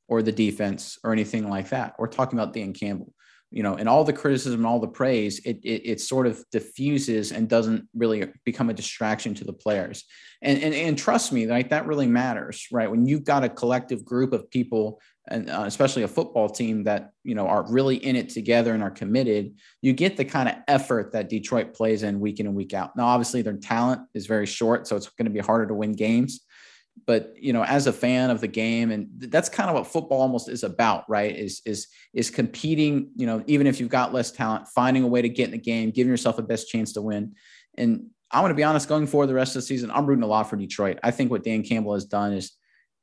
or 0.07 0.23
the 0.23 0.31
defense 0.31 0.97
or 1.03 1.13
anything 1.13 1.49
like 1.49 1.71
that. 1.71 1.95
We're 1.99 2.07
talking 2.07 2.39
about 2.39 2.53
Dan 2.53 2.73
Campbell. 2.73 3.13
You 3.53 3.63
know, 3.63 3.77
and 3.77 3.89
all 3.89 4.03
the 4.03 4.13
criticism, 4.13 4.61
and 4.61 4.67
all 4.67 4.81
the 4.81 4.89
praise, 4.89 5.39
it, 5.41 5.59
it, 5.63 5.83
it 5.85 6.01
sort 6.01 6.27
of 6.27 6.45
diffuses 6.51 7.33
and 7.33 7.49
doesn't 7.49 7.87
really 7.95 8.25
become 8.45 8.71
a 8.71 8.75
distraction 8.75 9.35
to 9.35 9.45
the 9.45 9.53
players. 9.53 10.05
And, 10.41 10.61
and, 10.63 10.75
and 10.75 10.99
trust 10.99 11.33
me, 11.33 11.47
like 11.47 11.71
that 11.71 11.87
really 11.87 12.07
matters, 12.07 12.67
right? 12.73 12.91
When 12.91 13.07
you've 13.07 13.25
got 13.25 13.45
a 13.45 13.49
collective 13.49 14.05
group 14.05 14.33
of 14.33 14.51
people 14.51 15.01
and 15.29 15.49
uh, 15.49 15.65
especially 15.67 16.03
a 16.03 16.09
football 16.09 16.49
team 16.49 16.83
that 16.85 17.13
you 17.23 17.35
know 17.35 17.47
are 17.47 17.65
really 17.71 17.97
in 17.97 18.17
it 18.17 18.29
together 18.29 18.75
and 18.75 18.83
are 18.83 18.91
committed 18.91 19.55
you 19.81 19.93
get 19.93 20.17
the 20.17 20.25
kind 20.25 20.49
of 20.49 20.57
effort 20.67 21.13
that 21.13 21.29
detroit 21.29 21.75
plays 21.75 22.03
in 22.03 22.19
week 22.19 22.41
in 22.41 22.47
and 22.47 22.57
week 22.57 22.75
out 22.75 22.97
now 22.97 23.07
obviously 23.07 23.41
their 23.41 23.53
talent 23.53 24.01
is 24.15 24.27
very 24.27 24.47
short 24.47 24.87
so 24.87 24.97
it's 24.97 25.09
going 25.11 25.27
to 25.27 25.31
be 25.31 25.39
harder 25.39 25.67
to 25.67 25.75
win 25.75 25.93
games 25.93 26.41
but 27.07 27.35
you 27.39 27.53
know 27.53 27.65
as 27.65 27.87
a 27.87 27.93
fan 27.93 28.31
of 28.31 28.41
the 28.41 28.49
game 28.49 28.91
and 28.91 29.09
that's 29.15 29.49
kind 29.49 29.69
of 29.69 29.75
what 29.75 29.87
football 29.87 30.21
almost 30.21 30.49
is 30.49 30.63
about 30.63 31.09
right 31.09 31.37
is 31.37 31.63
is 31.65 31.89
is 32.13 32.31
competing 32.31 33.11
you 33.17 33.27
know 33.27 33.43
even 33.47 33.67
if 33.67 33.81
you've 33.81 33.89
got 33.89 34.13
less 34.13 34.31
talent 34.31 34.69
finding 34.69 35.03
a 35.03 35.07
way 35.07 35.23
to 35.23 35.29
get 35.29 35.47
in 35.47 35.53
the 35.53 35.59
game 35.59 35.91
giving 35.91 36.11
yourself 36.11 36.39
a 36.39 36.43
best 36.43 36.69
chance 36.69 36.93
to 36.93 37.03
win 37.03 37.35
and 37.77 38.07
i 38.31 38.41
want 38.41 38.51
to 38.51 38.55
be 38.55 38.63
honest 38.63 38.89
going 38.89 39.07
forward 39.07 39.27
the 39.27 39.35
rest 39.35 39.57
of 39.57 39.63
the 39.63 39.67
season 39.67 39.91
i'm 39.91 40.07
rooting 40.07 40.23
a 40.23 40.27
lot 40.27 40.49
for 40.49 40.57
detroit 40.57 40.99
i 41.03 41.11
think 41.11 41.31
what 41.31 41.43
dan 41.43 41.63
campbell 41.63 41.95
has 41.95 42.05
done 42.05 42.33
is 42.33 42.53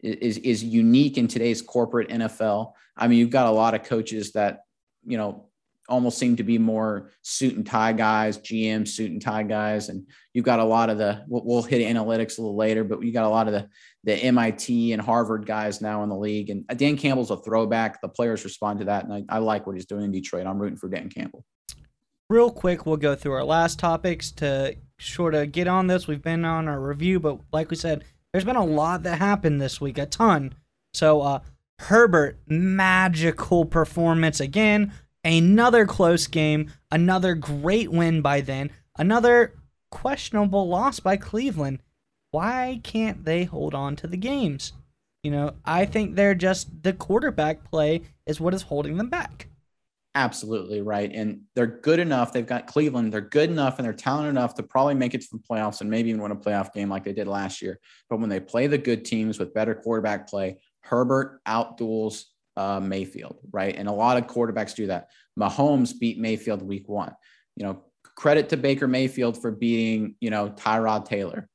is 0.01 0.37
is 0.39 0.63
unique 0.63 1.17
in 1.17 1.27
today's 1.27 1.61
corporate 1.61 2.09
NFL. 2.09 2.73
I 2.95 3.07
mean, 3.07 3.19
you've 3.19 3.29
got 3.29 3.47
a 3.47 3.51
lot 3.51 3.73
of 3.73 3.83
coaches 3.83 4.31
that 4.33 4.61
you 5.05 5.17
know 5.17 5.48
almost 5.89 6.17
seem 6.17 6.35
to 6.37 6.43
be 6.43 6.57
more 6.57 7.11
suit 7.21 7.55
and 7.55 7.65
tie 7.65 7.93
guys, 7.93 8.37
GM 8.37 8.87
suit 8.87 9.11
and 9.11 9.21
tie 9.21 9.43
guys, 9.43 9.89
and 9.89 10.07
you've 10.33 10.45
got 10.45 10.59
a 10.59 10.63
lot 10.63 10.89
of 10.89 10.97
the. 10.97 11.23
We'll, 11.27 11.63
hit 11.63 11.81
analytics 11.81 12.37
a 12.37 12.41
little 12.41 12.55
later, 12.55 12.83
but 12.83 13.03
you 13.03 13.11
got 13.11 13.25
a 13.25 13.29
lot 13.29 13.47
of 13.47 13.53
the 13.53 13.67
the 14.05 14.15
MIT 14.15 14.93
and 14.93 15.01
Harvard 15.01 15.45
guys 15.45 15.81
now 15.81 16.03
in 16.03 16.09
the 16.09 16.15
league. 16.15 16.49
And 16.49 16.65
Dan 16.77 16.95
Campbell's 16.95 17.31
a 17.31 17.37
throwback. 17.37 18.01
The 18.01 18.07
players 18.07 18.43
respond 18.43 18.79
to 18.79 18.85
that, 18.85 19.03
and 19.03 19.13
I, 19.13 19.23
I 19.29 19.39
like 19.39 19.67
what 19.67 19.75
he's 19.75 19.85
doing 19.85 20.03
in 20.03 20.11
Detroit. 20.11 20.47
I'm 20.47 20.59
rooting 20.59 20.77
for 20.77 20.89
Dan 20.89 21.09
Campbell. 21.09 21.43
Real 22.29 22.51
quick, 22.51 22.85
we'll 22.85 22.97
go 22.97 23.15
through 23.15 23.33
our 23.33 23.43
last 23.43 23.79
topics 23.79 24.31
to 24.33 24.75
sort 24.99 25.33
of 25.33 25.51
get 25.51 25.67
on 25.67 25.87
this. 25.87 26.07
We've 26.07 26.21
been 26.21 26.45
on 26.45 26.67
our 26.67 26.79
review, 26.79 27.19
but 27.19 27.39
like 27.51 27.69
we 27.69 27.75
said, 27.75 28.05
there's 28.31 28.45
been 28.45 28.55
a 28.55 28.65
lot 28.65 29.03
that 29.03 29.17
happened 29.17 29.59
this 29.59 29.81
week, 29.81 29.97
a 29.97 30.05
ton. 30.05 30.53
So, 30.93 31.21
uh, 31.21 31.39
Herbert, 31.79 32.39
magical 32.45 33.65
performance 33.65 34.39
again. 34.39 34.91
Another 35.23 35.85
close 35.85 36.27
game. 36.27 36.71
Another 36.91 37.35
great 37.35 37.91
win 37.91 38.21
by 38.21 38.41
then. 38.41 38.71
Another 38.97 39.55
questionable 39.91 40.67
loss 40.67 40.99
by 40.99 41.17
Cleveland. 41.17 41.79
Why 42.31 42.79
can't 42.83 43.25
they 43.25 43.43
hold 43.43 43.73
on 43.73 43.95
to 43.97 44.07
the 44.07 44.17
games? 44.17 44.73
You 45.23 45.31
know, 45.31 45.55
I 45.65 45.85
think 45.85 46.15
they're 46.15 46.35
just 46.35 46.83
the 46.83 46.93
quarterback 46.93 47.63
play 47.69 48.01
is 48.25 48.39
what 48.39 48.53
is 48.53 48.61
holding 48.61 48.97
them 48.97 49.09
back. 49.09 49.47
Absolutely 50.15 50.81
right. 50.81 51.11
And 51.13 51.41
they're 51.55 51.67
good 51.67 51.99
enough. 51.99 52.33
They've 52.33 52.45
got 52.45 52.67
Cleveland. 52.67 53.13
They're 53.13 53.21
good 53.21 53.49
enough 53.49 53.77
and 53.77 53.85
they're 53.85 53.93
talented 53.93 54.31
enough 54.31 54.55
to 54.55 54.63
probably 54.63 54.95
make 54.95 55.13
it 55.13 55.21
to 55.21 55.27
the 55.31 55.39
playoffs 55.39 55.81
and 55.81 55.89
maybe 55.89 56.09
even 56.09 56.21
win 56.21 56.31
a 56.31 56.35
playoff 56.35 56.73
game 56.73 56.89
like 56.89 57.03
they 57.03 57.13
did 57.13 57.27
last 57.27 57.61
year. 57.61 57.79
But 58.09 58.19
when 58.19 58.29
they 58.29 58.39
play 58.39 58.67
the 58.67 58.77
good 58.77 59.05
teams 59.05 59.37
with 59.37 59.53
better 59.53 59.75
quarterback 59.75 60.27
play, 60.27 60.57
Herbert 60.81 61.41
outduels 61.47 62.25
uh, 62.59 62.79
Mayfield, 62.79 63.37
right? 63.51 63.75
And 63.75 63.87
a 63.87 63.91
lot 64.03 64.17
of 64.17 64.27
quarterbacks 64.27 64.75
do 64.75 64.87
that. 64.87 65.07
Mahomes 65.39 65.97
beat 65.97 66.19
Mayfield 66.19 66.61
week 66.61 66.87
one. 66.89 67.13
You 67.55 67.63
know, 67.65 67.83
credit 68.15 68.49
to 68.49 68.57
Baker 68.57 68.87
Mayfield 68.87 69.41
for 69.41 69.51
beating, 69.51 70.15
you 70.19 70.29
know, 70.29 70.49
Tyrod 70.49 71.05
Taylor 71.05 71.49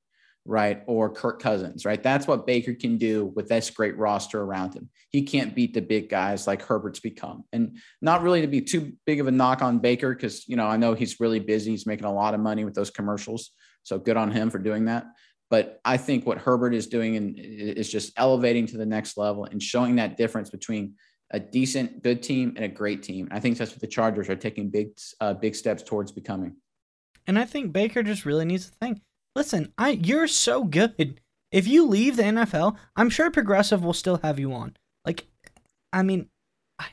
right? 0.47 0.83
Or 0.87 1.11
Kirk 1.11 1.41
Cousins, 1.41 1.85
right? 1.85 2.03
That's 2.03 2.27
what 2.27 2.47
Baker 2.47 2.75
can 2.75 2.99
do 2.99 3.33
with 3.35 3.49
this 3.49 3.71
great 3.71 3.97
roster 3.97 4.43
around 4.43 4.75
him. 4.75 4.91
He 5.11 5.23
can't 5.23 5.55
beat 5.55 5.73
the 5.73 5.81
big 5.81 6.11
guys 6.11 6.47
like 6.47 6.63
Herbert's 6.63 7.01
become. 7.01 7.45
And 7.53 7.79
not 8.03 8.23
really 8.23 8.43
to 8.43 8.47
be 8.47 8.61
too 8.61 8.93
big 9.07 9.21
of 9.21 9.27
a 9.27 9.31
knock 9.31 9.63
on 9.63 9.79
Baker, 9.79 10.15
because, 10.15 10.47
you 10.47 10.57
know, 10.57 10.67
I 10.67 10.77
know 10.77 10.95
he's 10.95 11.21
really 11.21 11.41
busy. 11.41 11.71
He's 11.71 11.87
making 11.87 12.05
a 12.05 12.13
lot 12.13 12.35
of 12.35 12.41
money 12.41 12.65
with 12.65 12.75
those 12.75 12.91
commercials. 12.91 13.51
So 13.85 13.99
good 13.99 14.17
on 14.17 14.31
him 14.31 14.51
for 14.51 14.59
doing 14.59 14.85
that. 14.87 15.07
But 15.51 15.81
I 15.85 15.97
think 15.97 16.27
what 16.27 16.39
Herbert 16.39 16.75
is 16.75 16.87
doing 16.87 17.37
is 17.37 17.91
just 17.91 18.13
elevating 18.17 18.67
to 18.67 18.77
the 18.77 18.87
next 18.87 19.17
level 19.17 19.45
and 19.45 19.63
showing 19.63 19.97
that 19.97 20.17
difference 20.17 20.51
between 20.51 20.95
a 21.31 21.39
decent, 21.39 22.03
good 22.03 22.23
team 22.23 22.55
and 22.57 22.65
a 22.65 22.69
great 22.69 23.03
team. 23.03 23.29
I 23.31 23.41
think 23.41 23.59
that's 23.59 23.71
what 23.71 23.81
the 23.81 23.87
Chargers 23.87 24.29
are 24.29 24.37
taking 24.37 24.71
big, 24.71 24.89
uh, 25.21 25.35
big 25.35 25.55
steps 25.55 25.83
towards 25.83 26.13
becoming. 26.13 26.57
And 27.27 27.39
I 27.39 27.45
think 27.45 27.73
Baker 27.73 28.03
just 28.03 28.25
really 28.25 28.45
needs 28.45 28.67
to 28.67 28.75
think 28.81 29.01
listen, 29.35 29.73
I 29.79 29.91
you're 29.91 30.29
so 30.29 30.65
good. 30.65 31.21
If 31.51 31.67
you 31.67 31.87
leave 31.87 32.17
the 32.17 32.25
NFL, 32.25 32.77
I'm 32.97 33.11
sure 33.11 33.31
Progressive 33.31 33.85
will 33.85 33.93
still 33.93 34.21
have 34.23 34.39
you 34.39 34.53
on. 34.53 34.77
Like, 35.05 35.27
I 35.93 36.03
mean, 36.03 36.29
I 36.79 36.87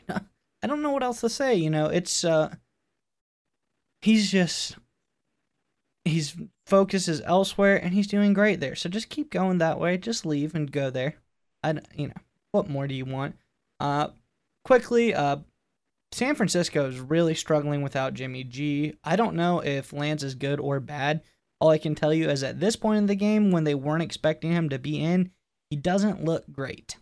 I 0.63 0.67
don't 0.67 0.81
know 0.81 0.91
what 0.91 1.03
else 1.03 1.21
to 1.21 1.29
say. 1.29 1.55
You 1.55 1.69
know, 1.69 1.87
it's 1.87 2.23
uh, 2.23 2.53
he's 4.01 4.31
just 4.31 4.77
he's 6.05 6.35
focus 6.71 7.09
is 7.09 7.21
elsewhere 7.25 7.75
and 7.75 7.93
he's 7.93 8.07
doing 8.07 8.33
great 8.33 8.61
there. 8.61 8.75
So 8.75 8.87
just 8.87 9.09
keep 9.09 9.29
going 9.29 9.57
that 9.57 9.77
way. 9.77 9.97
Just 9.97 10.25
leave 10.25 10.55
and 10.55 10.71
go 10.71 10.89
there. 10.89 11.15
I 11.61 11.73
you 11.95 12.07
know 12.07 12.13
what 12.53 12.69
more 12.69 12.87
do 12.87 12.95
you 12.95 13.05
want? 13.05 13.35
Uh, 13.79 14.07
quickly, 14.63 15.13
uh, 15.13 15.37
San 16.13 16.35
Francisco 16.35 16.87
is 16.87 16.99
really 16.99 17.35
struggling 17.35 17.81
without 17.81 18.13
Jimmy 18.13 18.45
G. 18.45 18.93
I 19.03 19.17
don't 19.17 19.35
know 19.35 19.59
if 19.59 19.91
Lance 19.91 20.23
is 20.23 20.35
good 20.35 20.61
or 20.61 20.79
bad. 20.79 21.21
All 21.59 21.69
I 21.69 21.77
can 21.77 21.93
tell 21.93 22.13
you 22.13 22.29
is 22.29 22.41
at 22.41 22.59
this 22.59 22.75
point 22.77 22.99
in 22.99 23.05
the 23.05 23.15
game, 23.15 23.51
when 23.51 23.65
they 23.65 23.75
weren't 23.75 24.01
expecting 24.01 24.51
him 24.51 24.69
to 24.69 24.79
be 24.79 25.03
in, 25.03 25.31
he 25.69 25.75
doesn't 25.75 26.23
look 26.23 26.45
great. 26.51 26.95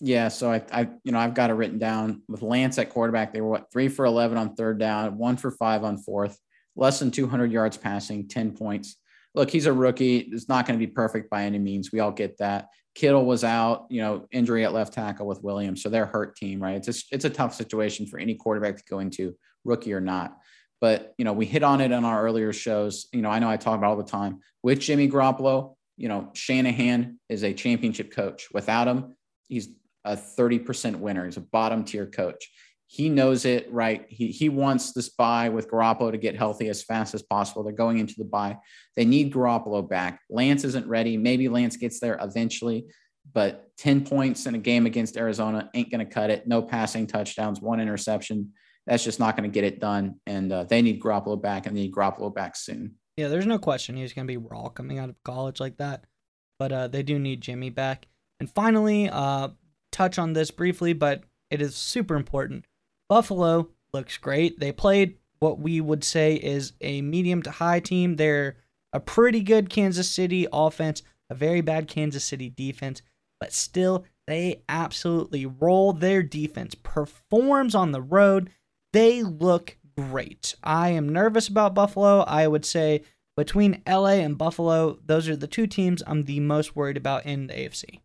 Yeah, 0.00 0.28
so 0.28 0.50
I, 0.50 0.62
I, 0.72 0.88
you 1.04 1.12
know, 1.12 1.18
I've 1.18 1.34
got 1.34 1.50
it 1.50 1.54
written 1.54 1.78
down 1.78 2.22
with 2.28 2.42
Lance 2.42 2.78
at 2.78 2.90
quarterback. 2.90 3.32
They 3.32 3.40
were 3.40 3.50
what 3.50 3.70
three 3.70 3.88
for 3.88 4.04
eleven 4.04 4.38
on 4.38 4.54
third 4.54 4.78
down, 4.78 5.18
one 5.18 5.36
for 5.36 5.50
five 5.50 5.84
on 5.84 5.98
fourth, 5.98 6.38
less 6.76 6.98
than 6.98 7.10
two 7.10 7.26
hundred 7.26 7.52
yards 7.52 7.76
passing, 7.76 8.28
ten 8.28 8.52
points. 8.52 8.96
Look, 9.34 9.50
he's 9.50 9.66
a 9.66 9.72
rookie. 9.72 10.18
It's 10.18 10.48
not 10.48 10.66
going 10.66 10.78
to 10.78 10.86
be 10.86 10.90
perfect 10.90 11.28
by 11.28 11.44
any 11.44 11.58
means. 11.58 11.90
We 11.90 12.00
all 12.00 12.12
get 12.12 12.38
that. 12.38 12.68
Kittle 12.94 13.24
was 13.24 13.42
out, 13.42 13.86
you 13.90 14.00
know, 14.00 14.28
injury 14.30 14.64
at 14.64 14.72
left 14.72 14.92
tackle 14.92 15.26
with 15.26 15.42
Williams, 15.42 15.82
so 15.82 15.88
they're 15.88 16.06
hurt 16.06 16.36
team, 16.36 16.62
right? 16.62 16.76
It's 16.76 16.88
a, 16.88 17.14
it's 17.14 17.24
a 17.24 17.30
tough 17.30 17.52
situation 17.52 18.06
for 18.06 18.20
any 18.20 18.36
quarterback 18.36 18.76
to 18.76 18.84
go 18.88 19.00
into, 19.00 19.34
rookie 19.64 19.92
or 19.92 20.00
not. 20.00 20.36
But 20.80 21.14
you 21.18 21.24
know, 21.24 21.32
we 21.32 21.46
hit 21.46 21.62
on 21.62 21.80
it 21.80 21.92
on 21.92 22.04
our 22.04 22.22
earlier 22.22 22.52
shows. 22.52 23.08
You 23.12 23.22
know, 23.22 23.30
I 23.30 23.38
know 23.38 23.48
I 23.48 23.56
talk 23.56 23.78
about 23.78 23.90
all 23.90 23.96
the 23.96 24.04
time 24.04 24.40
with 24.62 24.80
Jimmy 24.80 25.08
Garoppolo. 25.08 25.74
You 25.96 26.08
know, 26.08 26.30
Shanahan 26.34 27.18
is 27.28 27.42
a 27.42 27.52
championship 27.52 28.12
coach. 28.12 28.48
Without 28.52 28.86
him, 28.86 29.16
he's 29.48 29.68
a 30.04 30.16
30% 30.16 30.96
winner. 30.96 31.24
He's 31.24 31.36
a 31.36 31.40
bottom 31.40 31.84
tier 31.84 32.06
coach. 32.06 32.50
He 32.94 33.08
knows 33.08 33.44
it, 33.44 33.66
right? 33.72 34.06
He, 34.08 34.28
he 34.28 34.48
wants 34.48 34.92
this 34.92 35.08
bye 35.08 35.48
with 35.48 35.68
Garoppolo 35.68 36.12
to 36.12 36.16
get 36.16 36.36
healthy 36.36 36.68
as 36.68 36.84
fast 36.84 37.12
as 37.12 37.22
possible. 37.22 37.64
They're 37.64 37.72
going 37.72 37.98
into 37.98 38.14
the 38.16 38.24
bye. 38.24 38.58
They 38.94 39.04
need 39.04 39.32
Garoppolo 39.32 39.88
back. 39.88 40.20
Lance 40.30 40.62
isn't 40.62 40.86
ready. 40.86 41.16
Maybe 41.16 41.48
Lance 41.48 41.76
gets 41.76 41.98
there 41.98 42.16
eventually, 42.22 42.84
but 43.32 43.68
10 43.78 44.06
points 44.06 44.46
in 44.46 44.54
a 44.54 44.58
game 44.58 44.86
against 44.86 45.16
Arizona 45.16 45.68
ain't 45.74 45.90
going 45.90 46.06
to 46.06 46.12
cut 46.12 46.30
it. 46.30 46.46
No 46.46 46.62
passing 46.62 47.08
touchdowns, 47.08 47.60
one 47.60 47.80
interception 47.80 48.52
that's 48.86 49.02
just 49.02 49.18
not 49.18 49.36
going 49.36 49.50
to 49.50 49.52
get 49.52 49.64
it 49.64 49.80
done. 49.80 50.20
And 50.24 50.52
uh, 50.52 50.62
they 50.62 50.80
need 50.80 51.02
Garoppolo 51.02 51.42
back, 51.42 51.66
and 51.66 51.76
they 51.76 51.80
need 51.80 51.92
Garoppolo 51.92 52.32
back 52.32 52.54
soon. 52.54 52.94
Yeah, 53.16 53.26
there's 53.26 53.46
no 53.46 53.58
question 53.58 53.96
he's 53.96 54.12
going 54.12 54.28
to 54.28 54.32
be 54.32 54.36
raw 54.36 54.68
coming 54.68 55.00
out 55.00 55.08
of 55.08 55.16
college 55.24 55.58
like 55.58 55.78
that. 55.78 56.04
But 56.60 56.70
uh, 56.70 56.86
they 56.86 57.02
do 57.02 57.18
need 57.18 57.40
Jimmy 57.40 57.70
back. 57.70 58.06
And 58.38 58.48
finally, 58.48 59.08
uh, 59.10 59.48
touch 59.90 60.16
on 60.16 60.32
this 60.32 60.52
briefly, 60.52 60.92
but 60.92 61.24
it 61.50 61.60
is 61.60 61.74
super 61.74 62.14
important. 62.14 62.66
Buffalo 63.08 63.68
looks 63.92 64.16
great. 64.18 64.58
They 64.58 64.72
played 64.72 65.18
what 65.40 65.58
we 65.58 65.80
would 65.80 66.04
say 66.04 66.34
is 66.34 66.72
a 66.80 67.02
medium 67.02 67.42
to 67.42 67.50
high 67.50 67.80
team. 67.80 68.16
They're 68.16 68.56
a 68.92 69.00
pretty 69.00 69.42
good 69.42 69.68
Kansas 69.68 70.10
City 70.10 70.46
offense, 70.52 71.02
a 71.28 71.34
very 71.34 71.60
bad 71.60 71.88
Kansas 71.88 72.24
City 72.24 72.48
defense, 72.48 73.02
but 73.40 73.52
still, 73.52 74.04
they 74.26 74.62
absolutely 74.68 75.44
roll. 75.44 75.92
Their 75.92 76.22
defense 76.22 76.74
performs 76.74 77.74
on 77.74 77.92
the 77.92 78.00
road 78.00 78.50
they 78.94 79.24
look 79.24 79.76
great. 79.98 80.54
I 80.62 80.90
am 80.90 81.08
nervous 81.08 81.48
about 81.48 81.74
Buffalo. 81.74 82.20
I 82.20 82.46
would 82.46 82.64
say 82.64 83.02
between 83.36 83.82
LA 83.88 84.20
and 84.22 84.38
Buffalo, 84.38 85.00
those 85.04 85.28
are 85.28 85.34
the 85.34 85.48
two 85.48 85.66
teams 85.66 86.00
I'm 86.06 86.22
the 86.22 86.38
most 86.38 86.76
worried 86.76 86.96
about 86.96 87.26
in 87.26 87.48
the 87.48 87.54
AFC. 87.54 87.98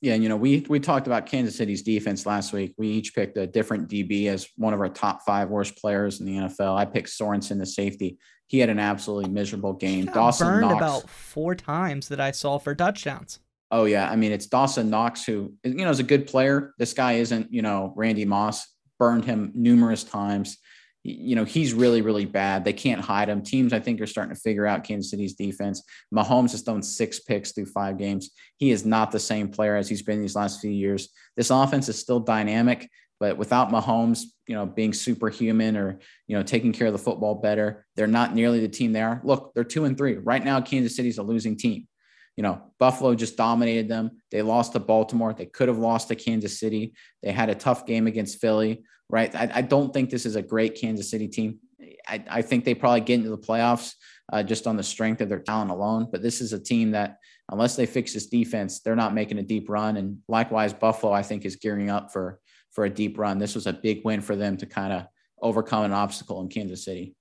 Yeah, 0.00 0.14
and 0.14 0.22
you 0.22 0.28
know, 0.28 0.36
we 0.36 0.64
we 0.68 0.78
talked 0.78 1.06
about 1.08 1.26
Kansas 1.26 1.56
City's 1.56 1.82
defense 1.82 2.24
last 2.24 2.52
week. 2.52 2.74
We 2.78 2.88
each 2.88 3.14
picked 3.14 3.36
a 3.36 3.46
different 3.46 3.88
DB 3.88 4.26
as 4.26 4.48
one 4.56 4.72
of 4.72 4.80
our 4.80 4.88
top 4.88 5.22
five 5.26 5.48
worst 5.48 5.76
players 5.76 6.20
in 6.20 6.26
the 6.26 6.36
NFL. 6.36 6.76
I 6.76 6.84
picked 6.84 7.08
Sorensen, 7.08 7.58
the 7.58 7.66
safety. 7.66 8.18
He 8.46 8.60
had 8.60 8.70
an 8.70 8.78
absolutely 8.78 9.30
miserable 9.30 9.72
game. 9.72 10.06
Dawson 10.06 10.46
burned 10.46 10.60
Knox, 10.62 10.76
about 10.76 11.10
four 11.10 11.54
times 11.54 12.08
that 12.08 12.20
I 12.20 12.30
saw 12.30 12.58
for 12.58 12.74
touchdowns. 12.74 13.40
Oh 13.70 13.84
yeah, 13.84 14.08
I 14.08 14.16
mean 14.16 14.32
it's 14.32 14.46
Dawson 14.46 14.88
Knox 14.88 15.24
who 15.24 15.52
you 15.64 15.74
know 15.74 15.90
is 15.90 15.98
a 15.98 16.04
good 16.04 16.26
player. 16.26 16.74
This 16.78 16.92
guy 16.92 17.14
isn't 17.14 17.52
you 17.52 17.62
know 17.62 17.92
Randy 17.96 18.24
Moss 18.24 18.66
burned 18.98 19.24
him 19.24 19.50
numerous 19.54 20.04
times. 20.04 20.58
You 21.04 21.36
know, 21.36 21.44
he's 21.44 21.72
really, 21.72 22.02
really 22.02 22.26
bad. 22.26 22.64
They 22.64 22.72
can't 22.72 23.00
hide 23.00 23.28
him. 23.28 23.42
Teams, 23.42 23.72
I 23.72 23.80
think, 23.80 24.00
are 24.00 24.06
starting 24.06 24.34
to 24.34 24.40
figure 24.40 24.66
out 24.66 24.84
Kansas 24.84 25.10
City's 25.10 25.34
defense. 25.34 25.82
Mahomes 26.14 26.50
has 26.50 26.62
thrown 26.62 26.82
six 26.82 27.20
picks 27.20 27.52
through 27.52 27.66
five 27.66 27.98
games. 27.98 28.30
He 28.56 28.70
is 28.70 28.84
not 28.84 29.10
the 29.10 29.20
same 29.20 29.48
player 29.48 29.76
as 29.76 29.88
he's 29.88 30.02
been 30.02 30.20
these 30.20 30.36
last 30.36 30.60
few 30.60 30.70
years. 30.70 31.08
This 31.36 31.50
offense 31.50 31.88
is 31.88 31.98
still 31.98 32.20
dynamic, 32.20 32.90
But 33.20 33.36
without 33.36 33.70
Mahomes, 33.70 34.24
you 34.46 34.54
know, 34.54 34.66
being 34.66 34.92
superhuman 34.92 35.76
or, 35.76 35.98
you 36.26 36.36
know, 36.36 36.42
taking 36.42 36.72
care 36.72 36.86
of 36.86 36.92
the 36.92 36.98
football 36.98 37.34
better, 37.34 37.86
they're 37.96 38.06
not 38.06 38.34
nearly 38.34 38.60
the 38.60 38.68
team 38.68 38.92
they 38.92 39.02
are. 39.02 39.20
Look, 39.24 39.52
they're 39.54 39.64
two 39.64 39.84
and 39.84 39.98
three. 39.98 40.16
Right 40.16 40.44
now, 40.44 40.60
Kansas 40.60 40.96
City's 40.96 41.18
a 41.18 41.22
losing 41.22 41.56
team. 41.56 41.88
You 42.36 42.42
know, 42.42 42.62
Buffalo 42.78 43.16
just 43.16 43.36
dominated 43.36 43.88
them. 43.88 44.12
They 44.30 44.42
lost 44.42 44.72
to 44.74 44.78
Baltimore. 44.78 45.34
They 45.34 45.46
could 45.46 45.66
have 45.66 45.78
lost 45.78 46.08
to 46.08 46.14
Kansas 46.14 46.60
City. 46.60 46.92
They 47.22 47.32
had 47.32 47.50
a 47.50 47.54
tough 47.56 47.84
game 47.84 48.06
against 48.06 48.40
Philly, 48.40 48.84
right? 49.10 49.34
I, 49.34 49.50
I 49.54 49.62
don't 49.62 49.92
think 49.92 50.10
this 50.10 50.26
is 50.26 50.36
a 50.36 50.42
great 50.42 50.74
Kansas 50.80 51.10
City 51.10 51.28
team. 51.28 51.58
I, 52.06 52.24
I 52.28 52.42
think 52.42 52.64
they 52.64 52.74
probably 52.74 53.00
get 53.00 53.14
into 53.14 53.30
the 53.30 53.38
playoffs 53.38 53.94
uh, 54.32 54.42
just 54.42 54.66
on 54.66 54.76
the 54.76 54.82
strength 54.82 55.20
of 55.20 55.28
their 55.28 55.40
talent 55.40 55.70
alone. 55.70 56.08
But 56.10 56.22
this 56.22 56.40
is 56.40 56.52
a 56.52 56.58
team 56.58 56.90
that, 56.92 57.18
unless 57.50 57.76
they 57.76 57.86
fix 57.86 58.12
this 58.12 58.26
defense, 58.26 58.80
they're 58.80 58.96
not 58.96 59.14
making 59.14 59.38
a 59.38 59.42
deep 59.42 59.68
run. 59.68 59.96
And 59.96 60.18
likewise, 60.28 60.72
Buffalo, 60.72 61.12
I 61.12 61.22
think, 61.22 61.44
is 61.44 61.56
gearing 61.56 61.90
up 61.90 62.12
for 62.12 62.40
for 62.72 62.84
a 62.84 62.90
deep 62.90 63.18
run. 63.18 63.38
This 63.38 63.54
was 63.54 63.66
a 63.66 63.72
big 63.72 64.02
win 64.04 64.20
for 64.20 64.36
them 64.36 64.56
to 64.58 64.66
kind 64.66 64.92
of 64.92 65.06
overcome 65.40 65.84
an 65.84 65.92
obstacle 65.92 66.40
in 66.42 66.48
Kansas 66.48 66.84
City. 66.84 67.14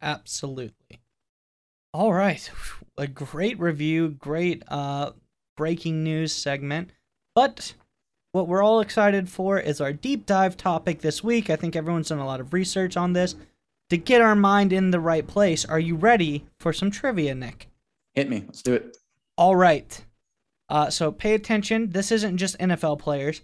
Absolutely. 0.00 1.00
All 1.92 2.12
right. 2.12 2.50
A 2.96 3.06
great 3.06 3.58
review, 3.58 4.10
great 4.10 4.62
uh 4.68 5.12
breaking 5.56 6.02
news 6.02 6.32
segment. 6.34 6.92
But 7.34 7.74
what 8.32 8.48
we're 8.48 8.62
all 8.62 8.80
excited 8.80 9.28
for 9.28 9.58
is 9.58 9.80
our 9.80 9.92
deep 9.92 10.26
dive 10.26 10.56
topic 10.56 11.00
this 11.00 11.22
week. 11.22 11.50
I 11.50 11.56
think 11.56 11.76
everyone's 11.76 12.08
done 12.08 12.18
a 12.18 12.26
lot 12.26 12.40
of 12.40 12.52
research 12.52 12.96
on 12.96 13.12
this 13.12 13.36
to 13.90 13.98
get 13.98 14.22
our 14.22 14.34
mind 14.34 14.72
in 14.72 14.90
the 14.90 15.00
right 15.00 15.26
place. 15.26 15.66
Are 15.66 15.78
you 15.78 15.96
ready 15.96 16.46
for 16.58 16.72
some 16.72 16.90
trivia, 16.90 17.34
Nick? 17.34 17.68
Hit 18.14 18.30
me. 18.30 18.44
Let's 18.46 18.62
do 18.62 18.72
it. 18.72 18.96
All 19.36 19.54
right. 19.54 20.04
Uh, 20.70 20.88
so 20.88 21.12
pay 21.12 21.34
attention. 21.34 21.90
This 21.90 22.10
isn't 22.10 22.38
just 22.38 22.58
NFL 22.58 22.98
players. 22.98 23.42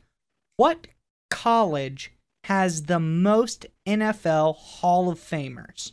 What 0.57 0.87
college 1.31 2.13
has 2.45 2.85
the 2.85 2.99
most 2.99 3.67
NFL 3.87 4.57
Hall 4.57 5.11
of 5.11 5.19
Famers? 5.19 5.93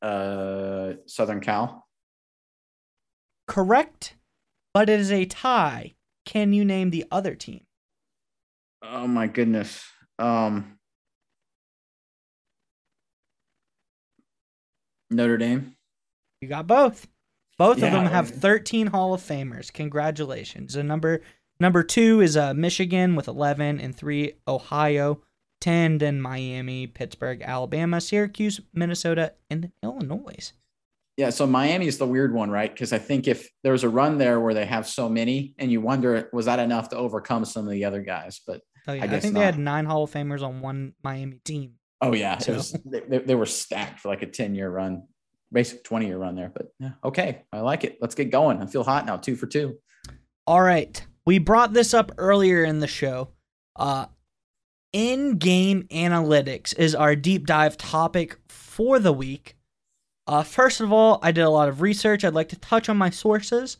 Uh, 0.00 0.94
Southern 1.04 1.40
Cal. 1.40 1.86
Correct, 3.46 4.16
but 4.72 4.88
it 4.88 4.98
is 4.98 5.12
a 5.12 5.26
tie. 5.26 5.95
Can 6.26 6.52
you 6.52 6.64
name 6.64 6.90
the 6.90 7.06
other 7.10 7.34
team? 7.34 7.62
Oh 8.82 9.06
my 9.06 9.26
goodness. 9.26 9.82
Um, 10.18 10.78
Notre 15.10 15.38
Dame. 15.38 15.76
You 16.42 16.48
got 16.48 16.66
both. 16.66 17.06
Both 17.56 17.78
yeah, 17.78 17.86
of 17.86 17.92
them 17.92 18.06
have 18.06 18.28
13 18.28 18.88
Hall 18.88 19.14
of 19.14 19.22
Famers. 19.22 19.72
Congratulations. 19.72 20.74
The 20.74 20.82
number 20.82 21.22
Number 21.58 21.82
two 21.82 22.20
is 22.20 22.36
uh, 22.36 22.52
Michigan 22.52 23.16
with 23.16 23.28
11, 23.28 23.80
and 23.80 23.96
three, 23.96 24.34
Ohio, 24.46 25.22
10, 25.62 25.98
then 25.98 26.20
Miami, 26.20 26.86
Pittsburgh, 26.86 27.40
Alabama, 27.40 28.00
Syracuse, 28.00 28.60
Minnesota, 28.74 29.32
and 29.48 29.72
Illinois. 29.82 30.52
Yeah, 31.16 31.30
so 31.30 31.46
Miami 31.46 31.86
is 31.86 31.96
the 31.96 32.06
weird 32.06 32.34
one, 32.34 32.50
right? 32.50 32.70
Because 32.70 32.92
I 32.92 32.98
think 32.98 33.26
if 33.26 33.48
there's 33.62 33.84
a 33.84 33.88
run 33.88 34.18
there 34.18 34.38
where 34.38 34.52
they 34.52 34.66
have 34.66 34.86
so 34.86 35.08
many, 35.08 35.54
and 35.58 35.72
you 35.72 35.80
wonder, 35.80 36.28
was 36.32 36.44
that 36.44 36.58
enough 36.58 36.90
to 36.90 36.96
overcome 36.96 37.46
some 37.46 37.64
of 37.64 37.72
the 37.72 37.86
other 37.86 38.02
guys? 38.02 38.40
But 38.46 38.60
oh, 38.86 38.92
yeah. 38.92 39.04
I, 39.04 39.06
I 39.06 39.20
think 39.20 39.32
not. 39.32 39.40
they 39.40 39.46
had 39.46 39.58
nine 39.58 39.86
Hall 39.86 40.02
of 40.02 40.12
Famers 40.12 40.42
on 40.42 40.60
one 40.60 40.92
Miami 41.02 41.40
team. 41.42 41.74
Oh 42.02 42.12
yeah, 42.12 42.36
so. 42.38 42.54
was, 42.54 42.72
they, 42.84 43.18
they 43.18 43.34
were 43.34 43.46
stacked 43.46 44.00
for 44.00 44.08
like 44.08 44.22
a 44.22 44.26
10 44.26 44.54
year 44.54 44.68
run, 44.68 45.04
basic 45.50 45.84
20 45.84 46.06
year 46.06 46.18
run 46.18 46.36
there. 46.36 46.52
But 46.54 46.68
yeah, 46.78 46.92
okay, 47.02 47.44
I 47.50 47.60
like 47.60 47.84
it. 47.84 47.96
Let's 48.00 48.14
get 48.14 48.30
going. 48.30 48.60
I 48.60 48.66
feel 48.66 48.84
hot 48.84 49.06
now, 49.06 49.16
two 49.16 49.36
for 49.36 49.46
two. 49.46 49.78
All 50.46 50.60
right, 50.60 51.04
we 51.24 51.38
brought 51.38 51.72
this 51.72 51.94
up 51.94 52.12
earlier 52.18 52.62
in 52.62 52.80
the 52.80 52.86
show. 52.86 53.30
Uh, 53.74 54.06
in 54.92 55.36
game 55.38 55.84
analytics 55.90 56.76
is 56.78 56.94
our 56.94 57.16
deep 57.16 57.46
dive 57.46 57.76
topic 57.76 58.36
for 58.48 58.98
the 58.98 59.12
week. 59.12 59.55
Uh, 60.26 60.42
first 60.42 60.80
of 60.80 60.92
all, 60.92 61.18
I 61.22 61.32
did 61.32 61.42
a 61.42 61.50
lot 61.50 61.68
of 61.68 61.80
research. 61.80 62.24
I'd 62.24 62.34
like 62.34 62.48
to 62.48 62.58
touch 62.58 62.88
on 62.88 62.96
my 62.96 63.10
sources. 63.10 63.76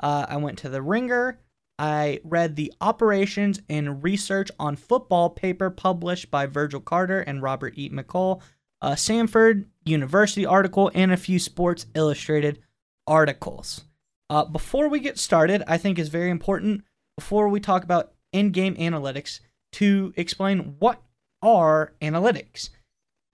Uh, 0.00 0.26
I 0.28 0.36
went 0.36 0.58
to 0.58 0.68
the 0.68 0.82
Ringer. 0.82 1.40
I 1.78 2.20
read 2.24 2.56
the 2.56 2.72
Operations 2.80 3.60
and 3.68 4.02
Research 4.02 4.50
on 4.58 4.76
Football 4.76 5.30
paper 5.30 5.70
published 5.70 6.30
by 6.30 6.46
Virgil 6.46 6.80
Carter 6.80 7.20
and 7.20 7.42
Robert 7.42 7.74
E. 7.76 7.90
McCall, 7.90 8.40
a 8.80 8.92
Samford 8.92 9.66
University 9.84 10.46
article, 10.46 10.90
and 10.94 11.12
a 11.12 11.16
few 11.16 11.38
Sports 11.38 11.86
Illustrated 11.94 12.60
articles. 13.06 13.84
Uh, 14.28 14.44
before 14.44 14.88
we 14.88 15.00
get 15.00 15.18
started, 15.18 15.62
I 15.66 15.78
think 15.78 15.98
is 15.98 16.08
very 16.08 16.30
important 16.30 16.84
before 17.16 17.48
we 17.48 17.60
talk 17.60 17.84
about 17.84 18.12
in-game 18.32 18.74
analytics 18.76 19.40
to 19.72 20.12
explain 20.16 20.76
what 20.78 21.02
are 21.42 21.94
analytics. 22.00 22.70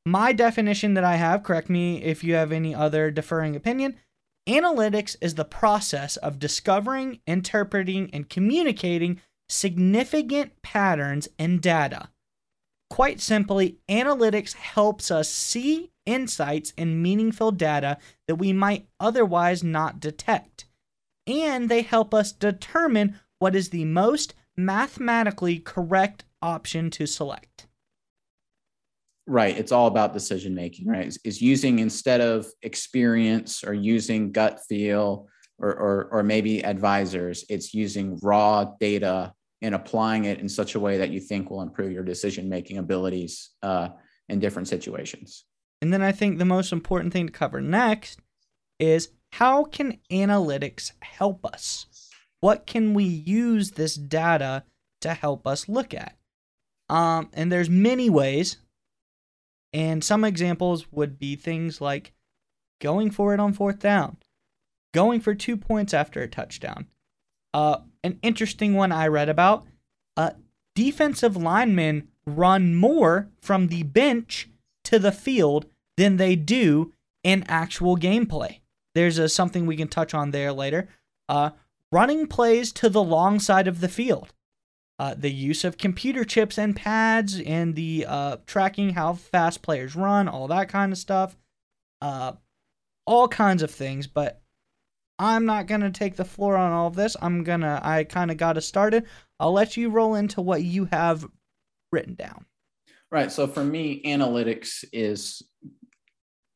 My 0.04 0.32
definition 0.32 0.94
that 0.94 1.04
I 1.04 1.16
have, 1.16 1.42
correct 1.42 1.70
me 1.70 2.02
if 2.02 2.24
you 2.24 2.34
have 2.34 2.52
any 2.52 2.74
other 2.74 3.10
deferring 3.10 3.54
opinion, 3.54 3.96
analytics 4.48 5.16
is 5.20 5.34
the 5.34 5.44
process 5.44 6.16
of 6.16 6.38
discovering, 6.38 7.20
interpreting, 7.26 8.10
and 8.12 8.28
communicating 8.28 9.20
significant 9.48 10.60
patterns 10.62 11.28
in 11.38 11.60
data. 11.60 12.08
Quite 12.90 13.20
simply, 13.20 13.78
analytics 13.88 14.54
helps 14.54 15.10
us 15.10 15.30
see 15.30 15.92
insights 16.04 16.72
and 16.76 17.02
meaningful 17.02 17.52
data 17.52 17.96
that 18.26 18.36
we 18.36 18.52
might 18.52 18.88
otherwise 18.98 19.62
not 19.62 20.00
detect 20.00 20.66
and 21.26 21.68
they 21.68 21.82
help 21.82 22.12
us 22.12 22.32
determine 22.32 23.18
what 23.38 23.54
is 23.54 23.70
the 23.70 23.84
most 23.84 24.34
mathematically 24.56 25.58
correct 25.58 26.24
option 26.40 26.90
to 26.90 27.06
select. 27.06 27.66
Right. 29.26 29.56
It's 29.56 29.72
all 29.72 29.86
about 29.86 30.12
decision 30.12 30.54
making, 30.54 30.88
right? 30.88 31.06
Is, 31.06 31.18
is 31.24 31.40
using 31.40 31.78
instead 31.78 32.20
of 32.20 32.46
experience 32.62 33.62
or 33.62 33.72
using 33.72 34.32
gut 34.32 34.60
feel 34.68 35.28
or, 35.58 35.70
or, 35.70 36.08
or 36.10 36.22
maybe 36.22 36.64
advisors, 36.64 37.44
it's 37.48 37.72
using 37.72 38.18
raw 38.22 38.64
data 38.80 39.32
and 39.62 39.76
applying 39.76 40.24
it 40.24 40.40
in 40.40 40.48
such 40.48 40.74
a 40.74 40.80
way 40.80 40.98
that 40.98 41.10
you 41.10 41.20
think 41.20 41.50
will 41.50 41.62
improve 41.62 41.92
your 41.92 42.02
decision 42.02 42.48
making 42.48 42.78
abilities 42.78 43.50
uh, 43.62 43.88
in 44.28 44.40
different 44.40 44.66
situations. 44.66 45.44
And 45.80 45.92
then 45.92 46.02
I 46.02 46.12
think 46.12 46.38
the 46.38 46.44
most 46.44 46.72
important 46.72 47.12
thing 47.12 47.26
to 47.26 47.32
cover 47.32 47.60
next 47.60 48.18
is 48.78 49.10
how 49.32 49.64
can 49.64 49.98
analytics 50.10 50.92
help 51.00 51.46
us? 51.46 51.86
What 52.40 52.66
can 52.66 52.92
we 52.92 53.04
use 53.04 53.72
this 53.72 53.94
data 53.94 54.64
to 55.00 55.14
help 55.14 55.46
us 55.46 55.68
look 55.68 55.94
at? 55.94 56.16
Um, 56.88 57.30
and 57.32 57.50
there's 57.50 57.70
many 57.70 58.10
ways. 58.10 58.56
And 59.72 60.04
some 60.04 60.24
examples 60.24 60.90
would 60.92 61.18
be 61.18 61.36
things 61.36 61.80
like 61.80 62.12
going 62.80 63.10
for 63.10 63.32
it 63.32 63.40
on 63.40 63.52
fourth 63.52 63.78
down, 63.78 64.18
going 64.92 65.20
for 65.20 65.34
two 65.34 65.56
points 65.56 65.94
after 65.94 66.20
a 66.20 66.28
touchdown. 66.28 66.88
Uh, 67.54 67.78
an 68.04 68.18
interesting 68.22 68.74
one 68.74 68.92
I 68.92 69.06
read 69.06 69.28
about 69.28 69.66
uh, 70.16 70.30
defensive 70.74 71.36
linemen 71.36 72.08
run 72.26 72.74
more 72.74 73.28
from 73.40 73.68
the 73.68 73.82
bench 73.82 74.48
to 74.84 74.98
the 74.98 75.12
field 75.12 75.66
than 75.96 76.16
they 76.16 76.36
do 76.36 76.92
in 77.22 77.44
actual 77.48 77.96
gameplay. 77.96 78.58
There's 78.94 79.18
a, 79.18 79.28
something 79.28 79.66
we 79.66 79.76
can 79.76 79.88
touch 79.88 80.14
on 80.14 80.30
there 80.30 80.52
later. 80.52 80.88
Uh, 81.28 81.50
running 81.90 82.26
plays 82.26 82.72
to 82.72 82.88
the 82.88 83.02
long 83.02 83.38
side 83.38 83.68
of 83.68 83.80
the 83.80 83.88
field. 83.88 84.32
Uh, 84.98 85.14
the 85.14 85.30
use 85.30 85.64
of 85.64 85.78
computer 85.78 86.24
chips 86.24 86.58
and 86.58 86.76
pads 86.76 87.40
and 87.40 87.74
the 87.74 88.04
uh, 88.06 88.36
tracking 88.46 88.90
how 88.90 89.14
fast 89.14 89.62
players 89.62 89.96
run, 89.96 90.28
all 90.28 90.46
that 90.46 90.68
kind 90.68 90.92
of 90.92 90.98
stuff. 90.98 91.36
Uh, 92.00 92.32
all 93.06 93.26
kinds 93.28 93.62
of 93.62 93.70
things, 93.70 94.06
but 94.06 94.42
I'm 95.18 95.44
not 95.44 95.66
going 95.66 95.80
to 95.82 95.90
take 95.90 96.16
the 96.16 96.24
floor 96.24 96.56
on 96.56 96.72
all 96.72 96.88
of 96.88 96.96
this. 96.96 97.16
I'm 97.20 97.44
to, 97.44 97.80
I 97.82 98.04
kind 98.04 98.30
of 98.30 98.36
got 98.36 98.56
us 98.56 98.66
started. 98.66 99.06
I'll 99.38 99.52
let 99.52 99.76
you 99.76 99.90
roll 99.90 100.14
into 100.14 100.40
what 100.40 100.62
you 100.62 100.86
have 100.86 101.26
written 101.90 102.14
down. 102.14 102.46
Right. 103.10 103.30
So 103.30 103.46
for 103.46 103.62
me, 103.62 104.02
analytics 104.04 104.84
is 104.92 105.42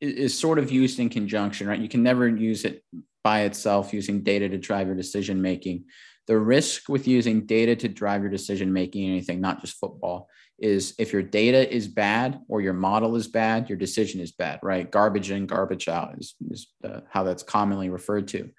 is 0.00 0.38
sort 0.38 0.58
of 0.58 0.70
used 0.70 0.98
in 0.98 1.08
conjunction, 1.08 1.66
right? 1.66 1.80
You 1.80 1.88
can 1.88 2.02
never 2.02 2.28
use 2.28 2.64
it 2.64 2.82
by 3.24 3.42
itself 3.42 3.94
using 3.94 4.22
data 4.22 4.48
to 4.48 4.58
drive 4.58 4.86
your 4.86 4.96
decision 4.96 5.40
making. 5.40 5.84
The 6.26 6.38
risk 6.38 6.88
with 6.88 7.06
using 7.06 7.46
data 7.46 7.76
to 7.76 7.88
drive 7.88 8.22
your 8.22 8.30
decision 8.30 8.72
making, 8.72 9.08
anything, 9.08 9.40
not 9.40 9.60
just 9.60 9.78
football, 9.78 10.28
is 10.58 10.94
if 10.98 11.12
your 11.12 11.22
data 11.22 11.72
is 11.72 11.86
bad 11.86 12.40
or 12.48 12.60
your 12.60 12.72
model 12.72 13.16
is 13.16 13.28
bad, 13.28 13.68
your 13.68 13.78
decision 13.78 14.20
is 14.20 14.32
bad, 14.32 14.58
right? 14.62 14.90
Garbage 14.90 15.30
in, 15.30 15.46
garbage 15.46 15.88
out 15.88 16.14
is, 16.18 16.34
is 16.50 16.68
uh, 16.82 17.00
how 17.10 17.22
that's 17.22 17.42
commonly 17.42 17.90
referred 17.90 18.28
to. 18.28 18.50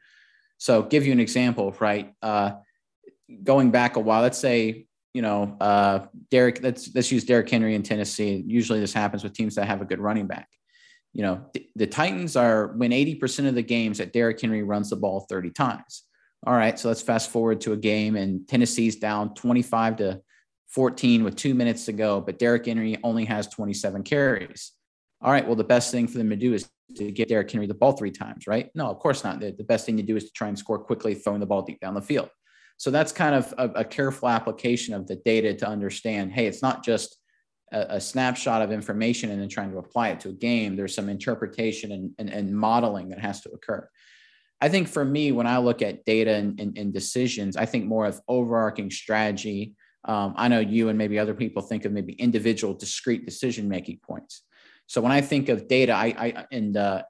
So, 0.60 0.82
give 0.82 1.06
you 1.06 1.12
an 1.12 1.20
example, 1.20 1.76
right? 1.80 2.14
Uh, 2.22 2.52
going 3.44 3.72
back 3.72 3.96
a 3.96 4.00
while, 4.00 4.22
let's 4.22 4.38
say, 4.38 4.88
you 5.14 5.22
know, 5.22 5.58
uh, 5.60 6.06
Derrick, 6.32 6.62
let's, 6.64 6.94
let's 6.96 7.12
use 7.12 7.26
Derrick 7.26 7.50
Henry 7.50 7.76
in 7.76 7.84
Tennessee. 7.84 8.44
Usually 8.46 8.80
this 8.80 8.94
happens 8.94 9.24
with 9.24 9.34
teams 9.34 9.56
that 9.56 9.68
have 9.68 9.82
a 9.82 9.86
good 9.86 10.00
running 10.00 10.28
back 10.28 10.48
you 11.18 11.24
know, 11.24 11.44
the, 11.54 11.68
the 11.76 11.88
Titans 11.88 12.36
are 12.36 12.68
win 12.68 12.92
80% 12.92 13.48
of 13.48 13.56
the 13.56 13.64
games 13.64 13.98
that 13.98 14.14
Derrick 14.14 14.40
Henry 14.40 14.62
runs 14.62 14.92
the 14.92 14.96
ball 14.96 15.22
30 15.22 15.50
times. 15.50 16.04
All 16.48 16.54
right, 16.54 16.80
so 16.80 16.88
let's 16.88 17.02
fast 17.02 17.30
forward 17.30 17.60
to 17.62 17.74
a 17.74 17.78
game 17.78 18.16
and 18.16 18.48
Tennessee's 18.48 18.96
down 18.96 19.34
25 19.34 19.98
to 19.98 20.22
14 20.70 21.26
with 21.26 21.36
two 21.36 21.54
minutes 21.54 21.84
to 21.88 21.92
go, 21.92 22.22
but 22.22 22.40
Derrick 22.40 22.66
Henry 22.66 22.96
only 23.04 23.26
has 23.26 23.50
27 23.50 24.04
carries. 24.04 24.72
All 25.22 25.34
right, 25.34 25.46
well, 25.46 25.58
the 25.58 25.66
best 25.66 25.92
thing 25.92 26.08
for 26.08 26.18
them 26.18 26.30
to 26.30 26.38
do 26.38 26.54
is 26.54 26.70
to 26.96 27.12
get 27.12 27.28
Derrick 27.28 27.52
Henry 27.52 27.68
the 27.68 27.74
ball 27.74 27.92
three 27.92 28.12
times, 28.12 28.48
right? 28.48 28.70
No, 28.76 28.88
of 28.88 28.98
course 29.00 29.26
not. 29.26 29.42
The, 29.42 29.52
the 29.52 29.66
best 29.66 29.86
thing 29.86 29.98
to 29.98 30.04
do 30.04 30.16
is 30.16 30.24
to 30.24 30.32
try 30.32 30.48
and 30.48 30.58
score 30.58 30.80
quickly, 30.80 31.16
throwing 31.16 31.42
the 31.42 31.46
ball 31.46 31.64
deep 31.64 31.82
down 31.82 31.96
the 31.96 32.02
field. 32.02 32.30
So 32.78 32.92
that's 32.92 33.12
kind 33.12 33.36
of 33.36 33.54
a, 33.58 33.82
a 33.82 33.84
careful 33.84 34.30
application 34.30 34.94
of 34.94 35.06
the 35.06 35.18
data 35.18 35.54
to 35.54 35.68
understand 35.68 36.32
hey, 36.32 36.48
it's 36.48 36.62
not 36.62 36.82
just 36.82 37.18
a, 37.74 37.96
a, 37.96 38.00
snapshot 38.00 38.62
of 38.62 38.72
information 38.72 39.32
and 39.32 39.42
then 39.42 39.50
trying 39.50 39.72
to 39.72 39.80
apply 39.80 40.10
it 40.10 40.22
to 40.22 40.30
a 40.30 40.34
game. 40.34 40.78
There's 40.78 40.96
some 40.96 41.10
interpretation 41.10 41.92
and, 41.92 42.12
and, 42.18 42.30
and 42.30 42.56
modeling 42.56 43.10
that 43.10 43.20
has 43.20 43.42
to 43.42 43.50
occur. 43.50 43.90
I 44.60 44.70
think 44.70 44.88
for 44.88 45.06
me, 45.06 45.32
when 45.32 45.48
I 45.48 45.60
look 45.60 45.82
at 45.82 46.04
data 46.06 46.34
and, 46.34 46.60
and, 46.60 46.78
and 46.78 46.94
decisions, 46.94 47.56
I 47.58 47.66
think 47.66 47.86
more 47.86 48.06
of 48.06 48.20
overarching 48.28 48.90
strategy. 48.90 49.76
Um, 50.06 50.34
I 50.36 50.48
know 50.48 50.60
you 50.60 50.90
and 50.90 50.98
maybe 50.98 51.20
other 51.20 51.34
people 51.34 51.62
think 51.62 51.86
of 51.86 51.92
maybe 51.92 52.14
individual 52.14 52.74
discrete 52.74 53.26
decision 53.26 53.70
making 53.70 54.00
points. 54.04 54.44
So 54.88 55.02
when 55.02 55.12
I 55.12 55.22
think 55.22 55.50
of 55.50 55.68
data, 55.68 55.92
I, 55.92 56.06
I 56.18 56.46
and 56.52 56.76
uh, 56.76 57.04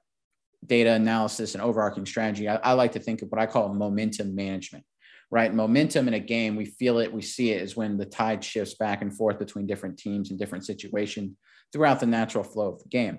data 0.66 0.92
analysis 0.92 1.54
and 1.54 1.62
overarching 1.62 2.04
strategy, 2.04 2.48
I, 2.48 2.56
I, 2.56 2.72
like 2.72 2.92
to 2.92 2.98
think 2.98 3.22
of 3.22 3.28
what 3.30 3.40
I 3.40 3.46
call 3.46 3.72
momentum 3.72 4.34
management. 4.34 4.84
Right, 5.30 5.52
momentum 5.52 6.08
in 6.08 6.14
a 6.14 6.20
game, 6.20 6.56
we 6.56 6.64
feel 6.64 6.98
it, 6.98 7.12
we 7.12 7.20
see 7.20 7.50
it, 7.50 7.60
is 7.60 7.76
when 7.76 7.98
the 7.98 8.06
tide 8.06 8.42
shifts 8.42 8.76
back 8.76 9.02
and 9.02 9.14
forth 9.14 9.38
between 9.38 9.66
different 9.66 9.98
teams 9.98 10.30
and 10.30 10.38
different 10.38 10.64
situations 10.64 11.36
throughout 11.70 12.00
the 12.00 12.06
natural 12.06 12.42
flow 12.42 12.72
of 12.72 12.82
the 12.82 12.88
game. 12.88 13.18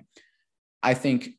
I 0.82 0.94
think 0.94 1.30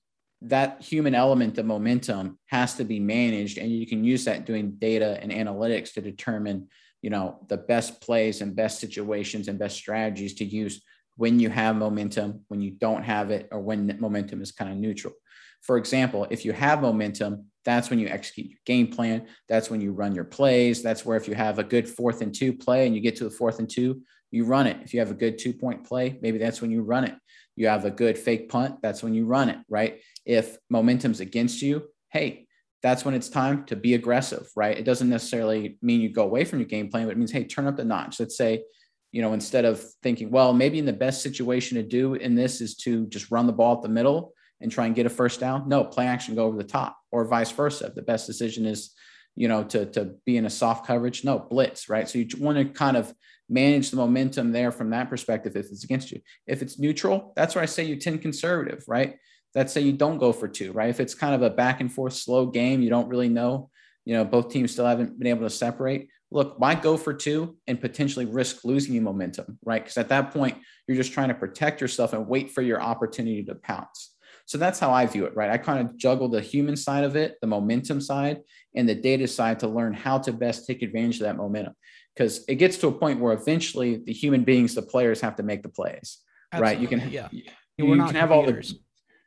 that 0.43 0.81
human 0.81 1.13
element 1.13 1.57
of 1.57 1.65
momentum 1.65 2.39
has 2.47 2.73
to 2.75 2.83
be 2.83 2.99
managed, 2.99 3.57
and 3.57 3.71
you 3.71 3.85
can 3.85 4.03
use 4.03 4.25
that 4.25 4.45
doing 4.45 4.71
data 4.71 5.19
and 5.21 5.31
analytics 5.31 5.93
to 5.93 6.01
determine, 6.01 6.67
you 7.01 7.09
know, 7.09 7.45
the 7.47 7.57
best 7.57 8.01
plays 8.01 8.41
and 8.41 8.55
best 8.55 8.79
situations 8.79 9.47
and 9.47 9.59
best 9.59 9.75
strategies 9.75 10.33
to 10.35 10.45
use 10.45 10.81
when 11.17 11.39
you 11.39 11.49
have 11.49 11.75
momentum, 11.75 12.41
when 12.47 12.61
you 12.61 12.71
don't 12.71 13.03
have 13.03 13.29
it, 13.29 13.47
or 13.51 13.59
when 13.59 13.97
momentum 13.99 14.41
is 14.41 14.51
kind 14.51 14.71
of 14.71 14.77
neutral. 14.77 15.13
For 15.61 15.77
example, 15.77 16.25
if 16.31 16.43
you 16.43 16.53
have 16.53 16.81
momentum, 16.81 17.45
that's 17.63 17.91
when 17.91 17.99
you 17.99 18.07
execute 18.07 18.49
your 18.49 18.59
game 18.65 18.87
plan. 18.87 19.27
That's 19.47 19.69
when 19.69 19.81
you 19.81 19.91
run 19.91 20.15
your 20.15 20.23
plays. 20.23 20.81
That's 20.81 21.05
where 21.05 21.17
if 21.17 21.27
you 21.27 21.35
have 21.35 21.59
a 21.59 21.63
good 21.63 21.87
fourth 21.87 22.21
and 22.21 22.33
two 22.33 22.53
play 22.53 22.87
and 22.87 22.95
you 22.95 23.01
get 23.01 23.17
to 23.17 23.25
the 23.25 23.29
fourth 23.29 23.59
and 23.59 23.69
two, 23.69 24.01
you 24.31 24.45
run 24.45 24.65
it. 24.65 24.77
If 24.83 24.93
you 24.93 24.99
have 24.99 25.11
a 25.11 25.15
good 25.15 25.37
two 25.37 25.53
point 25.53 25.85
play, 25.85 26.17
maybe 26.21 26.39
that's 26.39 26.61
when 26.61 26.71
you 26.71 26.81
run 26.81 27.03
it. 27.03 27.13
You 27.55 27.67
have 27.67 27.85
a 27.85 27.91
good 27.91 28.17
fake 28.17 28.49
punt, 28.49 28.81
that's 28.81 29.03
when 29.03 29.13
you 29.13 29.25
run 29.25 29.49
it, 29.49 29.59
right? 29.69 29.99
If 30.25 30.57
momentum's 30.69 31.19
against 31.19 31.61
you, 31.61 31.83
hey, 32.09 32.47
that's 32.81 33.05
when 33.05 33.13
it's 33.13 33.29
time 33.29 33.65
to 33.65 33.75
be 33.75 33.93
aggressive, 33.93 34.49
right? 34.55 34.77
It 34.77 34.85
doesn't 34.85 35.09
necessarily 35.09 35.77
mean 35.81 36.01
you 36.01 36.09
go 36.09 36.23
away 36.23 36.45
from 36.45 36.59
your 36.59 36.67
game 36.67 36.89
plan, 36.89 37.05
but 37.05 37.11
it 37.11 37.17
means, 37.17 37.31
hey, 37.31 37.43
turn 37.43 37.67
up 37.67 37.77
the 37.77 37.85
notch. 37.85 38.19
Let's 38.19 38.37
say 38.37 38.63
you 39.11 39.21
know, 39.21 39.33
instead 39.33 39.65
of 39.65 39.83
thinking, 40.01 40.31
well, 40.31 40.53
maybe 40.53 40.79
in 40.79 40.85
the 40.85 40.93
best 40.93 41.21
situation 41.21 41.75
to 41.75 41.83
do 41.83 42.13
in 42.13 42.35
this 42.35 42.61
is 42.61 42.75
to 42.77 43.05
just 43.07 43.29
run 43.29 43.45
the 43.45 43.53
ball 43.53 43.75
at 43.75 43.81
the 43.81 43.89
middle 43.89 44.33
and 44.61 44.71
try 44.71 44.85
and 44.85 44.95
get 44.95 45.05
a 45.05 45.09
first 45.09 45.39
down. 45.39 45.67
No, 45.67 45.83
play 45.83 46.07
action, 46.07 46.35
go 46.35 46.45
over 46.45 46.57
the 46.57 46.63
top, 46.63 46.97
or 47.11 47.25
vice 47.25 47.51
versa. 47.51 47.91
The 47.93 48.01
best 48.01 48.25
decision 48.25 48.65
is, 48.65 48.91
you 49.35 49.47
know, 49.47 49.63
to 49.65 49.85
to 49.87 50.15
be 50.25 50.37
in 50.37 50.45
a 50.45 50.49
soft 50.49 50.87
coverage, 50.87 51.25
no, 51.25 51.39
blitz, 51.39 51.89
right? 51.89 52.07
So 52.07 52.19
you 52.19 52.27
want 52.39 52.57
to 52.57 52.65
kind 52.65 52.95
of 52.95 53.13
manage 53.51 53.91
the 53.91 53.97
momentum 53.97 54.51
there 54.51 54.71
from 54.71 54.89
that 54.91 55.09
perspective 55.09 55.55
if 55.55 55.67
it's 55.67 55.83
against 55.83 56.11
you. 56.11 56.21
If 56.47 56.61
it's 56.61 56.79
neutral, 56.79 57.33
that's 57.35 57.53
where 57.53 57.63
I 57.63 57.67
say 57.67 57.83
you 57.83 57.97
tend 57.97 58.21
conservative, 58.21 58.83
right? 58.87 59.17
That's 59.53 59.73
say 59.73 59.81
you 59.81 59.93
don't 59.93 60.17
go 60.17 60.31
for 60.31 60.47
two, 60.47 60.71
right? 60.71 60.89
If 60.89 60.99
it's 60.99 61.13
kind 61.13 61.35
of 61.35 61.41
a 61.41 61.49
back 61.49 61.81
and 61.81 61.91
forth 61.91 62.13
slow 62.13 62.45
game, 62.47 62.81
you 62.81 62.89
don't 62.89 63.09
really 63.09 63.29
know, 63.29 63.69
you 64.05 64.15
know, 64.15 64.23
both 64.23 64.49
teams 64.49 64.71
still 64.71 64.85
haven't 64.85 65.19
been 65.19 65.27
able 65.27 65.43
to 65.43 65.49
separate 65.49 66.07
look, 66.31 66.55
why 66.57 66.75
go 66.75 66.97
for 66.97 67.13
two 67.13 67.57
and 67.67 67.79
potentially 67.79 68.25
risk 68.25 68.63
losing 68.63 68.95
you 68.95 69.01
momentum, 69.01 69.59
right? 69.63 69.83
Because 69.83 69.97
at 69.97 70.09
that 70.09 70.31
point, 70.31 70.57
you're 70.87 70.97
just 70.97 71.11
trying 71.11 71.27
to 71.27 71.35
protect 71.35 71.81
yourself 71.81 72.13
and 72.13 72.27
wait 72.27 72.51
for 72.51 72.61
your 72.61 72.81
opportunity 72.81 73.43
to 73.43 73.55
pounce. 73.55 74.15
So 74.45 74.57
that's 74.57 74.79
how 74.79 74.91
I 74.91 75.05
view 75.05 75.25
it, 75.25 75.35
right? 75.35 75.51
I 75.51 75.57
kind 75.57 75.87
of 75.87 75.95
juggle 75.97 76.29
the 76.29 76.41
human 76.41 76.75
side 76.75 77.03
of 77.03 77.15
it, 77.15 77.35
the 77.41 77.47
momentum 77.47 78.01
side, 78.01 78.39
and 78.75 78.87
the 78.87 78.95
data 78.95 79.27
side 79.27 79.59
to 79.59 79.67
learn 79.67 79.93
how 79.93 80.17
to 80.19 80.33
best 80.33 80.65
take 80.65 80.81
advantage 80.81 81.17
of 81.17 81.23
that 81.23 81.37
momentum. 81.37 81.73
Because 82.15 82.43
it 82.47 82.55
gets 82.55 82.77
to 82.77 82.87
a 82.87 82.91
point 82.91 83.19
where 83.19 83.33
eventually 83.33 83.97
the 83.97 84.13
human 84.13 84.43
beings, 84.43 84.75
the 84.75 84.81
players, 84.81 85.21
have 85.21 85.35
to 85.37 85.43
make 85.43 85.63
the 85.63 85.69
plays, 85.69 86.17
Absolutely, 86.51 86.73
right? 86.73 86.81
You 86.81 86.87
can, 86.87 87.09
yeah, 87.09 87.27
you, 87.31 87.43
you 87.77 88.05
can 88.05 88.15
have 88.15 88.31
all 88.31 88.45
the, 88.45 88.73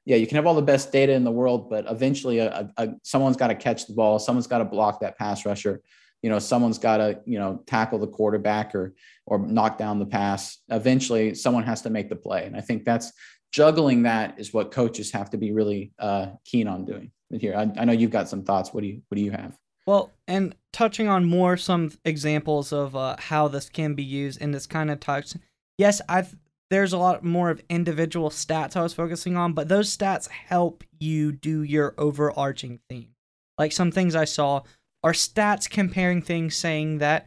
yeah, 0.04 0.16
you 0.16 0.26
can 0.26 0.36
have 0.36 0.46
all 0.46 0.54
the 0.54 0.62
best 0.62 0.92
data 0.92 1.12
in 1.12 1.24
the 1.24 1.30
world, 1.30 1.70
but 1.70 1.86
eventually, 1.90 2.38
a, 2.38 2.50
a, 2.50 2.84
a 2.84 2.94
someone's 3.02 3.36
got 3.36 3.48
to 3.48 3.54
catch 3.54 3.86
the 3.86 3.94
ball, 3.94 4.18
someone's 4.18 4.46
got 4.46 4.58
to 4.58 4.64
block 4.64 5.00
that 5.00 5.18
pass 5.18 5.44
rusher 5.46 5.82
you 6.22 6.30
know 6.30 6.38
someone's 6.38 6.78
got 6.78 6.96
to 6.96 7.20
you 7.26 7.38
know 7.38 7.62
tackle 7.66 7.98
the 7.98 8.06
quarterback 8.06 8.74
or 8.74 8.94
or 9.26 9.38
knock 9.38 9.76
down 9.76 9.98
the 9.98 10.06
pass. 10.06 10.58
Eventually 10.70 11.34
someone 11.34 11.64
has 11.64 11.82
to 11.82 11.90
make 11.90 12.08
the 12.08 12.16
play 12.16 12.46
and 12.46 12.56
i 12.56 12.62
think 12.62 12.84
that's 12.84 13.12
juggling 13.54 14.02
that 14.02 14.34
is 14.36 14.52
what 14.52 14.72
coaches 14.72 15.12
have 15.12 15.30
to 15.30 15.36
be 15.36 15.52
really 15.52 15.92
uh, 16.00 16.26
keen 16.44 16.66
on 16.66 16.84
doing. 16.84 17.12
Here 17.30 17.54
I, 17.54 17.70
I, 17.80 17.84
know 17.84 17.92
you've 17.92 18.10
got 18.10 18.28
some 18.28 18.42
thoughts. 18.42 18.74
What 18.74 18.80
do 18.80 18.88
you 18.88 19.02
what 19.08 19.16
do 19.16 19.22
you 19.22 19.30
have 19.30 19.56
well 19.86 20.12
and 20.26 20.54
touching 20.72 21.08
on 21.08 21.24
more 21.24 21.56
some 21.56 21.90
examples 22.04 22.72
of 22.72 22.96
uh, 22.96 23.16
how 23.18 23.48
this 23.48 23.68
can 23.68 23.94
be 23.94 24.02
used 24.02 24.40
in 24.40 24.50
this 24.52 24.66
kind 24.66 24.90
of 24.90 25.00
touch 25.00 25.34
yes 25.78 26.00
i've 26.08 26.36
there's 26.70 26.92
a 26.92 26.98
lot 26.98 27.24
more 27.24 27.50
of 27.50 27.62
individual 27.68 28.30
stats 28.30 28.76
i 28.76 28.82
was 28.82 28.94
focusing 28.94 29.36
on 29.36 29.52
but 29.52 29.68
those 29.68 29.94
stats 29.94 30.28
help 30.28 30.84
you 30.98 31.32
do 31.32 31.62
your 31.62 31.94
overarching 31.98 32.80
theme 32.88 33.14
like 33.58 33.72
some 33.72 33.90
things 33.90 34.14
i 34.14 34.24
saw 34.24 34.60
are 35.02 35.12
stats 35.12 35.68
comparing 35.68 36.22
things 36.22 36.56
saying 36.56 36.98
that 36.98 37.26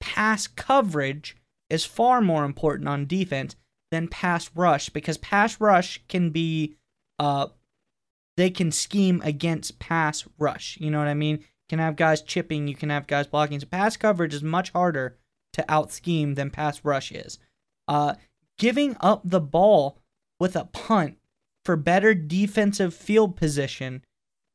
pass 0.00 0.46
coverage 0.46 1.36
is 1.68 1.84
far 1.84 2.20
more 2.20 2.44
important 2.44 2.88
on 2.88 3.06
defense 3.06 3.54
than 3.90 4.08
pass 4.08 4.50
rush 4.54 4.88
because 4.88 5.18
pass 5.18 5.60
rush 5.60 6.00
can 6.08 6.30
be 6.30 6.76
uh 7.18 7.46
they 8.40 8.48
can 8.48 8.72
scheme 8.72 9.20
against 9.22 9.78
pass 9.78 10.26
rush. 10.38 10.78
You 10.80 10.90
know 10.90 10.98
what 10.98 11.08
I 11.08 11.14
mean? 11.14 11.44
Can 11.70 11.78
have 11.78 11.94
guys 11.94 12.20
chipping, 12.20 12.66
you 12.66 12.74
can 12.74 12.90
have 12.90 13.06
guys 13.06 13.28
blocking. 13.28 13.60
So 13.60 13.66
pass 13.66 13.96
coverage 13.96 14.34
is 14.34 14.42
much 14.42 14.72
harder 14.72 15.16
to 15.52 15.64
out 15.68 15.92
scheme 15.92 16.34
than 16.34 16.50
pass 16.50 16.84
rush 16.84 17.12
is. 17.12 17.38
Uh 17.86 18.14
giving 18.58 18.96
up 19.00 19.22
the 19.24 19.40
ball 19.40 19.96
with 20.40 20.56
a 20.56 20.64
punt 20.64 21.16
for 21.64 21.76
better 21.76 22.12
defensive 22.12 22.92
field 22.92 23.36
position 23.36 24.04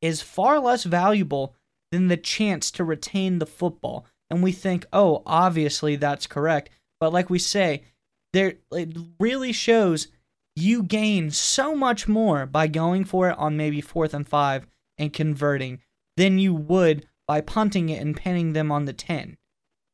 is 0.02 0.20
far 0.20 0.60
less 0.60 0.84
valuable 0.84 1.54
than 1.90 2.08
the 2.08 2.18
chance 2.18 2.70
to 2.72 2.84
retain 2.84 3.38
the 3.38 3.46
football. 3.46 4.04
And 4.28 4.42
we 4.42 4.52
think, 4.52 4.84
oh, 4.92 5.22
obviously 5.24 5.96
that's 5.96 6.26
correct. 6.26 6.68
But 7.00 7.14
like 7.14 7.30
we 7.30 7.38
say, 7.38 7.84
there 8.34 8.56
it 8.72 8.94
really 9.18 9.52
shows 9.52 10.08
you 10.54 10.82
gain 10.82 11.30
so 11.30 11.74
much 11.74 12.06
more 12.06 12.44
by 12.44 12.66
going 12.66 13.04
for 13.04 13.30
it 13.30 13.38
on 13.38 13.56
maybe 13.56 13.80
fourth 13.80 14.12
and 14.12 14.28
five 14.28 14.66
and 14.98 15.14
converting 15.14 15.80
than 16.16 16.38
you 16.38 16.54
would 16.54 17.06
by 17.26 17.40
punting 17.40 17.88
it 17.88 18.00
and 18.00 18.16
pinning 18.16 18.52
them 18.52 18.70
on 18.70 18.84
the 18.84 18.92
10. 18.92 19.36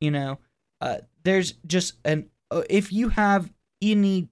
You 0.00 0.10
know, 0.10 0.38
uh, 0.80 0.98
there's 1.24 1.52
just 1.66 1.94
an 2.04 2.28
uh, 2.50 2.62
if 2.68 2.92
you 2.92 3.10
have 3.10 3.52
any 3.80 4.28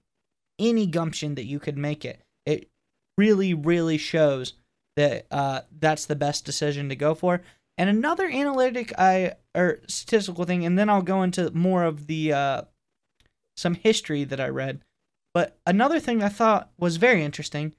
any 0.59 0.85
gumption 0.85 1.35
that 1.35 1.45
you 1.45 1.59
could 1.59 1.77
make 1.77 2.05
it, 2.05 2.21
it 2.45 2.69
really 3.17 3.53
really 3.53 3.97
shows 3.97 4.53
that 4.97 5.25
uh, 5.31 5.61
that's 5.79 6.05
the 6.05 6.15
best 6.15 6.45
decision 6.45 6.89
to 6.89 6.95
go 6.95 7.15
for. 7.15 7.41
And 7.77 7.89
another 7.89 8.29
analytic 8.29 8.93
I 8.97 9.33
or 9.55 9.79
statistical 9.87 10.45
thing, 10.45 10.65
and 10.65 10.77
then 10.77 10.89
I'll 10.89 11.01
go 11.01 11.23
into 11.23 11.51
more 11.51 11.83
of 11.83 12.07
the 12.07 12.33
uh, 12.33 12.61
some 13.55 13.75
history 13.75 14.23
that 14.25 14.39
I 14.39 14.49
read. 14.49 14.83
But 15.33 15.57
another 15.65 15.99
thing 15.99 16.21
I 16.21 16.29
thought 16.29 16.71
was 16.77 16.97
very 16.97 17.23
interesting 17.23 17.73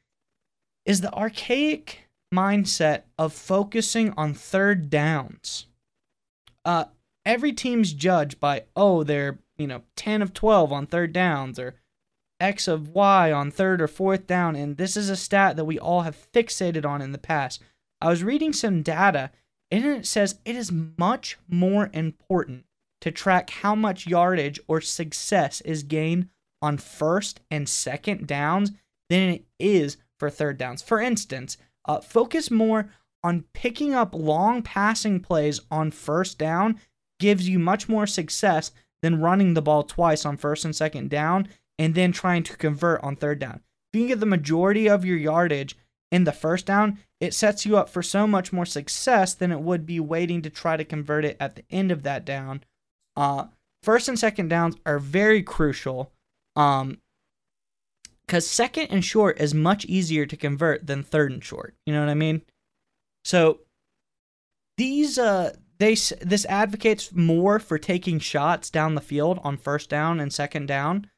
is 0.87 1.01
the 1.01 1.13
archaic 1.13 2.09
mindset 2.33 3.03
of 3.19 3.33
focusing 3.33 4.13
on 4.17 4.35
third 4.35 4.91
downs. 4.91 5.67
Uh, 6.65 6.87
every 7.25 7.53
team's 7.53 7.93
judged 7.93 8.41
by 8.41 8.65
oh 8.75 9.05
they're 9.05 9.39
you 9.57 9.67
know 9.67 9.83
10 9.97 10.23
of 10.23 10.33
12 10.33 10.73
on 10.73 10.87
third 10.87 11.13
downs 11.13 11.59
or 11.59 11.75
x 12.41 12.67
of 12.67 12.89
y 12.89 13.31
on 13.31 13.51
third 13.51 13.81
or 13.81 13.87
fourth 13.87 14.27
down 14.27 14.57
and 14.57 14.77
this 14.77 14.97
is 14.97 15.09
a 15.09 15.17
stat 15.17 15.57
that 15.57 15.65
we 15.65 15.79
all 15.79 16.03
have 16.03 16.33
fixated 16.33 16.85
on 16.85 17.01
in 17.01 17.13
the 17.13 17.19
past 17.19 17.61
i 18.01 18.09
was 18.09 18.25
reading 18.25 18.53
some 18.53 18.83
data 18.83 19.31
and 19.71 19.85
it 19.85 20.07
says 20.07 20.39
it 20.45 20.57
is 20.57 20.73
much 20.73 21.39
more 21.49 21.91
important 21.93 22.65
to 23.01 23.11
track 23.11 23.51
how 23.51 23.75
much 23.75 24.07
yardage 24.07 24.61
or 24.69 24.81
success 24.81 25.61
is 25.63 25.83
gained 25.83 26.29
on 26.63 26.79
first 26.79 27.41
and 27.51 27.69
second 27.69 28.27
downs 28.27 28.71
than 29.11 29.29
it 29.29 29.45
is 29.59 29.97
for 30.19 30.31
third 30.31 30.57
downs. 30.57 30.81
For 30.81 31.01
instance, 31.01 31.57
uh, 31.85 32.01
focus 32.01 32.51
more 32.51 32.91
on 33.25 33.45
picking 33.53 33.95
up 33.95 34.15
long 34.15 34.63
passing 34.63 35.21
plays 35.21 35.61
on 35.71 35.91
first 35.91 36.39
down 36.39 36.81
gives 37.21 37.49
you 37.49 37.59
much 37.59 37.89
more 37.89 38.07
success 38.07 38.73
than 39.03 39.21
running 39.21 39.55
the 39.55 39.63
ball 39.63 39.83
twice 39.83 40.25
on 40.25 40.37
first 40.37 40.65
and 40.65 40.75
second 40.75 41.11
down 41.11 41.49
and 41.79 41.95
then 41.95 42.13
trying 42.13 42.43
to 42.43 42.57
convert 42.57 43.03
on 43.03 43.17
third 43.17 43.39
down. 43.39 43.61
If 43.93 43.99
you 43.99 44.01
can 44.03 44.09
get 44.09 44.21
the 44.21 44.27
majority 44.27 44.89
of 44.89 45.05
your 45.05 45.17
yardage 45.17 45.77
in 46.11 46.25
the 46.25 46.33
first 46.33 46.67
down, 46.67 46.99
it 47.21 47.35
sets 47.35 47.65
you 47.65 47.77
up 47.77 47.89
for 47.89 48.03
so 48.03 48.27
much 48.27 48.53
more 48.53 48.67
success 48.67 49.35
than 49.35 49.53
it 49.53 49.61
would 49.61 49.87
be 49.87 50.01
waiting 50.01 50.43
to 50.43 50.51
try 50.51 50.77
to 50.77 50.85
convert 50.85 51.25
it 51.25 51.37
at 51.39 51.57
the 51.57 51.65
end 51.71 51.91
of 51.91 52.03
that 52.03 52.25
down. 52.25 52.65
Uh, 53.17 53.47
first 53.83 54.09
and 54.09 54.19
second 54.19 54.49
downs 54.49 54.77
are 54.87 54.99
very 54.99 55.43
crucial. 55.43 56.13
Um, 56.57 56.99
because 58.33 58.49
second 58.49 58.87
and 58.87 59.05
short 59.05 59.39
is 59.39 59.53
much 59.53 59.85
easier 59.85 60.25
to 60.25 60.39
convert 60.39 60.87
than 60.87 61.03
third 61.03 61.33
and 61.33 61.45
short. 61.45 61.75
You 61.85 61.93
know 61.93 62.01
what 62.01 62.09
I 62.09 62.15
mean? 62.15 62.41
So 63.27 63.61
these 64.79 65.19
uh 65.19 65.55
they 65.79 65.97
this 66.23 66.47
advocates 66.47 67.13
more 67.13 67.59
for 67.59 67.77
taking 67.77 68.19
shots 68.19 68.71
down 68.71 68.95
the 68.95 69.03
field 69.03 69.39
on 69.45 69.59
first 69.59 69.91
down 69.91 70.19
and 70.19 70.33
second 70.33 70.65
down. 70.65 71.11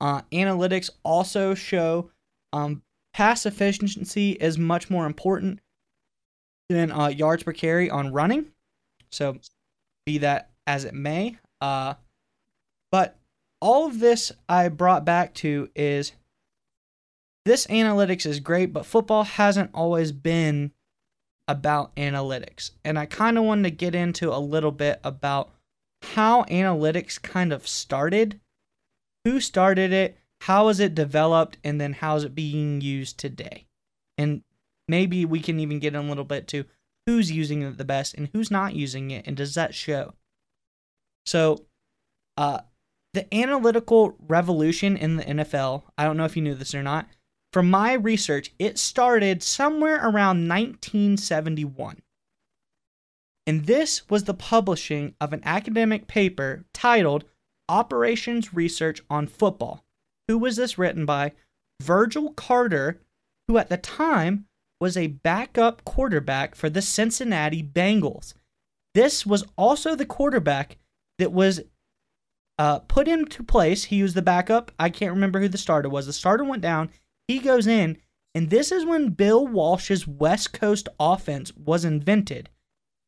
Uh, 0.00 0.22
analytics 0.30 0.88
also 1.02 1.54
show 1.54 2.12
um, 2.52 2.82
pass 3.12 3.44
efficiency 3.44 4.32
is 4.32 4.56
much 4.56 4.88
more 4.88 5.06
important 5.06 5.58
than 6.68 6.92
uh, 6.92 7.08
yards 7.08 7.42
per 7.42 7.52
carry 7.52 7.90
on 7.90 8.12
running. 8.12 8.46
So, 9.10 9.38
be 10.06 10.18
that 10.18 10.50
as 10.68 10.84
it 10.84 10.94
may, 10.94 11.38
uh, 11.60 11.94
but 12.92 13.16
all 13.60 13.88
of 13.88 13.98
this 13.98 14.30
I 14.48 14.68
brought 14.68 15.04
back 15.04 15.34
to 15.34 15.68
is 15.74 16.12
this 17.44 17.66
analytics 17.66 18.26
is 18.26 18.40
great, 18.40 18.72
but 18.72 18.86
football 18.86 19.24
hasn't 19.24 19.70
always 19.74 20.12
been 20.12 20.72
about 21.48 21.94
analytics. 21.96 22.70
And 22.84 22.98
I 22.98 23.06
kind 23.06 23.36
of 23.36 23.44
wanted 23.44 23.64
to 23.64 23.70
get 23.70 23.94
into 23.94 24.32
a 24.32 24.38
little 24.38 24.70
bit 24.70 25.00
about 25.02 25.50
how 26.02 26.44
analytics 26.44 27.20
kind 27.20 27.52
of 27.52 27.66
started, 27.66 28.40
who 29.24 29.40
started 29.40 29.92
it, 29.92 30.18
how 30.42 30.68
is 30.68 30.80
it 30.80 30.94
developed, 30.94 31.58
and 31.64 31.80
then 31.80 31.94
how 31.94 32.16
is 32.16 32.24
it 32.24 32.34
being 32.34 32.80
used 32.80 33.18
today. 33.18 33.66
And 34.18 34.42
maybe 34.88 35.24
we 35.24 35.40
can 35.40 35.60
even 35.60 35.78
get 35.78 35.94
in 35.94 36.04
a 36.04 36.08
little 36.08 36.24
bit 36.24 36.48
to 36.48 36.64
who's 37.06 37.30
using 37.30 37.62
it 37.62 37.78
the 37.78 37.84
best 37.84 38.14
and 38.14 38.28
who's 38.32 38.50
not 38.50 38.74
using 38.74 39.10
it, 39.10 39.26
and 39.26 39.36
does 39.36 39.54
that 39.54 39.74
show? 39.74 40.14
So, 41.26 41.66
uh, 42.36 42.60
the 43.14 43.32
analytical 43.34 44.16
revolution 44.26 44.96
in 44.96 45.16
the 45.16 45.24
NFL, 45.24 45.82
I 45.98 46.04
don't 46.04 46.16
know 46.16 46.24
if 46.24 46.36
you 46.36 46.42
knew 46.42 46.54
this 46.54 46.74
or 46.74 46.82
not, 46.82 47.08
from 47.52 47.68
my 47.68 47.92
research, 47.92 48.52
it 48.58 48.78
started 48.78 49.42
somewhere 49.42 49.96
around 49.96 50.48
1971. 50.48 52.00
And 53.46 53.66
this 53.66 54.08
was 54.08 54.24
the 54.24 54.34
publishing 54.34 55.14
of 55.20 55.32
an 55.32 55.42
academic 55.44 56.06
paper 56.06 56.64
titled 56.72 57.24
Operations 57.68 58.54
Research 58.54 59.02
on 59.10 59.26
Football. 59.26 59.84
Who 60.28 60.38
was 60.38 60.56
this 60.56 60.78
written 60.78 61.04
by? 61.04 61.32
Virgil 61.82 62.32
Carter, 62.32 63.00
who 63.48 63.58
at 63.58 63.68
the 63.68 63.76
time 63.76 64.46
was 64.80 64.96
a 64.96 65.08
backup 65.08 65.84
quarterback 65.84 66.54
for 66.54 66.70
the 66.70 66.82
Cincinnati 66.82 67.62
Bengals. 67.62 68.34
This 68.94 69.26
was 69.26 69.44
also 69.56 69.94
the 69.94 70.06
quarterback 70.06 70.78
that 71.18 71.32
was 71.32 71.60
uh, 72.58 72.80
put 72.80 73.08
into 73.08 73.42
place. 73.42 73.84
He 73.84 74.02
was 74.02 74.14
the 74.14 74.22
backup. 74.22 74.70
I 74.78 74.90
can't 74.90 75.14
remember 75.14 75.40
who 75.40 75.48
the 75.48 75.58
starter 75.58 75.88
was. 75.88 76.06
The 76.06 76.12
starter 76.12 76.44
went 76.44 76.62
down. 76.62 76.90
He 77.28 77.38
goes 77.38 77.66
in, 77.66 77.98
and 78.34 78.50
this 78.50 78.72
is 78.72 78.84
when 78.84 79.10
Bill 79.10 79.46
Walsh's 79.46 80.06
West 80.06 80.52
Coast 80.52 80.88
offense 80.98 81.52
was 81.56 81.84
invented. 81.84 82.48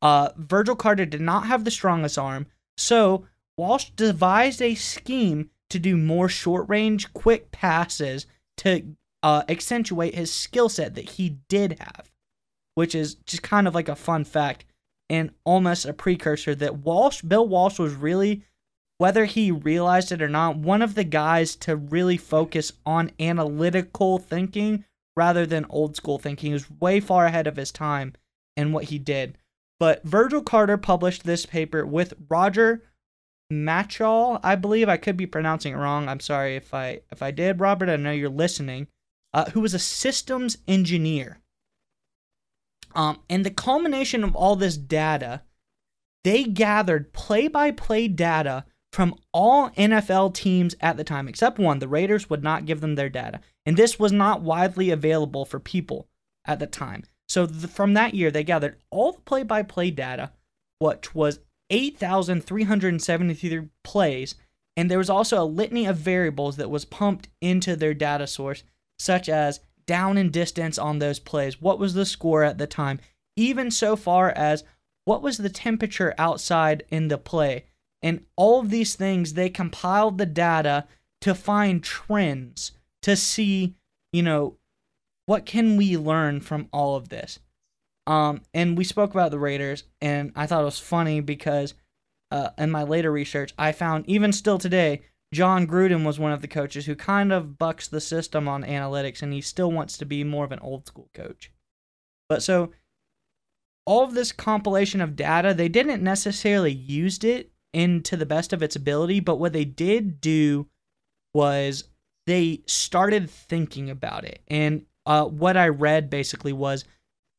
Uh, 0.03 0.31
Virgil 0.37 0.77
Carter 0.77 1.07
did 1.07 1.21
not 1.21 1.47
have 1.47 1.65
the 1.65 1.71
strongest 1.71 2.19
arm, 2.19 2.47
so 2.77 3.27
Walsh 3.57 3.91
devised 3.97 4.61
a 4.61 4.75
scheme 4.75 5.51
to 5.71 5.79
do 5.79 5.97
more 5.97 6.29
short 6.29 6.69
range, 6.69 7.13
quick 7.15 7.51
passes 7.51 8.27
to 8.59 8.97
uh, 9.23 9.43
accentuate 9.49 10.15
his 10.15 10.33
skill 10.33 10.69
set 10.69 10.95
that 10.95 11.11
he 11.11 11.39
did 11.49 11.79
have, 11.81 12.13
which 12.75 12.95
is 12.95 13.15
just 13.15 13.43
kind 13.43 13.67
of 13.67 13.75
like 13.75 13.89
a 13.89 13.97
fun 13.97 14.25
fact 14.25 14.67
and 15.09 15.31
almost 15.45 15.87
a 15.87 15.93
precursor 15.93 16.55
that 16.55 16.79
Walsh, 16.79 17.23
Bill 17.23 17.47
Walsh, 17.47 17.79
was 17.79 17.95
really 17.95 18.45
whether 18.99 19.25
he 19.25 19.51
realized 19.51 20.13
it 20.13 20.23
or 20.23 20.29
not, 20.29 20.57
one 20.57 20.83
of 20.83 20.95
the 20.95 21.05
guys 21.05 21.57
to 21.57 21.77
really 21.77 22.17
focus 22.17 22.73
on 22.87 23.11
analytical 23.19 24.19
thinking 24.19 24.85
rather 25.17 25.47
than 25.47 25.67
old 25.69 25.97
school 25.97 26.19
thinking. 26.19 26.51
He 26.51 26.53
was 26.55 26.71
way 26.71 27.01
far 27.01 27.27
ahead 27.27 27.47
of 27.47 27.57
his 27.57 27.73
time 27.73 28.15
in 28.57 28.73
what 28.73 28.85
he 28.85 28.99
did. 28.99 29.39
But 29.81 30.05
Virgil 30.05 30.43
Carter 30.43 30.77
published 30.77 31.25
this 31.25 31.47
paper 31.47 31.85
with 31.85 32.15
Roger 32.29 32.83
Machol, 33.53 34.41
I 34.43 34.55
believe. 34.55 34.89
I 34.89 34.97
could 34.97 35.17
be 35.17 35.27
pronouncing 35.27 35.75
it 35.75 35.77
wrong. 35.77 36.09
I'm 36.09 36.21
sorry 36.21 36.57
if 36.57 36.73
I 36.73 37.01
if 37.11 37.23
I 37.23 37.31
did, 37.31 37.61
Robert. 37.61 37.89
I 37.89 37.97
know 37.97 38.13
you're 38.13 38.29
listening. 38.29 38.87
Uh, 39.33 39.51
who 39.51 39.61
was 39.61 39.75
a 39.75 39.81
systems 39.81 40.59
engineer. 40.69 41.41
Um, 42.95 43.19
and 43.29 43.45
the 43.45 43.51
culmination 43.51 44.23
of 44.23 44.37
all 44.37 44.55
this 44.55 44.77
data, 44.77 45.43
they 46.23 46.45
gathered 46.45 47.13
play-by-play 47.13 48.09
data 48.09 48.65
from 48.95 49.17
all 49.33 49.71
NFL 49.71 50.35
teams 50.35 50.77
at 50.81 50.97
the 50.97 51.03
time, 51.03 51.27
except 51.27 51.59
one. 51.59 51.81
The 51.81 51.89
Raiders 51.89 52.31
would 52.31 52.45
not 52.45 52.65
give 52.65 52.81
them 52.81 52.95
their 52.95 53.09
data. 53.09 53.41
And 53.67 53.77
this 53.77 53.99
was 53.99 54.13
not 54.13 54.43
widely 54.43 54.91
available 54.91 55.45
for 55.45 55.59
people 55.59 56.07
at 56.45 56.61
the 56.61 56.69
time. 56.69 57.03
So 57.29 57.45
the, 57.45 57.67
from 57.67 57.95
that 57.95 58.15
year, 58.15 58.31
they 58.31 58.45
gathered 58.45 58.77
all 58.91 59.11
the 59.11 59.21
play 59.23 59.43
by 59.43 59.65
play 59.65 59.91
data, 59.91 60.31
which 60.79 61.13
was 61.13 61.41
8,373 61.71 63.69
plays. 63.83 64.37
And 64.77 64.89
there 64.89 64.99
was 64.99 65.11
also 65.11 65.43
a 65.43 65.45
litany 65.45 65.87
of 65.87 65.97
variables 65.97 66.55
that 66.59 66.71
was 66.71 66.85
pumped 66.85 67.29
into 67.41 67.75
their 67.75 67.95
data 67.95 68.29
source, 68.29 68.63
such 69.01 69.29
as 69.29 69.59
down 69.87 70.17
and 70.17 70.33
distance 70.33 70.79
on 70.79 71.01
those 71.01 71.19
plays, 71.19 71.61
what 71.61 71.81
was 71.81 71.95
the 71.95 72.07
score 72.07 72.45
at 72.45 72.59
the 72.59 72.69
time, 72.69 73.01
even 73.35 73.73
so 73.73 73.97
far 73.97 74.31
as 74.31 74.63
what 75.05 75.21
was 75.21 75.39
the 75.39 75.51
temperature 75.51 76.15
outside 76.17 76.85
in 76.91 77.09
the 77.09 77.19
play 77.19 77.65
and 78.05 78.27
all 78.37 78.61
of 78.61 78.69
these 78.69 78.95
things, 78.95 79.33
they 79.33 79.49
compiled 79.49 80.19
the 80.19 80.27
data 80.27 80.87
to 81.23 81.35
find 81.35 81.83
trends 81.83 82.73
to 83.01 83.17
see, 83.17 83.75
you 84.13 84.23
know, 84.23 84.59
what 85.25 85.47
can 85.47 85.79
we 85.79 85.97
learn 85.97 86.41
from 86.41 86.69
all 86.71 86.97
of 86.97 87.09
this. 87.09 87.39
Um, 88.07 88.43
and 88.53 88.77
we 88.77 88.85
spoke 88.85 89.15
about 89.15 89.31
the 89.31 89.39
Raiders, 89.39 89.85
and 90.03 90.33
I 90.37 90.47
thought 90.47 90.61
it 90.61 90.67
was 90.67 90.79
funny 90.79 91.21
because 91.21 91.73
uh, 92.31 92.51
in 92.59 92.71
my 92.71 92.83
later 92.83 93.11
research, 93.11 93.55
I 93.57 93.73
found 93.73 94.05
even 94.07 94.35
still 94.35 94.59
today, 94.59 95.01
Jon 95.33 95.67
Gruden 95.67 96.05
was 96.05 96.19
one 96.19 96.33
of 96.33 96.43
the 96.43 96.47
coaches 96.47 96.85
who 96.85 96.95
kind 96.95 97.33
of 97.33 97.59
bucks 97.59 97.89
the 97.89 98.03
system 98.03 98.47
on 98.47 98.65
analytics, 98.65 99.23
and 99.23 99.33
he 99.33 99.41
still 99.41 99.73
wants 99.73 99.97
to 99.97 100.05
be 100.05 100.23
more 100.25 100.45
of 100.45 100.53
an 100.53 100.59
old 100.59 100.87
school 100.87 101.09
coach. 101.15 101.51
But 102.29 102.43
so 102.43 102.73
all 103.87 104.05
of 104.05 104.13
this 104.13 104.31
compilation 104.31 105.01
of 105.01 105.17
data, 105.17 105.55
they 105.55 105.71
didn't 105.71 106.03
necessarily 106.03 106.73
used 106.73 107.25
it 107.25 107.51
into 107.75 108.17
the 108.17 108.27
best 108.27 108.53
of 108.53 108.63
its 108.63 108.77
ability, 108.77 109.21
but 109.21 109.39
what 109.39 109.53
they 109.53 109.65
did 109.65 110.21
do 110.21 110.67
was 111.35 111.85
they 112.27 112.63
started 112.67 113.29
thinking 113.29 113.91
about 113.91 114.25
it. 114.25 114.41
And 114.49 114.87
uh, 115.07 115.25
what 115.25 115.57
I 115.57 115.69
read 115.69 116.09
basically 116.09 116.53
was 116.53 116.85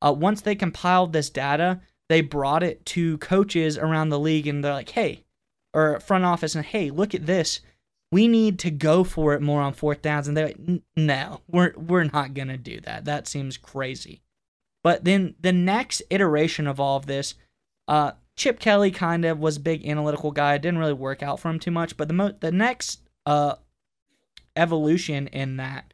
uh, 0.02 0.14
once 0.14 0.42
they 0.42 0.56
compiled 0.56 1.14
this 1.14 1.30
data, 1.30 1.82
they 2.10 2.22
brought 2.22 2.64
it 2.64 2.86
to 2.88 3.18
coaches 3.18 3.78
around 3.78 4.10
the 4.10 4.20
league 4.20 4.48
and 4.48 4.64
they're 4.64 4.74
like, 4.74 4.92
hey, 4.92 5.24
or 5.74 6.00
front 6.00 6.24
office, 6.24 6.56
and 6.56 6.66
hey, 6.66 6.90
look 6.90 7.16
at 7.16 7.26
this. 7.26 7.62
We 8.12 8.28
need 8.28 8.60
to 8.60 8.72
go 8.72 9.04
for 9.04 9.34
it 9.34 9.42
more 9.42 9.62
on 9.62 9.74
fourth 9.74 10.02
downs. 10.02 10.28
And 10.28 10.38
they're 10.38 10.48
like, 10.48 10.82
no, 10.96 11.42
we're, 11.48 11.74
we're 11.76 12.04
not 12.06 12.34
going 12.34 12.48
to 12.50 12.58
do 12.58 12.80
that. 12.82 13.06
That 13.06 13.28
seems 13.28 13.58
crazy. 13.58 14.22
But 14.84 15.04
then 15.04 15.36
the 15.42 15.52
next 15.52 16.04
iteration 16.12 16.68
of 16.68 16.80
all 16.80 16.98
of 16.98 17.08
this, 17.08 17.34
uh, 17.88 18.12
Chip 18.36 18.60
Kelly 18.60 18.92
kind 18.92 19.26
of 19.26 19.40
was 19.40 19.58
a 19.58 19.62
big 19.62 19.86
analytical 19.88 20.32
guy. 20.32 20.56
It 20.56 20.62
didn't 20.62 20.80
really 20.80 20.94
work 20.94 21.24
out 21.24 21.40
for 21.40 21.50
him 21.50 21.60
too 21.60 21.72
much. 21.72 21.96
But 21.96 22.08
the 22.08 22.14
mo- 22.14 22.36
the 22.40 22.52
next 22.52 23.02
uh, 23.26 23.56
evolution 24.56 25.28
in 25.28 25.58
that 25.58 25.94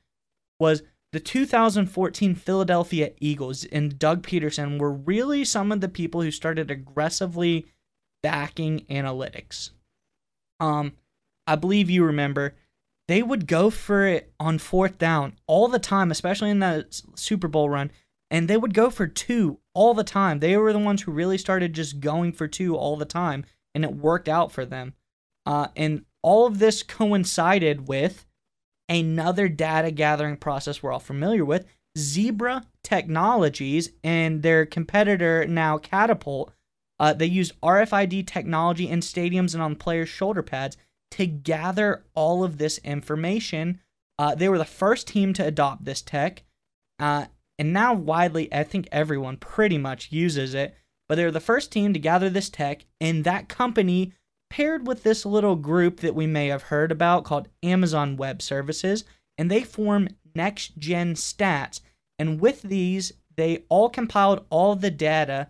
was 0.59 0.83
the 1.11 1.19
2014 1.19 2.35
Philadelphia 2.35 3.11
Eagles 3.19 3.65
and 3.65 3.99
Doug 3.99 4.25
Pederson 4.25 4.79
were 4.79 4.93
really 4.93 5.43
some 5.43 5.71
of 5.71 5.81
the 5.81 5.89
people 5.89 6.21
who 6.21 6.31
started 6.31 6.71
aggressively 6.71 7.65
backing 8.23 8.85
analytics. 8.89 9.71
Um, 10.59 10.93
I 11.45 11.55
believe 11.55 11.89
you 11.89 12.03
remember 12.05 12.55
they 13.07 13.21
would 13.21 13.45
go 13.45 13.69
for 13.69 14.05
it 14.05 14.31
on 14.39 14.57
fourth 14.57 14.97
down 14.97 15.33
all 15.47 15.67
the 15.67 15.79
time, 15.79 16.11
especially 16.11 16.49
in 16.49 16.59
the 16.59 16.85
Super 17.15 17.47
Bowl 17.47 17.69
run 17.69 17.91
and 18.31 18.47
they 18.47 18.57
would 18.57 18.73
go 18.73 18.89
for 18.89 19.05
two 19.05 19.59
all 19.73 19.93
the 19.93 20.03
time. 20.03 20.39
They 20.39 20.57
were 20.57 20.73
the 20.73 20.79
ones 20.79 21.01
who 21.01 21.11
really 21.11 21.37
started 21.37 21.73
just 21.73 21.99
going 21.99 22.33
for 22.33 22.47
two 22.47 22.75
all 22.75 22.97
the 22.97 23.05
time, 23.05 23.45
and 23.73 23.83
it 23.83 23.95
worked 23.95 24.29
out 24.29 24.51
for 24.51 24.65
them. 24.65 24.93
Uh, 25.45 25.67
and 25.75 26.05
all 26.21 26.45
of 26.45 26.59
this 26.59 26.83
coincided 26.83 27.87
with 27.87 28.25
another 28.89 29.47
data 29.47 29.89
gathering 29.91 30.37
process 30.37 30.83
we're 30.83 30.91
all 30.91 30.99
familiar 30.99 31.45
with 31.45 31.65
Zebra 31.97 32.65
Technologies 32.83 33.91
and 34.03 34.41
their 34.41 34.65
competitor 34.65 35.45
now 35.47 35.77
Catapult. 35.77 36.53
Uh, 36.99 37.13
they 37.13 37.25
used 37.25 37.59
RFID 37.61 38.27
technology 38.27 38.87
in 38.87 38.99
stadiums 38.99 39.53
and 39.53 39.63
on 39.63 39.75
players' 39.75 40.09
shoulder 40.09 40.43
pads 40.43 40.77
to 41.11 41.25
gather 41.25 42.05
all 42.13 42.43
of 42.43 42.57
this 42.57 42.77
information. 42.79 43.79
Uh, 44.19 44.35
they 44.35 44.47
were 44.47 44.57
the 44.57 44.65
first 44.65 45.07
team 45.07 45.33
to 45.33 45.45
adopt 45.45 45.83
this 45.83 46.01
tech. 46.01 46.43
Uh, 46.99 47.25
and 47.59 47.73
now 47.73 47.93
widely, 47.93 48.51
I 48.53 48.63
think 48.63 48.87
everyone 48.91 49.37
pretty 49.37 49.77
much 49.77 50.11
uses 50.11 50.53
it. 50.53 50.75
But 51.07 51.15
they're 51.15 51.31
the 51.31 51.39
first 51.39 51.71
team 51.71 51.93
to 51.93 51.99
gather 51.99 52.29
this 52.29 52.49
tech, 52.49 52.85
and 53.01 53.23
that 53.23 53.49
company 53.49 54.13
paired 54.49 54.87
with 54.87 55.03
this 55.03 55.25
little 55.25 55.55
group 55.55 55.99
that 55.99 56.15
we 56.15 56.27
may 56.27 56.47
have 56.47 56.63
heard 56.63 56.91
about 56.91 57.23
called 57.23 57.49
Amazon 57.63 58.17
Web 58.17 58.41
Services, 58.41 59.03
and 59.37 59.51
they 59.51 59.63
form 59.63 60.07
Next 60.35 60.77
Gen 60.77 61.15
Stats. 61.15 61.81
And 62.17 62.39
with 62.39 62.61
these, 62.61 63.11
they 63.35 63.63
all 63.69 63.89
compiled 63.89 64.45
all 64.49 64.75
the 64.75 64.91
data 64.91 65.47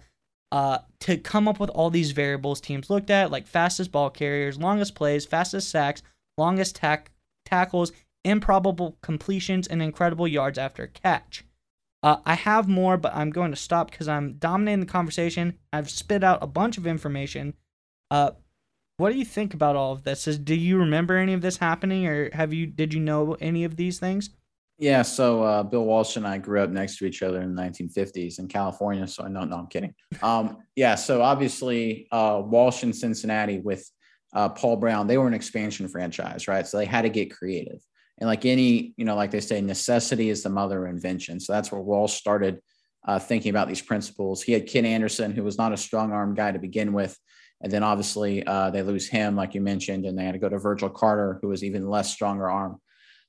uh, 0.52 0.80
to 1.02 1.18
come 1.18 1.48
up 1.48 1.60
with 1.60 1.70
all 1.70 1.90
these 1.90 2.12
variables 2.12 2.62
teams 2.62 2.90
looked 2.90 3.10
at, 3.10 3.32
like 3.32 3.48
fastest 3.48 3.92
ball 3.92 4.10
carriers, 4.10 4.60
longest 4.60 4.96
plays, 4.96 5.26
fastest 5.26 5.70
sacks, 5.70 6.02
longest 6.38 6.76
tack- 6.76 7.12
tackles, 7.46 7.92
improbable 8.24 8.98
completions, 9.02 9.68
and 9.68 9.82
incredible 9.82 10.28
yards 10.28 10.58
after 10.58 10.88
catch. 10.88 11.44
Uh, 12.04 12.18
I 12.26 12.34
have 12.34 12.68
more, 12.68 12.98
but 12.98 13.16
I'm 13.16 13.30
going 13.30 13.52
to 13.52 13.58
stop 13.58 13.92
because 13.92 14.08
I'm 14.08 14.34
dominating 14.34 14.80
the 14.82 14.86
conversation. 14.92 15.58
I've 15.72 15.90
spit 15.90 16.24
out 16.24 16.40
a 16.42 16.48
bunch 16.48 16.78
of 16.78 16.88
information. 16.88 17.54
Uh, 18.10 18.32
what 18.98 19.12
do 19.12 19.20
you 19.20 19.26
think 19.26 19.54
about 19.54 19.76
all 19.76 19.94
of 19.94 20.04
this? 20.04 20.28
Is, 20.28 20.38
do 20.38 20.56
you 20.56 20.78
remember 20.78 21.18
any 21.18 21.34
of 21.34 21.42
this 21.42 21.58
happening, 21.58 22.08
or 22.08 22.30
have 22.34 22.54
you 22.54 22.68
did 22.68 22.94
you 22.94 23.00
know 23.00 23.36
any 23.40 23.64
of 23.64 23.76
these 23.76 24.00
things? 24.00 24.32
Yeah, 24.78 25.04
so 25.04 25.44
uh, 25.44 25.62
Bill 25.62 25.86
Walsh 25.86 26.18
and 26.18 26.26
I 26.26 26.40
grew 26.40 26.60
up 26.60 26.72
next 26.72 26.98
to 26.98 27.06
each 27.06 27.22
other 27.22 27.40
in 27.42 27.54
the 27.54 27.62
1950s 27.62 28.40
in 28.40 28.48
California. 28.48 29.08
So 29.08 29.28
know, 29.28 29.44
no, 29.44 29.58
I'm 29.58 29.68
kidding. 29.68 29.94
Um, 30.24 30.58
yeah, 30.76 30.96
so 30.96 31.22
obviously 31.22 32.08
uh, 32.12 32.42
Walsh 32.44 32.82
and 32.82 32.96
Cincinnati 32.96 33.60
with 33.60 33.88
uh, 34.34 34.50
Paul 34.50 34.78
Brown, 34.78 35.06
they 35.06 35.20
were 35.20 35.28
an 35.28 35.36
expansion 35.36 35.88
franchise, 35.88 36.48
right? 36.48 36.66
So 36.66 36.78
they 36.78 36.86
had 36.86 37.04
to 37.04 37.10
get 37.10 37.32
creative. 37.32 37.80
And 38.22 38.28
like 38.28 38.46
any, 38.46 38.94
you 38.98 39.04
know, 39.04 39.16
like 39.16 39.32
they 39.32 39.40
say, 39.40 39.60
necessity 39.62 40.30
is 40.30 40.44
the 40.44 40.50
mother 40.50 40.86
of 40.86 40.94
invention. 40.94 41.40
So 41.40 41.54
that's 41.54 41.72
where 41.72 41.82
Walsh 41.82 42.14
started 42.14 42.62
uh, 43.06 43.18
thinking 43.18 43.50
about 43.50 43.68
these 43.68 43.82
principles. 43.82 44.44
He 44.44 44.54
had 44.54 44.68
Ken 44.68 44.86
Anderson, 44.86 45.32
who 45.32 45.44
was 45.44 45.58
not 45.58 45.74
a 45.74 45.78
strong 45.78 46.12
arm 46.12 46.36
guy 46.36 46.52
to 46.52 46.60
begin 46.60 46.94
with. 46.94 47.18
And 47.62 47.72
then 47.74 47.82
obviously 47.82 48.46
uh, 48.46 48.70
they 48.70 48.84
lose 48.84 49.08
him, 49.08 49.36
like 49.36 49.56
you 49.56 49.62
mentioned, 49.62 50.06
and 50.06 50.18
they 50.18 50.24
had 50.24 50.34
to 50.34 50.40
go 50.40 50.50
to 50.50 50.60
Virgil 50.60 50.90
Carter, 50.90 51.40
who 51.42 51.48
was 51.48 51.64
even 51.64 51.90
less 51.90 52.14
stronger 52.14 52.48
arm. 52.48 52.80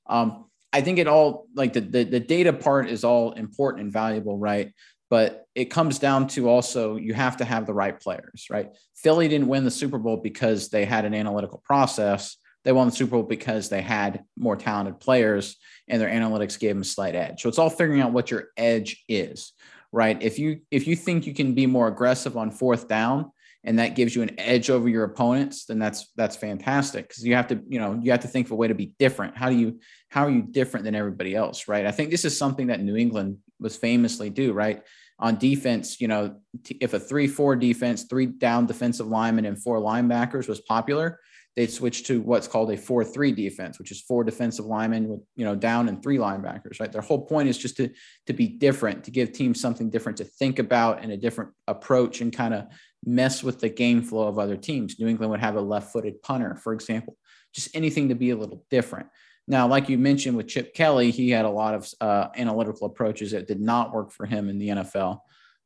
Um, 0.07 0.45
I 0.71 0.81
think 0.81 0.99
it 0.99 1.07
all 1.07 1.47
like 1.55 1.73
the, 1.73 1.81
the, 1.81 2.03
the 2.03 2.19
data 2.19 2.53
part 2.53 2.87
is 2.87 3.03
all 3.03 3.31
important 3.31 3.83
and 3.83 3.93
valuable, 3.93 4.37
right? 4.37 4.73
But 5.09 5.45
it 5.55 5.65
comes 5.65 5.97
down 5.97 6.27
to 6.29 6.49
also 6.49 6.97
you 6.97 7.15
have 7.15 7.37
to 7.37 7.45
have 7.45 7.65
the 7.65 7.73
right 7.73 7.99
players, 7.99 8.47
right? 8.49 8.69
Philly 8.95 9.27
didn't 9.27 9.47
win 9.47 9.63
the 9.63 9.71
Super 9.71 9.97
Bowl 9.97 10.17
because 10.17 10.69
they 10.69 10.85
had 10.85 11.05
an 11.05 11.15
analytical 11.15 11.63
process. 11.63 12.37
They 12.63 12.71
won 12.71 12.87
the 12.87 12.95
Super 12.95 13.11
Bowl 13.11 13.23
because 13.23 13.69
they 13.69 13.81
had 13.81 14.23
more 14.37 14.55
talented 14.55 14.99
players 14.99 15.57
and 15.87 16.01
their 16.01 16.09
analytics 16.09 16.59
gave 16.59 16.71
them 16.71 16.81
a 16.81 16.85
slight 16.85 17.15
edge. 17.15 17.41
So 17.41 17.49
it's 17.49 17.59
all 17.59 17.69
figuring 17.69 18.01
out 18.01 18.13
what 18.13 18.31
your 18.31 18.49
edge 18.55 19.03
is, 19.09 19.51
right? 19.91 20.21
If 20.21 20.39
you 20.39 20.61
if 20.71 20.87
you 20.87 20.95
think 20.95 21.27
you 21.27 21.33
can 21.33 21.53
be 21.53 21.65
more 21.65 21.87
aggressive 21.87 22.37
on 22.37 22.51
fourth 22.51 22.87
down, 22.87 23.31
and 23.65 23.79
that 23.79 23.95
gives 23.95 24.15
you 24.15 24.21
an 24.21 24.37
edge 24.39 24.69
over 24.69 24.89
your 24.89 25.05
opponents, 25.05 25.65
then 25.65 25.79
that's 25.79 26.11
that's 26.15 26.35
fantastic 26.35 27.07
because 27.07 27.25
you 27.25 27.35
have 27.35 27.47
to, 27.47 27.61
you 27.67 27.79
know, 27.79 27.99
you 28.01 28.11
have 28.11 28.19
to 28.21 28.27
think 28.27 28.47
of 28.47 28.51
a 28.51 28.55
way 28.55 28.67
to 28.67 28.75
be 28.75 28.93
different. 28.99 29.37
How 29.37 29.49
do 29.49 29.55
you 29.55 29.79
how 30.09 30.25
are 30.25 30.29
you 30.29 30.41
different 30.41 30.83
than 30.83 30.95
everybody 30.95 31.35
else, 31.35 31.67
right? 31.67 31.85
I 31.85 31.91
think 31.91 32.11
this 32.11 32.25
is 32.25 32.37
something 32.37 32.67
that 32.67 32.81
New 32.81 32.97
England 32.97 33.37
was 33.59 33.77
famously 33.77 34.29
do, 34.29 34.51
right? 34.53 34.83
On 35.19 35.37
defense, 35.37 36.01
you 36.01 36.07
know, 36.07 36.35
if 36.81 36.93
a 36.93 36.99
3-4 36.99 37.59
defense, 37.59 38.03
three 38.03 38.25
down 38.25 38.65
defensive 38.65 39.07
linemen 39.07 39.45
and 39.45 39.61
four 39.61 39.79
linebackers 39.79 40.49
was 40.49 40.59
popular, 40.59 41.19
they'd 41.55 41.71
switch 41.71 42.05
to 42.05 42.21
what's 42.21 42.47
called 42.47 42.71
a 42.71 42.77
4-3 42.77 43.35
defense, 43.35 43.77
which 43.77 43.91
is 43.91 44.01
four 44.01 44.23
defensive 44.23 44.65
linemen 44.65 45.07
with, 45.07 45.21
you 45.35 45.45
know, 45.45 45.55
down 45.55 45.87
and 45.87 46.01
three 46.01 46.17
linebackers, 46.17 46.79
right? 46.79 46.91
Their 46.91 47.01
whole 47.01 47.25
point 47.25 47.49
is 47.49 47.57
just 47.57 47.77
to 47.77 47.89
to 48.25 48.33
be 48.33 48.47
different, 48.47 49.03
to 49.03 49.11
give 49.11 49.31
teams 49.31 49.61
something 49.61 49.89
different 49.89 50.17
to 50.17 50.23
think 50.23 50.59
about 50.59 51.03
and 51.03 51.11
a 51.11 51.17
different 51.17 51.51
approach 51.67 52.21
and 52.21 52.33
kind 52.33 52.53
of 52.53 52.65
mess 53.05 53.43
with 53.43 53.59
the 53.59 53.69
game 53.69 54.01
flow 54.01 54.27
of 54.27 54.39
other 54.39 54.57
teams. 54.57 54.99
New 54.99 55.07
England 55.07 55.31
would 55.31 55.39
have 55.39 55.55
a 55.55 55.61
left 55.61 55.91
footed 55.91 56.21
punter, 56.21 56.55
for 56.55 56.73
example, 56.73 57.17
just 57.53 57.75
anything 57.75 58.09
to 58.09 58.15
be 58.15 58.31
a 58.31 58.35
little 58.35 58.65
different. 58.69 59.07
Now, 59.47 59.67
like 59.67 59.89
you 59.89 59.97
mentioned 59.97 60.37
with 60.37 60.47
Chip 60.47 60.73
Kelly, 60.73 61.11
he 61.11 61.29
had 61.29 61.45
a 61.45 61.49
lot 61.49 61.75
of 61.75 61.89
uh, 61.99 62.29
analytical 62.37 62.87
approaches 62.87 63.31
that 63.31 63.47
did 63.47 63.59
not 63.59 63.93
work 63.93 64.11
for 64.11 64.25
him 64.25 64.49
in 64.49 64.57
the 64.57 64.69
NFL 64.69 65.19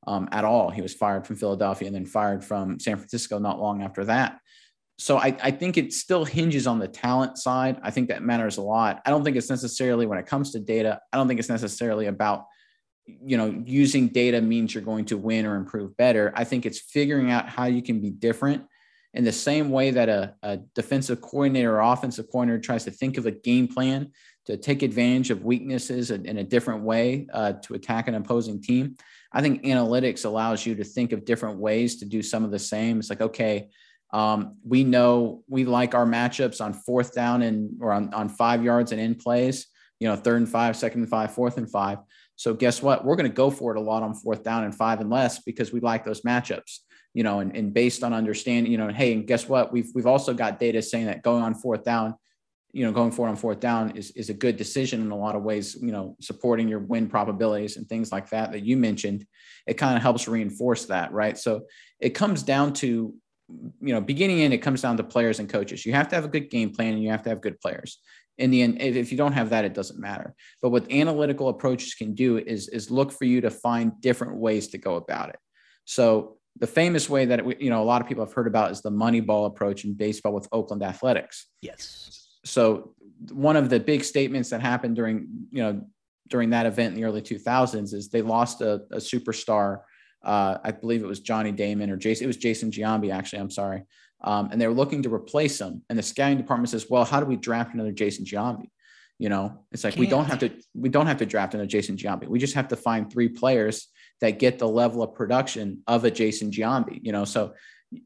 um, 0.07 0.27
at 0.31 0.45
all. 0.45 0.71
He 0.71 0.81
was 0.81 0.95
fired 0.95 1.27
from 1.27 1.35
Philadelphia 1.35 1.87
and 1.87 1.95
then 1.95 2.05
fired 2.05 2.43
from 2.43 2.79
San 2.79 2.97
Francisco 2.97 3.37
not 3.37 3.59
long 3.59 3.83
after 3.83 4.05
that. 4.05 4.39
So 4.99 5.17
I, 5.17 5.37
I 5.43 5.51
think 5.51 5.77
it 5.77 5.93
still 5.93 6.25
hinges 6.25 6.65
on 6.65 6.79
the 6.79 6.87
talent 6.87 7.37
side. 7.37 7.79
I 7.83 7.91
think 7.91 8.09
that 8.09 8.23
matters 8.23 8.57
a 8.57 8.63
lot. 8.63 9.01
I 9.05 9.11
don't 9.11 9.23
think 9.23 9.37
it's 9.37 9.49
necessarily 9.49 10.05
when 10.07 10.17
it 10.17 10.25
comes 10.25 10.51
to 10.51 10.59
data, 10.59 10.99
I 11.13 11.17
don't 11.17 11.27
think 11.27 11.39
it's 11.39 11.49
necessarily 11.49 12.07
about 12.07 12.45
you 13.07 13.37
know, 13.37 13.63
using 13.65 14.09
data 14.09 14.41
means 14.41 14.73
you're 14.73 14.83
going 14.83 15.05
to 15.05 15.17
win 15.17 15.45
or 15.45 15.55
improve 15.55 15.95
better. 15.95 16.33
I 16.35 16.43
think 16.43 16.65
it's 16.65 16.79
figuring 16.79 17.31
out 17.31 17.47
how 17.47 17.65
you 17.65 17.81
can 17.81 18.01
be 18.01 18.09
different 18.09 18.65
in 19.13 19.23
the 19.23 19.31
same 19.31 19.69
way 19.69 19.91
that 19.91 20.09
a, 20.09 20.35
a 20.43 20.57
defensive 20.75 21.21
coordinator 21.21 21.77
or 21.77 21.81
offensive 21.81 22.27
coordinator 22.31 22.61
tries 22.61 22.83
to 22.83 22.91
think 22.91 23.17
of 23.17 23.25
a 23.25 23.31
game 23.31 23.67
plan 23.67 24.11
to 24.45 24.57
take 24.57 24.83
advantage 24.83 25.29
of 25.31 25.43
weaknesses 25.43 26.11
in, 26.11 26.25
in 26.25 26.37
a 26.37 26.43
different 26.43 26.83
way 26.83 27.27
uh, 27.33 27.53
to 27.53 27.73
attack 27.73 28.07
an 28.07 28.15
opposing 28.15 28.61
team. 28.61 28.95
I 29.31 29.41
think 29.41 29.63
analytics 29.63 30.25
allows 30.25 30.65
you 30.65 30.75
to 30.75 30.83
think 30.83 31.11
of 31.11 31.25
different 31.25 31.59
ways 31.59 31.97
to 31.97 32.05
do 32.05 32.21
some 32.21 32.43
of 32.43 32.51
the 32.51 32.59
same. 32.59 32.99
It's 32.99 33.09
like, 33.09 33.21
okay, 33.21 33.69
um, 34.11 34.57
we 34.63 34.83
know 34.83 35.43
we 35.47 35.65
like 35.65 35.93
our 35.93 36.05
matchups 36.05 36.61
on 36.61 36.73
fourth 36.73 37.13
down 37.13 37.41
and 37.41 37.71
or 37.81 37.91
on, 37.91 38.13
on 38.13 38.29
five 38.29 38.63
yards 38.63 38.91
and 38.91 39.01
in 39.01 39.15
plays, 39.15 39.67
you 39.99 40.07
know, 40.07 40.15
third 40.15 40.37
and 40.37 40.49
five, 40.49 40.77
second 40.77 41.01
and 41.01 41.09
five, 41.09 41.33
fourth 41.33 41.57
and 41.57 41.69
five. 41.69 41.99
So 42.35 42.53
guess 42.53 42.81
what? 42.81 43.03
We're 43.03 43.15
going 43.15 43.29
to 43.29 43.35
go 43.35 43.49
for 43.49 43.75
it 43.75 43.77
a 43.77 43.81
lot 43.81 44.03
on 44.03 44.13
fourth 44.13 44.43
down 44.43 44.63
and 44.63 44.73
five 44.73 45.01
and 45.01 45.09
less 45.09 45.39
because 45.39 45.73
we 45.73 45.79
like 45.79 46.05
those 46.05 46.21
matchups, 46.21 46.79
you 47.13 47.23
know, 47.23 47.39
and, 47.39 47.55
and 47.55 47.73
based 47.73 48.03
on 48.03 48.13
understanding, 48.13 48.71
you 48.71 48.77
know, 48.77 48.89
hey, 48.89 49.11
and 49.13 49.27
guess 49.27 49.49
what? 49.49 49.73
We've 49.73 49.89
we've 49.93 50.07
also 50.07 50.33
got 50.33 50.59
data 50.59 50.81
saying 50.81 51.07
that 51.07 51.23
going 51.23 51.43
on 51.43 51.55
fourth 51.55 51.83
down, 51.83 52.15
you 52.71 52.85
know, 52.85 52.91
going 52.91 53.11
forward 53.11 53.31
on 53.31 53.35
fourth 53.35 53.59
down 53.59 53.97
is, 53.97 54.11
is 54.11 54.29
a 54.29 54.35
good 54.35 54.55
decision 54.55 55.01
in 55.01 55.11
a 55.11 55.17
lot 55.17 55.35
of 55.35 55.41
ways, 55.41 55.75
you 55.81 55.91
know, 55.91 56.15
supporting 56.21 56.69
your 56.69 56.79
win 56.79 57.07
probabilities 57.07 57.75
and 57.75 57.89
things 57.89 58.11
like 58.11 58.29
that 58.29 58.51
that 58.51 58.63
you 58.63 58.77
mentioned. 58.77 59.25
It 59.65 59.73
kind 59.73 59.97
of 59.97 60.03
helps 60.03 60.27
reinforce 60.27 60.85
that, 60.85 61.11
right? 61.11 61.37
So 61.37 61.65
it 61.99 62.11
comes 62.11 62.43
down 62.43 62.73
to 62.73 63.15
you 63.49 63.93
know, 63.93 64.01
beginning 64.01 64.39
in, 64.39 64.51
it 64.51 64.59
comes 64.59 64.81
down 64.81 64.97
to 64.97 65.03
players 65.03 65.39
and 65.39 65.49
coaches. 65.49 65.85
You 65.85 65.93
have 65.93 66.07
to 66.09 66.15
have 66.15 66.25
a 66.25 66.29
good 66.29 66.49
game 66.49 66.71
plan 66.71 66.93
and 66.93 67.03
you 67.03 67.09
have 67.09 67.23
to 67.23 67.29
have 67.29 67.41
good 67.41 67.59
players. 67.59 67.99
In 68.37 68.51
the 68.51 68.61
end 68.61 68.79
if 68.79 69.11
you 69.11 69.17
don't 69.17 69.33
have 69.33 69.49
that 69.49 69.65
it 69.65 69.73
doesn't 69.73 69.99
matter. 69.99 70.35
But 70.61 70.69
what 70.69 70.91
analytical 70.91 71.49
approaches 71.49 71.95
can 71.95 72.13
do 72.13 72.37
is 72.37 72.67
is 72.69 72.91
look 72.91 73.11
for 73.11 73.25
you 73.25 73.41
to 73.41 73.49
find 73.49 73.99
different 73.99 74.35
ways 74.35 74.67
to 74.69 74.77
go 74.77 74.95
about 74.95 75.29
it. 75.29 75.39
So 75.85 76.37
the 76.59 76.67
famous 76.67 77.09
way 77.09 77.25
that 77.25 77.43
we, 77.43 77.55
you 77.59 77.71
know 77.71 77.81
a 77.81 77.85
lot 77.85 77.99
of 78.01 78.07
people 78.07 78.23
have 78.23 78.33
heard 78.33 78.45
about 78.45 78.69
is 78.69 78.81
the 78.81 78.91
money 78.91 79.21
ball 79.21 79.47
approach 79.47 79.85
in 79.85 79.93
baseball 79.93 80.33
with 80.33 80.47
oakland 80.51 80.83
athletics. 80.83 81.47
Yes. 81.61 82.37
So 82.45 82.93
one 83.31 83.55
of 83.55 83.71
the 83.71 83.79
big 83.79 84.03
statements 84.03 84.51
that 84.51 84.61
happened 84.61 84.95
during 84.95 85.27
you 85.51 85.63
know 85.63 85.81
during 86.29 86.51
that 86.51 86.67
event 86.67 86.93
in 86.93 87.01
the 87.01 87.07
early 87.07 87.21
2000s 87.21 87.93
is 87.93 88.09
they 88.09 88.21
lost 88.21 88.61
a, 88.61 88.81
a 88.91 88.97
superstar 88.97 89.79
uh, 90.27 90.57
i 90.63 90.71
believe 90.71 91.03
it 91.03 91.07
was 91.07 91.19
johnny 91.19 91.51
damon 91.51 91.89
or 91.89 91.97
jason 91.97 92.25
it 92.25 92.27
was 92.27 92.37
jason 92.37 92.69
giambi 92.69 93.11
actually 93.11 93.39
i'm 93.39 93.49
sorry 93.49 93.83
um, 94.21 94.49
and 94.51 94.59
they 94.59 94.67
were 94.67 94.73
looking 94.73 95.03
to 95.03 95.13
replace 95.13 95.59
him. 95.61 95.83
And 95.89 95.97
the 95.97 96.03
scouting 96.03 96.37
department 96.37 96.69
says, 96.69 96.87
"Well, 96.89 97.05
how 97.05 97.19
do 97.19 97.25
we 97.25 97.35
draft 97.35 97.73
another 97.73 97.91
Jason 97.91 98.25
Giambi?" 98.25 98.69
You 99.19 99.29
know, 99.29 99.63
it's 99.71 99.83
like 99.83 99.93
Can't. 99.93 99.99
we 100.01 100.07
don't 100.07 100.25
have 100.25 100.39
to 100.39 100.51
we 100.73 100.89
don't 100.89 101.07
have 101.07 101.17
to 101.17 101.25
draft 101.25 101.53
another 101.53 101.67
Jason 101.67 101.97
Giambi. 101.97 102.27
We 102.27 102.39
just 102.39 102.55
have 102.55 102.67
to 102.69 102.75
find 102.75 103.11
three 103.11 103.29
players 103.29 103.87
that 104.21 104.39
get 104.39 104.57
the 104.59 104.67
level 104.67 105.03
of 105.03 105.13
production 105.13 105.83
of 105.87 106.03
a 106.03 106.11
Jason 106.11 106.51
Giambi. 106.51 106.99
You 107.01 107.11
know, 107.11 107.25
so 107.25 107.53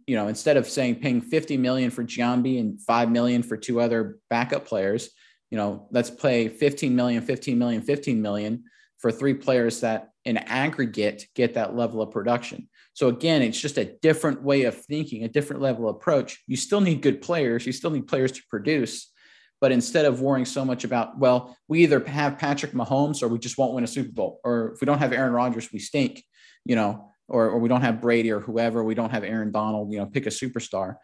you 0.05 0.15
know 0.15 0.27
instead 0.27 0.57
of 0.57 0.67
saying 0.67 0.95
paying 0.95 1.21
50 1.21 1.57
million 1.57 1.91
for 1.91 2.03
Giambi 2.03 2.59
and 2.59 2.81
5 2.81 3.09
million 3.09 3.43
for 3.43 3.55
two 3.55 3.79
other 3.79 4.19
backup 4.29 4.65
players, 4.65 5.09
you 5.49 5.57
know, 5.57 5.87
let's 5.91 6.09
pay 6.09 6.49
15 6.49 6.93
million, 6.93 7.21
15 7.21 7.57
million, 7.57 7.81
15 7.81 8.21
million 8.21 8.63
for 9.01 9.11
three 9.11 9.33
players 9.33 9.81
that 9.81 10.09
in 10.25 10.37
aggregate 10.37 11.27
get 11.35 11.55
that 11.55 11.75
level 11.75 12.01
of 12.01 12.11
production. 12.11 12.69
So 12.93 13.07
again, 13.07 13.41
it's 13.41 13.59
just 13.59 13.77
a 13.77 13.85
different 14.01 14.43
way 14.43 14.63
of 14.63 14.75
thinking, 14.85 15.23
a 15.23 15.27
different 15.27 15.61
level 15.61 15.89
of 15.89 15.95
approach. 15.95 16.43
You 16.47 16.55
still 16.55 16.81
need 16.81 17.01
good 17.01 17.21
players, 17.21 17.65
you 17.65 17.71
still 17.71 17.91
need 17.91 18.07
players 18.07 18.31
to 18.33 18.41
produce. 18.49 19.11
But 19.59 19.71
instead 19.71 20.05
of 20.05 20.21
worrying 20.21 20.45
so 20.45 20.65
much 20.65 20.83
about, 20.83 21.19
well, 21.19 21.55
we 21.67 21.83
either 21.83 22.03
have 22.05 22.39
Patrick 22.39 22.71
Mahomes 22.71 23.21
or 23.21 23.27
we 23.27 23.37
just 23.37 23.59
won't 23.59 23.73
win 23.73 23.83
a 23.83 23.87
Super 23.87 24.11
Bowl, 24.11 24.39
or 24.43 24.73
if 24.73 24.81
we 24.81 24.85
don't 24.85 24.97
have 24.97 25.13
Aaron 25.13 25.33
Rodgers, 25.33 25.71
we 25.71 25.77
stink, 25.77 26.23
you 26.65 26.75
know, 26.75 27.11
or, 27.27 27.49
or 27.49 27.59
we 27.59 27.69
don't 27.69 27.81
have 27.81 28.01
Brady 28.01 28.31
or 28.31 28.39
whoever, 28.39 28.83
we 28.83 28.95
don't 28.95 29.11
have 29.11 29.23
Aaron 29.23 29.51
Donald, 29.51 29.91
you 29.91 29.99
know, 29.99 30.07
pick 30.07 30.25
a 30.25 30.29
superstar, 30.29 30.95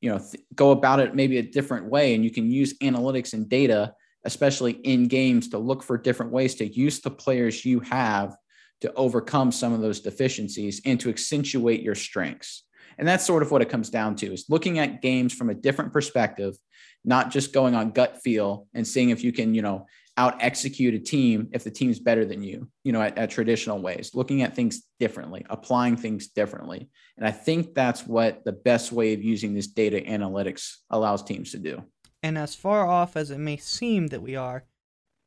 you 0.00 0.10
know, 0.10 0.18
th- 0.18 0.42
go 0.54 0.70
about 0.70 1.00
it 1.00 1.14
maybe 1.14 1.36
a 1.36 1.42
different 1.42 1.86
way. 1.86 2.14
And 2.14 2.24
you 2.24 2.30
can 2.30 2.50
use 2.50 2.78
analytics 2.78 3.34
and 3.34 3.48
data, 3.48 3.94
especially 4.24 4.72
in 4.72 5.08
games, 5.08 5.48
to 5.48 5.58
look 5.58 5.82
for 5.82 5.98
different 5.98 6.32
ways 6.32 6.54
to 6.56 6.66
use 6.66 7.00
the 7.00 7.10
players 7.10 7.64
you 7.64 7.80
have 7.80 8.36
to 8.82 8.92
overcome 8.94 9.52
some 9.52 9.72
of 9.72 9.80
those 9.80 10.00
deficiencies 10.00 10.80
and 10.84 10.98
to 11.00 11.08
accentuate 11.08 11.82
your 11.82 11.94
strengths. 11.94 12.64
And 12.98 13.06
that's 13.08 13.24
sort 13.24 13.42
of 13.42 13.50
what 13.50 13.62
it 13.62 13.68
comes 13.68 13.90
down 13.90 14.16
to 14.16 14.32
is 14.32 14.46
looking 14.48 14.78
at 14.78 15.00
games 15.00 15.32
from 15.32 15.50
a 15.50 15.54
different 15.54 15.92
perspective, 15.92 16.56
not 17.04 17.30
just 17.30 17.52
going 17.52 17.74
on 17.74 17.92
gut 17.92 18.20
feel 18.22 18.66
and 18.74 18.86
seeing 18.86 19.10
if 19.10 19.24
you 19.24 19.32
can, 19.32 19.54
you 19.54 19.62
know, 19.62 19.86
out 20.16 20.42
execute 20.42 20.94
a 20.94 20.98
team 20.98 21.48
if 21.52 21.64
the 21.64 21.70
team's 21.70 21.98
better 21.98 22.24
than 22.24 22.42
you, 22.42 22.68
you 22.84 22.92
know, 22.92 23.00
at, 23.00 23.16
at, 23.16 23.30
traditional 23.30 23.80
ways, 23.80 24.10
looking 24.14 24.42
at 24.42 24.54
things 24.54 24.82
differently, 25.00 25.46
applying 25.48 25.96
things 25.96 26.28
differently. 26.28 26.90
And 27.16 27.26
I 27.26 27.30
think 27.30 27.74
that's 27.74 28.06
what 28.06 28.44
the 28.44 28.52
best 28.52 28.92
way 28.92 29.14
of 29.14 29.22
using 29.22 29.54
this 29.54 29.68
data 29.68 30.00
analytics 30.00 30.74
allows 30.90 31.22
teams 31.22 31.52
to 31.52 31.58
do. 31.58 31.82
And 32.22 32.38
as 32.38 32.54
far 32.54 32.86
off 32.86 33.16
as 33.16 33.30
it 33.30 33.38
may 33.38 33.56
seem 33.56 34.08
that 34.08 34.22
we 34.22 34.36
are, 34.36 34.64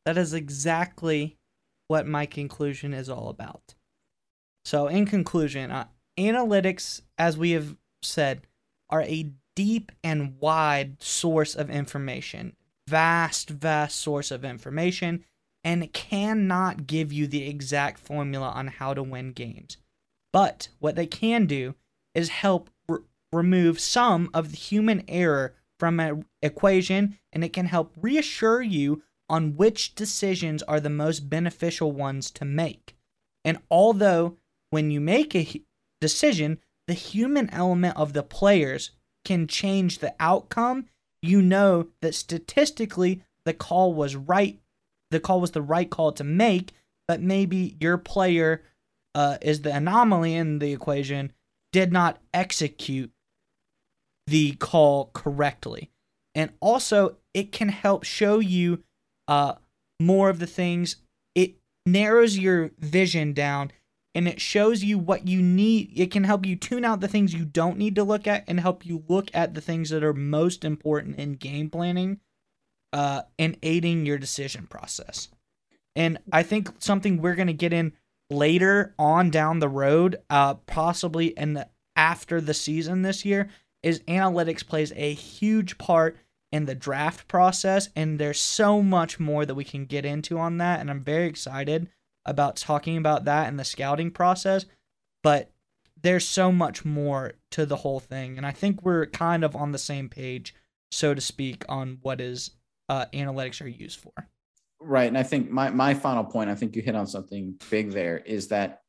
that 0.05 0.17
is 0.17 0.33
exactly 0.33 1.37
what 1.87 2.07
my 2.07 2.25
conclusion 2.25 2.93
is 2.93 3.09
all 3.09 3.29
about. 3.29 3.75
So, 4.63 4.87
in 4.87 5.05
conclusion, 5.05 5.71
uh, 5.71 5.87
analytics, 6.17 7.01
as 7.17 7.37
we 7.37 7.51
have 7.51 7.75
said, 8.01 8.47
are 8.89 9.01
a 9.01 9.31
deep 9.55 9.91
and 10.03 10.39
wide 10.39 11.01
source 11.01 11.55
of 11.55 11.69
information 11.69 12.55
vast, 12.87 13.49
vast 13.49 13.99
source 13.99 14.31
of 14.31 14.45
information 14.45 15.25
and 15.63 15.91
cannot 15.93 16.85
give 16.85 17.11
you 17.11 17.25
the 17.27 17.47
exact 17.47 17.99
formula 17.99 18.49
on 18.49 18.67
how 18.67 18.93
to 18.93 19.01
win 19.01 19.31
games. 19.31 19.77
But 20.31 20.69
what 20.79 20.95
they 20.95 21.07
can 21.07 21.47
do 21.47 21.75
is 22.13 22.29
help 22.29 22.69
r- 22.87 23.01
remove 23.31 23.79
some 23.79 24.29
of 24.33 24.51
the 24.51 24.57
human 24.57 25.03
error 25.07 25.55
from 25.79 25.99
an 25.99 26.25
equation 26.41 27.17
and 27.33 27.43
it 27.43 27.53
can 27.53 27.67
help 27.67 27.93
reassure 27.99 28.61
you 28.61 29.03
on 29.29 29.55
which 29.55 29.95
decisions 29.95 30.61
are 30.63 30.79
the 30.79 30.89
most 30.89 31.29
beneficial 31.29 31.91
ones 31.91 32.29
to 32.31 32.45
make. 32.45 32.95
And 33.43 33.59
although 33.69 34.37
when 34.69 34.91
you 34.91 35.01
make 35.01 35.35
a 35.35 35.61
decision, 35.99 36.59
the 36.87 36.93
human 36.93 37.49
element 37.49 37.97
of 37.97 38.13
the 38.13 38.23
players 38.23 38.91
can 39.23 39.47
change 39.47 39.99
the 39.99 40.13
outcome 40.19 40.85
you 41.25 41.41
know 41.41 41.87
that 42.01 42.15
statistically 42.15 43.23
the 43.45 43.53
call 43.53 43.93
was 43.93 44.15
right. 44.15 44.59
The 45.11 45.19
call 45.19 45.41
was 45.41 45.51
the 45.51 45.61
right 45.61 45.89
call 45.89 46.11
to 46.13 46.23
make, 46.23 46.73
but 47.07 47.21
maybe 47.21 47.75
your 47.79 47.97
player 47.97 48.63
uh, 49.13 49.37
is 49.41 49.61
the 49.61 49.75
anomaly 49.75 50.35
in 50.35 50.59
the 50.59 50.71
equation, 50.73 51.31
did 51.71 51.91
not 51.91 52.19
execute 52.33 53.11
the 54.27 54.53
call 54.53 55.11
correctly. 55.13 55.91
And 56.33 56.51
also, 56.59 57.17
it 57.33 57.51
can 57.51 57.69
help 57.69 58.03
show 58.03 58.39
you 58.39 58.83
uh, 59.27 59.53
more 59.99 60.29
of 60.29 60.39
the 60.39 60.47
things. 60.47 60.97
It 61.33 61.55
narrows 61.85 62.37
your 62.37 62.71
vision 62.79 63.33
down 63.33 63.71
and 64.13 64.27
it 64.27 64.39
shows 64.39 64.83
you 64.83 64.97
what 64.97 65.27
you 65.27 65.41
need. 65.41 65.91
It 65.95 66.11
can 66.11 66.23
help 66.23 66.45
you 66.45 66.55
tune 66.55 66.85
out 66.85 67.01
the 67.01 67.07
things 67.07 67.33
you 67.33 67.45
don't 67.45 67.77
need 67.77 67.95
to 67.95 68.03
look 68.03 68.27
at 68.27 68.45
and 68.47 68.59
help 68.59 68.85
you 68.85 69.03
look 69.07 69.29
at 69.33 69.53
the 69.53 69.61
things 69.61 69.89
that 69.89 70.03
are 70.03 70.13
most 70.13 70.63
important 70.63 71.17
in 71.17 71.33
game 71.33 71.69
planning 71.69 72.19
uh, 72.93 73.23
and 73.37 73.57
aiding 73.61 74.05
your 74.05 74.17
decision 74.17 74.67
process. 74.67 75.27
And 75.97 76.17
I 76.31 76.43
think 76.43 76.69
something 76.79 77.21
we're 77.21 77.35
going 77.35 77.47
to 77.47 77.53
get 77.53 77.73
in 77.73 77.93
later 78.29 78.93
on 78.97 79.29
down 79.29 79.59
the 79.59 79.69
road, 79.69 80.17
uh, 80.29 80.55
possibly 80.55 81.27
in 81.27 81.53
the, 81.53 81.67
after 81.95 82.39
the 82.39 82.53
season 82.53 83.01
this 83.01 83.25
year, 83.25 83.49
is 83.85 83.99
analytics 84.01 84.65
plays 84.65 84.91
a 84.95 85.13
huge 85.13 85.77
part 85.77 86.17
in 86.51 86.65
the 86.65 86.73
draft 86.73 87.27
process. 87.27 87.89
And 87.95 88.17
there's 88.17 88.39
so 88.39 88.81
much 88.81 89.19
more 89.19 89.45
that 89.45 89.53
we 89.53 89.63
can 89.63 89.85
get 89.85 90.05
into 90.05 90.39
on 90.39 90.57
that. 90.57 90.79
And 90.79 90.89
I'm 90.89 91.03
very 91.03 91.27
excited 91.27 91.87
about 92.25 92.55
talking 92.55 92.97
about 92.97 93.25
that 93.25 93.47
and 93.47 93.59
the 93.59 93.63
scouting 93.63 94.09
process, 94.09 94.65
but 95.21 95.51
there's 96.01 96.27
so 96.27 96.51
much 96.51 96.83
more 96.83 97.33
to 97.51 97.67
the 97.67 97.75
whole 97.77 97.99
thing. 97.99 98.37
And 98.37 98.45
I 98.45 98.51
think 98.51 98.83
we're 98.83 99.05
kind 99.05 99.43
of 99.43 99.55
on 99.55 99.71
the 99.71 99.77
same 99.77 100.09
page, 100.09 100.55
so 100.89 101.13
to 101.13 101.21
speak, 101.21 101.63
on 101.69 101.99
what 102.01 102.19
is 102.19 102.51
uh, 102.89 103.05
analytics 103.13 103.61
are 103.61 103.67
used 103.67 103.99
for. 103.99 104.13
Right. 104.79 105.07
And 105.07 105.17
I 105.17 105.23
think 105.23 105.51
my, 105.51 105.69
my 105.69 105.93
final 105.93 106.23
point, 106.23 106.49
I 106.49 106.55
think 106.55 106.75
you 106.75 106.81
hit 106.81 106.95
on 106.95 107.05
something 107.05 107.59
big 107.69 107.91
there, 107.91 108.17
is 108.17 108.47
that 108.47 108.81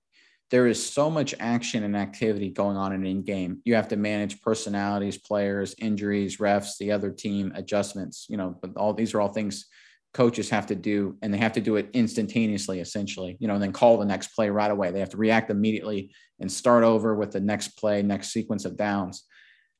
there 0.50 0.66
is 0.66 0.84
so 0.84 1.10
much 1.10 1.34
action 1.40 1.82
and 1.82 1.96
activity 1.96 2.50
going 2.50 2.76
on 2.76 2.92
in 2.92 3.04
in 3.04 3.22
game. 3.22 3.60
You 3.64 3.74
have 3.74 3.88
to 3.88 3.96
manage 3.96 4.40
personalities, 4.40 5.18
players, 5.18 5.74
injuries, 5.78 6.36
refs, 6.36 6.78
the 6.78 6.92
other 6.92 7.10
team, 7.10 7.52
adjustments, 7.54 8.26
you 8.28 8.36
know, 8.36 8.56
but 8.60 8.76
all 8.76 8.94
these 8.94 9.14
are 9.14 9.20
all 9.20 9.32
things 9.32 9.66
coaches 10.16 10.48
have 10.48 10.66
to 10.66 10.74
do, 10.74 11.14
and 11.20 11.32
they 11.32 11.36
have 11.36 11.52
to 11.52 11.60
do 11.60 11.76
it 11.76 11.90
instantaneously, 11.92 12.80
essentially, 12.80 13.36
you 13.38 13.46
know, 13.46 13.52
and 13.52 13.62
then 13.62 13.72
call 13.72 13.98
the 13.98 14.04
next 14.06 14.28
play 14.28 14.48
right 14.48 14.70
away. 14.70 14.90
They 14.90 15.00
have 15.00 15.10
to 15.10 15.18
react 15.18 15.50
immediately 15.50 16.10
and 16.40 16.50
start 16.50 16.84
over 16.84 17.14
with 17.14 17.32
the 17.32 17.40
next 17.40 17.76
play, 17.76 18.02
next 18.02 18.28
sequence 18.28 18.64
of 18.64 18.78
downs. 18.78 19.24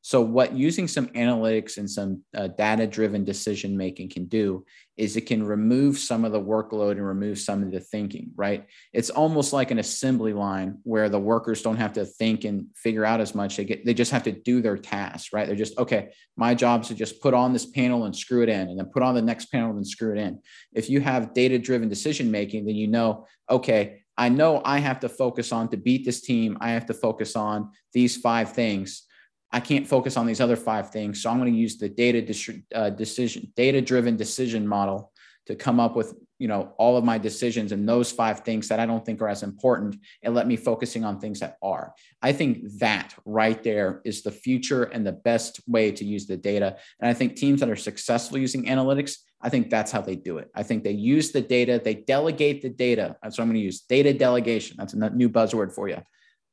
So, 0.06 0.20
what 0.20 0.52
using 0.52 0.86
some 0.86 1.08
analytics 1.08 1.78
and 1.78 1.90
some 1.90 2.22
uh, 2.32 2.46
data 2.46 2.86
driven 2.86 3.24
decision 3.24 3.76
making 3.76 4.10
can 4.10 4.26
do 4.26 4.64
is 4.96 5.16
it 5.16 5.22
can 5.22 5.42
remove 5.42 5.98
some 5.98 6.24
of 6.24 6.30
the 6.30 6.40
workload 6.40 6.92
and 6.92 7.04
remove 7.04 7.40
some 7.40 7.60
of 7.64 7.72
the 7.72 7.80
thinking, 7.80 8.30
right? 8.36 8.66
It's 8.92 9.10
almost 9.10 9.52
like 9.52 9.72
an 9.72 9.80
assembly 9.80 10.32
line 10.32 10.78
where 10.84 11.08
the 11.08 11.18
workers 11.18 11.60
don't 11.60 11.78
have 11.78 11.92
to 11.94 12.04
think 12.04 12.44
and 12.44 12.66
figure 12.76 13.04
out 13.04 13.20
as 13.20 13.34
much. 13.34 13.56
They 13.56 13.64
get, 13.64 13.84
they 13.84 13.94
just 13.94 14.12
have 14.12 14.22
to 14.22 14.30
do 14.30 14.62
their 14.62 14.78
tasks, 14.78 15.32
right? 15.32 15.44
They're 15.44 15.56
just, 15.56 15.76
okay, 15.76 16.12
my 16.36 16.54
job 16.54 16.82
is 16.82 16.88
to 16.88 16.94
just 16.94 17.20
put 17.20 17.34
on 17.34 17.52
this 17.52 17.66
panel 17.66 18.04
and 18.04 18.14
screw 18.14 18.44
it 18.44 18.48
in, 18.48 18.68
and 18.68 18.78
then 18.78 18.86
put 18.94 19.02
on 19.02 19.16
the 19.16 19.22
next 19.22 19.46
panel 19.46 19.72
and 19.72 19.84
screw 19.84 20.12
it 20.12 20.18
in. 20.18 20.38
If 20.72 20.88
you 20.88 21.00
have 21.00 21.34
data 21.34 21.58
driven 21.58 21.88
decision 21.88 22.30
making, 22.30 22.66
then 22.66 22.76
you 22.76 22.86
know, 22.86 23.26
okay, 23.50 24.04
I 24.16 24.28
know 24.28 24.62
I 24.64 24.78
have 24.78 25.00
to 25.00 25.08
focus 25.08 25.50
on 25.50 25.68
to 25.70 25.76
beat 25.76 26.04
this 26.04 26.20
team. 26.20 26.58
I 26.60 26.70
have 26.70 26.86
to 26.86 26.94
focus 26.94 27.34
on 27.34 27.72
these 27.92 28.16
five 28.16 28.52
things 28.52 29.05
I 29.52 29.60
can't 29.60 29.86
focus 29.86 30.16
on 30.16 30.26
these 30.26 30.40
other 30.40 30.56
five 30.56 30.90
things. 30.90 31.22
So 31.22 31.30
I'm 31.30 31.38
going 31.38 31.52
to 31.52 31.58
use 31.58 31.78
the 31.78 31.88
data 31.88 32.20
dis- 32.20 32.50
uh, 32.74 32.90
decision, 32.90 33.52
data 33.56 33.80
driven 33.80 34.16
decision 34.16 34.66
model 34.66 35.12
to 35.46 35.54
come 35.54 35.78
up 35.78 35.94
with, 35.94 36.14
you 36.38 36.48
know, 36.48 36.72
all 36.76 36.96
of 36.96 37.04
my 37.04 37.18
decisions 37.18 37.70
and 37.70 37.88
those 37.88 38.10
five 38.10 38.40
things 38.40 38.68
that 38.68 38.80
I 38.80 38.86
don't 38.86 39.06
think 39.06 39.22
are 39.22 39.28
as 39.28 39.44
important 39.44 39.96
and 40.22 40.34
let 40.34 40.48
me 40.48 40.56
focusing 40.56 41.04
on 41.04 41.20
things 41.20 41.40
that 41.40 41.56
are. 41.62 41.94
I 42.20 42.32
think 42.32 42.78
that 42.80 43.14
right 43.24 43.62
there 43.62 44.02
is 44.04 44.22
the 44.22 44.32
future 44.32 44.84
and 44.84 45.06
the 45.06 45.12
best 45.12 45.60
way 45.68 45.92
to 45.92 46.04
use 46.04 46.26
the 46.26 46.36
data. 46.36 46.76
And 47.00 47.08
I 47.08 47.14
think 47.14 47.36
teams 47.36 47.60
that 47.60 47.70
are 47.70 47.76
successful 47.76 48.38
using 48.38 48.66
analytics, 48.66 49.18
I 49.40 49.48
think 49.48 49.70
that's 49.70 49.92
how 49.92 50.00
they 50.00 50.16
do 50.16 50.38
it. 50.38 50.50
I 50.54 50.64
think 50.64 50.82
they 50.82 50.90
use 50.90 51.30
the 51.30 51.40
data, 51.40 51.80
they 51.82 51.94
delegate 51.94 52.62
the 52.62 52.70
data. 52.70 53.16
What 53.22 53.38
I'm 53.38 53.46
going 53.46 53.54
to 53.54 53.60
use 53.60 53.82
data 53.82 54.12
delegation. 54.12 54.76
That's 54.78 54.94
a 54.94 55.10
new 55.10 55.28
buzzword 55.28 55.72
for 55.72 55.88
you 55.88 56.02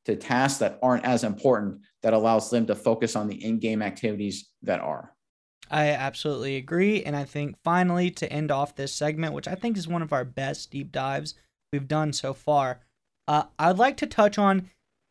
to 0.04 0.16
tasks 0.16 0.58
that 0.58 0.78
aren't 0.82 1.04
as 1.04 1.24
important 1.24 1.80
that 2.02 2.12
allows 2.12 2.50
them 2.50 2.66
to 2.66 2.74
focus 2.74 3.16
on 3.16 3.28
the 3.28 3.42
in-game 3.44 3.82
activities 3.82 4.50
that 4.62 4.80
are. 4.80 5.14
I 5.70 5.88
absolutely 5.88 6.56
agree. 6.56 7.02
And 7.02 7.16
I 7.16 7.24
think 7.24 7.56
finally 7.64 8.10
to 8.12 8.30
end 8.30 8.50
off 8.50 8.76
this 8.76 8.92
segment, 8.92 9.32
which 9.32 9.48
I 9.48 9.54
think 9.54 9.76
is 9.76 9.88
one 9.88 10.02
of 10.02 10.12
our 10.12 10.24
best 10.24 10.70
deep 10.70 10.92
dives 10.92 11.34
we've 11.72 11.88
done 11.88 12.12
so 12.12 12.34
far, 12.34 12.80
uh, 13.26 13.44
I'd 13.58 13.78
like 13.78 13.96
to 13.98 14.06
touch 14.06 14.38
on 14.38 14.70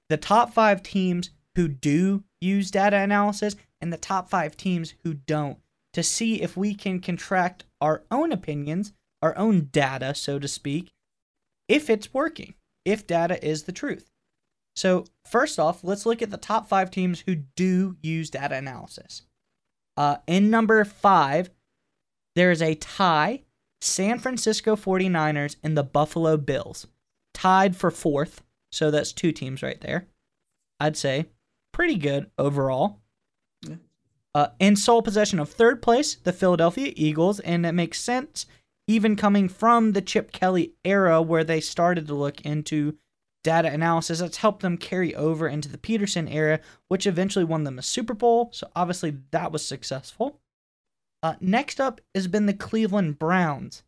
the 0.10 0.18
top 0.18 0.54
five 0.54 0.84
teams 0.84 1.32
who 1.56 1.68
do 1.68 2.24
use 2.40 2.72
data 2.72 2.98
analysis 2.98 3.56
and 3.82 3.92
the 3.92 3.98
top 3.98 4.30
five 4.30 4.56
teams 4.56 4.94
who 5.04 5.14
don't 5.14 5.58
to 5.94 6.04
see 6.04 6.42
if 6.42 6.56
we 6.58 6.74
can 6.74 7.00
contract 7.00 7.66
our 7.82 8.04
own 8.12 8.32
opinions, 8.32 8.94
our 9.22 9.38
own 9.38 9.70
data, 9.72 10.16
so 10.16 10.40
to 10.40 10.48
speak, 10.48 10.92
if 11.68 11.90
it's 11.90 12.14
working, 12.14 12.54
if 12.86 13.06
data 13.08 13.44
is 13.46 13.64
the 13.64 13.72
truth. 13.72 14.13
So, 14.76 15.06
first 15.26 15.60
off, 15.60 15.84
let's 15.84 16.06
look 16.06 16.22
at 16.22 16.32
the 16.32 16.38
top 16.38 16.68
five 16.68 16.90
teams 16.90 17.22
who 17.22 17.36
do 17.36 17.96
use 18.02 18.30
data 18.30 18.56
analysis. 18.56 19.24
Uh, 19.96 20.18
in 20.26 20.50
number 20.50 20.84
five, 20.84 21.52
there 22.36 22.52
is 22.52 22.62
a 22.62 22.76
tie 22.76 23.42
San 23.82 24.18
Francisco 24.18 24.76
49ers 24.76 25.58
and 25.64 25.78
the 25.78 25.84
Buffalo 25.84 26.38
Bills. 26.38 26.88
Tied 27.34 27.76
for 27.76 27.92
fourth. 27.92 28.42
So, 28.72 28.90
that's 28.90 29.14
two 29.14 29.32
teams 29.32 29.62
right 29.62 29.80
there. 29.82 30.08
I'd 30.80 30.98
say 30.98 31.28
pretty 31.72 31.96
good 31.96 32.30
overall. 32.38 33.00
Yeah. 33.62 33.76
Uh, 34.34 34.48
in 34.60 34.76
sole 34.76 35.04
possession 35.04 35.40
of 35.40 35.50
third 35.50 35.82
place, 35.82 36.16
the 36.16 36.34
Philadelphia 36.34 36.92
Eagles, 36.96 37.40
and 37.40 37.66
it 37.66 37.74
makes 37.74 38.00
sense 38.00 38.48
even 38.88 39.16
coming 39.16 39.48
from 39.48 39.94
the 39.94 40.02
Chip 40.02 40.32
Kelly 40.32 40.74
era 40.84 41.22
where 41.22 41.44
they 41.44 41.62
started 41.62 42.08
to 42.08 42.14
look 42.14 42.42
into 42.42 42.98
data 43.44 43.70
analysis 43.70 44.20
that's 44.20 44.38
helped 44.38 44.62
them 44.62 44.78
carry 44.78 45.14
over 45.16 45.48
into 45.48 45.70
the 45.70 45.78
Pederson 45.78 46.34
era, 46.34 46.60
which 46.88 47.06
eventually 47.06 47.46
won 47.46 47.64
them 47.64 47.78
a 47.78 47.84
Super 47.84 48.14
Bowl. 48.14 48.50
So 48.54 48.70
obviously 48.76 49.18
that 49.32 49.52
was 49.52 49.66
successful. 49.66 50.40
Uh, 51.22 51.36
next 51.40 51.80
up 51.80 52.02
has 52.16 52.28
been 52.28 52.46
the 52.46 52.54
Cleveland 52.54 53.20
Browns. 53.20 53.84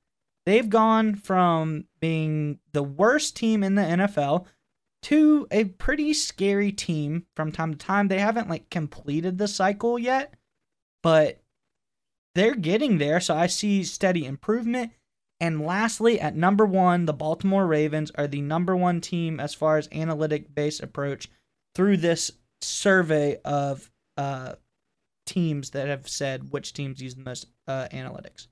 They've 0.46 0.70
gone 0.70 1.16
from 1.16 1.86
being 2.00 2.60
the 2.72 2.84
worst 2.84 3.36
team 3.36 3.64
in 3.64 3.76
the 3.76 3.82
NFL 3.82 4.46
to 5.04 5.48
a 5.52 5.66
pretty 5.66 6.14
scary 6.14 6.72
team 6.72 7.26
from 7.36 7.52
time 7.52 7.74
to 7.74 7.78
time. 7.78 8.08
They 8.08 8.20
haven't 8.20 8.50
like 8.50 8.70
completed 8.70 9.38
the 9.38 9.48
cycle 9.48 9.98
yet, 9.98 10.34
but 11.04 11.42
they're 12.36 12.56
getting 12.56 12.98
there. 12.98 13.20
So 13.20 13.36
I 13.36 13.48
see 13.48 13.84
steady 13.84 14.26
improvement. 14.26 14.92
And 15.46 15.62
lastly, 15.62 16.20
at 16.20 16.36
number 16.36 16.66
one, 16.66 17.06
the 17.06 17.14
Baltimore 17.14 17.68
Ravens 17.68 18.12
are 18.16 18.26
the 18.26 18.42
number 18.42 18.76
one 18.76 19.00
team 19.00 19.40
as 19.40 19.54
far 19.54 19.78
as 19.78 19.88
analytic 19.92 20.56
based 20.56 20.82
approach 20.82 21.30
through 21.76 21.98
this 21.98 22.32
survey 22.62 23.38
of 23.46 23.92
uh, 24.18 24.54
teams 25.28 25.70
that 25.70 25.88
have 25.88 26.10
said 26.10 26.52
which 26.52 26.74
teams 26.74 27.00
use 27.00 27.14
the 27.14 27.22
most 27.22 27.46
uh, 27.68 27.88
analytics. 27.94 28.48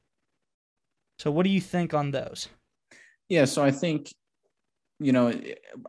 So, 1.17 1.31
what 1.31 1.45
do 1.45 1.49
you 1.49 1.61
think 1.61 1.95
on 1.95 2.11
those? 2.11 2.47
Yeah, 3.27 3.45
so 3.45 3.63
I 3.63 3.71
think, 3.71 4.13
you 4.99 5.13
know, 5.13 5.33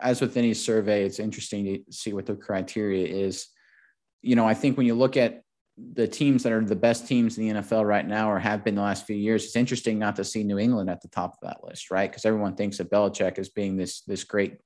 as 0.00 0.22
with 0.22 0.38
any 0.38 0.54
survey, 0.54 1.04
it's 1.04 1.18
interesting 1.18 1.66
to 1.66 1.92
see 1.92 2.14
what 2.14 2.24
the 2.24 2.34
criteria 2.34 3.06
is. 3.06 3.48
You 4.22 4.36
know, 4.36 4.48
I 4.48 4.54
think 4.54 4.78
when 4.78 4.86
you 4.86 4.94
look 4.94 5.18
at 5.18 5.42
the 5.76 6.06
teams 6.06 6.42
that 6.44 6.52
are 6.52 6.64
the 6.64 6.76
best 6.76 7.08
teams 7.08 7.36
in 7.36 7.48
the 7.48 7.60
NFL 7.60 7.84
right 7.84 8.06
now 8.06 8.30
or 8.30 8.38
have 8.38 8.64
been 8.64 8.76
the 8.76 8.82
last 8.82 9.06
few 9.06 9.16
years, 9.16 9.44
it's 9.44 9.56
interesting 9.56 9.98
not 9.98 10.16
to 10.16 10.24
see 10.24 10.44
New 10.44 10.58
England 10.58 10.88
at 10.88 11.00
the 11.02 11.08
top 11.08 11.32
of 11.32 11.38
that 11.42 11.64
list, 11.64 11.90
right? 11.90 12.08
Because 12.08 12.24
everyone 12.24 12.54
thinks 12.54 12.78
of 12.78 12.88
Belichick 12.88 13.38
as 13.38 13.48
being 13.48 13.76
this 13.76 14.02
this 14.02 14.22
great, 14.22 14.58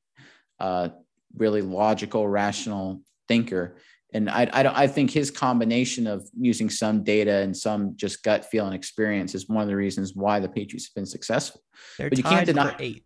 uh, 0.61 0.91
really 1.35 1.63
logical, 1.63 2.29
rational 2.29 3.01
thinker. 3.27 3.77
And 4.13 4.29
I, 4.29 4.49
I, 4.53 4.83
I 4.85 4.87
think 4.87 5.11
his 5.11 5.31
combination 5.31 6.07
of 6.07 6.27
using 6.39 6.71
some 6.71 7.05
data 7.05 7.39
and 7.39 7.57
some 7.57 7.95
just 7.97 8.23
gut 8.23 8.47
feeling 8.47 8.73
experience 8.73 9.35
is 9.35 9.49
one 9.49 9.63
of 9.63 9.69
the 9.69 9.77
reasons 9.77 10.15
why 10.15 10.41
the 10.41 10.49
Patriots 10.49 10.89
have 10.89 10.95
been 10.95 11.07
successful. 11.07 11.63
They're 11.99 12.09
but 12.11 12.19
you 12.19 12.25
can't 12.25 12.47
deny 12.47 12.75
eighth. 12.79 13.05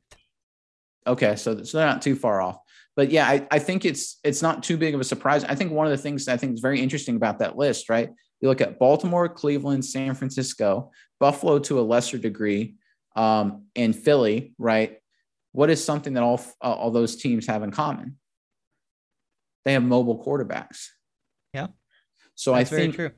Okay, 1.07 1.37
so 1.37 1.63
so 1.63 1.79
they're 1.79 1.87
not 1.87 2.03
too 2.03 2.17
far 2.17 2.41
off 2.41 2.59
but 2.97 3.11
yeah, 3.11 3.27
I, 3.27 3.47
I 3.51 3.59
think 3.59 3.85
it's 3.85 4.19
it's 4.23 4.43
not 4.43 4.63
too 4.63 4.77
big 4.77 4.95
of 4.95 5.01
a 5.01 5.05
surprise. 5.05 5.45
I 5.45 5.55
think 5.55 5.73
one 5.73 5.87
of 5.87 5.93
the 5.93 5.99
things 5.99 6.29
I 6.29 6.37
think 6.37 6.55
is 6.55 6.61
very 6.61 6.81
interesting 6.81 7.17
about 7.17 7.39
that 7.39 7.57
list, 7.57 7.89
right? 7.89 8.11
You 8.41 8.49
look 8.49 8.61
at 8.61 8.79
Baltimore, 8.79 9.29
Cleveland, 9.29 9.85
San 9.85 10.15
Francisco, 10.15 10.91
Buffalo 11.21 11.59
to 11.61 11.81
a 11.81 11.83
lesser 11.83 12.19
degree, 12.19 12.75
um, 13.17 13.67
and 13.77 13.95
Philly, 13.97 14.55
right? 14.59 14.99
What 15.53 15.71
is 15.71 15.83
something 15.83 16.15
that 16.15 16.23
all 16.23 16.41
uh, 16.63 16.73
all 16.73 16.91
those 16.91 17.17
teams 17.17 17.47
have 17.47 17.63
in 17.63 17.71
common? 17.71 18.19
They 19.65 19.75
have 19.75 19.83
mobile 19.83 20.23
quarterbacks. 20.23 20.89
Yeah. 21.55 21.69
So 22.35 22.53
That's 22.53 22.73
I 22.73 22.77
think 22.77 22.95
true 22.95 23.11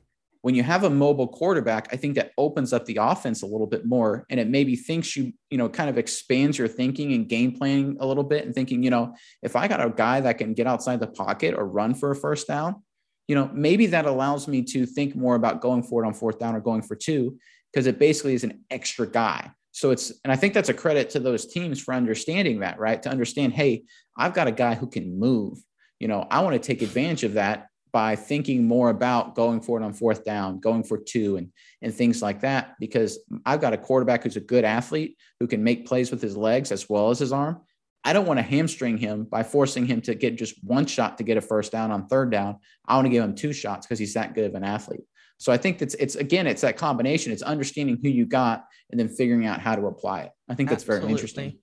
when 0.45 0.53
you 0.53 0.61
have 0.61 0.83
a 0.83 0.89
mobile 0.91 1.27
quarterback, 1.27 1.87
I 1.91 1.95
think 1.95 2.13
that 2.13 2.29
opens 2.37 2.71
up 2.71 2.85
the 2.85 2.99
offense 3.01 3.41
a 3.41 3.47
little 3.47 3.65
bit 3.65 3.83
more. 3.83 4.27
And 4.29 4.39
it 4.39 4.47
maybe 4.47 4.75
thinks 4.75 5.15
you, 5.15 5.33
you 5.49 5.57
know, 5.57 5.67
kind 5.67 5.89
of 5.89 5.97
expands 5.97 6.59
your 6.59 6.67
thinking 6.67 7.13
and 7.13 7.27
game 7.27 7.53
planning 7.53 7.97
a 7.99 8.05
little 8.05 8.23
bit 8.23 8.45
and 8.45 8.53
thinking, 8.53 8.83
you 8.83 8.91
know, 8.91 9.15
if 9.41 9.55
I 9.55 9.67
got 9.67 9.83
a 9.83 9.89
guy 9.89 10.21
that 10.21 10.37
can 10.37 10.53
get 10.53 10.67
outside 10.67 10.99
the 10.99 11.07
pocket 11.07 11.55
or 11.57 11.65
run 11.65 11.95
for 11.95 12.11
a 12.11 12.15
first 12.15 12.47
down, 12.47 12.83
you 13.27 13.33
know, 13.33 13.49
maybe 13.55 13.87
that 13.87 14.05
allows 14.05 14.47
me 14.47 14.61
to 14.65 14.85
think 14.85 15.15
more 15.15 15.33
about 15.33 15.61
going 15.61 15.81
for 15.81 16.03
it 16.03 16.05
on 16.05 16.13
fourth 16.13 16.37
down 16.37 16.55
or 16.55 16.61
going 16.61 16.83
for 16.83 16.95
two, 16.95 17.39
because 17.73 17.87
it 17.87 17.97
basically 17.97 18.35
is 18.35 18.43
an 18.43 18.63
extra 18.69 19.07
guy. 19.07 19.49
So 19.71 19.89
it's, 19.89 20.13
and 20.23 20.31
I 20.31 20.35
think 20.35 20.53
that's 20.53 20.69
a 20.69 20.75
credit 20.75 21.09
to 21.09 21.19
those 21.19 21.47
teams 21.47 21.81
for 21.81 21.91
understanding 21.95 22.59
that, 22.59 22.77
right? 22.77 23.01
To 23.01 23.09
understand, 23.09 23.53
hey, 23.53 23.85
I've 24.15 24.35
got 24.35 24.47
a 24.47 24.51
guy 24.51 24.75
who 24.75 24.85
can 24.85 25.19
move. 25.19 25.57
You 25.99 26.07
know, 26.07 26.27
I 26.29 26.41
want 26.41 26.53
to 26.53 26.59
take 26.59 26.83
advantage 26.83 27.23
of 27.23 27.33
that 27.33 27.65
by 27.95 28.13
thinking 28.13 28.67
more 28.67 28.89
about 28.89 29.35
going 29.35 29.61
for 29.61 29.79
it 29.79 29.85
on 29.85 29.93
fourth 29.93 30.25
down, 30.25 30.59
going 30.59 30.83
for 30.83 30.97
two, 30.97 31.37
and 31.37 31.49
and 31.81 31.93
things 31.93 32.21
like 32.21 32.41
that. 32.41 32.75
Because 32.77 33.19
I've 33.45 33.61
got 33.61 33.71
a 33.71 33.77
quarterback 33.77 34.23
who's 34.23 34.35
a 34.35 34.41
good 34.41 34.65
athlete 34.65 35.17
who 35.39 35.47
can 35.47 35.63
make 35.63 35.87
plays 35.87 36.11
with 36.11 36.21
his 36.21 36.35
legs 36.35 36.73
as 36.73 36.89
well 36.89 37.09
as 37.09 37.19
his 37.19 37.31
arm. 37.31 37.61
I 38.03 38.11
don't 38.11 38.25
want 38.25 38.37
to 38.37 38.43
hamstring 38.43 38.97
him 38.97 39.23
by 39.23 39.43
forcing 39.43 39.85
him 39.85 40.01
to 40.01 40.13
get 40.13 40.37
just 40.37 40.61
one 40.61 40.85
shot 40.85 41.17
to 41.19 41.23
get 41.23 41.37
a 41.37 41.41
first 41.41 41.71
down 41.71 41.89
on 41.89 42.07
third 42.07 42.31
down. 42.31 42.57
I 42.85 42.95
want 42.95 43.05
to 43.05 43.09
give 43.09 43.23
him 43.23 43.33
two 43.33 43.53
shots 43.53 43.87
because 43.87 43.97
he's 43.97 44.13
that 44.15 44.35
good 44.35 44.43
of 44.43 44.55
an 44.55 44.65
athlete. 44.65 45.05
So 45.37 45.53
I 45.53 45.57
think 45.57 45.77
that's 45.77 45.93
it's 45.93 46.15
again, 46.15 46.47
it's 46.47 46.63
that 46.63 46.75
combination. 46.75 47.31
It's 47.31 47.43
understanding 47.43 47.97
who 48.03 48.09
you 48.09 48.25
got 48.25 48.65
and 48.91 48.99
then 48.99 49.07
figuring 49.07 49.45
out 49.45 49.61
how 49.61 49.73
to 49.73 49.87
apply 49.87 50.23
it. 50.23 50.31
I 50.49 50.55
think 50.55 50.67
that's 50.67 50.83
Absolutely. 50.83 51.05
very 51.05 51.11
interesting. 51.13 51.59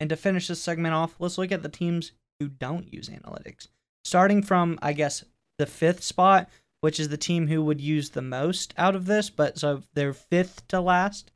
And 0.00 0.08
to 0.08 0.16
finish 0.16 0.48
this 0.48 0.62
segment 0.62 0.94
off, 0.94 1.16
let's 1.18 1.36
look 1.36 1.52
at 1.52 1.62
the 1.62 1.68
teams 1.68 2.12
who 2.40 2.48
don't 2.48 2.90
use 2.90 3.10
analytics. 3.10 3.68
Starting 4.02 4.42
from, 4.42 4.78
I 4.80 4.94
guess, 4.94 5.24
the 5.58 5.66
fifth 5.66 6.02
spot, 6.02 6.48
which 6.80 7.00
is 7.00 7.08
the 7.08 7.16
team 7.16 7.48
who 7.48 7.62
would 7.62 7.80
use 7.80 8.10
the 8.10 8.22
most 8.22 8.74
out 8.76 8.96
of 8.96 9.06
this, 9.06 9.30
but 9.30 9.58
so 9.58 9.82
they're 9.94 10.12
fifth 10.12 10.66
to 10.68 10.80
last. 10.80 11.30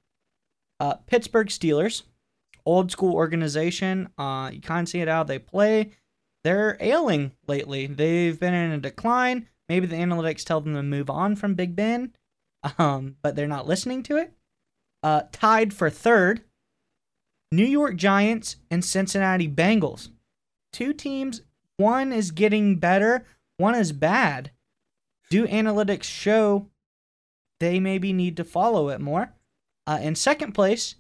Uh, 0.80 0.94
Pittsburgh 1.06 1.48
Steelers, 1.48 2.02
old 2.64 2.90
school 2.90 3.14
organization. 3.14 4.08
Uh, 4.18 4.50
you 4.52 4.60
of 4.60 4.88
see 4.88 5.00
it 5.00 5.08
how 5.08 5.22
they 5.22 5.38
play. 5.38 5.92
They're 6.44 6.76
ailing 6.80 7.32
lately. 7.46 7.86
They've 7.86 8.38
been 8.38 8.54
in 8.54 8.72
a 8.72 8.78
decline. 8.78 9.48
Maybe 9.68 9.86
the 9.86 9.96
analytics 9.96 10.44
tell 10.44 10.60
them 10.60 10.74
to 10.74 10.82
move 10.82 11.10
on 11.10 11.36
from 11.36 11.54
Big 11.54 11.74
Ben, 11.74 12.14
um, 12.78 13.16
but 13.22 13.36
they're 13.36 13.46
not 13.46 13.66
listening 13.66 14.02
to 14.04 14.16
it. 14.16 14.32
Uh, 15.02 15.22
tied 15.32 15.72
for 15.72 15.90
third, 15.90 16.42
New 17.52 17.64
York 17.64 17.96
Giants 17.96 18.56
and 18.70 18.84
Cincinnati 18.84 19.48
Bengals. 19.48 20.10
Two 20.72 20.92
teams. 20.92 21.42
One 21.76 22.12
is 22.12 22.32
getting 22.32 22.76
better, 22.76 23.24
one 23.58 23.74
is 23.74 23.92
bad. 23.92 24.50
Do 25.30 25.46
analytics 25.46 26.04
show 26.04 26.68
they 27.60 27.78
maybe 27.78 28.12
need 28.12 28.36
to 28.38 28.44
follow 28.44 28.88
it 28.88 29.00
more? 29.00 29.34
Uh, 29.86 29.98
in 30.00 30.14
second 30.14 30.52
place, 30.52 30.94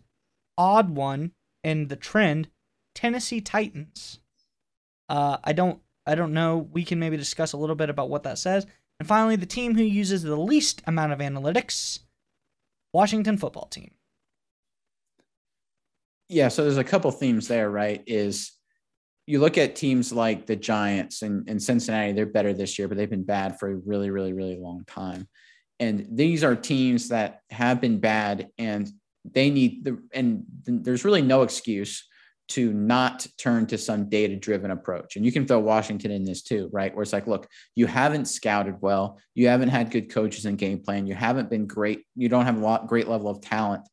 odd 0.56 0.90
one 0.90 1.32
in 1.64 1.88
the 1.88 1.96
trend, 1.96 2.48
Tennessee 2.94 3.40
Titans. 3.40 4.20
Uh, 5.08 5.38
I 5.42 5.52
don't 5.52 5.80
I 6.06 6.14
don't 6.14 6.32
know. 6.32 6.68
We 6.72 6.84
can 6.84 6.98
maybe 6.98 7.16
discuss 7.16 7.52
a 7.52 7.56
little 7.56 7.76
bit 7.76 7.90
about 7.90 8.10
what 8.10 8.22
that 8.24 8.38
says. 8.38 8.66
And 8.98 9.06
finally, 9.06 9.36
the 9.36 9.46
team 9.46 9.76
who 9.76 9.82
uses 9.82 10.22
the 10.22 10.36
least 10.36 10.82
amount 10.86 11.12
of 11.12 11.20
analytics, 11.20 12.00
Washington 12.92 13.36
football 13.36 13.66
team. 13.66 13.92
Yeah, 16.28 16.48
so 16.48 16.62
there's 16.62 16.76
a 16.76 16.84
couple 16.84 17.10
themes 17.10 17.48
there, 17.48 17.70
right? 17.70 18.02
Is 18.06 18.52
you 19.28 19.40
look 19.40 19.58
at 19.58 19.76
teams 19.76 20.10
like 20.10 20.46
the 20.46 20.56
Giants 20.56 21.20
and, 21.20 21.46
and 21.50 21.62
Cincinnati, 21.62 22.12
they're 22.12 22.24
better 22.24 22.54
this 22.54 22.78
year, 22.78 22.88
but 22.88 22.96
they've 22.96 23.10
been 23.10 23.24
bad 23.24 23.58
for 23.58 23.70
a 23.70 23.76
really, 23.76 24.08
really, 24.08 24.32
really 24.32 24.56
long 24.56 24.84
time. 24.86 25.28
And 25.78 26.06
these 26.10 26.42
are 26.42 26.56
teams 26.56 27.08
that 27.08 27.42
have 27.50 27.78
been 27.78 28.00
bad 28.00 28.48
and 28.56 28.90
they 29.30 29.50
need 29.50 29.84
the, 29.84 30.02
and 30.14 30.44
there's 30.64 31.04
really 31.04 31.20
no 31.20 31.42
excuse 31.42 32.08
to 32.48 32.72
not 32.72 33.26
turn 33.36 33.66
to 33.66 33.76
some 33.76 34.08
data 34.08 34.34
driven 34.34 34.70
approach. 34.70 35.16
And 35.16 35.26
you 35.26 35.30
can 35.30 35.46
throw 35.46 35.58
Washington 35.58 36.10
in 36.10 36.24
this 36.24 36.40
too, 36.42 36.70
right? 36.72 36.94
Where 36.94 37.02
it's 37.02 37.12
like, 37.12 37.26
look, 37.26 37.46
you 37.74 37.86
haven't 37.86 38.24
scouted 38.24 38.76
well, 38.80 39.20
you 39.34 39.48
haven't 39.48 39.68
had 39.68 39.90
good 39.90 40.10
coaches 40.10 40.46
and 40.46 40.56
game 40.56 40.80
plan, 40.80 41.06
you 41.06 41.14
haven't 41.14 41.50
been 41.50 41.66
great, 41.66 42.06
you 42.16 42.30
don't 42.30 42.46
have 42.46 42.56
a 42.56 42.64
lot 42.64 42.86
great 42.86 43.08
level 43.08 43.28
of 43.28 43.42
talent 43.42 43.86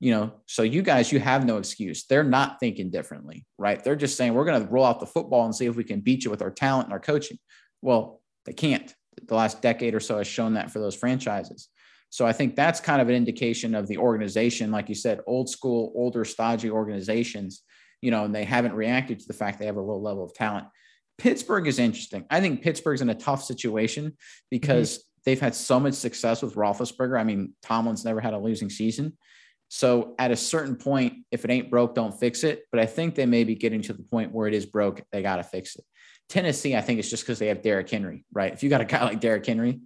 you 0.00 0.12
know, 0.12 0.32
so 0.46 0.62
you 0.62 0.82
guys, 0.82 1.10
you 1.10 1.18
have 1.18 1.44
no 1.44 1.58
excuse. 1.58 2.06
They're 2.06 2.24
not 2.24 2.60
thinking 2.60 2.90
differently, 2.90 3.44
right? 3.58 3.82
They're 3.82 3.96
just 3.96 4.16
saying, 4.16 4.34
we're 4.34 4.44
going 4.44 4.64
to 4.64 4.72
roll 4.72 4.84
out 4.84 5.00
the 5.00 5.06
football 5.06 5.44
and 5.44 5.54
see 5.54 5.66
if 5.66 5.76
we 5.76 5.84
can 5.84 6.00
beat 6.00 6.24
you 6.24 6.30
with 6.30 6.42
our 6.42 6.50
talent 6.50 6.86
and 6.86 6.92
our 6.92 7.00
coaching. 7.00 7.38
Well, 7.82 8.20
they 8.46 8.52
can't. 8.52 8.94
The 9.26 9.34
last 9.34 9.60
decade 9.60 9.94
or 9.94 10.00
so 10.00 10.18
has 10.18 10.26
shown 10.26 10.54
that 10.54 10.70
for 10.70 10.78
those 10.78 10.94
franchises. 10.94 11.68
So 12.10 12.26
I 12.26 12.32
think 12.32 12.54
that's 12.54 12.80
kind 12.80 13.02
of 13.02 13.08
an 13.08 13.14
indication 13.14 13.74
of 13.74 13.86
the 13.86 13.98
organization, 13.98 14.70
like 14.70 14.88
you 14.88 14.94
said, 14.94 15.20
old 15.26 15.50
school, 15.50 15.92
older, 15.94 16.24
stodgy 16.24 16.70
organizations, 16.70 17.62
you 18.00 18.10
know, 18.10 18.24
and 18.24 18.34
they 18.34 18.44
haven't 18.44 18.74
reacted 18.74 19.18
to 19.20 19.26
the 19.26 19.34
fact 19.34 19.58
they 19.58 19.66
have 19.66 19.76
a 19.76 19.80
low 19.80 19.98
level 19.98 20.24
of 20.24 20.32
talent. 20.32 20.66
Pittsburgh 21.18 21.66
is 21.66 21.80
interesting. 21.80 22.24
I 22.30 22.40
think 22.40 22.62
Pittsburgh's 22.62 23.02
in 23.02 23.10
a 23.10 23.14
tough 23.14 23.42
situation 23.42 24.16
because 24.50 24.98
mm-hmm. 24.98 25.20
they've 25.24 25.40
had 25.40 25.54
so 25.54 25.80
much 25.80 25.94
success 25.94 26.40
with 26.40 26.54
Roethlisberger. 26.54 27.18
I 27.18 27.24
mean, 27.24 27.54
Tomlin's 27.62 28.04
never 28.04 28.20
had 28.20 28.34
a 28.34 28.38
losing 28.38 28.70
season. 28.70 29.18
So 29.68 30.14
at 30.18 30.30
a 30.30 30.36
certain 30.36 30.76
point, 30.76 31.24
if 31.30 31.44
it 31.44 31.50
ain't 31.50 31.70
broke, 31.70 31.94
don't 31.94 32.18
fix 32.18 32.42
it. 32.42 32.64
But 32.72 32.80
I 32.80 32.86
think 32.86 33.14
they 33.14 33.26
may 33.26 33.44
be 33.44 33.54
getting 33.54 33.82
to 33.82 33.92
the 33.92 34.02
point 34.02 34.32
where 34.32 34.48
it 34.48 34.54
is 34.54 34.66
broke. 34.66 35.02
They 35.12 35.22
got 35.22 35.36
to 35.36 35.42
fix 35.42 35.76
it. 35.76 35.84
Tennessee, 36.28 36.76
I 36.76 36.80
think 36.80 36.98
it's 36.98 37.10
just 37.10 37.22
because 37.24 37.38
they 37.38 37.48
have 37.48 37.62
Derrick 37.62 37.88
Henry, 37.88 38.24
right? 38.32 38.52
If 38.52 38.62
you 38.62 38.70
got 38.70 38.80
a 38.80 38.84
guy 38.84 39.02
like 39.04 39.20
Derrick 39.20 39.46
Henry, 39.46 39.80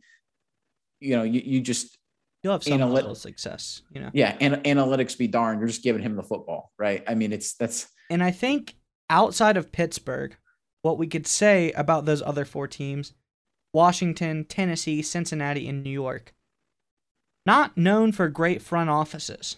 you 1.01 1.17
know, 1.17 1.23
you, 1.23 1.43
you 1.45 1.61
just 1.61 1.99
you'll 2.43 2.53
have 2.53 2.65
some 2.65 2.81
level 2.81 3.13
of 3.13 3.19
success, 3.19 3.83
you 3.93 4.01
know. 4.01 4.11
Yeah, 4.13 4.37
and 4.41 4.55
analytics 4.65 5.17
be 5.17 5.29
darned. 5.29 5.61
You're 5.61 5.69
just 5.69 5.83
giving 5.83 6.03
him 6.03 6.17
the 6.17 6.23
football, 6.23 6.73
right? 6.79 7.03
I 7.07 7.15
mean, 7.15 7.33
it's 7.33 7.55
that's 7.55 7.89
and 8.11 8.23
I 8.23 8.31
think 8.31 8.75
outside 9.11 9.57
of 9.57 9.73
Pittsburgh, 9.73 10.37
what 10.83 10.99
we 10.99 11.07
could 11.07 11.27
say 11.27 11.73
about 11.73 12.05
those 12.05 12.23
other 12.23 12.45
four 12.45 12.67
teams, 12.67 13.15
Washington, 13.73 14.45
Tennessee, 14.45 15.03
Cincinnati, 15.03 15.69
and 15.69 15.83
New 15.83 15.91
York, 15.91 16.35
not 17.47 17.77
known 17.77 18.13
for 18.13 18.29
great 18.29 18.63
front 18.63 18.91
offices. 18.91 19.57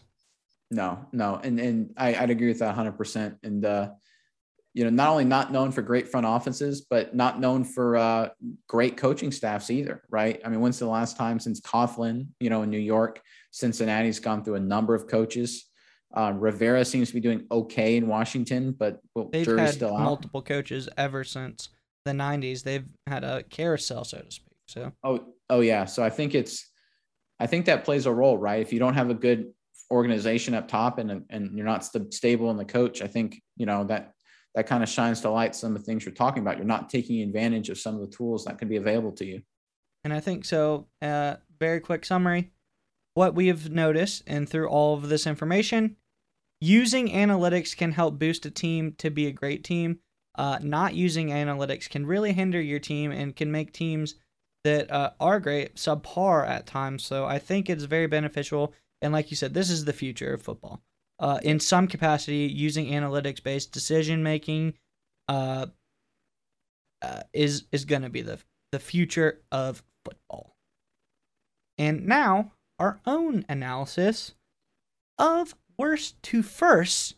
No, 0.75 1.07
no, 1.13 1.41
and 1.43 1.61
and 1.61 1.95
I, 1.97 2.21
would 2.21 2.31
agree 2.31 2.49
with 2.49 2.59
that 2.59 2.67
100. 2.67 2.93
percent 2.93 3.39
And 3.43 3.65
uh, 3.65 3.91
you 4.75 4.83
know, 4.83 4.91
not 4.91 5.09
only 5.09 5.25
not 5.25 5.53
known 5.53 5.71
for 5.71 5.83
great 5.83 6.09
front 6.09 6.27
offices, 6.27 6.81
but 6.91 7.15
not 7.15 7.39
known 7.39 7.63
for 7.63 7.97
uh, 7.97 8.31
great 8.67 8.97
coaching 8.97 9.31
staffs 9.31 9.71
either, 9.71 10.03
right? 10.11 10.41
I 10.45 10.49
mean, 10.49 10.61
when's 10.61 10.81
the 10.81 10.87
last 10.87 11.17
time 11.17 11.39
since 11.39 11.61
Coughlin, 11.61 12.27
you 12.41 12.51
know, 12.51 12.63
in 12.63 12.71
New 12.71 12.79
York, 12.79 13.23
Cincinnati's 13.53 14.19
gone 14.19 14.43
through 14.43 14.57
a 14.57 14.61
number 14.61 14.97
of 14.97 15.07
coaches. 15.07 15.67
Uh, 16.13 16.33
Rivera 16.35 16.85
seems 16.85 17.09
to 17.09 17.15
be 17.15 17.21
doing 17.21 17.47
okay 17.53 17.97
in 17.97 18.09
Washington, 18.09 18.73
but 18.73 18.99
well, 19.15 19.29
they've 19.33 19.47
had 19.47 19.75
still 19.75 19.97
multiple 19.97 20.43
coaches 20.43 20.89
ever 20.97 21.23
since 21.23 21.69
the 22.05 22.13
'90s. 22.13 22.65
They've 22.65 22.87
had 23.07 23.23
a 23.23 23.45
carousel, 23.45 24.05
so 24.05 24.19
to 24.19 24.31
speak. 24.31 24.57
So, 24.67 24.93
oh, 25.05 25.35
oh 25.51 25.61
yeah. 25.61 25.85
So 25.85 26.03
I 26.03 26.11
think 26.11 26.35
it's, 26.35 26.69
I 27.39 27.47
think 27.47 27.67
that 27.67 27.85
plays 27.85 28.07
a 28.07 28.13
role, 28.13 28.39
right? 28.39 28.61
If 28.61 28.73
you 28.73 28.79
don't 28.79 28.95
have 28.95 29.11
a 29.11 29.15
good 29.15 29.53
organization 29.91 30.55
up 30.55 30.69
top 30.69 30.99
and 30.99 31.25
and 31.31 31.57
you're 31.57 31.67
not 31.67 31.85
st- 31.85 32.13
stable 32.13 32.51
in 32.51 32.57
the 32.57 32.65
coach, 32.65 33.03
I 33.03 33.07
think 33.07 33.41
you 33.57 33.67
know 33.67 33.85
that 33.85 34.13
that 34.55 34.67
kind 34.67 34.83
of 34.83 34.89
shines 34.89 35.21
to 35.23 35.31
light 35.31 35.55
some 35.55 35.75
of 35.75 35.83
the 35.83 35.85
things 35.85 36.05
you're 36.05 36.15
talking 36.15 36.43
about. 36.43 36.57
You're 36.57 36.67
not 36.67 36.89
taking 36.89 37.23
advantage 37.23 37.71
of 37.71 37.79
some 37.79 37.95
of 37.95 38.01
the 38.01 38.17
tools 38.17 38.45
that 38.45 38.59
can 38.59 38.69
be 38.69 38.77
available 38.77 39.13
to 39.13 39.25
you. 39.25 39.43
And 40.05 40.13
I 40.13 40.21
think 40.21 40.45
so. 40.45 40.87
Uh, 41.03 41.37
very 41.59 41.81
quick 41.81 42.05
summary 42.05 42.53
what 43.15 43.35
we 43.35 43.47
have 43.47 43.71
noticed, 43.71 44.23
and 44.27 44.49
through 44.49 44.69
all 44.69 44.95
of 44.95 45.09
this 45.09 45.27
information, 45.27 45.97
using 46.61 47.09
analytics 47.09 47.77
can 47.77 47.93
help 47.93 48.19
boost 48.19 48.45
a 48.45 48.51
team 48.51 48.93
to 48.99 49.11
be 49.11 49.27
a 49.27 49.33
great 49.33 49.65
team. 49.65 50.01
Uh, 50.37 50.59
not 50.61 50.95
using 50.95 51.29
analytics 51.29 51.89
can 51.89 52.07
really 52.07 52.33
hinder 52.33 52.61
your 52.61 52.81
team 52.81 53.13
and 53.13 53.37
can 53.37 53.53
make 53.53 53.73
teams 53.73 54.17
that 54.65 54.91
uh, 54.91 55.11
are 55.21 55.39
great 55.39 55.77
subpar 55.77 56.47
at 56.49 56.67
times. 56.67 57.05
So 57.05 57.25
I 57.25 57.39
think 57.39 57.71
it's 57.71 57.85
very 57.85 58.09
beneficial. 58.09 58.75
And 59.05 59.13
like 59.13 59.31
you 59.31 59.37
said, 59.37 59.53
this 59.53 59.69
is 59.71 59.85
the 59.85 59.93
future 59.93 60.33
of 60.33 60.43
football. 60.43 60.83
Uh, 61.21 61.39
in 61.43 61.61
some 61.61 61.87
capacity, 61.87 62.51
using 62.53 62.87
analytics 62.87 63.43
based 63.43 63.71
decision 63.71 64.23
making 64.23 64.75
uh, 65.29 65.67
uh, 67.03 67.23
is 67.33 67.67
is 67.71 67.85
going 67.85 68.03
to 68.03 68.09
be 68.09 68.23
the 68.23 68.39
the 68.73 68.81
future 68.81 69.43
of 69.53 69.85
football. 70.05 70.57
And 71.79 72.07
now 72.07 72.53
our 72.79 73.01
own 73.07 73.45
analysis 73.49 74.35
of 75.19 75.55
worst 75.79 76.21
to 76.25 76.43
first, 76.43 77.17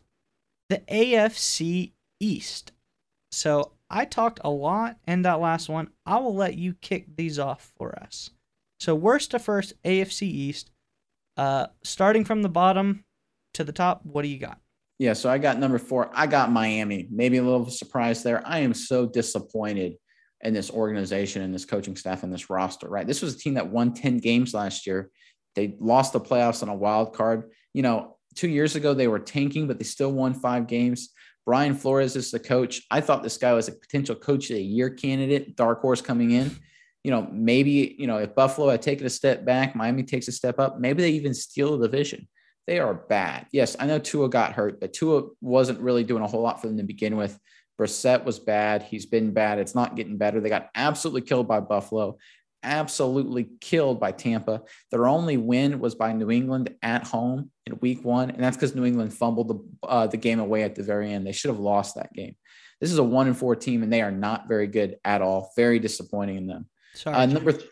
the 0.68 0.78
AFC 0.90 1.92
East. 2.20 2.72
So 3.30 3.72
I 3.88 4.04
talked 4.06 4.40
a 4.42 4.50
lot 4.50 4.98
in 5.06 5.22
that 5.22 5.40
last 5.40 5.68
one. 5.68 5.90
I 6.04 6.18
will 6.18 6.34
let 6.34 6.56
you 6.56 6.74
kick 6.74 7.16
these 7.16 7.38
off 7.38 7.72
for 7.76 7.96
us. 7.98 8.30
So 8.80 8.94
worst 8.94 9.30
to 9.30 9.38
first, 9.38 9.80
AFC 9.84 10.22
East. 10.22 10.70
Uh, 11.36 11.66
starting 11.84 12.24
from 12.24 12.42
the 12.42 12.48
bottom 12.48 13.04
to 13.54 13.64
the 13.64 13.72
top, 13.72 14.00
what 14.04 14.22
do 14.22 14.28
you 14.28 14.38
got? 14.38 14.58
Yeah, 14.98 15.12
so 15.12 15.28
I 15.28 15.38
got 15.38 15.58
number 15.58 15.78
four. 15.78 16.10
I 16.14 16.26
got 16.26 16.50
Miami. 16.50 17.06
Maybe 17.10 17.36
a 17.36 17.42
little 17.42 17.68
surprise 17.68 18.22
there. 18.22 18.42
I 18.46 18.60
am 18.60 18.72
so 18.72 19.06
disappointed 19.06 19.96
in 20.42 20.54
this 20.54 20.70
organization 20.70 21.42
and 21.42 21.54
this 21.54 21.64
coaching 21.64 21.96
staff 21.96 22.22
and 22.22 22.32
this 22.32 22.48
roster, 22.48 22.88
right? 22.88 23.06
This 23.06 23.20
was 23.20 23.34
a 23.34 23.38
team 23.38 23.54
that 23.54 23.68
won 23.68 23.92
10 23.92 24.18
games 24.18 24.54
last 24.54 24.86
year. 24.86 25.10
They 25.54 25.76
lost 25.80 26.12
the 26.12 26.20
playoffs 26.20 26.62
on 26.62 26.68
a 26.68 26.74
wild 26.74 27.14
card. 27.14 27.50
You 27.74 27.82
know, 27.82 28.16
two 28.34 28.48
years 28.48 28.76
ago 28.76 28.94
they 28.94 29.08
were 29.08 29.18
tanking, 29.18 29.66
but 29.66 29.78
they 29.78 29.84
still 29.84 30.12
won 30.12 30.34
five 30.34 30.66
games. 30.66 31.10
Brian 31.44 31.74
Flores 31.74 32.16
is 32.16 32.30
the 32.30 32.40
coach. 32.40 32.82
I 32.90 33.00
thought 33.00 33.22
this 33.22 33.38
guy 33.38 33.52
was 33.52 33.68
a 33.68 33.72
potential 33.72 34.16
coach 34.16 34.50
of 34.50 34.56
the 34.56 34.62
year 34.62 34.90
candidate, 34.90 35.56
dark 35.56 35.80
horse 35.80 36.00
coming 36.00 36.32
in. 36.32 36.56
You 37.06 37.12
know, 37.12 37.28
maybe, 37.30 37.94
you 37.98 38.06
know, 38.06 38.18
if 38.18 38.34
Buffalo 38.34 38.68
had 38.68 38.82
taken 38.82 39.06
a 39.06 39.10
step 39.10 39.44
back, 39.44 39.76
Miami 39.76 40.02
takes 40.02 40.28
a 40.28 40.32
step 40.32 40.58
up, 40.58 40.80
maybe 40.80 41.02
they 41.02 41.10
even 41.10 41.34
steal 41.34 41.78
the 41.78 41.86
division. 41.86 42.26
They 42.66 42.80
are 42.80 42.94
bad. 42.94 43.46
Yes, 43.52 43.76
I 43.78 43.86
know 43.86 44.00
Tua 44.00 44.28
got 44.28 44.54
hurt, 44.54 44.80
but 44.80 44.92
Tua 44.92 45.28
wasn't 45.40 45.80
really 45.80 46.02
doing 46.02 46.24
a 46.24 46.26
whole 46.26 46.42
lot 46.42 46.60
for 46.60 46.66
them 46.66 46.78
to 46.78 46.82
begin 46.82 47.16
with. 47.16 47.38
Brissett 47.78 48.24
was 48.24 48.38
bad. 48.40 48.82
He's 48.82 49.06
been 49.06 49.32
bad. 49.32 49.58
It's 49.58 49.74
not 49.74 49.94
getting 49.94 50.16
better. 50.16 50.40
They 50.40 50.48
got 50.48 50.70
absolutely 50.74 51.20
killed 51.20 51.46
by 51.46 51.60
Buffalo 51.60 52.18
absolutely 52.66 53.48
killed 53.60 54.00
by 54.00 54.12
Tampa. 54.12 54.62
Their 54.90 55.06
only 55.06 55.36
win 55.36 55.78
was 55.78 55.94
by 55.94 56.12
New 56.12 56.30
England 56.30 56.74
at 56.82 57.06
home 57.06 57.50
in 57.64 57.78
week 57.80 58.04
one. 58.04 58.30
And 58.30 58.42
that's 58.42 58.56
because 58.56 58.74
New 58.74 58.84
England 58.84 59.14
fumbled 59.14 59.48
the, 59.48 59.88
uh, 59.88 60.06
the 60.08 60.16
game 60.16 60.40
away 60.40 60.64
at 60.64 60.74
the 60.74 60.82
very 60.82 61.12
end. 61.12 61.26
They 61.26 61.32
should 61.32 61.50
have 61.50 61.60
lost 61.60 61.94
that 61.94 62.12
game. 62.12 62.34
This 62.80 62.92
is 62.92 62.98
a 62.98 63.04
one 63.04 63.26
and 63.26 63.36
four 63.36 63.56
team, 63.56 63.82
and 63.82 63.90
they 63.90 64.02
are 64.02 64.10
not 64.10 64.48
very 64.48 64.66
good 64.66 64.96
at 65.04 65.22
all. 65.22 65.52
Very 65.56 65.78
disappointing 65.78 66.36
in 66.36 66.46
them. 66.46 66.66
Sorry, 66.96 67.16
uh, 67.16 67.26
number 67.26 67.52
th- 67.52 67.70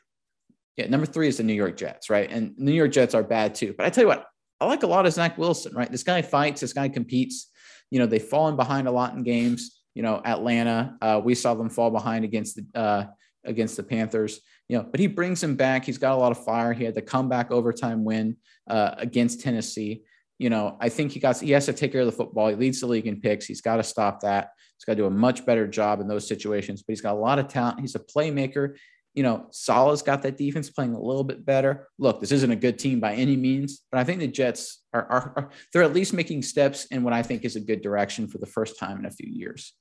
yeah, 0.77 0.89
number 0.89 1.07
three 1.07 1.29
is 1.29 1.37
the 1.37 1.43
New 1.43 1.55
York 1.55 1.77
Jets, 1.77 2.11
right? 2.11 2.31
And 2.31 2.55
New 2.57 2.73
York 2.73 2.93
Jets 2.93 3.15
are 3.15 3.23
bad 3.23 3.55
too. 3.55 3.75
But 3.77 3.87
I 3.87 3.91
tell 3.91 4.05
you 4.05 4.09
what, 4.09 4.27
I 4.61 4.67
like 4.67 4.83
a 4.83 4.87
lot 4.87 5.07
of 5.07 5.13
Zach 5.13 5.39
Wilson, 5.39 5.75
right? 5.75 5.91
This 5.91 6.03
guy 6.03 6.23
fights, 6.23 6.61
this 6.61 6.73
guy 6.73 6.89
competes. 6.89 7.51
You 7.91 7.99
know, 7.99 8.07
they've 8.07 8.23
fallen 8.23 8.57
behind 8.57 8.89
a 8.89 8.91
lot 8.91 9.15
in 9.15 9.23
games. 9.23 9.81
You 9.95 10.03
know, 10.03 10.21
Atlanta, 10.25 10.97
uh, 11.01 11.21
we 11.25 11.35
saw 11.35 11.55
them 11.55 11.71
fall 11.71 11.91
behind 11.91 12.25
against 12.25 12.57
the 12.57 12.79
uh, 12.79 13.07
against 13.45 13.77
the 13.77 13.83
Panthers 13.83 14.41
you 14.69 14.79
know, 14.79 14.85
but 14.91 15.01
he 15.01 15.07
brings 15.07 15.43
him 15.43 15.57
back. 15.57 15.85
He's 15.85 15.99
got 15.99 16.15
a 16.15 16.17
lot 16.17 16.33
of 16.33 16.43
fire. 16.45 16.73
He 16.73 16.85
had 16.85 16.95
the 16.95 17.03
comeback 17.03 17.51
overtime 17.51 18.05
win 18.05 18.37
uh, 18.69 18.95
against 18.99 19.43
Tennessee. 19.43 20.03
You 20.39 20.51
know, 20.51 20.77
I 20.81 20.89
think 20.89 21.13
he 21.13 21.21
got 21.21 21.39
he 21.39 21.53
has 21.53 21.67
to 21.67 21.73
take 21.73 21.93
care 21.93 22.01
of 22.01 22.07
the 22.07 22.13
football. 22.13 22.49
He 22.49 22.55
leads 22.55 22.81
the 22.81 22.87
league 22.87 23.07
in 23.07 23.21
picks. 23.21 23.47
He's 23.47 23.61
got 23.61 23.77
to 23.77 23.83
stop 23.83 24.21
that. 24.21 24.51
He's 24.77 24.85
got 24.85 24.95
to 24.95 24.97
do 24.97 25.07
a 25.07 25.11
much 25.11 25.47
better 25.47 25.67
job 25.67 26.01
in 26.01 26.09
those 26.09 26.27
situations. 26.27 26.83
But 26.83 26.93
he's 26.93 27.01
got 27.01 27.15
a 27.15 27.19
lot 27.19 27.39
of 27.39 27.49
talent. 27.49 27.81
He's 27.81 27.95
a 27.95 28.01
playmaker. 28.01 28.77
You 29.15 29.23
know, 29.23 29.47
Saleh's 29.51 30.03
got 30.03 30.23
that 30.23 30.37
defense 30.37 30.71
playing 30.71 30.95
a 30.95 31.01
little 31.01 31.25
bit 31.25 31.47
better. 31.47 31.89
Look, 31.99 32.21
this 32.21 32.33
isn't 32.33 32.51
a 32.51 32.57
good 32.57 32.79
team 32.79 33.01
by 33.01 33.15
any 33.15 33.37
means, 33.37 33.83
but 33.91 34.01
I 34.01 34.05
think 34.05 34.21
the 34.21 34.27
Jets 34.27 34.83
are, 34.93 35.07
are, 35.09 35.33
are 35.37 35.51
they're 35.73 35.85
at 35.85 35.95
least 35.95 36.13
making 36.13 36.43
steps 36.43 36.87
in 36.87 37.03
what 37.05 37.13
I 37.13 37.23
think 37.23 37.45
is 37.45 37.57
a 37.57 37.61
good 37.61 37.81
direction 37.81 38.27
for 38.27 38.39
the 38.39 38.47
first 38.47 38.79
time 38.79 38.99
in 38.99 39.07
a 39.07 39.11
few 39.11 39.31
years. 39.31 39.73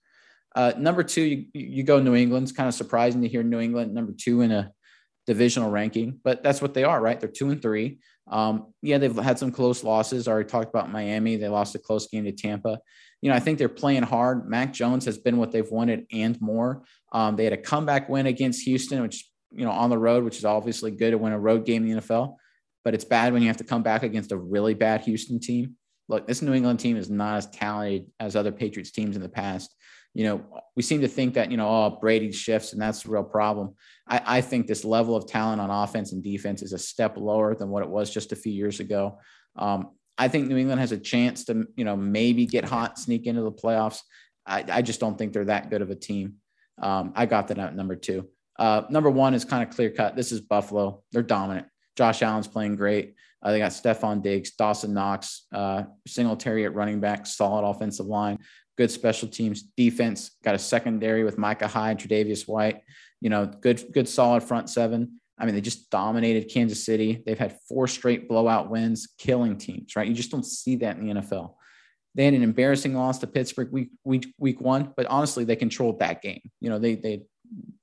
Uh, 0.56 0.74
number 0.78 1.02
two, 1.02 1.24
you, 1.24 1.46
you 1.54 1.84
go 1.84 2.00
New 2.00 2.16
England. 2.16 2.44
It's 2.44 2.56
kind 2.56 2.70
of 2.70 2.76
surprising 2.76 3.24
to 3.24 3.28
hear 3.28 3.42
New 3.42 3.60
England 3.60 3.94
number 3.94 4.14
two 4.16 4.42
in 4.42 4.52
a 4.52 4.72
divisional 5.26 5.72
ranking, 5.72 6.20
but 6.24 6.44
that's 6.44 6.62
what 6.62 6.74
they 6.74 6.84
are, 6.84 7.02
right? 7.02 7.20
They're 7.20 7.30
two 7.30 7.50
and 7.50 7.62
three. 7.62 8.00
Um, 8.28 8.74
yeah, 8.82 8.98
they've 9.00 9.16
had 9.16 9.40
some 9.40 9.52
close 9.52 9.84
losses. 9.84 10.28
I 10.28 10.32
already 10.32 10.50
talked 10.50 10.70
about 10.70 10.92
Miami. 10.92 11.38
They 11.38 11.50
lost 11.50 11.76
a 11.76 11.80
close 11.80 12.08
game 12.08 12.26
to 12.26 12.32
Tampa. 12.32 12.80
You 13.24 13.30
know, 13.30 13.36
I 13.36 13.40
think 13.40 13.58
they're 13.58 13.70
playing 13.70 14.04
hard. 14.04 14.50
Mac 14.50 14.74
Jones 14.74 15.06
has 15.06 15.18
been 15.18 15.38
what 15.38 15.52
they've 15.52 15.70
wanted 15.70 16.06
and 16.12 16.40
more. 16.42 16.84
Um, 17.12 17.36
they 17.36 17.46
had 17.46 17.54
a 17.54 17.58
comeback 17.58 18.10
win 18.10 18.26
against 18.26 18.64
Houston, 18.64 19.02
which, 19.02 19.30
you 19.52 19.66
know, 19.66 19.72
on 19.72 19.90
the 19.90 19.98
road, 19.98 20.24
which 20.24 20.38
is 20.38 20.46
obviously 20.46 20.92
good 20.92 21.12
to 21.12 21.18
win 21.18 21.34
a 21.34 21.40
road 21.40 21.66
game 21.66 21.86
in 21.86 21.96
the 21.96 22.02
NFL, 22.02 22.36
but 22.84 22.94
it's 22.94 23.06
bad 23.06 23.34
when 23.34 23.42
you 23.42 23.48
have 23.48 23.58
to 23.58 23.64
come 23.64 23.82
back 23.82 24.04
against 24.04 24.32
a 24.32 24.38
really 24.38 24.74
bad 24.74 25.02
Houston 25.02 25.40
team. 25.40 25.76
Look, 26.10 26.28
this 26.28 26.42
New 26.42 26.54
England 26.54 26.80
team 26.80 26.98
is 26.98 27.10
not 27.10 27.38
as 27.38 27.48
talented 27.48 28.08
as 28.20 28.36
other 28.36 28.52
Patriots 28.52 28.92
teams 28.92 29.16
in 29.16 29.22
the 29.22 29.30
past 29.30 29.74
you 30.14 30.26
know, 30.26 30.46
we 30.76 30.84
seem 30.84 31.02
to 31.02 31.08
think 31.08 31.34
that, 31.34 31.50
you 31.50 31.58
know, 31.58 31.68
oh, 31.68 31.98
Brady 32.00 32.32
shifts 32.32 32.74
and 32.74 32.82
that's 32.82 33.04
the 33.04 33.10
real 33.10 33.24
problem. 33.24 33.74
I, 34.08 34.22
I 34.26 34.42
think 34.42 34.68
this 34.68 34.86
level 34.86 35.16
of 35.16 35.28
talent 35.28 35.60
on 35.60 35.72
offense 35.72 36.12
and 36.12 36.24
defense 36.24 36.62
is 36.62 36.74
a 36.74 36.78
step 36.78 37.18
lower 37.18 37.56
than 37.56 37.70
what 37.70 37.84
it 37.84 37.90
was 37.90 38.14
just 38.14 38.32
a 38.32 38.36
few 38.36 38.54
years 38.54 38.80
ago. 38.80 39.20
Um, 39.56 39.90
I 40.18 40.28
think 40.28 40.48
New 40.48 40.58
England 40.58 40.80
has 40.80 40.92
a 40.92 40.98
chance 40.98 41.46
to, 41.46 41.68
you 41.76 41.86
know, 41.86 41.98
maybe 41.98 42.46
get 42.46 42.66
hot, 42.66 43.00
sneak 43.00 43.26
into 43.26 43.42
the 43.42 43.52
playoffs. 43.52 44.00
I, 44.46 44.64
I 44.70 44.82
just 44.82 45.00
don't 45.00 45.18
think 45.18 45.34
they're 45.34 45.46
that 45.46 45.70
good 45.70 45.82
of 45.82 45.90
a 45.90 45.96
team. 45.96 46.36
Um, 46.82 47.14
I 47.16 47.26
got 47.26 47.48
that 47.48 47.58
at 47.58 47.76
number 47.76 47.96
two. 47.96 48.28
Uh, 48.60 48.84
number 48.90 49.10
one 49.10 49.34
is 49.34 49.46
kind 49.46 49.68
of 49.68 49.76
clear 49.76 49.90
cut. 49.90 50.16
This 50.16 50.32
is 50.32 50.42
Buffalo. 50.42 51.04
They're 51.12 51.24
dominant. 51.24 51.68
Josh 51.96 52.22
Allen's 52.22 52.48
playing 52.48 52.76
great. 52.76 53.16
Uh, 53.42 53.52
they 53.52 53.60
got 53.60 53.72
Stefon 53.72 54.22
Diggs, 54.22 54.52
Dawson 54.52 54.94
Knox, 54.94 55.48
uh, 55.54 55.84
Singletary 56.08 56.66
at 56.66 56.74
running 56.74 57.00
back, 57.00 57.26
solid 57.26 57.68
offensive 57.68 58.06
line 58.06 58.40
good 58.78 58.92
special 58.92 59.28
teams 59.28 59.62
defense, 59.62 60.32
got 60.44 60.56
a 60.56 60.60
secondary 60.60 61.24
with 61.24 61.38
Micah 61.38 61.68
Hyde, 61.68 62.00
Tre'Davious 62.00 62.48
White, 62.48 62.82
you 63.22 63.30
know, 63.30 63.46
good, 63.46 63.84
good 63.92 64.10
solid 64.10 64.44
front 64.44 64.70
seven. 64.70 65.20
I 65.44 65.46
mean, 65.46 65.56
they 65.56 65.62
just 65.62 65.90
dominated 65.90 66.50
Kansas 66.50 66.86
City. 66.86 67.22
They've 67.26 67.38
had 67.38 67.58
four 67.68 67.86
straight 67.86 68.30
blowout 68.30 68.70
wins, 68.70 69.10
killing 69.18 69.58
teams, 69.58 69.94
right? 69.94 70.08
You 70.08 70.14
just 70.14 70.32
don't 70.32 70.46
see 70.46 70.78
that 70.78 70.96
in 70.96 71.06
the 71.06 71.16
NFL. 71.16 71.56
They 72.16 72.24
had 72.24 72.34
an 72.34 72.44
embarrassing 72.44 72.96
loss 72.96 73.20
to 73.20 73.28
Pittsburgh 73.28 73.70
week 73.70 73.90
week 74.06 74.34
week 74.40 74.62
one, 74.62 74.94
but 74.96 75.06
honestly, 75.08 75.44
they 75.44 75.58
controlled 75.58 76.00
that 76.00 76.22
game. 76.22 76.40
You 76.62 76.70
know, 76.70 76.80
they 76.80 76.96
they 76.96 77.24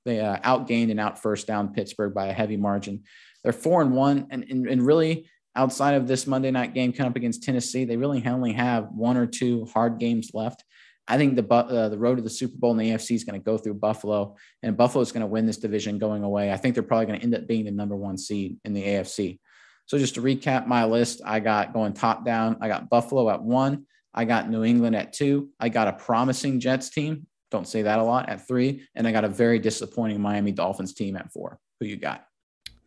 they 0.05 0.21
uh, 0.21 0.39
outgained 0.39 0.89
and 0.89 0.99
out 0.99 1.21
first 1.21 1.45
down 1.45 1.71
Pittsburgh 1.71 2.15
by 2.15 2.29
a 2.29 2.33
heavy 2.33 2.57
margin. 2.57 3.03
They're 3.43 3.53
four 3.53 3.83
and 3.83 3.93
one, 3.93 4.25
and, 4.31 4.43
and 4.49 4.67
and 4.67 4.83
really 4.83 5.29
outside 5.55 5.93
of 5.93 6.07
this 6.07 6.25
Monday 6.25 6.49
night 6.49 6.73
game 6.73 6.93
coming 6.93 7.11
up 7.11 7.15
against 7.15 7.43
Tennessee, 7.43 7.85
they 7.85 7.97
really 7.97 8.25
only 8.25 8.53
have 8.53 8.87
one 8.91 9.17
or 9.17 9.27
two 9.27 9.65
hard 9.65 9.99
games 9.99 10.31
left. 10.33 10.63
I 11.07 11.17
think 11.17 11.35
the 11.35 11.53
uh, 11.53 11.89
the 11.89 11.97
road 11.97 12.15
to 12.15 12.21
the 12.21 12.29
Super 12.29 12.57
Bowl 12.57 12.71
in 12.71 12.77
the 12.77 12.91
AFC 12.91 13.15
is 13.15 13.23
going 13.23 13.39
to 13.39 13.43
go 13.43 13.57
through 13.57 13.75
Buffalo, 13.75 14.35
and 14.63 14.77
Buffalo 14.77 15.01
is 15.01 15.11
going 15.11 15.21
to 15.21 15.27
win 15.27 15.45
this 15.45 15.57
division 15.57 15.97
going 15.97 16.23
away. 16.23 16.51
I 16.51 16.57
think 16.57 16.73
they're 16.73 16.83
probably 16.83 17.07
going 17.07 17.19
to 17.19 17.23
end 17.23 17.35
up 17.35 17.47
being 17.47 17.65
the 17.65 17.71
number 17.71 17.95
one 17.95 18.17
seed 18.17 18.57
in 18.63 18.73
the 18.73 18.83
AFC. 18.83 19.39
So 19.87 19.97
just 19.97 20.15
to 20.15 20.21
recap 20.21 20.67
my 20.67 20.85
list, 20.85 21.21
I 21.25 21.39
got 21.39 21.73
going 21.73 21.93
top 21.93 22.23
down. 22.23 22.57
I 22.61 22.67
got 22.67 22.89
Buffalo 22.89 23.29
at 23.29 23.41
one. 23.41 23.85
I 24.13 24.25
got 24.25 24.49
New 24.49 24.63
England 24.63 24.95
at 24.95 25.13
two. 25.13 25.49
I 25.59 25.69
got 25.69 25.87
a 25.87 25.93
promising 25.93 26.59
Jets 26.59 26.89
team. 26.89 27.27
Don't 27.49 27.67
say 27.67 27.81
that 27.81 27.99
a 27.99 28.03
lot 28.03 28.29
at 28.29 28.47
three, 28.47 28.87
and 28.95 29.07
I 29.07 29.11
got 29.11 29.25
a 29.25 29.29
very 29.29 29.59
disappointing 29.59 30.21
Miami 30.21 30.51
Dolphins 30.51 30.93
team 30.93 31.17
at 31.17 31.31
four. 31.33 31.59
Who 31.79 31.87
you 31.87 31.97
got? 31.97 32.25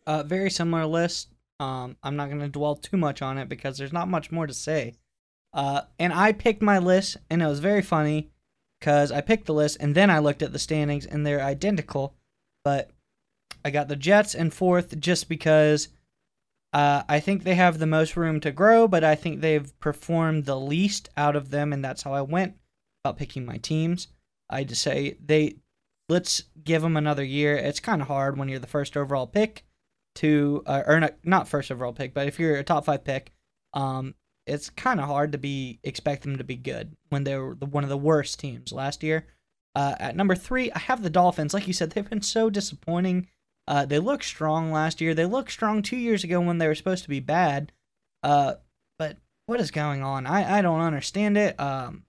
Uh, 0.07 0.23
very 0.23 0.49
similar 0.49 0.85
list. 0.85 1.29
Um, 1.59 1.95
I'm 2.03 2.15
not 2.15 2.29
going 2.29 2.41
to 2.41 2.49
dwell 2.49 2.75
too 2.75 2.97
much 2.97 3.21
on 3.21 3.37
it 3.37 3.49
because 3.49 3.77
there's 3.77 3.93
not 3.93 4.07
much 4.07 4.31
more 4.31 4.47
to 4.47 4.53
say. 4.53 4.95
Uh, 5.55 5.81
and 5.97 6.13
I 6.13 6.33
picked 6.33 6.61
my 6.61 6.77
list, 6.79 7.17
and 7.29 7.41
it 7.41 7.47
was 7.47 7.59
very 7.59 7.81
funny 7.81 8.29
because 8.79 9.11
I 9.11 9.21
picked 9.21 9.45
the 9.45 9.53
list 9.53 9.77
and 9.79 9.95
then 9.95 10.11
I 10.11 10.19
looked 10.19 10.43
at 10.43 10.51
the 10.51 10.59
standings, 10.59 11.05
and 11.05 11.25
they're 11.25 11.41
identical. 11.41 12.13
But 12.63 12.91
I 13.63 13.71
got 13.71 13.87
the 13.87 13.95
Jets 13.95 14.35
in 14.35 14.51
fourth 14.51 14.99
just 14.99 15.29
because 15.29 15.87
uh, 16.73 17.03
I 17.07 17.21
think 17.21 17.43
they 17.43 17.55
have 17.55 17.79
the 17.79 17.87
most 17.87 18.17
room 18.17 18.41
to 18.41 18.51
grow, 18.51 18.85
but 18.87 19.03
I 19.03 19.15
think 19.15 19.39
they've 19.39 19.79
performed 19.79 20.43
the 20.43 20.59
least 20.59 21.09
out 21.15 21.37
of 21.37 21.49
them, 21.49 21.71
and 21.71 21.83
that's 21.83 22.03
how 22.03 22.13
I 22.13 22.21
went 22.21 22.55
about 23.03 23.17
picking 23.17 23.45
my 23.45 23.57
teams. 23.57 24.09
I 24.49 24.65
just 24.65 24.81
say 24.81 25.17
they 25.25 25.55
let's 26.09 26.43
give 26.63 26.81
them 26.81 26.97
another 26.97 27.23
year. 27.23 27.55
It's 27.55 27.79
kind 27.79 28.01
of 28.01 28.09
hard 28.09 28.37
when 28.37 28.49
you're 28.49 28.59
the 28.59 28.67
first 28.67 28.97
overall 28.97 29.25
pick 29.25 29.63
to, 30.15 30.63
uh, 30.65 30.83
or 30.85 30.99
not, 30.99 31.15
not 31.23 31.47
first 31.47 31.71
overall 31.71 31.93
pick, 31.93 32.13
but 32.13 32.27
if 32.27 32.39
you're 32.39 32.57
a 32.57 32.63
top 32.63 32.85
five 32.85 33.03
pick, 33.03 33.31
um, 33.73 34.15
it's 34.47 34.69
kind 34.69 34.99
of 34.99 35.07
hard 35.07 35.31
to 35.31 35.37
be 35.37 35.79
expect 35.83 36.23
them 36.23 36.37
to 36.37 36.43
be 36.43 36.55
good 36.55 36.95
when 37.09 37.23
they 37.23 37.37
were 37.37 37.55
the, 37.55 37.65
one 37.65 37.83
of 37.83 37.89
the 37.89 37.97
worst 37.97 38.39
teams 38.39 38.71
last 38.71 39.03
year. 39.03 39.27
Uh, 39.75 39.95
at 39.99 40.15
number 40.15 40.35
three, 40.35 40.71
I 40.71 40.79
have 40.79 41.03
the 41.03 41.09
Dolphins. 41.09 41.53
Like 41.53 41.67
you 41.67 41.73
said, 41.73 41.91
they've 41.91 42.09
been 42.09 42.21
so 42.21 42.49
disappointing. 42.49 43.27
Uh, 43.67 43.85
they 43.85 43.99
looked 43.99 44.23
strong 44.23 44.71
last 44.71 45.01
year. 45.01 45.13
They 45.13 45.25
looked 45.25 45.51
strong 45.51 45.81
Tua 45.81 45.99
years 45.99 46.23
ago 46.23 46.39
when 46.39 46.59
they 46.59 46.67
were 46.67 46.75
supposed 46.75 47.03
to 47.03 47.09
be 47.09 47.19
bad. 47.19 47.71
Uh, 48.23 48.55
but 48.97 49.17
what 49.47 49.59
is 49.59 49.71
going 49.71 50.01
on? 50.01 50.27
I, 50.27 50.59
I 50.59 50.61
don't 50.61 50.81
understand 50.81 51.37
it. 51.37 51.59
Um, 51.59 52.03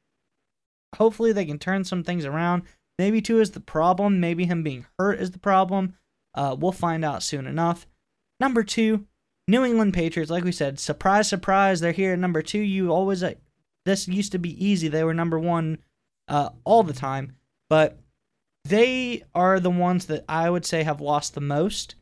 hopefully 0.96 1.32
they 1.32 1.44
can 1.44 1.58
turn 1.58 1.84
some 1.84 2.04
things 2.04 2.24
around. 2.24 2.62
Maybe 2.98 3.20
two 3.20 3.40
is 3.40 3.50
the 3.50 3.60
problem. 3.60 4.20
Maybe 4.20 4.44
him 4.44 4.62
being 4.62 4.86
hurt 4.98 5.20
is 5.20 5.32
the 5.32 5.38
problem. 5.38 5.96
Uh, 6.34 6.54
we'll 6.58 6.72
find 6.72 7.04
out 7.04 7.22
soon 7.22 7.46
enough. 7.46 7.86
Number 8.38 8.62
two, 8.62 9.06
New 9.48 9.64
England 9.64 9.94
Patriots. 9.94 10.30
Like 10.30 10.44
we 10.44 10.52
said, 10.52 10.80
surprise, 10.80 11.28
surprise, 11.28 11.80
they're 11.80 11.92
here 11.92 12.12
at 12.12 12.18
number 12.18 12.42
two. 12.42 12.58
You 12.58 12.90
always 12.92 13.22
uh, 13.22 13.34
this 13.84 14.08
used 14.08 14.32
to 14.32 14.38
be 14.38 14.64
easy. 14.64 14.88
They 14.88 15.04
were 15.04 15.14
number 15.14 15.38
one 15.38 15.78
uh, 16.28 16.50
all 16.64 16.82
the 16.82 16.92
time, 16.92 17.36
but 17.70 17.98
they 18.64 19.22
are 19.34 19.60
the 19.60 19.70
ones 19.70 20.06
that 20.06 20.24
I 20.28 20.50
would 20.50 20.66
say 20.66 20.82
have 20.82 21.00
lost 21.00 21.34
the 21.34 21.40
most. 21.40 21.94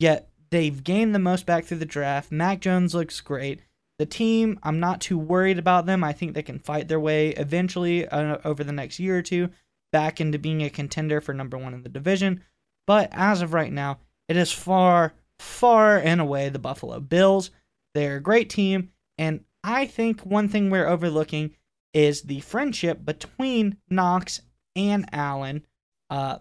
Yet 0.00 0.28
they've 0.50 0.82
gained 0.82 1.14
the 1.14 1.20
most 1.20 1.46
back 1.46 1.64
through 1.64 1.78
the 1.78 1.84
draft. 1.84 2.32
Mac 2.32 2.60
Jones 2.60 2.94
looks 2.94 3.20
great. 3.20 3.62
The 3.98 4.06
team, 4.06 4.58
I'm 4.62 4.80
not 4.80 5.00
too 5.00 5.18
worried 5.18 5.58
about 5.58 5.86
them. 5.86 6.02
I 6.02 6.12
think 6.12 6.32
they 6.32 6.42
can 6.42 6.58
fight 6.58 6.88
their 6.88 6.98
way 6.98 7.28
eventually 7.30 8.08
uh, 8.08 8.38
over 8.44 8.64
the 8.64 8.72
next 8.72 8.98
year 8.98 9.18
or 9.18 9.22
two 9.22 9.50
back 9.92 10.20
into 10.20 10.38
being 10.38 10.62
a 10.62 10.70
contender 10.70 11.20
for 11.20 11.34
number 11.34 11.58
one 11.58 11.74
in 11.74 11.82
the 11.82 11.88
division. 11.88 12.42
But 12.86 13.10
as 13.12 13.42
of 13.42 13.52
right 13.52 13.72
now, 13.72 13.98
it 14.26 14.36
is 14.36 14.50
far, 14.50 15.12
far 15.40 15.98
and 15.98 16.20
away 16.20 16.48
the 16.48 16.58
Buffalo 16.58 17.00
Bills. 17.00 17.50
They're 17.94 18.16
a 18.16 18.22
great 18.22 18.50
team. 18.50 18.90
And 19.18 19.44
I 19.64 19.86
think 19.86 20.20
one 20.20 20.48
thing 20.48 20.70
we're 20.70 20.86
overlooking 20.86 21.56
is 21.92 22.22
the 22.22 22.40
friendship 22.40 23.04
between 23.04 23.76
Knox 23.88 24.42
and 24.76 25.08
Allen 25.12 25.66
uh, 26.08 26.38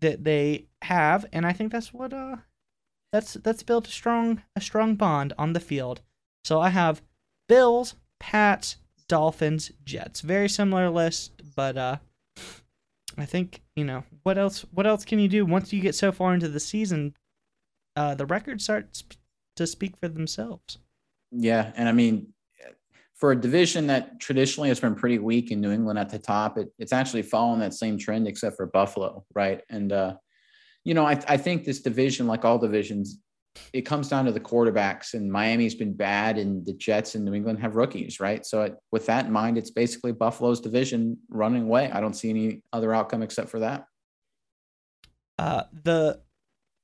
that 0.00 0.24
they 0.24 0.66
have, 0.82 1.26
and 1.32 1.46
I 1.46 1.52
think 1.52 1.72
that's 1.72 1.92
what 1.92 2.12
uh, 2.12 2.36
that's 3.12 3.34
that's 3.34 3.62
built 3.62 3.88
a 3.88 3.90
strong 3.90 4.42
a 4.54 4.60
strong 4.60 4.94
bond 4.94 5.32
on 5.38 5.52
the 5.52 5.60
field. 5.60 6.02
So 6.44 6.60
I 6.60 6.68
have 6.68 7.02
Bills, 7.48 7.94
Pats, 8.20 8.76
Dolphins, 9.08 9.72
Jets. 9.84 10.20
Very 10.20 10.48
similar 10.48 10.90
list, 10.90 11.32
but 11.56 11.76
uh, 11.76 11.96
I 13.16 13.24
think 13.24 13.62
you 13.74 13.84
know 13.84 14.04
what 14.22 14.36
else. 14.36 14.64
What 14.72 14.86
else 14.86 15.04
can 15.04 15.18
you 15.18 15.28
do 15.28 15.46
once 15.46 15.72
you 15.72 15.80
get 15.80 15.94
so 15.94 16.12
far 16.12 16.34
into 16.34 16.48
the 16.48 16.60
season? 16.60 17.14
Uh, 17.96 18.14
the 18.14 18.26
records 18.26 18.64
start 18.64 19.02
to 19.56 19.66
speak 19.66 19.96
for 20.00 20.08
themselves. 20.08 20.78
Yeah, 21.30 21.72
and 21.76 21.88
I 21.88 21.92
mean, 21.92 22.32
for 23.14 23.32
a 23.32 23.40
division 23.40 23.86
that 23.86 24.20
traditionally 24.20 24.68
has 24.68 24.80
been 24.80 24.94
pretty 24.94 25.18
weak 25.18 25.50
in 25.50 25.60
New 25.60 25.70
England 25.70 25.98
at 25.98 26.10
the 26.10 26.18
top, 26.18 26.58
it, 26.58 26.68
it's 26.78 26.92
actually 26.92 27.22
following 27.22 27.60
that 27.60 27.74
same 27.74 27.96
trend, 27.96 28.26
except 28.26 28.56
for 28.56 28.66
Buffalo, 28.66 29.24
right? 29.34 29.62
And 29.70 29.92
uh, 29.92 30.14
you 30.84 30.94
know, 30.94 31.06
I, 31.06 31.20
I 31.28 31.36
think 31.36 31.64
this 31.64 31.80
division, 31.80 32.26
like 32.26 32.44
all 32.44 32.58
divisions, 32.58 33.20
it 33.72 33.82
comes 33.82 34.08
down 34.08 34.24
to 34.24 34.32
the 34.32 34.40
quarterbacks. 34.40 35.14
And 35.14 35.30
Miami's 35.30 35.74
been 35.74 35.94
bad, 35.94 36.38
and 36.38 36.66
the 36.66 36.74
Jets 36.74 37.14
and 37.14 37.24
New 37.24 37.34
England 37.34 37.60
have 37.60 37.76
rookies, 37.76 38.20
right? 38.20 38.44
So 38.44 38.62
it, 38.62 38.76
with 38.90 39.06
that 39.06 39.26
in 39.26 39.32
mind, 39.32 39.58
it's 39.58 39.70
basically 39.70 40.12
Buffalo's 40.12 40.60
division 40.60 41.16
running 41.30 41.62
away. 41.62 41.90
I 41.90 42.00
don't 42.00 42.14
see 42.14 42.30
any 42.30 42.62
other 42.72 42.92
outcome 42.92 43.22
except 43.22 43.48
for 43.48 43.60
that. 43.60 43.86
Uh, 45.38 45.62
the 45.84 46.20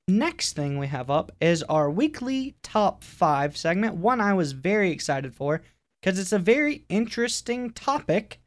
next 0.07 0.53
thing 0.53 0.77
we 0.77 0.87
have 0.87 1.09
up 1.09 1.31
is 1.39 1.63
our 1.63 1.89
weekly 1.89 2.55
top 2.63 3.03
five 3.03 3.55
segment. 3.55 3.95
One 3.95 4.21
I 4.21 4.33
was 4.33 4.51
very 4.51 4.91
excited 4.91 5.33
for 5.33 5.61
because 6.01 6.19
it's 6.19 6.33
a 6.33 6.39
very 6.39 6.85
interesting 6.89 7.71
topic. 7.71 8.39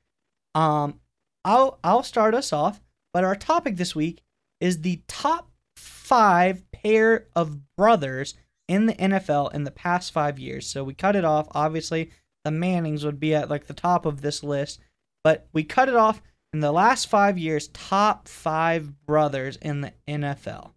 Um, 0.54 1.00
I'll 1.44 1.78
I'll 1.84 2.02
start 2.02 2.34
us 2.34 2.52
off, 2.52 2.80
but 3.12 3.24
our 3.24 3.36
topic 3.36 3.76
this 3.76 3.94
week 3.94 4.22
is 4.60 4.80
the 4.80 5.02
top 5.08 5.50
five 5.76 6.62
pair 6.72 7.26
of 7.34 7.74
brothers 7.76 8.34
in 8.68 8.86
the 8.86 8.94
NFL 8.94 9.52
in 9.54 9.64
the 9.64 9.70
past 9.70 10.12
five 10.12 10.38
years. 10.38 10.66
So 10.66 10.84
we 10.84 10.94
cut 10.94 11.16
it 11.16 11.24
off. 11.24 11.48
Obviously, 11.52 12.10
the 12.44 12.50
Mannings 12.50 13.04
would 13.04 13.20
be 13.20 13.34
at 13.34 13.50
like 13.50 13.66
the 13.66 13.74
top 13.74 14.06
of 14.06 14.20
this 14.20 14.42
list, 14.42 14.80
but 15.22 15.48
we 15.52 15.64
cut 15.64 15.88
it 15.88 15.96
off 15.96 16.22
in 16.52 16.60
the 16.60 16.72
last 16.72 17.08
five 17.08 17.36
years. 17.36 17.68
Top 17.68 18.28
five 18.28 19.04
brothers 19.06 19.56
in 19.56 19.80
the 19.82 19.92
NFL. 20.08 20.72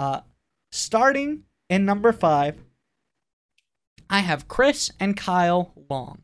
Uh, 0.00 0.22
starting 0.72 1.42
in 1.68 1.84
number 1.84 2.10
five, 2.10 2.64
I 4.08 4.20
have 4.20 4.48
Chris 4.48 4.90
and 4.98 5.14
Kyle 5.14 5.74
Long. 5.90 6.22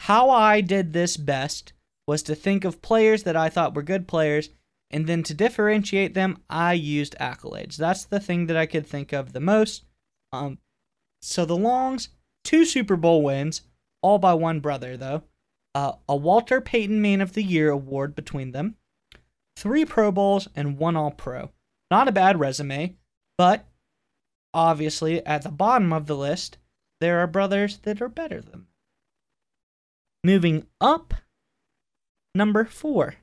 How 0.00 0.30
I 0.30 0.62
did 0.62 0.94
this 0.94 1.18
best 1.18 1.74
was 2.06 2.22
to 2.22 2.34
think 2.34 2.64
of 2.64 2.80
players 2.80 3.24
that 3.24 3.36
I 3.36 3.50
thought 3.50 3.74
were 3.74 3.82
good 3.82 4.08
players, 4.08 4.48
and 4.90 5.06
then 5.06 5.22
to 5.24 5.34
differentiate 5.34 6.14
them, 6.14 6.38
I 6.48 6.72
used 6.72 7.14
accolades. 7.20 7.76
That's 7.76 8.06
the 8.06 8.18
thing 8.18 8.46
that 8.46 8.56
I 8.56 8.64
could 8.64 8.86
think 8.86 9.12
of 9.12 9.34
the 9.34 9.40
most. 9.40 9.84
Um, 10.32 10.56
so 11.20 11.44
the 11.44 11.54
Longs, 11.54 12.08
two 12.44 12.64
Super 12.64 12.96
Bowl 12.96 13.22
wins, 13.22 13.60
all 14.00 14.18
by 14.18 14.32
one 14.32 14.60
brother 14.60 14.96
though. 14.96 15.24
Uh, 15.74 15.92
a 16.08 16.16
Walter 16.16 16.62
Payton 16.62 17.02
Man 17.02 17.20
of 17.20 17.34
the 17.34 17.44
Year 17.44 17.68
award 17.68 18.14
between 18.14 18.52
them, 18.52 18.76
three 19.54 19.84
Pro 19.84 20.10
Bowls, 20.10 20.48
and 20.56 20.78
one 20.78 20.96
All 20.96 21.10
Pro. 21.10 21.50
Not 21.90 22.08
a 22.08 22.12
bad 22.12 22.40
resume, 22.40 22.96
but 23.42 23.66
obviously 24.54 25.26
at 25.26 25.42
the 25.42 25.48
bottom 25.48 25.92
of 25.92 26.06
the 26.06 26.16
list, 26.16 26.58
there 27.00 27.18
are 27.18 27.26
brothers 27.26 27.78
that 27.78 28.00
are 28.00 28.08
better 28.08 28.40
than. 28.40 28.68
Moving 30.22 30.68
up, 30.80 31.12
number 32.36 32.64
four, 32.64 33.16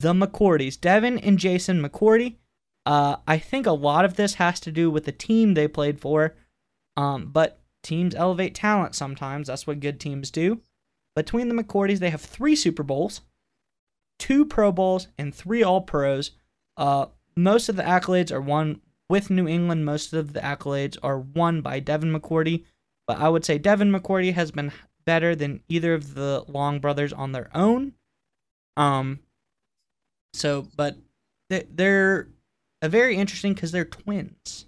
the 0.00 0.12
McCourtys. 0.12 0.80
Devin 0.80 1.16
and 1.18 1.38
Jason 1.38 1.80
McCourty. 1.80 2.38
Uh, 2.84 3.18
I 3.24 3.38
think 3.38 3.66
a 3.66 3.70
lot 3.70 4.04
of 4.04 4.16
this 4.16 4.34
has 4.34 4.58
to 4.60 4.72
do 4.72 4.90
with 4.90 5.04
the 5.04 5.12
team 5.12 5.54
they 5.54 5.68
played 5.68 6.00
for, 6.00 6.34
um, 6.96 7.26
but 7.26 7.60
teams 7.84 8.16
elevate 8.16 8.56
talent 8.56 8.96
sometimes. 8.96 9.46
That's 9.46 9.64
what 9.64 9.78
good 9.78 10.00
teams 10.00 10.32
do. 10.32 10.60
Between 11.14 11.48
the 11.48 11.54
McCourtys, 11.54 12.00
they 12.00 12.10
have 12.10 12.20
three 12.20 12.56
Super 12.56 12.82
Bowls, 12.82 13.20
two 14.18 14.44
Pro 14.44 14.72
Bowls, 14.72 15.06
and 15.16 15.32
three 15.32 15.62
All 15.62 15.82
Pros. 15.82 16.32
Uh, 16.76 17.06
most 17.36 17.68
of 17.68 17.76
the 17.76 17.84
accolades 17.84 18.32
are 18.32 18.40
won 18.40 18.80
with 19.10 19.28
New 19.28 19.46
England. 19.48 19.84
Most 19.84 20.12
of 20.12 20.32
the 20.32 20.40
accolades 20.40 20.96
are 21.02 21.18
won 21.18 21.60
by 21.60 21.80
Devin 21.80 22.12
McCourty. 22.12 22.64
But 23.06 23.18
I 23.18 23.28
would 23.28 23.44
say 23.44 23.58
Devin 23.58 23.90
McCourty 23.90 24.32
has 24.32 24.52
been 24.52 24.72
better 25.04 25.34
than 25.34 25.60
either 25.68 25.94
of 25.94 26.14
the 26.14 26.44
Long 26.46 26.78
brothers 26.78 27.12
on 27.12 27.32
their 27.32 27.50
own. 27.54 27.94
Um, 28.76 29.18
so, 30.32 30.68
but 30.76 30.96
they're 31.48 32.28
a 32.80 32.88
very 32.88 33.16
interesting 33.16 33.52
because 33.52 33.72
they're 33.72 33.84
twins. 33.84 34.66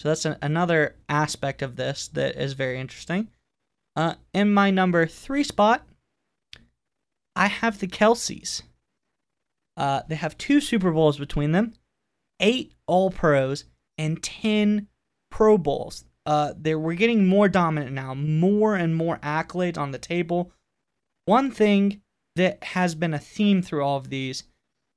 So 0.00 0.08
that's 0.08 0.24
an, 0.24 0.36
another 0.42 0.96
aspect 1.08 1.62
of 1.62 1.76
this 1.76 2.08
that 2.08 2.36
is 2.36 2.52
very 2.52 2.78
interesting. 2.78 3.28
Uh, 3.96 4.14
in 4.32 4.52
my 4.52 4.70
number 4.70 5.06
three 5.06 5.42
spot, 5.42 5.86
I 7.34 7.46
have 7.46 7.78
the 7.78 7.88
Kelces. 7.88 8.62
Uh, 9.76 10.02
they 10.08 10.14
have 10.14 10.36
two 10.36 10.60
Super 10.60 10.90
Bowls 10.90 11.18
between 11.18 11.52
them, 11.52 11.72
eight 12.40 12.74
All 12.86 13.10
Pros, 13.10 13.64
and 13.98 14.22
ten 14.22 14.88
Pro 15.30 15.56
Bowls 15.58 16.04
uh, 16.26 16.52
we're 16.64 16.94
getting 16.94 17.26
more 17.26 17.48
dominant 17.48 17.92
now, 17.92 18.14
more 18.14 18.76
and 18.76 18.94
more 18.94 19.18
accolades 19.18 19.78
on 19.78 19.90
the 19.90 19.98
table. 19.98 20.52
One 21.24 21.50
thing 21.50 22.02
that 22.36 22.62
has 22.62 22.94
been 22.94 23.14
a 23.14 23.18
theme 23.18 23.62
through 23.62 23.82
all 23.82 23.96
of 23.96 24.10
these: 24.10 24.44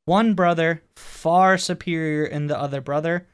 one 0.05 0.33
brother 0.33 0.83
far 0.95 1.57
superior 1.57 2.25
in 2.25 2.47
the 2.47 2.59
other 2.59 2.81
brother. 2.81 3.27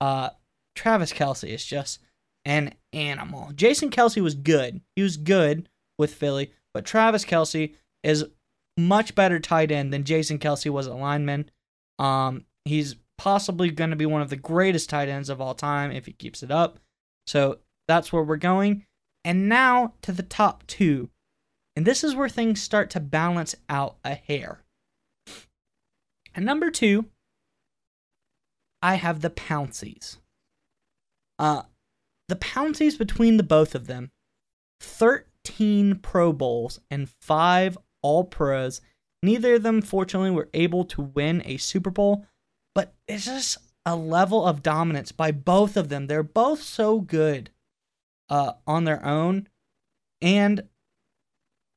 Uh, 0.00 0.30
Travis 0.74 1.12
Kelce 1.12 1.48
is 1.48 1.64
just 1.64 2.00
an 2.44 2.74
animal. 2.92 3.52
Jason 3.54 3.90
Kelce 3.90 4.22
was 4.22 4.34
good. 4.34 4.80
He 4.96 5.02
was 5.02 5.16
good 5.16 5.68
with 5.98 6.14
Philly, 6.14 6.52
but 6.72 6.84
Travis 6.84 7.24
Kelce 7.24 7.74
is 8.02 8.24
much 8.76 9.14
better 9.14 9.38
tight 9.38 9.70
end 9.70 9.92
than 9.92 10.02
Jason 10.02 10.38
Kelce 10.38 10.70
was 10.70 10.86
a 10.86 10.94
lineman. 10.94 11.50
Um, 11.98 12.46
he's 12.64 12.96
possibly 13.18 13.70
going 13.70 13.90
to 13.90 13.96
be 13.96 14.06
one 14.06 14.22
of 14.22 14.30
the 14.30 14.36
greatest 14.36 14.90
tight 14.90 15.08
ends 15.08 15.28
of 15.28 15.40
all 15.40 15.54
time 15.54 15.90
if 15.90 16.06
he 16.06 16.12
keeps 16.12 16.42
it 16.42 16.50
up. 16.50 16.78
So 17.26 17.58
that's 17.88 18.12
where 18.12 18.22
we're 18.22 18.36
going. 18.36 18.86
And 19.24 19.48
now 19.48 19.94
to 20.02 20.12
the 20.12 20.22
top 20.22 20.66
two. 20.66 21.10
And 21.76 21.86
this 21.86 22.04
is 22.04 22.14
where 22.14 22.28
things 22.28 22.62
start 22.62 22.90
to 22.90 23.00
balance 23.00 23.54
out 23.68 23.96
a 24.04 24.14
hair. 24.14 24.60
And 26.34 26.44
number 26.44 26.70
two, 26.70 27.06
I 28.82 28.94
have 28.96 29.20
the 29.20 29.30
Pounceys. 29.30 30.18
Uh, 31.38 31.62
the 32.28 32.36
Pounceys 32.36 32.98
between 32.98 33.36
the 33.36 33.42
both 33.42 33.74
of 33.74 33.86
them, 33.86 34.10
13 34.80 35.96
Pro 35.96 36.32
Bowls 36.32 36.80
and 36.90 37.08
5 37.08 37.78
All 38.02 38.24
Pros. 38.24 38.80
Neither 39.22 39.54
of 39.54 39.62
them, 39.62 39.80
fortunately, 39.80 40.30
were 40.30 40.50
able 40.54 40.84
to 40.84 41.00
win 41.00 41.42
a 41.44 41.56
Super 41.56 41.90
Bowl, 41.90 42.26
but 42.74 42.94
it's 43.06 43.24
just 43.24 43.58
a 43.86 43.96
level 43.96 44.46
of 44.46 44.62
dominance 44.62 45.12
by 45.12 45.30
both 45.30 45.76
of 45.76 45.88
them. 45.88 46.06
They're 46.06 46.22
both 46.22 46.62
so 46.62 47.00
good 47.00 47.50
uh, 48.28 48.52
on 48.66 48.84
their 48.84 49.04
own. 49.04 49.48
And 50.22 50.62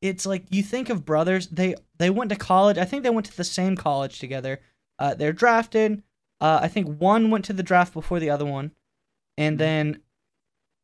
it's 0.02 0.26
like 0.26 0.46
you 0.50 0.64
think 0.64 0.90
of 0.90 1.06
brothers, 1.06 1.48
they 1.48 1.76
they 1.98 2.10
went 2.10 2.30
to 2.30 2.36
college. 2.36 2.78
I 2.78 2.86
think 2.86 3.04
they 3.04 3.10
went 3.10 3.26
to 3.28 3.36
the 3.36 3.44
same 3.44 3.76
college 3.76 4.20
together. 4.20 4.62
Uh, 5.00 5.16
they're 5.16 5.34
drafted. 5.34 6.04
Uh, 6.40 6.60
I 6.62 6.68
think 6.68 7.00
one 7.00 7.32
went 7.32 7.46
to 7.46 7.54
the 7.54 7.64
draft 7.64 7.94
before 7.94 8.20
the 8.20 8.30
other 8.30 8.46
one, 8.46 8.72
and 9.38 9.54
mm-hmm. 9.54 9.60
then 9.60 10.02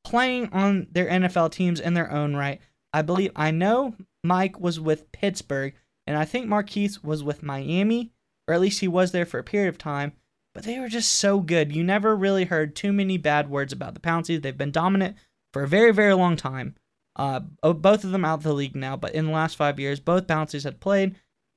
playing 0.04 0.50
on 0.52 0.88
their 0.92 1.08
NFL 1.08 1.52
teams 1.52 1.80
in 1.80 1.94
their 1.94 2.12
own 2.12 2.36
right. 2.36 2.60
I 2.92 3.02
believe 3.02 3.32
I 3.36 3.52
know 3.52 3.96
Mike 4.24 4.60
was 4.60 4.80
with 4.80 5.12
Pittsburgh, 5.12 5.74
and 6.06 6.18
I 6.18 6.26
think 6.26 6.48
Maurkice 6.48 7.04
was 7.04 7.24
with 7.24 7.44
Miami, 7.44 8.12
or 8.48 8.54
at 8.54 8.62
least 8.62 8.80
he 8.80 8.88
was 8.88 9.12
there 9.12 9.26
for 9.26 9.40
a 9.40 9.44
period 9.44 9.70
of 9.70 9.78
time. 9.78 10.14
But 10.54 10.64
they 10.64 10.80
were 10.80 10.90
just 10.90 11.14
so 11.14 11.40
good. 11.40 11.76
You 11.76 11.84
never 11.84 12.16
really 12.16 12.46
heard 12.46 12.76
too 12.76 12.94
many 12.94 13.18
bad 13.18 13.50
words 13.50 13.74
about 13.74 13.96
the 13.96 14.00
Pounceys. 14.00 14.42
They've 14.42 14.58
been 14.58 14.72
dominant 14.72 15.16
for 15.52 15.64
a 15.64 15.68
very, 15.68 15.92
very 15.92 16.14
long 16.14 16.36
time. 16.36 16.76
Uh, 17.16 17.40
both 17.40 18.04
of 18.04 18.12
them 18.12 18.26
out 18.26 18.40
of 18.40 18.44
the 18.44 18.54
league 18.54 18.76
now, 18.76 18.96
but 18.96 19.14
in 19.14 19.28
the 19.28 19.32
last 19.32 19.56
five 19.56 19.80
years, 19.80 20.00
both 20.00 20.28
Pounceys 20.28 20.64
had 20.64 20.80
played. 20.80 21.16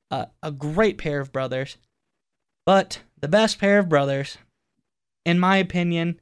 Uh, 0.09 0.27
a 0.41 0.51
great 0.51 0.97
pair 0.97 1.19
of 1.19 1.31
brothers. 1.31 1.77
But 2.65 3.01
the 3.19 3.27
best 3.27 3.59
pair 3.59 3.79
of 3.79 3.89
brothers, 3.89 4.37
in 5.25 5.39
my 5.39 5.57
opinion, 5.57 6.19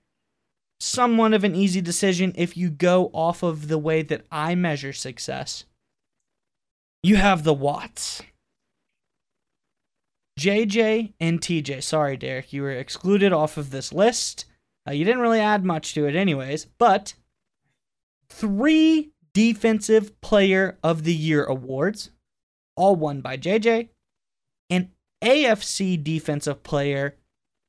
somewhat 0.79 1.33
of 1.33 1.43
an 1.43 1.55
easy 1.55 1.81
decision 1.81 2.33
if 2.35 2.57
you 2.57 2.69
go 2.69 3.09
off 3.13 3.43
of 3.43 3.67
the 3.67 3.77
way 3.77 4.01
that 4.01 4.25
I 4.31 4.55
measure 4.55 4.93
success. 4.93 5.65
You 7.03 7.17
have 7.17 7.43
the 7.43 7.53
Watts. 7.53 8.21
JJ 10.39 11.13
and 11.19 11.39
TJ. 11.39 11.81
Sorry, 11.81 12.17
Derek, 12.17 12.51
you 12.51 12.61
were 12.61 12.71
excluded 12.71 13.31
off 13.31 13.57
of 13.57 13.69
this 13.71 13.93
list. 13.93 14.45
Uh, 14.87 14.91
you 14.91 15.05
didn't 15.05 15.21
really 15.21 15.39
add 15.39 15.63
much 15.63 15.93
to 15.93 16.05
it, 16.05 16.15
anyways, 16.15 16.65
but 16.77 17.13
three 18.29 19.11
Defensive 19.33 20.19
Player 20.21 20.77
of 20.83 21.03
the 21.03 21.13
Year 21.13 21.43
awards, 21.43 22.11
all 22.75 22.95
won 22.95 23.21
by 23.21 23.37
JJ, 23.37 23.89
and 24.69 24.89
AFC 25.21 26.01
Defensive 26.01 26.63
Player 26.63 27.17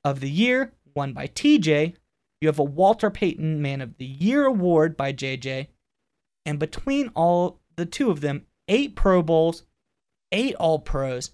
of 0.05 0.21
the 0.21 0.31
Year, 0.31 0.73
won 0.95 1.13
by 1.13 1.27
TJ. 1.27 1.95
You 2.41 2.49
have 2.49 2.59
a 2.59 2.65
Walter 2.65 3.11
Payton 3.11 3.61
Man 3.63 3.81
of 3.81 3.97
the 3.97 4.05
Year 4.05 4.45
award 4.45 4.97
by 4.97 5.13
JJ, 5.13 5.69
and 6.45 6.59
between 6.59 7.09
all 7.15 7.61
the 7.77 7.87
two 7.87 8.11
of 8.11 8.21
them, 8.21 8.47
eight 8.69 8.95
Pro 8.95 9.23
Bowls, 9.23 9.65
eight 10.33 10.55
All 10.57 10.79
Pros, 10.79 11.33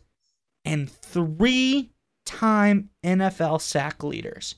and 0.65 0.91
three 0.91 1.91
time 2.25 2.91
NFL 3.05 3.61
sack 3.61 4.03
leaders. 4.03 4.57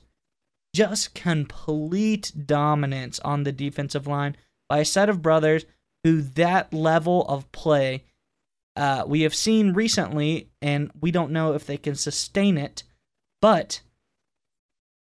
Just 0.73 1.15
complete 1.15 2.31
dominance 2.45 3.19
on 3.19 3.43
the 3.43 3.51
defensive 3.51 4.07
line 4.07 4.35
by 4.67 4.79
a 4.79 4.85
set 4.85 5.09
of 5.09 5.21
brothers 5.21 5.65
who 6.03 6.21
that 6.21 6.73
level 6.73 7.25
of 7.27 7.51
play 7.51 8.03
uh, 8.75 9.05
we 9.07 9.21
have 9.21 9.33
seen 9.33 9.73
recently, 9.73 10.49
and 10.61 10.91
we 10.99 11.09
don't 11.09 11.31
know 11.31 11.53
if 11.53 11.65
they 11.65 11.77
can 11.77 11.95
sustain 11.95 12.57
it, 12.57 12.83
but 13.41 13.81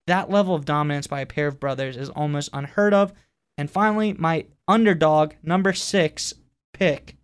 that 0.06 0.30
level 0.30 0.54
of 0.54 0.64
dominance 0.64 1.06
by 1.06 1.20
a 1.20 1.26
pair 1.26 1.48
of 1.48 1.60
brothers 1.60 1.96
is 1.96 2.08
almost 2.10 2.50
unheard 2.52 2.94
of. 2.94 3.12
And 3.56 3.70
finally, 3.70 4.12
my 4.12 4.46
underdog, 4.68 5.34
number 5.42 5.72
six 5.72 6.34
pick, 6.72 7.16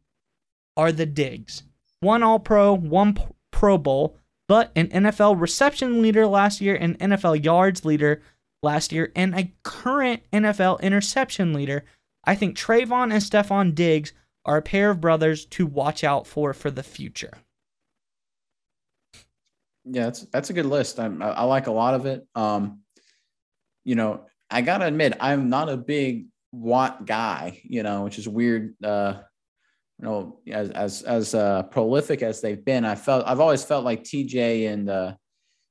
are 0.77 0.91
the 0.91 1.07
Diggs. 1.07 1.63
One 2.01 2.25
All 2.25 2.41
Pro, 2.41 2.75
one 2.75 3.17
Pro 3.55 3.79
Bowl, 3.79 4.17
but 4.49 4.73
an 4.75 4.89
NFL 4.89 5.41
reception 5.41 6.03
leader 6.03 6.27
last 6.27 6.61
year, 6.61 6.75
an 6.75 6.97
NFL 6.97 7.45
yards 7.45 7.85
leader 7.85 8.21
last 8.65 8.91
year, 8.91 9.13
and 9.15 9.33
a 9.33 9.53
current 9.63 10.23
NFL 10.33 10.83
interception 10.83 11.53
leader. 11.53 11.85
I 12.25 12.35
think 12.35 12.57
Trevon 12.57 13.13
and 13.13 13.23
Stefon 13.23 13.73
Diggs 13.73 14.13
are 14.45 14.57
a 14.57 14.63
pair 14.63 14.91
of 14.91 15.01
brothers 15.01 15.47
to 15.47 15.67
watch 15.67 16.03
out 16.03 16.27
for 16.27 16.53
for 16.53 16.69
the 16.71 16.83
future. 16.83 17.39
Yeah, 19.85 20.07
that's 20.07 20.23
that's 20.27 20.51
a 20.51 20.55
good 20.55 20.67
list. 20.67 20.99
I, 20.99 21.07
I 21.07 21.45
like 21.45 21.69
a 21.69 21.73
lot 21.73 21.95
of 21.95 22.07
it. 22.07 22.27
Um, 22.35 22.81
you 23.85 23.95
know, 23.95 24.27
I 24.51 24.63
gotta 24.63 24.87
admit, 24.87 25.17
I'm 25.21 25.49
not 25.49 25.69
a 25.69 25.77
big 25.77 26.27
Watt 26.51 27.07
guy. 27.07 27.61
You 27.63 27.85
know, 27.85 28.03
which 28.03 28.19
is 28.19 28.29
weird. 28.29 28.75
Uh, 28.83 29.21
you 30.01 30.07
know, 30.07 30.41
as 30.51 30.71
as 30.71 31.03
as 31.03 31.35
uh, 31.35 31.63
prolific 31.65 32.23
as 32.23 32.41
they've 32.41 32.65
been, 32.65 32.85
I 32.85 32.95
felt 32.95 33.27
I've 33.27 33.41
always 33.41 33.65
felt 33.65 33.85
like 33.85 34.03
TJ 34.03 34.73
and 34.73 34.91
uh, 34.91 35.15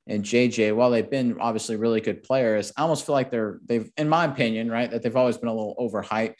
and 0.06 0.22
JJ, 0.22 0.74
while 0.76 0.90
they've 0.90 1.08
been 1.08 1.38
obviously 1.40 1.76
really 1.76 2.00
good 2.00 2.22
players, 2.22 2.72
I 2.76 2.82
almost 2.82 3.06
feel 3.06 3.14
like 3.14 3.30
they're 3.30 3.60
they've, 3.64 3.90
in 3.96 4.08
my 4.08 4.26
opinion, 4.26 4.70
right, 4.70 4.90
that 4.90 5.02
they've 5.02 5.16
always 5.16 5.38
been 5.38 5.48
a 5.48 5.54
little 5.54 5.74
overhyped. 5.78 6.36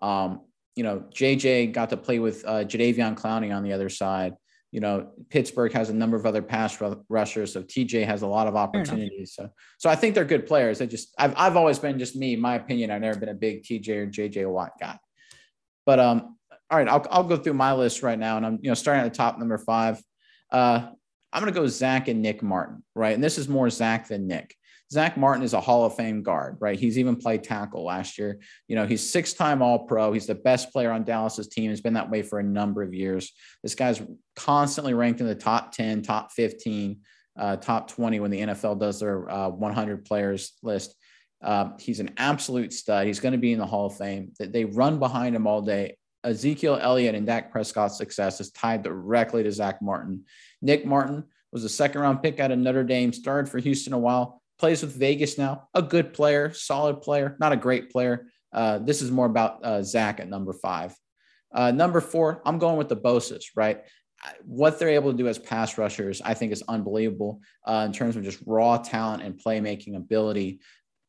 Um, 0.00 0.42
you 0.76 0.84
know, 0.84 1.04
JJ 1.12 1.72
got 1.72 1.90
to 1.90 1.96
play 1.96 2.20
with 2.20 2.44
uh, 2.44 2.64
Jadeveon 2.64 3.18
Clowney 3.18 3.54
on 3.54 3.64
the 3.64 3.72
other 3.72 3.88
side. 3.88 4.34
You 4.70 4.80
know, 4.80 5.10
Pittsburgh 5.30 5.72
has 5.72 5.88
a 5.88 5.94
number 5.94 6.16
of 6.16 6.26
other 6.26 6.42
pass 6.42 6.80
rushers, 7.08 7.52
so 7.52 7.62
TJ 7.62 8.04
has 8.06 8.22
a 8.22 8.26
lot 8.26 8.46
of 8.46 8.54
opportunities. 8.54 9.32
So, 9.34 9.48
so 9.78 9.88
I 9.88 9.96
think 9.96 10.14
they're 10.14 10.26
good 10.26 10.46
players. 10.46 10.82
I 10.82 10.86
just, 10.86 11.14
I've, 11.18 11.34
I've 11.36 11.56
always 11.56 11.78
been 11.78 11.98
just 11.98 12.14
me, 12.14 12.36
my 12.36 12.56
opinion. 12.56 12.90
I've 12.90 13.00
never 13.00 13.18
been 13.18 13.30
a 13.30 13.34
big 13.34 13.64
TJ 13.64 13.88
or 13.88 14.06
JJ 14.06 14.48
Watt 14.48 14.72
guy. 14.78 14.98
But 15.86 15.98
um, 15.98 16.36
all 16.70 16.78
right, 16.78 16.88
I'll 16.88 17.06
I'll 17.10 17.24
go 17.24 17.36
through 17.36 17.54
my 17.54 17.72
list 17.72 18.02
right 18.02 18.18
now, 18.18 18.36
and 18.36 18.44
I'm 18.44 18.58
you 18.62 18.70
know 18.70 18.74
starting 18.74 19.04
at 19.04 19.12
the 19.12 19.16
top, 19.16 19.38
number 19.38 19.58
five. 19.58 20.02
Uh, 20.50 20.88
I'm 21.32 21.42
going 21.42 21.52
to 21.52 21.60
go 21.60 21.66
Zack 21.66 22.08
and 22.08 22.22
Nick 22.22 22.42
Martin, 22.42 22.82
right? 22.94 23.14
And 23.14 23.22
this 23.22 23.36
is 23.36 23.48
more 23.48 23.68
Zack 23.68 24.08
than 24.08 24.26
Nick. 24.26 24.54
Zack 24.90 25.18
Martin 25.18 25.42
is 25.42 25.52
a 25.52 25.60
Hall 25.60 25.84
of 25.84 25.94
Fame 25.94 26.22
guard, 26.22 26.56
right? 26.60 26.78
He's 26.78 26.98
even 26.98 27.16
played 27.16 27.44
tackle 27.44 27.84
last 27.84 28.16
year. 28.16 28.38
You 28.68 28.76
know, 28.76 28.86
he's 28.86 29.08
six 29.08 29.34
time 29.34 29.60
All 29.60 29.80
Pro. 29.80 30.12
He's 30.12 30.26
the 30.26 30.34
best 30.34 30.72
player 30.72 30.90
on 30.90 31.04
Dallas's 31.04 31.48
team. 31.48 31.68
He's 31.68 31.82
been 31.82 31.94
that 31.94 32.08
way 32.10 32.22
for 32.22 32.38
a 32.38 32.42
number 32.42 32.82
of 32.82 32.94
years. 32.94 33.32
This 33.62 33.74
guy's 33.74 34.00
constantly 34.34 34.94
ranked 34.94 35.20
in 35.20 35.26
the 35.26 35.34
top 35.34 35.72
10, 35.72 36.00
top 36.00 36.32
15, 36.32 37.00
uh, 37.38 37.56
top 37.56 37.90
20 37.90 38.20
when 38.20 38.30
the 38.30 38.40
NFL 38.40 38.80
does 38.80 39.00
their 39.00 39.30
uh, 39.30 39.50
100 39.50 40.06
players 40.06 40.54
list. 40.62 40.94
Uh, 41.42 41.70
he's 41.78 42.00
an 42.00 42.14
absolute 42.16 42.72
stud. 42.72 43.06
He's 43.06 43.20
going 43.20 43.32
to 43.32 43.38
be 43.38 43.52
in 43.52 43.58
the 43.58 43.66
Hall 43.66 43.86
of 43.86 43.96
Fame. 43.96 44.32
They 44.40 44.64
run 44.64 44.98
behind 44.98 45.36
him 45.36 45.46
all 45.46 45.60
day. 45.60 45.97
Ezekiel 46.24 46.78
Elliott 46.80 47.14
and 47.14 47.26
Dak 47.26 47.52
Prescott's 47.52 47.96
success 47.96 48.40
is 48.40 48.50
tied 48.50 48.82
directly 48.82 49.42
to 49.42 49.52
Zack 49.52 49.80
Martin. 49.80 50.24
Nick 50.60 50.84
Martin 50.84 51.24
was 51.52 51.64
a 51.64 51.68
second 51.68 52.00
round 52.00 52.22
pick 52.22 52.40
out 52.40 52.50
of 52.50 52.58
Notre 52.58 52.84
Dame, 52.84 53.12
started 53.12 53.50
for 53.50 53.58
Houston 53.58 53.92
a 53.92 53.98
while, 53.98 54.42
plays 54.58 54.82
with 54.82 54.96
Vegas 54.96 55.38
now. 55.38 55.68
A 55.74 55.82
good 55.82 56.12
player, 56.12 56.52
solid 56.52 57.00
player, 57.00 57.36
not 57.40 57.52
a 57.52 57.56
great 57.56 57.90
player. 57.90 58.26
Uh, 58.52 58.78
this 58.78 59.02
is 59.02 59.10
more 59.10 59.26
about 59.26 59.64
uh, 59.64 59.82
Zack 59.82 60.20
at 60.20 60.28
number 60.28 60.52
five. 60.52 60.94
Uh, 61.54 61.70
number 61.70 62.00
four, 62.00 62.42
I'm 62.44 62.58
going 62.58 62.76
with 62.76 62.88
the 62.88 62.96
Bosa's, 62.96 63.50
right? 63.54 63.82
What 64.42 64.78
they're 64.78 64.88
able 64.88 65.12
to 65.12 65.16
do 65.16 65.28
as 65.28 65.38
pass 65.38 65.78
rushers, 65.78 66.20
I 66.20 66.34
think, 66.34 66.52
is 66.52 66.64
unbelievable 66.66 67.40
uh, 67.64 67.84
in 67.86 67.92
terms 67.92 68.16
of 68.16 68.24
just 68.24 68.40
raw 68.44 68.76
talent 68.78 69.22
and 69.22 69.40
playmaking 69.40 69.96
ability 69.96 70.60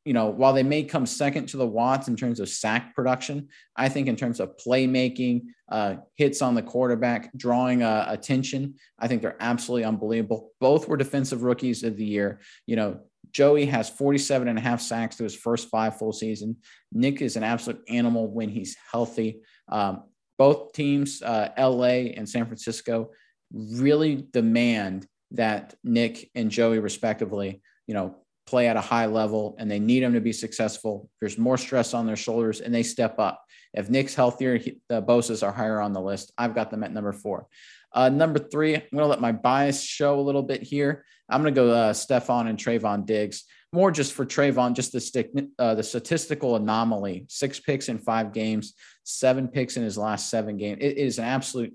you 0.10 0.14
know, 0.14 0.26
while 0.26 0.54
they 0.54 0.64
may 0.64 0.84
come 0.84 1.06
second 1.06 1.46
to 1.50 1.58
the 1.58 1.68
Watts 1.68 2.08
in 2.08 2.16
terms 2.16 2.40
of 2.40 2.50
sack 2.50 2.96
production, 2.96 3.48
I 3.76 3.90
think 3.90 4.08
in 4.08 4.16
terms 4.16 4.40
of 4.40 4.58
playmaking, 4.58 5.44
uh, 5.72 5.98
hits 6.16 6.42
on 6.42 6.56
the 6.56 6.64
quarterback, 6.64 7.32
drawing 7.38 7.84
uh, 7.84 8.08
attention, 8.10 8.74
I 8.98 9.08
think 9.08 9.22
they're 9.22 9.38
absolutely 9.40 9.86
unbelievable. 9.86 10.50
Both 10.60 10.88
were 10.88 10.98
defensive 10.98 11.44
rookies 11.44 11.84
of 11.84 11.96
the 11.96 12.06
year. 12.06 12.40
You 12.66 12.76
know, 12.76 13.02
Joey 13.30 13.68
has 13.68 13.88
47 13.88 14.48
and 14.48 14.58
a 14.58 14.62
half 14.62 14.82
sacks 14.82 15.18
to 15.18 15.24
his 15.26 15.36
first 15.36 15.70
five 15.70 16.00
full 16.00 16.12
season. 16.12 16.58
Nick 16.92 17.22
is 17.22 17.36
an 17.36 17.44
absolute 17.44 17.84
animal 17.88 18.26
when 18.26 18.50
he's 18.50 18.76
healthy. 18.92 19.42
Um, 19.72 20.06
both 20.40 20.74
teams, 20.74 21.22
uh, 21.22 21.50
LA 21.56 22.10
and 22.18 22.28
San 22.28 22.48
Francisco, 22.48 23.12
really 23.54 24.26
demand 24.34 25.06
that 25.34 25.76
Nick 25.84 26.32
and 26.34 26.50
Joey, 26.50 26.80
respectively, 26.80 27.62
you 27.86 27.94
know, 27.94 28.16
play 28.50 28.68
at 28.68 28.76
a 28.76 28.82
high 28.82 29.06
level 29.06 29.56
and 29.60 29.70
they 29.70 29.80
need 29.80 30.02
them 30.02 30.14
to 30.14 30.22
be 30.22 30.34
successful. 30.34 31.10
There's 31.20 31.38
more 31.38 31.58
stress 31.58 31.94
on 31.94 32.08
their 32.08 32.16
shoulders 32.16 32.62
and 32.62 32.74
they 32.74 32.84
step 32.84 33.20
up. 33.20 33.44
If 33.74 33.90
Nick's 33.90 34.16
healthier, 34.16 34.58
he, 34.58 34.80
the 34.90 35.02
Bosa's 35.02 35.44
are 35.44 35.52
higher 35.52 35.80
on 35.80 35.94
the 35.94 36.02
list. 36.02 36.34
I've 36.38 36.56
got 36.56 36.72
them 36.72 36.84
at 36.84 36.92
number 36.92 37.14
four. 37.14 37.48
Uh, 37.94 38.10
number 38.10 38.40
three, 38.40 38.76
I'm 38.76 38.82
going 38.92 39.04
to 39.04 39.08
let 39.08 39.22
my 39.22 39.32
bias 39.32 39.84
show 39.84 40.20
a 40.20 40.22
little 40.22 40.42
bit 40.42 40.64
here. 40.64 41.06
I'm 41.30 41.44
going 41.44 41.54
to 41.54 41.62
go 41.62 41.70
uh, 41.70 41.94
Stefon 41.94 42.50
and 42.50 42.58
Trevon 42.58 43.06
Diggs. 43.06 43.44
More 43.72 43.92
just 43.92 44.14
for 44.14 44.26
Trevon, 44.26 44.74
just 44.74 44.94
the 44.94 45.00
stick, 45.00 45.32
uh, 45.60 45.76
the 45.76 45.84
statistical 45.84 46.56
anomaly. 46.56 47.26
Six 47.30 47.60
picks 47.60 47.88
in 47.88 48.00
five 48.00 48.34
games, 48.34 48.74
seven 49.04 49.48
picks 49.48 49.78
in 49.78 49.84
his 49.84 49.98
last 49.98 50.32
seven 50.32 50.58
games. 50.58 50.80
It 50.82 50.98
is 50.98 51.20
an 51.20 51.26
absolute 51.26 51.74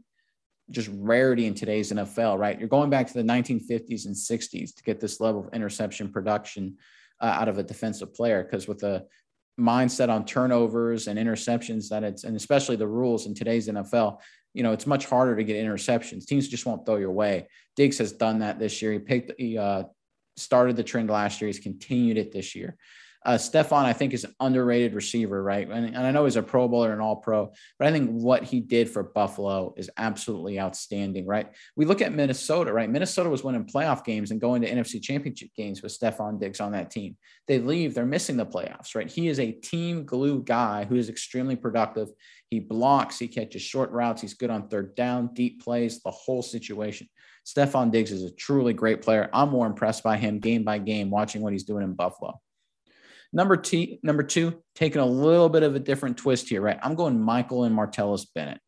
just 0.71 0.91
rarity 0.93 1.47
in 1.47 1.55
today's 1.55 1.93
NFL, 1.93 2.39
right? 2.39 2.59
You're 2.59 2.69
going 2.69 2.91
back 2.91 3.07
to 3.07 3.15
the 3.15 3.23
1950s 3.23 4.07
and 4.07 4.15
60s 4.15 4.75
to 4.75 4.83
get 4.83 5.01
this 5.01 5.21
level 5.21 5.47
of 5.47 5.55
interception 5.55 6.11
production 6.11 6.77
uh, 7.21 7.27
out 7.27 7.49
of 7.49 7.59
a 7.59 7.63
defensive 7.63 8.15
player. 8.15 8.43
Because 8.43 8.67
with 8.67 8.79
the 8.79 9.07
mindset 9.61 10.09
on 10.09 10.25
turnovers 10.25 11.07
and 11.07 11.19
interceptions 11.19 11.89
that 11.89 12.03
it's, 12.03 12.25
and 12.25 12.37
especially 12.37 12.77
the 12.77 12.87
rules 12.87 13.27
in 13.27 13.35
today's 13.35 13.69
NFL, 13.69 14.21
you 14.53 14.63
know, 14.63 14.73
it's 14.73 14.87
much 14.87 15.07
harder 15.07 15.37
to 15.37 15.45
get 15.45 15.65
interceptions. 15.65 16.27
Teams 16.27 16.49
just 16.49 16.65
won't 16.65 16.87
throw 16.87 16.97
your 16.97 17.13
way. 17.13 17.47
Diggs 17.77 17.99
has 17.99 18.13
done 18.13 18.39
that 18.39 18.59
this 18.59 18.81
year. 18.81 18.93
He 18.93 18.99
picked, 18.99 19.33
he 19.39 19.59
uh, 19.59 19.85
started 20.37 20.77
the 20.77 20.83
trend 20.83 21.11
last 21.11 21.41
year. 21.41 21.47
He's 21.47 21.59
continued 21.59 22.19
it 22.19 22.33
this 22.33 22.55
year. 22.55 22.77
Uh, 23.25 23.39
Stefon, 23.39 23.85
I 23.85 23.95
think, 23.95 24.13
is 24.13 24.25
an 24.25 24.35
underrated 24.39 24.93
receiver, 24.93 25.43
right? 25.43 25.67
And, 25.67 25.87
and 25.87 25.97
I 25.97 26.11
know 26.11 26.27
he's 26.27 26.37
a 26.37 26.43
Pro 26.43 26.69
Bowler 26.69 26.93
and 26.93 27.01
All 27.01 27.17
Pro, 27.17 27.53
but 27.79 27.89
I 27.89 27.91
think 27.91 28.11
what 28.11 28.43
he 28.43 28.61
did 28.61 28.91
for 28.91 29.03
Buffalo 29.03 29.73
is 29.79 29.89
absolutely 29.97 30.61
outstanding, 30.61 31.27
right? 31.27 31.51
We 31.75 31.87
look 31.87 32.03
at 32.03 32.13
Minnesota, 32.13 32.71
right? 32.71 32.91
Minnesota 32.91 33.31
was 33.31 33.43
winning 33.43 33.65
playoff 33.65 34.05
games 34.05 34.31
and 34.31 34.41
going 34.41 34.61
to 34.61 34.71
NFC 34.71 35.03
Championship 35.03 35.49
games 35.57 35.83
with 35.83 35.99
Stefon 35.99 36.39
Diggs 36.39 36.61
on 36.61 36.73
that 36.73 36.91
team. 36.91 37.17
They 37.49 37.61
leave, 37.61 37.95
they're 37.95 38.05
missing 38.05 38.37
the 38.37 38.45
playoffs, 38.45 38.95
right? 38.95 39.11
He 39.11 39.29
is 39.29 39.41
a 39.41 39.53
team 39.53 40.05
glue 40.05 40.43
guy 40.43 40.85
who 40.85 40.97
is 40.97 41.09
extremely 41.09 41.57
productive. 41.57 42.09
He 42.51 42.61
blocks, 42.61 43.19
he 43.19 43.27
catches 43.27 43.63
short 43.63 43.91
routes, 43.91 44.21
he's 44.21 44.35
good 44.35 44.51
on 44.51 44.69
third 44.69 44.95
down, 44.95 45.31
deep 45.33 45.65
plays, 45.65 46.03
the 46.03 46.11
whole 46.11 46.43
situation. 46.43 47.09
Stefon 47.45 47.91
Diggs 47.91 48.13
is 48.13 48.23
a 48.23 48.35
truly 48.35 48.73
great 48.73 49.03
player. 49.03 49.29
I'm 49.33 49.51
more 49.51 49.67
impressed 49.67 50.03
by 50.03 50.17
him 50.17 50.39
game 50.39 50.65
by 50.65 50.79
game 50.79 51.11
watching 51.11 51.43
what 51.43 51.53
he's 51.53 51.65
doing 51.65 51.85
in 51.85 51.95
Buffalo. 51.95 52.41
Number 53.33 53.57
two, 53.57 53.99
number 54.03 54.23
two, 54.23 54.63
taking 54.77 55.01
a 55.01 55.07
little 55.07 55.49
bit 55.49 55.65
of 55.65 55.75
a 55.75 55.81
different 55.81 56.17
twist 56.17 56.49
here, 56.49 56.61
right? 56.61 56.79
I'm 56.83 56.95
going 56.95 57.21
Michael 57.21 57.65
and 57.65 57.77
Martellus 57.77 58.27
Bennett. 58.33 58.61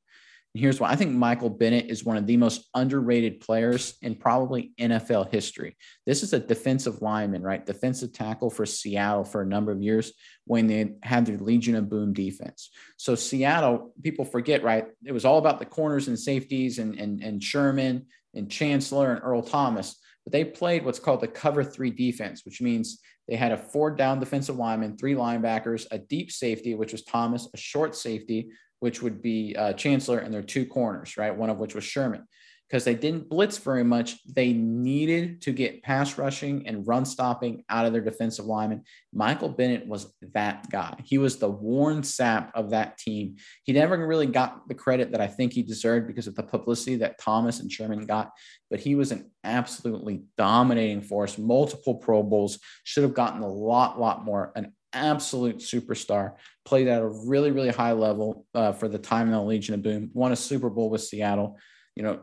And 0.57 0.61
here's 0.61 0.81
why 0.81 0.91
I 0.91 0.97
think 0.97 1.13
Michael 1.13 1.51
Bennett 1.51 1.91
is 1.91 2.05
one 2.05 2.17
of 2.17 2.27
the 2.27 2.37
most 2.37 2.67
underrated 2.75 3.41
players 3.41 3.97
in 4.03 4.15
probably 4.17 4.73
NFL 4.81 5.31
history. 5.31 5.77
This 6.05 6.23
is 6.23 6.33
a 6.33 6.41
defensive 6.41 7.01
lineman, 7.01 7.43
right? 7.43 7.65
Defensive 7.65 8.13
tackle 8.13 8.51
for 8.51 8.67
Seattle 8.67 9.23
for 9.23 9.43
a 9.43 9.47
number 9.47 9.71
of 9.71 9.83
years 9.83 10.13
when 10.47 10.67
they 10.67 10.95
had 11.03 11.27
their 11.27 11.39
Legion 11.39 11.77
of 11.77 11.89
Boom 11.89 12.13
defense. 12.13 12.71
So 12.97 13.15
Seattle, 13.15 13.93
people 14.03 14.25
forget, 14.25 14.65
right? 14.65 14.87
It 15.05 15.13
was 15.13 15.25
all 15.25 15.39
about 15.39 15.59
the 15.59 15.67
corners 15.67 16.09
and 16.09 16.19
safeties 16.19 16.79
and, 16.79 16.99
and, 16.99 17.23
and 17.23 17.45
Sherman 17.45 18.07
and 18.37 18.51
Chancellor 18.51 19.13
and 19.13 19.23
Earl 19.25 19.43
Thomas 19.43 19.97
but 20.27 20.33
they 20.33 20.45
played 20.45 20.85
what's 20.85 20.99
called 20.99 21.21
the 21.21 21.29
cover 21.29 21.63
three 21.63 21.91
defense, 21.91 22.45
which 22.45 22.61
means 22.61 23.01
they 23.29 23.37
had 23.37 23.53
a 23.53 23.57
four 23.57 23.93
down 23.93 24.19
defensive 24.19 24.57
lineman, 24.57 24.99
three 24.99 25.15
linebackers, 25.15 25.87
a 25.93 25.99
deep 25.99 26.33
safety, 26.33 26.75
which 26.75 26.91
was 26.91 27.05
Thomas, 27.05 27.49
a 27.55 27.57
short 27.57 27.95
safety, 27.95 28.51
which 28.81 29.01
would 29.03 29.23
be 29.23 29.55
uh, 29.57 29.73
Chancellor, 29.75 30.19
and 30.19 30.35
their 30.35 30.43
two 30.43 30.67
corners, 30.67 31.17
right? 31.17 31.35
One 31.35 31.49
of 31.49 31.59
which 31.59 31.77
was 31.77 31.85
Sherman 31.85 32.27
because 32.69 32.85
they 32.85 32.95
didn't 32.95 33.29
blitz 33.29 33.59
very 33.59 33.85
much. 33.85 34.19
They 34.27 34.53
needed 34.53 35.43
to 35.43 35.53
get 35.53 35.83
pass 35.83 36.19
rushing 36.19 36.67
and 36.67 36.87
run 36.87 37.05
stopping 37.05 37.65
out 37.69 37.87
of 37.87 37.93
their 37.93 38.03
defensive 38.03 38.45
linemen. 38.45 38.83
Michael 39.13 39.49
Bennett 39.49 39.87
was 39.87 40.13
that 40.35 40.69
guy. 40.71 40.97
He 41.05 41.19
was 41.19 41.37
the 41.37 41.49
Warren 41.49 42.03
Sapp 42.03 42.51
of 42.55 42.71
that 42.71 42.99
team. 42.99 43.37
He 43.63 43.73
never 43.73 44.05
really 44.05 44.27
got 44.27 44.67
the 44.69 44.75
credit 44.75 45.13
that 45.13 45.21
I 45.21 45.29
think 45.29 45.53
he 45.53 45.63
deserved 45.63 46.09
because 46.09 46.27
of 46.27 46.35
the 46.35 46.43
publicity 46.43 46.97
that 46.97 47.19
Thomas 47.19 47.61
and 47.61 47.71
Sherman 47.71 48.05
got, 48.05 48.33
but 48.69 48.81
he 48.81 48.97
was 48.97 49.13
an 49.13 49.31
absolutely 49.45 50.25
dominating 50.37 51.03
force, 51.03 51.39
multiple 51.39 51.95
Pro 51.95 52.23
Bowls, 52.23 52.59
should 52.83 53.05
have 53.05 53.15
gotten 53.15 53.43
a 53.43 53.49
lot, 53.49 54.01
lot 54.01 54.25
more, 54.25 54.53
an 54.57 54.73
absolute 54.93 55.59
superstar, 55.59 56.35
played 56.65 56.89
at 56.89 57.03
a 57.03 57.09
really, 57.27 57.53
really 57.53 57.71
high 57.71 57.93
level 57.93 58.45
uh, 58.55 58.73
for 58.73 58.89
the 58.89 58.99
time 58.99 59.29
in 59.29 59.33
the 59.33 59.41
Legion 59.41 59.75
of 59.75 59.83
Boom, 59.83 60.11
won 60.15 60.33
a 60.33 60.37
Super 60.37 60.71
Bowl 60.71 60.91
with 60.91 61.03
Seattle. 61.03 61.59
You 61.95 62.03
know, 62.03 62.21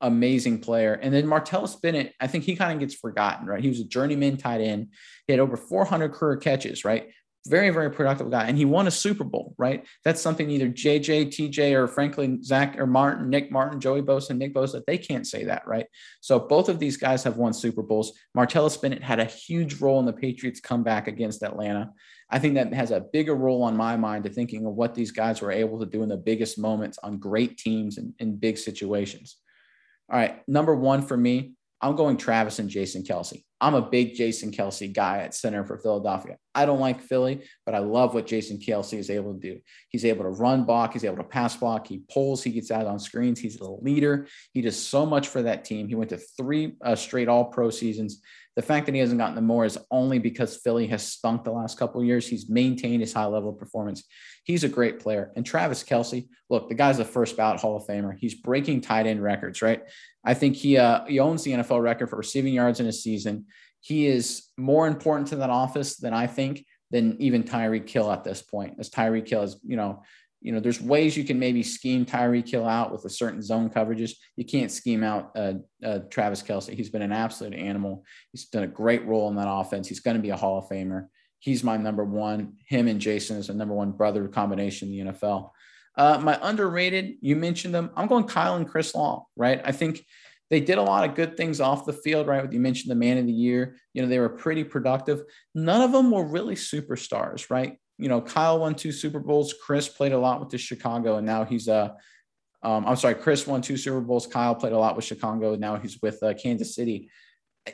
amazing 0.00 0.60
player. 0.60 0.94
And 0.94 1.12
then 1.12 1.26
Martellus 1.26 1.80
Bennett, 1.80 2.12
I 2.20 2.26
think 2.26 2.44
he 2.44 2.56
kind 2.56 2.72
of 2.72 2.80
gets 2.80 2.94
forgotten, 2.94 3.46
right? 3.46 3.62
He 3.62 3.68
was 3.68 3.80
a 3.80 3.84
journeyman 3.84 4.36
tight 4.36 4.60
end. 4.60 4.88
He 5.26 5.32
had 5.32 5.40
over 5.40 5.56
400 5.56 6.12
career 6.12 6.36
catches, 6.36 6.84
right? 6.84 7.08
Very, 7.46 7.68
very 7.68 7.90
productive 7.90 8.30
guy. 8.30 8.44
And 8.44 8.56
he 8.56 8.64
won 8.64 8.86
a 8.86 8.90
Super 8.90 9.24
Bowl, 9.24 9.54
right? 9.58 9.86
That's 10.02 10.20
something 10.20 10.48
either 10.48 10.68
JJ, 10.68 11.26
TJ, 11.26 11.74
or 11.74 11.86
frankly, 11.86 12.38
Zack 12.42 12.78
or 12.78 12.86
Martin, 12.86 13.28
Nick 13.28 13.52
Martin, 13.52 13.80
Joey 13.80 14.00
Bosa, 14.00 14.34
Nick 14.34 14.54
Bosa, 14.54 14.82
they 14.86 14.96
can't 14.96 15.26
say 15.26 15.44
that, 15.44 15.66
right? 15.66 15.86
So 16.22 16.38
both 16.38 16.70
of 16.70 16.78
these 16.78 16.96
guys 16.96 17.22
have 17.24 17.36
won 17.36 17.52
Super 17.52 17.82
Bowls. 17.82 18.18
Martellus 18.34 18.80
Bennett 18.80 19.02
had 19.02 19.20
a 19.20 19.26
huge 19.26 19.80
role 19.80 20.00
in 20.00 20.06
the 20.06 20.12
Patriots' 20.12 20.60
comeback 20.60 21.06
against 21.06 21.42
Atlanta. 21.42 21.92
I 22.30 22.38
think 22.38 22.54
that 22.54 22.72
has 22.72 22.90
a 22.90 23.00
bigger 23.12 23.34
role 23.34 23.62
on 23.62 23.76
my 23.76 23.96
mind 23.96 24.24
to 24.24 24.30
thinking 24.30 24.64
of 24.64 24.74
what 24.74 24.94
these 24.94 25.10
guys 25.10 25.42
were 25.42 25.52
able 25.52 25.78
to 25.80 25.86
do 25.86 26.02
in 26.02 26.08
the 26.08 26.16
biggest 26.16 26.58
moments 26.58 26.98
on 27.02 27.18
great 27.18 27.58
teams 27.58 27.98
and 27.98 28.14
in 28.18 28.36
big 28.36 28.56
situations. 28.56 29.36
All 30.10 30.18
right, 30.18 30.46
number 30.46 30.74
one 30.74 31.02
for 31.02 31.16
me, 31.16 31.54
I'm 31.80 31.96
going 31.96 32.16
Travis 32.16 32.58
and 32.58 32.70
Jason 32.70 33.02
Kelce. 33.02 33.42
I'm 33.60 33.74
a 33.74 33.82
big 33.82 34.14
Jason 34.14 34.50
Kelce 34.50 34.92
guy 34.92 35.18
at 35.18 35.34
center 35.34 35.64
for 35.64 35.78
Philadelphia. 35.78 36.36
I 36.54 36.66
don't 36.66 36.80
like 36.80 37.00
Philly, 37.00 37.44
but 37.64 37.74
I 37.74 37.78
love 37.78 38.14
what 38.14 38.26
Jason 38.26 38.58
Kelce 38.58 38.98
is 38.98 39.10
able 39.10 39.34
to 39.34 39.40
do. 39.40 39.60
He's 39.88 40.04
able 40.04 40.24
to 40.24 40.30
run 40.30 40.64
block, 40.64 40.92
he's 40.92 41.04
able 41.04 41.16
to 41.16 41.24
pass 41.24 41.56
block, 41.56 41.86
he 41.86 42.02
pulls, 42.12 42.42
he 42.42 42.50
gets 42.52 42.70
out 42.70 42.86
on 42.86 42.98
screens, 42.98 43.40
he's 43.40 43.56
the 43.56 43.70
leader. 43.70 44.26
He 44.52 44.60
does 44.60 44.82
so 44.82 45.06
much 45.06 45.28
for 45.28 45.42
that 45.42 45.64
team. 45.64 45.88
He 45.88 45.94
went 45.94 46.10
to 46.10 46.18
three 46.18 46.76
uh, 46.84 46.94
straight 46.94 47.28
all 47.28 47.46
pro 47.46 47.70
seasons. 47.70 48.20
The 48.56 48.62
fact 48.62 48.86
that 48.86 48.94
he 48.94 49.00
hasn't 49.00 49.18
gotten 49.18 49.34
the 49.34 49.40
more 49.40 49.64
is 49.64 49.78
only 49.90 50.18
because 50.18 50.56
Philly 50.56 50.86
has 50.86 51.06
stunk 51.06 51.42
the 51.42 51.50
last 51.50 51.76
couple 51.76 52.04
years. 52.04 52.26
He's 52.26 52.48
maintained 52.48 53.00
his 53.00 53.12
high 53.12 53.24
level 53.24 53.50
of 53.50 53.58
performance. 53.58 54.04
He's 54.44 54.62
a 54.62 54.68
great 54.68 55.00
player. 55.00 55.32
And 55.34 55.44
Travis 55.44 55.82
Kelce, 55.82 56.28
look, 56.50 56.68
the 56.68 56.74
guy's 56.74 56.98
the 56.98 57.04
first 57.04 57.36
ballot 57.36 57.60
Hall 57.60 57.76
of 57.76 57.86
Famer. 57.86 58.16
He's 58.16 58.34
breaking 58.34 58.82
tight 58.82 59.06
end 59.06 59.22
records, 59.22 59.60
right? 59.60 59.82
I 60.24 60.34
think 60.34 60.56
he 60.56 60.76
uh, 60.76 61.04
he 61.06 61.18
owns 61.18 61.42
the 61.42 61.52
NFL 61.52 61.82
record 61.82 62.10
for 62.10 62.16
receiving 62.16 62.54
yards 62.54 62.80
in 62.80 62.86
a 62.86 62.92
season. 62.92 63.46
He 63.80 64.06
is 64.06 64.48
more 64.56 64.86
important 64.86 65.28
to 65.28 65.36
that 65.36 65.50
office 65.50 65.96
than 65.96 66.14
I 66.14 66.26
think 66.26 66.64
than 66.90 67.20
even 67.20 67.42
Tyreek 67.42 67.88
Hill 67.88 68.10
at 68.10 68.22
this 68.22 68.40
point. 68.40 68.76
As 68.78 68.88
Tyreek 68.88 69.28
Hill 69.28 69.42
is, 69.42 69.56
you 69.66 69.76
know, 69.76 70.02
you 70.44 70.52
know, 70.52 70.60
there's 70.60 70.80
ways 70.80 71.16
you 71.16 71.24
can 71.24 71.38
maybe 71.38 71.62
scheme 71.62 72.04
Tyreek 72.04 72.46
Hill 72.46 72.68
out 72.68 72.92
with 72.92 73.06
a 73.06 73.10
certain 73.10 73.40
zone 73.40 73.70
coverages. 73.70 74.12
You 74.36 74.44
can't 74.44 74.70
scheme 74.70 75.02
out 75.02 75.32
uh, 75.34 75.54
uh, 75.82 76.00
Travis 76.10 76.42
Kelce. 76.42 76.74
He's 76.74 76.90
been 76.90 77.00
an 77.00 77.12
absolute 77.12 77.54
animal. 77.54 78.04
He's 78.30 78.44
done 78.44 78.62
a 78.62 78.68
great 78.68 79.06
role 79.06 79.30
in 79.30 79.36
that 79.36 79.48
offense. 79.48 79.88
He's 79.88 80.00
going 80.00 80.18
to 80.18 80.22
be 80.22 80.28
a 80.28 80.36
Hall 80.36 80.58
of 80.58 80.68
Famer. 80.68 81.06
He's 81.38 81.64
my 81.64 81.78
number 81.78 82.04
one. 82.04 82.58
Him 82.66 82.88
and 82.88 83.00
Jason 83.00 83.38
is 83.38 83.48
a 83.48 83.54
number 83.54 83.74
one 83.74 83.92
brother 83.92 84.28
combination 84.28 84.92
in 84.92 85.06
the 85.06 85.12
NFL. 85.12 85.50
Uh, 85.96 86.20
my 86.22 86.38
underrated, 86.42 87.14
you 87.22 87.36
mentioned 87.36 87.74
them. 87.74 87.90
I'm 87.96 88.06
going 88.06 88.24
Kyle 88.24 88.56
and 88.56 88.68
Chris 88.68 88.94
Long, 88.94 89.24
right? 89.36 89.62
I 89.64 89.72
think 89.72 90.04
they 90.50 90.60
did 90.60 90.76
a 90.76 90.82
lot 90.82 91.08
of 91.08 91.14
good 91.14 91.38
things 91.38 91.58
off 91.58 91.86
the 91.86 91.92
field, 91.94 92.26
right? 92.26 92.52
You 92.52 92.60
mentioned 92.60 92.90
the 92.90 92.96
man 92.96 93.16
of 93.16 93.26
the 93.26 93.32
year. 93.32 93.76
You 93.94 94.02
know, 94.02 94.08
they 94.08 94.18
were 94.18 94.28
pretty 94.28 94.62
productive. 94.62 95.22
None 95.54 95.80
of 95.80 95.92
them 95.92 96.10
were 96.10 96.26
really 96.26 96.54
superstars, 96.54 97.48
right? 97.48 97.78
You 97.98 98.08
know, 98.08 98.20
Kyle 98.20 98.58
won 98.58 98.74
two 98.74 98.92
Super 98.92 99.20
Bowls. 99.20 99.54
Chris 99.64 99.88
played 99.88 100.12
a 100.12 100.18
lot 100.18 100.40
with 100.40 100.50
the 100.50 100.58
Chicago, 100.58 101.16
and 101.16 101.26
now 101.26 101.44
he's 101.44 101.68
uh, 101.68 101.90
um, 102.64 102.86
I'm 102.86 102.96
sorry, 102.96 103.14
Chris 103.14 103.46
won 103.46 103.60
two 103.60 103.76
Super 103.76 104.00
Bowls. 104.00 104.26
Kyle 104.26 104.54
played 104.54 104.72
a 104.72 104.78
lot 104.78 104.96
with 104.96 105.04
Chicago. 105.04 105.52
And 105.52 105.60
now 105.60 105.76
he's 105.76 106.00
with 106.00 106.22
uh, 106.22 106.32
Kansas 106.34 106.74
City. 106.74 107.10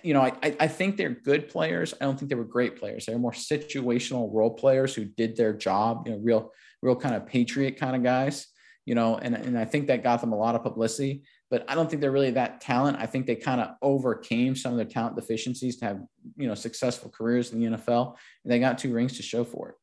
You 0.02 0.14
know, 0.14 0.22
I, 0.22 0.34
I 0.42 0.66
think 0.68 0.96
they're 0.96 1.10
good 1.10 1.48
players. 1.48 1.94
I 2.00 2.04
don't 2.04 2.18
think 2.18 2.28
they 2.28 2.34
were 2.34 2.44
great 2.44 2.76
players. 2.76 3.06
They're 3.06 3.18
more 3.18 3.32
situational 3.32 4.28
role 4.32 4.54
players 4.54 4.94
who 4.94 5.04
did 5.04 5.36
their 5.36 5.52
job. 5.52 6.06
You 6.06 6.12
know, 6.12 6.18
real, 6.22 6.52
real 6.82 6.96
kind 6.96 7.14
of 7.14 7.26
patriot 7.26 7.76
kind 7.76 7.96
of 7.96 8.02
guys. 8.02 8.48
You 8.84 8.94
know, 8.94 9.18
and 9.18 9.34
and 9.36 9.58
I 9.58 9.64
think 9.64 9.86
that 9.86 10.02
got 10.02 10.20
them 10.20 10.32
a 10.32 10.38
lot 10.38 10.54
of 10.54 10.62
publicity. 10.62 11.22
But 11.50 11.64
I 11.68 11.74
don't 11.74 11.88
think 11.88 12.00
they're 12.00 12.10
really 12.10 12.30
that 12.32 12.60
talent. 12.60 12.96
I 12.98 13.06
think 13.06 13.26
they 13.26 13.36
kind 13.36 13.60
of 13.60 13.70
overcame 13.82 14.56
some 14.56 14.72
of 14.72 14.78
their 14.78 14.86
talent 14.86 15.16
deficiencies 15.16 15.76
to 15.78 15.84
have 15.84 16.00
you 16.36 16.48
know 16.48 16.54
successful 16.54 17.10
careers 17.10 17.52
in 17.52 17.60
the 17.60 17.76
NFL, 17.76 18.16
and 18.44 18.52
they 18.52 18.58
got 18.58 18.78
two 18.78 18.92
rings 18.92 19.16
to 19.16 19.22
show 19.22 19.44
for 19.44 19.70
it. 19.70 19.74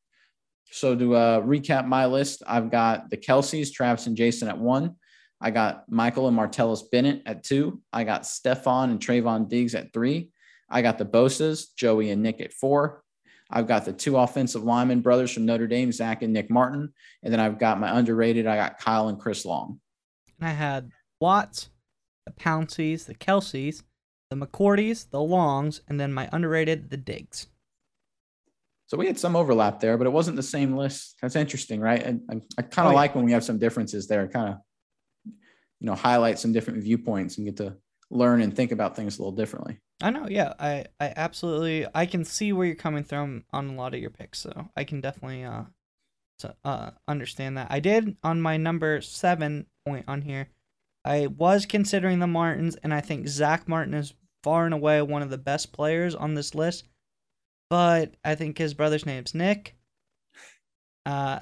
So 0.72 0.95
to 0.95 1.15
uh, 1.15 1.41
recap 1.41 1.88
my 1.88 2.06
list, 2.06 2.44
I've 2.45 2.69
got 2.69 3.10
the 3.10 3.18
Kelces, 3.18 3.72
Travis 3.72 4.07
and 4.07 4.18
Jason 4.18 4.48
at 4.48 4.57
one. 4.57 4.95
I 5.39 5.52
got 5.52 5.89
Michael 5.89 6.27
and 6.27 6.38
Martellus 6.38 6.81
Bennett 6.91 7.22
at 7.26 7.44
two. 7.44 7.81
I 7.94 8.03
got 8.03 8.23
Stefon 8.23 8.85
and 8.85 8.99
Trevon 8.99 9.48
Diggs 9.48 9.76
at 9.76 9.94
three. 9.94 10.31
I 10.69 10.81
got 10.81 10.98
the 10.98 11.06
Bosas, 11.06 11.76
Joey 11.76 12.10
and 12.10 12.22
Nick 12.22 12.41
at 12.41 12.53
four. 12.53 13.03
I've 13.49 13.68
got 13.68 13.85
the 13.85 13.94
two 13.94 14.18
offensive 14.18 14.64
lineman 14.64 15.02
brothers 15.02 15.31
from 15.31 15.45
Notre 15.45 15.68
Dame, 15.68 15.91
Zack 15.91 16.22
and 16.22 16.34
Nick 16.34 16.49
Martin. 16.49 16.91
And 17.23 17.31
then 17.31 17.39
I've 17.39 17.60
got 17.60 17.80
my 17.80 17.98
underrated, 17.98 18.45
I 18.45 18.57
got 18.57 18.80
Kyle 18.80 19.07
and 19.07 19.19
Chris 19.19 19.45
Long. 19.45 19.80
And 20.39 20.49
I 20.49 20.52
had 20.52 20.91
Watts, 21.22 21.69
the 22.26 22.34
Pounceys, 22.34 23.06
the 23.06 23.15
Kelces, 23.15 23.84
the 24.30 24.35
McCourties, 24.35 25.10
the 25.10 25.22
Longs, 25.22 25.81
and 25.88 25.99
then 25.99 26.14
my 26.14 26.27
underrated, 26.34 26.89
the 26.89 26.98
Diggs. 26.98 27.48
So 28.88 28.97
we 28.97 29.05
had 29.05 29.19
some 29.19 29.35
overlap 29.35 29.81
there, 29.81 29.97
but 29.97 30.07
it 30.07 30.11
wasn't 30.11 30.38
the 30.38 30.43
same 30.43 30.76
list. 30.76 31.18
That's 31.22 31.35
interesting, 31.35 31.81
right? 31.81 32.01
And 32.01 32.22
I, 32.31 32.35
I 32.57 32.61
kind 32.61 32.88
of 32.88 32.93
oh, 32.93 32.95
like 32.95 33.11
yeah. 33.11 33.18
when 33.18 33.26
we 33.26 33.34
have 33.34 33.43
some 33.43 33.59
differences 33.59 34.07
there, 34.07 34.27
kind 34.30 34.49
of, 34.49 34.55
you 35.26 35.85
know, 35.88 35.93
highlight 35.93 36.39
some 36.39 36.53
different 36.53 36.81
viewpoints 36.81 37.38
and 37.38 37.45
get 37.45 37.57
to 37.57 37.76
learn 38.09 38.41
and 38.41 38.55
think 38.55 38.72
about 38.72 38.95
things 38.95 39.18
a 39.18 39.22
little 39.22 39.35
differently. 39.35 39.77
I 40.01 40.11
know, 40.11 40.27
yeah. 40.30 40.53
I, 40.57 40.85
I 41.01 41.11
absolutely, 41.18 41.85
I 41.93 42.05
can 42.05 42.23
see 42.23 42.53
where 42.53 42.65
you're 42.65 42.76
coming 42.76 43.03
from 43.03 43.43
on 43.51 43.68
a 43.68 43.76
lot 43.76 43.93
of 43.93 43.99
your 43.99 44.09
picks, 44.09 44.39
so 44.39 44.69
I 44.77 44.85
can 44.85 45.01
definitely 45.01 45.43
uh, 45.43 45.64
so, 46.39 46.53
uh 46.64 46.91
understand 47.07 47.57
that. 47.57 47.68
I 47.69 47.80
did 47.81 48.15
on 48.23 48.41
my 48.41 48.57
number 48.57 49.01
seven 49.01 49.65
point 49.85 50.05
on 50.07 50.22
here. 50.22 50.49
I 51.03 51.27
was 51.27 51.65
considering 51.65 52.19
the 52.19 52.27
Martins, 52.27 52.76
and 52.77 52.93
I 52.93 53.01
think 53.01 53.27
Zack 53.27 53.68
Martin 53.68 53.95
is 53.95 54.14
far 54.43 54.65
and 54.65 54.73
away 54.73 55.01
one 55.01 55.23
of 55.23 55.30
the 55.30 55.38
best 55.38 55.73
players 55.73 56.15
on 56.15 56.35
this 56.35 56.55
list 56.55 56.85
but 57.69 58.15
I 58.23 58.35
think 58.35 58.57
his 58.57 58.73
brother's 58.73 59.06
name's 59.06 59.34
Nick. 59.34 59.76
Uh, 61.06 61.39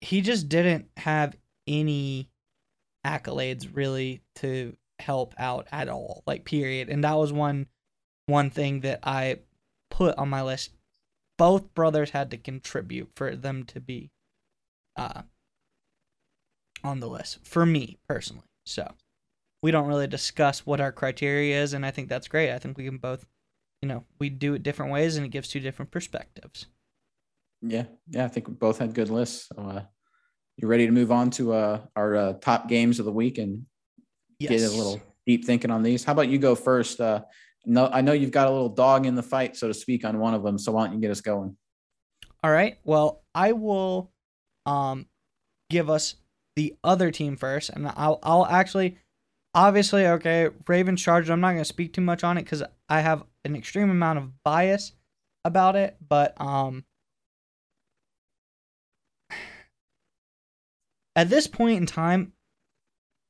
he 0.00 0.20
just 0.20 0.48
didn't 0.48 0.88
have 0.96 1.36
any 1.66 2.28
accolades 3.06 3.68
really 3.74 4.22
to 4.36 4.76
help 4.98 5.34
out 5.38 5.66
at 5.72 5.88
all, 5.88 6.22
like 6.26 6.44
period. 6.44 6.88
And 6.88 7.04
that 7.04 7.14
was 7.14 7.32
one 7.32 7.66
one 8.26 8.50
thing 8.50 8.80
that 8.80 9.00
I 9.02 9.40
put 9.90 10.16
on 10.16 10.30
my 10.30 10.42
list 10.42 10.70
both 11.36 11.74
brothers 11.74 12.10
had 12.10 12.30
to 12.30 12.36
contribute 12.36 13.10
for 13.14 13.34
them 13.34 13.64
to 13.64 13.80
be 13.80 14.10
uh, 14.96 15.22
on 16.82 17.00
the 17.00 17.08
list 17.08 17.44
for 17.44 17.66
me 17.66 17.98
personally. 18.08 18.44
So 18.66 18.94
we 19.62 19.70
don't 19.70 19.88
really 19.88 20.06
discuss 20.06 20.64
what 20.64 20.80
our 20.80 20.92
criteria 20.92 21.62
is, 21.62 21.72
and 21.72 21.84
I 21.84 21.90
think 21.90 22.08
that's 22.08 22.28
great. 22.28 22.52
I 22.52 22.58
think 22.58 22.76
we 22.76 22.84
can 22.84 22.98
both, 22.98 23.26
you 23.84 23.88
know, 23.88 24.04
we 24.18 24.30
do 24.30 24.54
it 24.54 24.62
different 24.62 24.92
ways, 24.92 25.18
and 25.18 25.26
it 25.26 25.28
gives 25.28 25.46
two 25.46 25.60
different 25.60 25.90
perspectives. 25.90 26.68
Yeah, 27.60 27.84
yeah, 28.08 28.24
I 28.24 28.28
think 28.28 28.48
we 28.48 28.54
both 28.54 28.78
had 28.78 28.94
good 28.94 29.10
lists. 29.10 29.50
So, 29.54 29.62
uh, 29.62 29.82
you 30.56 30.66
ready 30.66 30.86
to 30.86 30.92
move 30.92 31.12
on 31.12 31.28
to 31.32 31.52
uh, 31.52 31.80
our 31.94 32.16
uh, 32.16 32.32
top 32.40 32.66
games 32.66 32.98
of 32.98 33.04
the 33.04 33.12
week 33.12 33.36
and 33.36 33.66
yes. 34.38 34.52
get 34.52 34.62
a 34.62 34.74
little 34.74 35.02
deep 35.26 35.44
thinking 35.44 35.70
on 35.70 35.82
these? 35.82 36.02
How 36.02 36.12
about 36.12 36.28
you 36.28 36.38
go 36.38 36.54
first? 36.54 36.98
Uh, 36.98 37.24
no, 37.66 37.90
I 37.92 38.00
know 38.00 38.14
you've 38.14 38.30
got 38.30 38.48
a 38.48 38.50
little 38.50 38.70
dog 38.70 39.04
in 39.04 39.16
the 39.16 39.22
fight, 39.22 39.54
so 39.54 39.68
to 39.68 39.74
speak, 39.74 40.02
on 40.06 40.18
one 40.18 40.32
of 40.32 40.42
them. 40.42 40.56
So 40.56 40.72
why 40.72 40.86
don't 40.86 40.94
you 40.94 41.00
get 41.02 41.10
us 41.10 41.20
going? 41.20 41.54
All 42.42 42.50
right. 42.50 42.78
Well, 42.84 43.22
I 43.34 43.52
will 43.52 44.12
um, 44.64 45.04
give 45.68 45.90
us 45.90 46.14
the 46.56 46.74
other 46.82 47.10
team 47.10 47.36
first, 47.36 47.68
and 47.68 47.86
I'll 47.86 48.18
I'll 48.22 48.46
actually, 48.46 48.96
obviously, 49.54 50.06
okay, 50.06 50.48
Ravens 50.66 51.02
Chargers. 51.02 51.28
I'm 51.28 51.42
not 51.42 51.48
going 51.48 51.58
to 51.58 51.66
speak 51.66 51.92
too 51.92 52.00
much 52.00 52.24
on 52.24 52.38
it 52.38 52.44
because 52.44 52.62
I 52.88 53.02
have 53.02 53.24
an 53.44 53.56
extreme 53.56 53.90
amount 53.90 54.18
of 54.18 54.42
bias 54.42 54.92
about 55.44 55.76
it, 55.76 55.96
but 56.06 56.40
um, 56.40 56.84
at 61.16 61.28
this 61.28 61.46
point 61.46 61.78
in 61.78 61.86
time, 61.86 62.32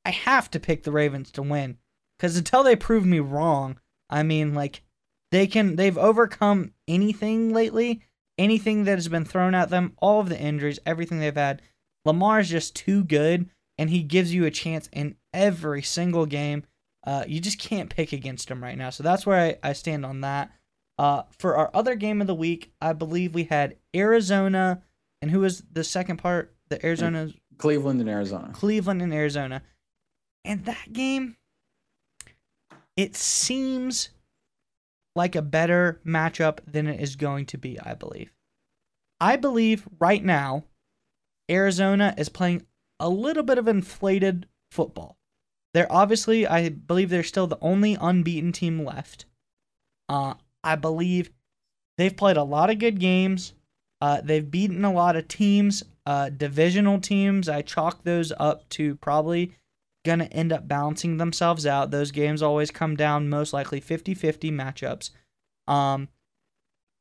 I 0.05 0.11
have 0.11 0.49
to 0.51 0.59
pick 0.59 0.83
the 0.83 0.91
Ravens 0.91 1.31
to 1.31 1.41
win 1.41 1.77
because 2.17 2.37
until 2.37 2.63
they 2.63 2.75
prove 2.75 3.05
me 3.05 3.19
wrong, 3.19 3.79
I 4.09 4.23
mean, 4.23 4.53
like 4.53 4.83
they 5.31 5.47
can 5.47 5.75
they've 5.75 5.97
overcome 5.97 6.73
anything 6.87 7.51
lately, 7.53 8.01
anything 8.37 8.83
that 8.85 8.95
has 8.95 9.07
been 9.07 9.25
thrown 9.25 9.55
at 9.55 9.69
them, 9.69 9.93
all 9.97 10.21
of 10.21 10.29
the 10.29 10.39
injuries, 10.39 10.79
everything 10.85 11.19
they've 11.19 11.35
had. 11.35 11.61
Lamar 12.05 12.39
is 12.39 12.49
just 12.49 12.75
too 12.75 13.03
good, 13.03 13.49
and 13.77 13.89
he 13.89 14.03
gives 14.03 14.33
you 14.33 14.45
a 14.45 14.51
chance 14.51 14.87
in 14.93 15.15
every 15.33 15.81
single 15.81 16.25
game. 16.25 16.63
Uh, 17.05 17.23
you 17.27 17.39
just 17.39 17.59
can't 17.59 17.89
pick 17.89 18.13
against 18.13 18.49
him 18.49 18.63
right 18.63 18.77
now. 18.77 18.89
So 18.89 19.03
that's 19.03 19.25
where 19.25 19.39
I, 19.39 19.69
I 19.69 19.73
stand 19.73 20.05
on 20.05 20.21
that. 20.21 20.51
Uh, 20.97 21.23
for 21.37 21.57
our 21.57 21.69
other 21.73 21.95
game 21.95 22.21
of 22.21 22.27
the 22.27 22.35
week, 22.35 22.71
I 22.81 22.93
believe 22.93 23.35
we 23.35 23.43
had 23.43 23.75
Arizona, 23.95 24.81
and 25.21 25.29
who 25.29 25.41
was 25.41 25.63
the 25.71 25.83
second 25.83 26.17
part? 26.17 26.55
The 26.69 26.83
Arizona, 26.85 27.29
Cleveland, 27.57 27.99
and 28.01 28.09
Arizona. 28.09 28.51
Cleveland 28.53 29.01
and 29.01 29.13
Arizona, 29.13 29.61
and 30.43 30.65
that 30.65 30.93
game 30.93 31.35
it 32.97 33.15
seems 33.15 34.09
like 35.15 35.35
a 35.35 35.41
better 35.41 36.01
matchup 36.05 36.59
than 36.65 36.87
it 36.87 36.99
is 36.99 37.15
going 37.15 37.45
to 37.47 37.57
be, 37.57 37.79
I 37.79 37.93
believe. 37.93 38.31
I 39.19 39.35
believe 39.35 39.87
right 39.99 40.23
now, 40.23 40.65
Arizona 41.49 42.13
is 42.17 42.29
playing 42.29 42.65
a 42.99 43.09
little 43.09 43.43
bit 43.43 43.57
of 43.57 43.67
inflated 43.67 44.47
football. 44.71 45.17
They're 45.75 45.91
obviously, 45.91 46.47
I 46.47 46.69
believe 46.69 47.09
they're 47.09 47.21
still 47.21 47.47
the 47.47 47.57
only 47.59 47.97
unbeaten 47.99 48.53
team 48.53 48.85
left. 48.85 49.25
Uh, 50.07 50.35
I 50.63 50.77
believe 50.77 51.31
they've 51.97 52.15
played 52.15 52.37
a 52.37 52.43
lot 52.43 52.69
of 52.69 52.79
good 52.79 52.97
games. 52.97 53.51
Uh, 53.99 54.21
they've 54.23 54.49
beaten 54.49 54.85
a 54.85 54.93
lot 54.93 55.17
of 55.17 55.27
teams, 55.27 55.83
uh, 56.05 56.29
divisional 56.29 57.01
teams. 57.01 57.49
I 57.49 57.61
chalk 57.61 58.05
those 58.05 58.31
up 58.39 58.69
to 58.69 58.95
probably 58.95 59.51
going 60.05 60.19
to 60.19 60.31
end 60.31 60.53
up 60.53 60.65
balancing 60.65 61.17
themselves 61.17 61.65
out. 61.65 61.91
Those 61.91 62.11
games 62.11 62.41
always 62.41 62.71
come 62.71 62.95
down 62.95 63.27
most 63.27 63.51
likely 63.51 63.81
50-50 63.81 64.53
matchups. 64.53 65.09
Um 65.69 66.07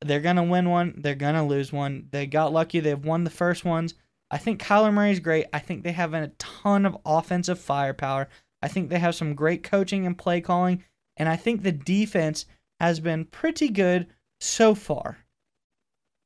they're 0.01 0.21
going 0.21 0.37
to 0.37 0.43
win 0.43 0.69
one, 0.69 0.95
they're 0.99 1.15
going 1.15 1.37
to 1.37 1.45
lose 1.45 1.73
one. 1.73 2.09
They 2.11 2.27
got 2.27 2.53
lucky, 2.53 2.81
they've 2.81 3.05
won 3.05 3.23
the 3.23 3.31
first 3.31 3.65
ones. 3.65 3.95
I 4.31 4.39
think 4.39 4.61
Kyler 4.61 4.93
Murray 4.93 5.13
is 5.13 5.21
great. 5.21 5.47
I 5.53 5.61
think 5.61 5.85
they 5.85 5.93
have 5.93 6.13
a 6.13 6.33
ton 6.39 6.85
of 6.85 6.99
offensive 7.07 7.61
firepower. 7.61 8.29
I 8.65 8.69
think 8.69 8.89
they 8.89 8.99
have 8.99 9.15
some 9.15 9.35
great 9.35 9.63
coaching 9.63 10.07
and 10.07 10.17
play 10.17 10.41
calling, 10.41 10.83
and 11.19 11.29
I 11.29 11.37
think 11.37 11.63
the 11.63 11.71
defense 11.71 12.47
has 12.81 12.99
been 12.99 13.27
pretty 13.27 13.69
good 13.69 14.07
so 14.41 14.75
far. 14.75 15.19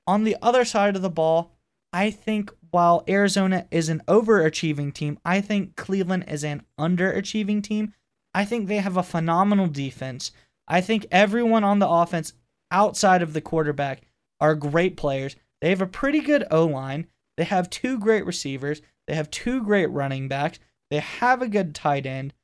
On 0.06 0.22
the 0.22 0.36
other 0.40 0.64
side 0.64 0.94
of 0.94 1.02
the 1.02 1.10
ball, 1.10 1.58
I 1.92 2.12
think 2.12 2.52
while 2.70 3.02
Arizona 3.08 3.66
is 3.72 3.88
an 3.88 4.02
overachieving 4.06 4.94
team, 4.94 5.18
I 5.24 5.40
think 5.40 5.74
Cleveland 5.74 6.26
is 6.28 6.44
an 6.44 6.62
underachieving 6.78 7.60
team. 7.60 7.92
I 8.32 8.44
think 8.44 8.68
they 8.68 8.76
have 8.76 8.96
a 8.96 9.02
phenomenal 9.02 9.66
defense. 9.66 10.30
I 10.68 10.80
think 10.80 11.06
everyone 11.10 11.64
on 11.64 11.80
the 11.80 11.88
offense 11.88 12.34
outside 12.70 13.20
of 13.20 13.32
the 13.32 13.40
quarterback 13.40 14.02
are 14.40 14.54
great 14.54 14.96
players. 14.96 15.34
They 15.60 15.70
have 15.70 15.82
a 15.82 15.88
pretty 15.88 16.20
good 16.20 16.44
O 16.52 16.66
line. 16.66 17.08
They 17.36 17.44
have 17.44 17.68
two 17.68 17.98
great 17.98 18.24
receivers. 18.24 18.80
They 19.08 19.16
have 19.16 19.28
two 19.28 19.64
great 19.64 19.90
running 19.90 20.28
backs. 20.28 20.60
They 20.90 21.00
have 21.00 21.42
a 21.42 21.48
good 21.48 21.74
tight 21.74 22.06
end. 22.06 22.34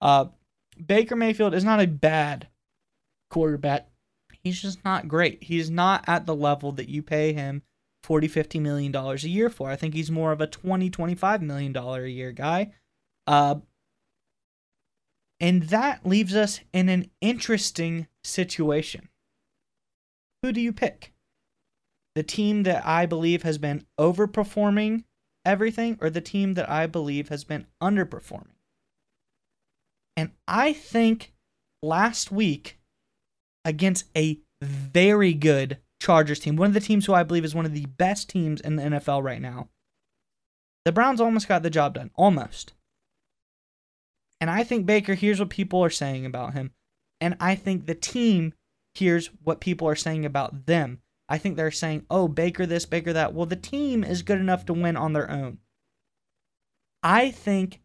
Uh, 0.00 0.26
Baker 0.84 1.16
Mayfield 1.16 1.54
is 1.54 1.64
not 1.64 1.80
a 1.80 1.86
bad 1.86 2.48
quarterback. 3.30 3.88
He's 4.42 4.60
just 4.60 4.84
not 4.84 5.08
great. 5.08 5.44
He's 5.44 5.70
not 5.70 6.04
at 6.08 6.26
the 6.26 6.34
level 6.34 6.72
that 6.72 6.88
you 6.88 7.02
pay 7.02 7.32
him 7.32 7.62
40 8.02 8.26
50 8.28 8.58
million 8.58 8.90
dollars 8.90 9.24
a 9.24 9.28
year 9.28 9.48
for. 9.48 9.70
I 9.70 9.76
think 9.76 9.94
he's 9.94 10.10
more 10.10 10.32
of 10.32 10.40
a 10.40 10.46
20 10.46 10.90
25 10.90 11.42
million 11.42 11.72
dollar 11.72 12.04
a 12.04 12.10
year 12.10 12.32
guy. 12.32 12.72
Uh 13.26 13.56
and 15.38 15.64
that 15.64 16.06
leaves 16.06 16.36
us 16.36 16.60
in 16.72 16.88
an 16.88 17.10
interesting 17.20 18.06
situation. 18.22 19.08
Who 20.42 20.52
do 20.52 20.60
you 20.60 20.72
pick? 20.72 21.12
The 22.14 22.22
team 22.22 22.64
that 22.64 22.86
I 22.86 23.06
believe 23.06 23.42
has 23.42 23.58
been 23.58 23.84
overperforming 23.98 25.04
everything 25.44 25.98
or 26.00 26.10
the 26.10 26.20
team 26.20 26.54
that 26.54 26.68
I 26.68 26.86
believe 26.86 27.28
has 27.28 27.44
been 27.44 27.66
underperforming? 27.82 28.56
And 30.16 30.32
I 30.46 30.72
think 30.72 31.32
last 31.82 32.30
week 32.30 32.78
against 33.64 34.04
a 34.16 34.40
very 34.60 35.34
good 35.34 35.78
Chargers 36.00 36.40
team, 36.40 36.56
one 36.56 36.68
of 36.68 36.74
the 36.74 36.80
teams 36.80 37.06
who 37.06 37.14
I 37.14 37.22
believe 37.22 37.44
is 37.44 37.54
one 37.54 37.66
of 37.66 37.74
the 37.74 37.86
best 37.86 38.28
teams 38.28 38.60
in 38.60 38.76
the 38.76 38.82
NFL 38.82 39.22
right 39.22 39.40
now. 39.40 39.68
The 40.84 40.92
Browns 40.92 41.20
almost 41.20 41.48
got 41.48 41.62
the 41.62 41.70
job 41.70 41.94
done. 41.94 42.10
Almost. 42.16 42.72
And 44.40 44.50
I 44.50 44.64
think 44.64 44.84
Baker 44.84 45.14
hears 45.14 45.38
what 45.38 45.50
people 45.50 45.84
are 45.84 45.90
saying 45.90 46.26
about 46.26 46.54
him. 46.54 46.72
And 47.20 47.36
I 47.38 47.54
think 47.54 47.86
the 47.86 47.94
team 47.94 48.54
hears 48.94 49.30
what 49.44 49.60
people 49.60 49.86
are 49.86 49.94
saying 49.94 50.24
about 50.24 50.66
them. 50.66 51.01
I 51.32 51.38
think 51.38 51.56
they're 51.56 51.70
saying, 51.70 52.04
oh, 52.10 52.28
Baker 52.28 52.66
this, 52.66 52.84
Baker 52.84 53.14
that. 53.14 53.32
Well, 53.32 53.46
the 53.46 53.56
team 53.56 54.04
is 54.04 54.20
good 54.20 54.38
enough 54.38 54.66
to 54.66 54.74
win 54.74 54.98
on 54.98 55.14
their 55.14 55.30
own. 55.30 55.60
I 57.02 57.30
think 57.30 57.80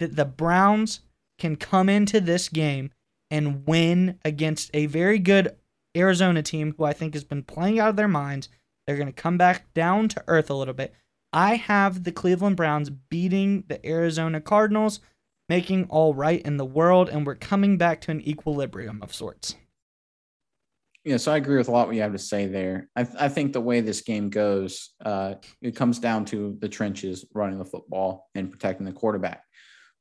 that 0.00 0.16
the 0.16 0.26
Browns 0.26 1.00
can 1.38 1.56
come 1.56 1.88
into 1.88 2.20
this 2.20 2.50
game 2.50 2.90
and 3.30 3.66
win 3.66 4.18
against 4.22 4.70
a 4.74 4.84
very 4.84 5.18
good 5.18 5.56
Arizona 5.96 6.42
team 6.42 6.74
who 6.76 6.84
I 6.84 6.92
think 6.92 7.14
has 7.14 7.24
been 7.24 7.42
playing 7.42 7.80
out 7.80 7.88
of 7.88 7.96
their 7.96 8.06
minds. 8.06 8.50
They're 8.86 8.96
going 8.96 9.06
to 9.06 9.14
come 9.14 9.38
back 9.38 9.72
down 9.72 10.08
to 10.08 10.24
earth 10.28 10.50
a 10.50 10.54
little 10.54 10.74
bit. 10.74 10.92
I 11.32 11.54
have 11.54 12.04
the 12.04 12.12
Cleveland 12.12 12.58
Browns 12.58 12.90
beating 12.90 13.64
the 13.66 13.84
Arizona 13.86 14.42
Cardinals, 14.42 15.00
making 15.48 15.86
all 15.88 16.12
right 16.12 16.42
in 16.42 16.58
the 16.58 16.66
world, 16.66 17.08
and 17.08 17.24
we're 17.24 17.34
coming 17.34 17.78
back 17.78 18.02
to 18.02 18.10
an 18.10 18.20
equilibrium 18.28 19.00
of 19.00 19.14
sorts. 19.14 19.54
Yeah, 21.04 21.16
so 21.16 21.32
I 21.32 21.38
agree 21.38 21.56
with 21.56 21.68
a 21.68 21.70
lot 21.70 21.86
what 21.86 21.96
you 21.96 22.02
have 22.02 22.12
to 22.12 22.18
say 22.18 22.46
there. 22.46 22.88
I, 22.94 23.06
I 23.18 23.28
think 23.28 23.52
the 23.52 23.60
way 23.60 23.80
this 23.80 24.02
game 24.02 24.28
goes, 24.28 24.90
uh, 25.04 25.34
it 25.62 25.74
comes 25.74 25.98
down 25.98 26.26
to 26.26 26.58
the 26.60 26.68
trenches, 26.68 27.24
running 27.32 27.58
the 27.58 27.64
football 27.64 28.28
and 28.34 28.50
protecting 28.50 28.84
the 28.84 28.92
quarterback 28.92 29.44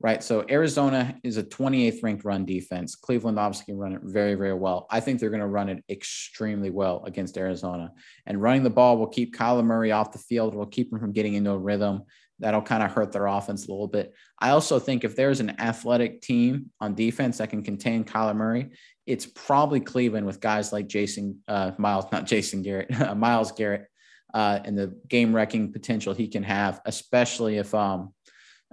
right? 0.01 0.23
So 0.23 0.45
Arizona 0.49 1.15
is 1.23 1.37
a 1.37 1.43
28th 1.43 2.03
ranked 2.03 2.25
run 2.25 2.45
defense. 2.45 2.95
Cleveland 2.95 3.37
obviously 3.37 3.65
can 3.65 3.77
run 3.77 3.93
it 3.93 4.01
very, 4.03 4.35
very 4.35 4.53
well. 4.53 4.87
I 4.89 4.99
think 4.99 5.19
they're 5.19 5.29
going 5.29 5.41
to 5.41 5.47
run 5.47 5.69
it 5.69 5.83
extremely 5.89 6.69
well 6.69 7.03
against 7.05 7.37
Arizona. 7.37 7.91
And 8.25 8.41
running 8.41 8.63
the 8.63 8.69
ball 8.69 8.97
will 8.97 9.07
keep 9.07 9.35
Kyler 9.35 9.63
Murray 9.63 9.91
off 9.91 10.11
the 10.11 10.19
field, 10.19 10.55
will 10.55 10.65
keep 10.65 10.91
him 10.91 10.99
from 10.99 11.11
getting 11.11 11.33
into 11.33 11.51
a 11.51 11.57
rhythm. 11.57 12.03
That'll 12.39 12.61
kind 12.61 12.81
of 12.81 12.91
hurt 12.91 13.11
their 13.11 13.27
offense 13.27 13.67
a 13.67 13.71
little 13.71 13.89
bit. 13.89 14.13
I 14.39 14.51
also 14.51 14.79
think 14.79 15.03
if 15.03 15.17
there's 15.17 15.41
an 15.41 15.59
athletic 15.59 16.21
team 16.21 16.71
on 16.79 16.95
defense 16.95 17.39
that 17.39 17.49
can 17.49 17.63
contain 17.63 18.05
Kyler 18.05 18.35
Murray, 18.35 18.69
it's 19.09 19.25
probably 19.25 19.79
Cleveland 19.79 20.27
with 20.27 20.39
guys 20.39 20.71
like 20.71 20.87
Jason 20.87 21.39
uh, 21.47 21.71
Myles, 21.79 22.05
not 22.11 22.27
Jason 22.27 22.61
Garrett, 22.61 22.91
Myles 23.17 23.51
Garrett, 23.51 23.87
uh, 24.35 24.59
and 24.63 24.77
the 24.77 24.95
game 25.07 25.35
wrecking 25.35 25.73
potential 25.73 26.13
he 26.13 26.27
can 26.27 26.43
have, 26.43 26.79
especially 26.85 27.57
if 27.57 27.73
um, 27.73 28.13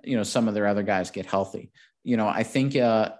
you 0.04 0.14
know 0.14 0.22
some 0.22 0.46
of 0.46 0.52
their 0.52 0.66
other 0.66 0.82
guys 0.82 1.10
get 1.10 1.24
healthy. 1.24 1.70
You 2.04 2.18
know, 2.18 2.28
I 2.28 2.42
think 2.42 2.76
uh, 2.76 3.12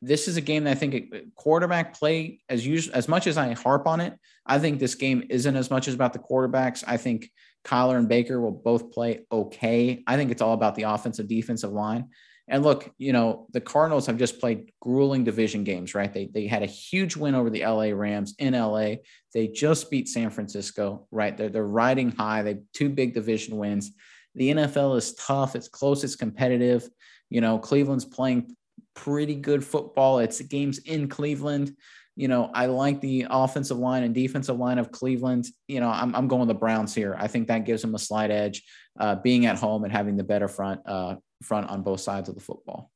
this 0.00 0.28
is 0.28 0.38
a 0.38 0.40
game 0.40 0.64
that 0.64 0.70
I 0.70 0.74
think 0.74 1.12
quarterback 1.36 1.94
play 1.94 2.40
as 2.48 2.66
usual. 2.66 2.96
As 2.96 3.06
much 3.06 3.26
as 3.26 3.36
I 3.36 3.52
harp 3.52 3.86
on 3.86 4.00
it, 4.00 4.14
I 4.46 4.58
think 4.58 4.80
this 4.80 4.94
game 4.94 5.24
isn't 5.28 5.54
as 5.54 5.70
much 5.70 5.88
as 5.88 5.94
about 5.94 6.14
the 6.14 6.20
quarterbacks. 6.20 6.82
I 6.86 6.96
think 6.96 7.30
Kyler 7.66 7.98
and 7.98 8.08
Baker 8.08 8.40
will 8.40 8.50
both 8.50 8.92
play 8.92 9.26
okay. 9.30 10.02
I 10.06 10.16
think 10.16 10.30
it's 10.30 10.40
all 10.40 10.54
about 10.54 10.74
the 10.74 10.84
offensive 10.84 11.28
defensive 11.28 11.70
line. 11.70 12.08
And 12.48 12.62
look, 12.62 12.90
you 12.98 13.12
know, 13.12 13.46
the 13.52 13.60
Cardinals 13.60 14.06
have 14.06 14.18
just 14.18 14.40
played 14.40 14.72
grueling 14.80 15.24
division 15.24 15.64
games, 15.64 15.94
right? 15.94 16.12
They 16.12 16.26
they 16.26 16.46
had 16.46 16.62
a 16.62 16.66
huge 16.66 17.16
win 17.16 17.34
over 17.34 17.50
the 17.50 17.64
LA 17.64 17.90
Rams 17.94 18.34
in 18.38 18.54
LA. 18.54 18.96
They 19.32 19.48
just 19.48 19.90
beat 19.90 20.08
San 20.08 20.30
Francisco, 20.30 21.06
right? 21.10 21.36
They're 21.36 21.48
they're 21.48 21.66
riding 21.66 22.10
high. 22.10 22.42
They 22.42 22.58
two 22.72 22.88
big 22.88 23.14
division 23.14 23.56
wins. 23.56 23.92
The 24.34 24.52
NFL 24.52 24.96
is 24.96 25.14
tough. 25.14 25.54
It's 25.54 25.68
close. 25.68 26.04
It's 26.04 26.16
competitive. 26.16 26.88
You 27.30 27.40
know, 27.40 27.58
Cleveland's 27.58 28.04
playing 28.04 28.56
pretty 28.94 29.34
good 29.34 29.64
football. 29.64 30.18
It's 30.18 30.40
games 30.40 30.78
in 30.78 31.08
Cleveland. 31.08 31.74
You 32.16 32.28
know, 32.28 32.50
I 32.52 32.66
like 32.66 33.00
the 33.00 33.26
offensive 33.30 33.78
line 33.78 34.02
and 34.02 34.14
defensive 34.14 34.58
line 34.58 34.78
of 34.78 34.92
Cleveland. 34.92 35.46
You 35.66 35.80
know, 35.80 35.88
I'm, 35.88 36.14
I'm 36.14 36.28
going 36.28 36.46
the 36.46 36.54
Browns 36.54 36.94
here. 36.94 37.16
I 37.18 37.26
think 37.26 37.48
that 37.48 37.64
gives 37.64 37.80
them 37.80 37.94
a 37.94 37.98
slight 37.98 38.30
edge, 38.30 38.62
uh, 39.00 39.14
being 39.16 39.46
at 39.46 39.58
home 39.58 39.84
and 39.84 39.92
having 39.92 40.16
the 40.16 40.24
better 40.24 40.48
front 40.48 40.80
uh, 40.84 41.16
front 41.42 41.68
on 41.68 41.82
both 41.82 42.00
sides 42.00 42.28
of 42.28 42.34
the 42.34 42.40
football. 42.40 42.90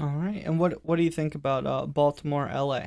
All 0.00 0.08
right, 0.08 0.42
and 0.44 0.58
what 0.58 0.84
what 0.84 0.96
do 0.96 1.02
you 1.02 1.10
think 1.10 1.34
about 1.34 1.66
uh, 1.66 1.86
Baltimore, 1.86 2.50
LA? 2.52 2.86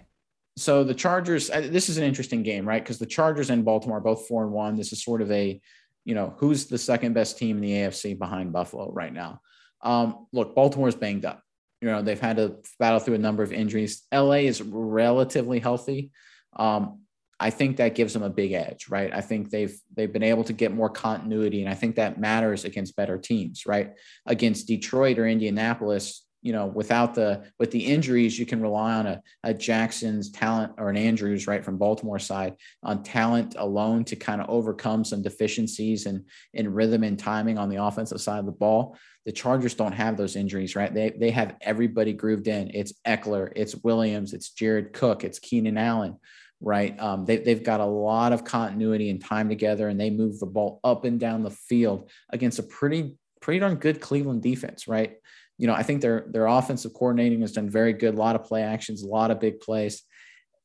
So 0.58 0.84
the 0.84 0.94
Chargers. 0.94 1.50
Uh, 1.50 1.68
this 1.70 1.90
is 1.90 1.98
an 1.98 2.04
interesting 2.04 2.44
game, 2.44 2.68
right? 2.68 2.82
Because 2.82 3.00
the 3.00 3.06
Chargers 3.06 3.50
and 3.50 3.66
Baltimore 3.66 3.98
are 3.98 4.02
both 4.02 4.28
four 4.28 4.44
and 4.44 4.52
one. 4.52 4.76
This 4.76 4.94
is 4.94 5.04
sort 5.04 5.22
of 5.22 5.32
a, 5.32 5.60
you 6.06 6.16
know, 6.16 6.34
who's 6.38 6.66
the 6.66 6.78
second 6.78 7.14
best 7.14 7.38
team 7.38 7.58
in 7.58 7.62
the 7.62 7.72
AFC 7.72 8.18
behind 8.18 8.54
Buffalo 8.54 8.92
right 8.92 9.14
now. 9.14 9.42
Um, 9.82 10.28
look, 10.32 10.56
Baltimore's 10.56 10.96
banged 10.96 11.26
up. 11.26 11.42
You 11.82 11.90
know, 11.90 12.02
they've 12.02 12.20
had 12.20 12.38
to 12.38 12.58
battle 12.80 13.00
through 13.00 13.16
a 13.16 13.20
number 13.20 13.44
of 13.44 13.54
injuries. 13.54 14.04
LA 14.14 14.46
is 14.48 14.62
relatively 14.62 15.60
healthy. 15.60 16.12
Um, 16.56 17.02
I 17.40 17.50
think 17.50 17.78
that 17.78 17.96
gives 17.96 18.14
them 18.14 18.24
a 18.24 18.30
big 18.30 18.54
edge, 18.54 18.88
right? 18.90 19.14
I 19.14 19.22
think 19.22 19.50
they've 19.50 19.78
they've 19.94 20.12
been 20.12 20.24
able 20.24 20.46
to 20.46 20.54
get 20.54 20.74
more 20.74 20.90
continuity, 20.90 21.62
and 21.62 21.70
I 21.70 21.76
think 21.76 21.96
that 21.96 22.20
matters 22.20 22.64
against 22.64 22.96
better 22.96 23.18
teams, 23.18 23.66
right? 23.66 23.94
Against 24.26 24.68
Detroit 24.68 25.20
or 25.20 25.28
Indianapolis, 25.28 26.26
you 26.46 26.54
know, 26.54 26.68
without 26.68 27.16
the 27.16 27.44
with 27.60 27.72
the 27.72 27.84
injuries, 27.84 28.40
you 28.40 28.46
can 28.46 28.62
rely 28.62 28.94
on 28.94 29.08
a, 29.08 29.22
a 29.44 29.54
Jackson's 29.54 30.32
talent 30.32 30.74
or 30.78 30.90
an 30.90 30.96
Andrews, 30.96 31.46
right, 31.48 31.66
from 31.66 31.78
Baltimore 31.78 32.20
side 32.20 32.56
on 32.84 33.04
talent 33.04 33.56
alone 33.58 34.06
to 34.06 34.16
kind 34.16 34.40
of 34.40 34.50
overcome 34.50 35.04
some 35.04 35.22
deficiencies 35.22 36.06
and 36.06 36.24
in 36.54 36.72
rhythm 36.72 37.04
and 37.04 37.20
timing 37.20 37.58
on 37.58 37.68
the 37.68 37.84
offensive 37.84 38.22
side 38.22 38.40
of 38.40 38.46
the 38.46 38.52
ball. 38.52 38.96
The 39.26 39.32
Chargers 39.32 39.74
don't 39.74 39.92
have 39.92 40.18
those 40.18 40.36
injuries, 40.36 40.76
right? 40.76 40.94
They 40.94 41.10
they 41.10 41.32
have 41.32 41.56
everybody 41.62 42.14
grooved 42.14 42.48
in. 42.48 42.70
It's 42.74 42.94
Ekeler, 43.06 43.52
it's 43.56 43.76
Williams, 43.76 44.34
it's 44.34 44.52
Jared 44.52 44.94
Cook, 44.94 45.26
it's 45.26 45.40
Keenan 45.40 45.80
Allen 45.80 46.18
right? 46.62 47.00
Um, 47.00 47.26
they, 47.26 47.38
they've 47.38 47.64
got 47.64 47.80
a 47.80 47.86
lot 47.86 48.34
of 48.34 48.44
continuity 48.44 49.10
and 49.10 49.24
time 49.24 49.50
together, 49.50 49.88
and 49.88 50.00
they 50.00 50.10
move 50.10 50.40
the 50.40 50.46
ball 50.46 50.80
up 50.84 51.06
and 51.06 51.20
down 51.20 51.44
the 51.44 51.52
field 51.52 52.10
against 52.30 52.60
a 52.60 52.64
pretty 52.64 53.18
pretty 53.42 53.60
darn 53.60 53.76
good 53.76 54.02
Cleveland 54.02 54.42
defense, 54.42 54.88
right? 54.88 55.18
you 55.58 55.68
know, 55.68 55.74
I 55.74 55.84
think 55.84 56.02
their 56.02 56.26
their 56.28 56.48
offensive 56.48 56.94
coordinating 56.94 57.42
has 57.42 57.54
done 57.54 57.70
very 57.70 57.94
good. 57.94 58.14
A 58.14 58.18
lot 58.18 58.36
of 58.36 58.44
play 58.44 58.64
actions, 58.64 59.04
a 59.04 59.08
lot 59.08 59.32
of 59.32 59.40
big 59.40 59.60
plays. 59.60 60.04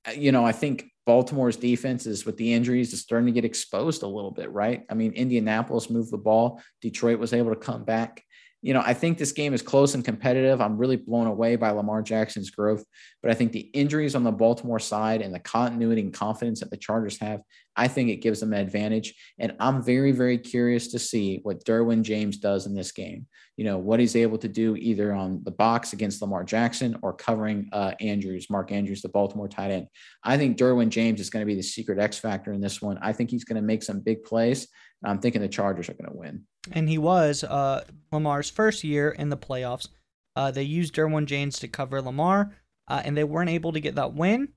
Uh, 0.06 0.12
you 0.12 0.32
know, 0.32 0.44
I 0.44 0.52
think 0.52 0.90
Baltimore's 1.06 1.56
defense 1.56 2.06
is 2.06 2.26
with 2.26 2.36
the 2.36 2.52
injuries 2.52 2.92
is 2.92 3.00
starting 3.00 3.26
to 3.26 3.32
get 3.32 3.44
exposed 3.44 4.02
a 4.02 4.08
little 4.08 4.30
bit, 4.30 4.50
right? 4.50 4.84
I 4.90 4.94
mean, 4.94 5.12
Indianapolis 5.12 5.90
moved 5.90 6.10
the 6.10 6.18
ball. 6.18 6.60
Detroit 6.80 7.18
was 7.18 7.32
able 7.32 7.50
to 7.50 7.60
come 7.60 7.84
back 7.84 8.24
you 8.62 8.74
know, 8.74 8.82
I 8.84 8.92
think 8.92 9.16
this 9.16 9.32
game 9.32 9.54
is 9.54 9.62
close 9.62 9.94
and 9.94 10.04
competitive. 10.04 10.60
I'm 10.60 10.76
really 10.76 10.96
blown 10.96 11.26
away 11.26 11.56
by 11.56 11.70
Lamar 11.70 12.02
Jackson's 12.02 12.50
growth, 12.50 12.84
but 13.22 13.30
I 13.30 13.34
think 13.34 13.52
the 13.52 13.70
injuries 13.72 14.14
on 14.14 14.22
the 14.22 14.32
Baltimore 14.32 14.78
side 14.78 15.22
and 15.22 15.34
the 15.34 15.40
continuity 15.40 16.02
and 16.02 16.12
confidence 16.12 16.60
that 16.60 16.70
the 16.70 16.76
Chargers 16.76 17.18
have, 17.20 17.40
I 17.74 17.88
think 17.88 18.10
it 18.10 18.16
gives 18.16 18.40
them 18.40 18.52
an 18.52 18.60
advantage. 18.60 19.14
And 19.38 19.54
I'm 19.60 19.82
very, 19.82 20.12
very 20.12 20.36
curious 20.36 20.88
to 20.88 20.98
see 20.98 21.40
what 21.42 21.64
Derwin 21.64 22.02
James 22.02 22.36
does 22.36 22.66
in 22.66 22.74
this 22.74 22.92
game. 22.92 23.26
You 23.56 23.64
know, 23.64 23.78
what 23.78 24.00
he's 24.00 24.16
able 24.16 24.38
to 24.38 24.48
do 24.48 24.76
either 24.76 25.12
on 25.14 25.42
the 25.44 25.50
box 25.50 25.94
against 25.94 26.20
Lamar 26.20 26.44
Jackson 26.44 26.98
or 27.02 27.14
covering 27.14 27.68
uh, 27.72 27.92
Andrews, 28.00 28.50
Mark 28.50 28.72
Andrews, 28.72 29.00
the 29.00 29.08
Baltimore 29.08 29.48
tight 29.48 29.70
end. 29.70 29.86
I 30.22 30.36
think 30.36 30.58
Derwin 30.58 30.90
James 30.90 31.20
is 31.20 31.30
going 31.30 31.42
to 31.42 31.46
be 31.46 31.56
the 31.56 31.62
secret 31.62 31.98
X 31.98 32.18
factor 32.18 32.52
in 32.52 32.60
this 32.60 32.82
one. 32.82 32.98
I 33.00 33.12
think 33.12 33.30
he's 33.30 33.44
going 33.44 33.60
to 33.60 33.66
make 33.66 33.82
some 33.82 34.00
big 34.00 34.22
plays. 34.22 34.68
I'm 35.02 35.18
thinking 35.18 35.40
the 35.40 35.48
Chargers 35.48 35.88
are 35.88 35.94
going 35.94 36.10
to 36.10 36.16
win. 36.16 36.44
And 36.72 36.88
he 36.88 36.98
was 36.98 37.42
uh, 37.44 37.84
Lamar's 38.12 38.50
first 38.50 38.84
year 38.84 39.10
in 39.10 39.30
the 39.30 39.36
playoffs. 39.36 39.88
Uh, 40.36 40.50
they 40.50 40.62
used 40.62 40.94
Derwin 40.94 41.26
James 41.26 41.58
to 41.58 41.68
cover 41.68 42.00
Lamar, 42.02 42.52
uh, 42.88 43.02
and 43.04 43.16
they 43.16 43.24
weren't 43.24 43.50
able 43.50 43.72
to 43.72 43.80
get 43.80 43.94
that 43.94 44.14
win. 44.14 44.50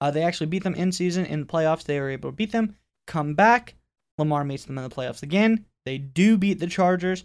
Uh, 0.00 0.10
they 0.10 0.22
actually 0.22 0.46
beat 0.46 0.62
them 0.62 0.74
in 0.74 0.92
season 0.92 1.26
in 1.26 1.40
the 1.40 1.46
playoffs. 1.46 1.84
They 1.84 2.00
were 2.00 2.10
able 2.10 2.30
to 2.30 2.36
beat 2.36 2.52
them, 2.52 2.76
come 3.06 3.34
back. 3.34 3.74
Lamar 4.16 4.44
meets 4.44 4.64
them 4.64 4.78
in 4.78 4.84
the 4.84 4.94
playoffs 4.94 5.22
again. 5.22 5.66
They 5.84 5.98
do 5.98 6.36
beat 6.36 6.60
the 6.60 6.66
Chargers. 6.66 7.24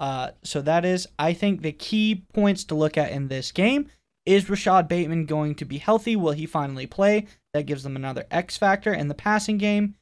Uh, 0.00 0.30
so 0.42 0.60
that 0.62 0.84
is, 0.84 1.08
I 1.18 1.32
think, 1.32 1.62
the 1.62 1.72
key 1.72 2.24
points 2.32 2.64
to 2.64 2.74
look 2.74 2.96
at 2.96 3.12
in 3.12 3.28
this 3.28 3.52
game. 3.52 3.88
Is 4.24 4.50
Rashod 4.50 4.88
Bateman 4.88 5.26
going 5.26 5.54
to 5.56 5.64
be 5.64 5.78
healthy? 5.78 6.14
Will 6.14 6.32
he 6.32 6.46
finally 6.46 6.86
play? 6.86 7.26
That 7.54 7.66
gives 7.66 7.82
them 7.82 7.96
another 7.96 8.26
X 8.30 8.56
factor 8.56 8.92
in 8.92 9.08
the 9.08 9.14
passing 9.14 9.58
game. 9.58 9.94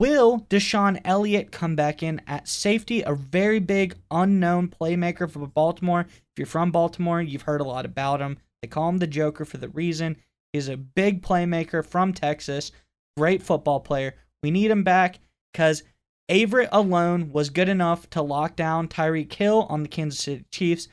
Will 0.00 0.40
DeShon 0.50 1.00
Elliott 1.04 1.52
come 1.52 1.76
back 1.76 2.02
in 2.02 2.20
at 2.26 2.48
safety? 2.48 3.02
A 3.02 3.14
very 3.14 3.60
big 3.60 3.96
unknown 4.10 4.68
playmaker 4.68 5.30
for 5.30 5.46
Baltimore. 5.46 6.00
If 6.00 6.38
you're 6.38 6.46
from 6.46 6.72
Baltimore, 6.72 7.22
you've 7.22 7.42
heard 7.42 7.60
a 7.60 7.64
lot 7.64 7.84
about 7.84 8.20
him. 8.20 8.38
They 8.60 8.68
call 8.68 8.88
him 8.88 8.98
the 8.98 9.06
Joker 9.06 9.44
for 9.44 9.58
the 9.58 9.68
reason. 9.68 10.16
He's 10.52 10.68
a 10.68 10.76
big 10.76 11.22
playmaker 11.22 11.84
from 11.84 12.12
Texas, 12.12 12.72
great 13.16 13.42
football 13.42 13.80
player. 13.80 14.14
We 14.42 14.50
need 14.50 14.70
him 14.70 14.82
back 14.82 15.20
because 15.52 15.84
Averett 16.28 16.70
alone 16.72 17.30
was 17.30 17.50
good 17.50 17.68
enough 17.68 18.10
to 18.10 18.22
lock 18.22 18.56
down 18.56 18.88
Tyreek 18.88 19.32
Hill 19.32 19.66
on 19.68 19.82
the 19.82 19.88
Kansas 19.88 20.20
City 20.20 20.44
Chiefs. 20.50 20.88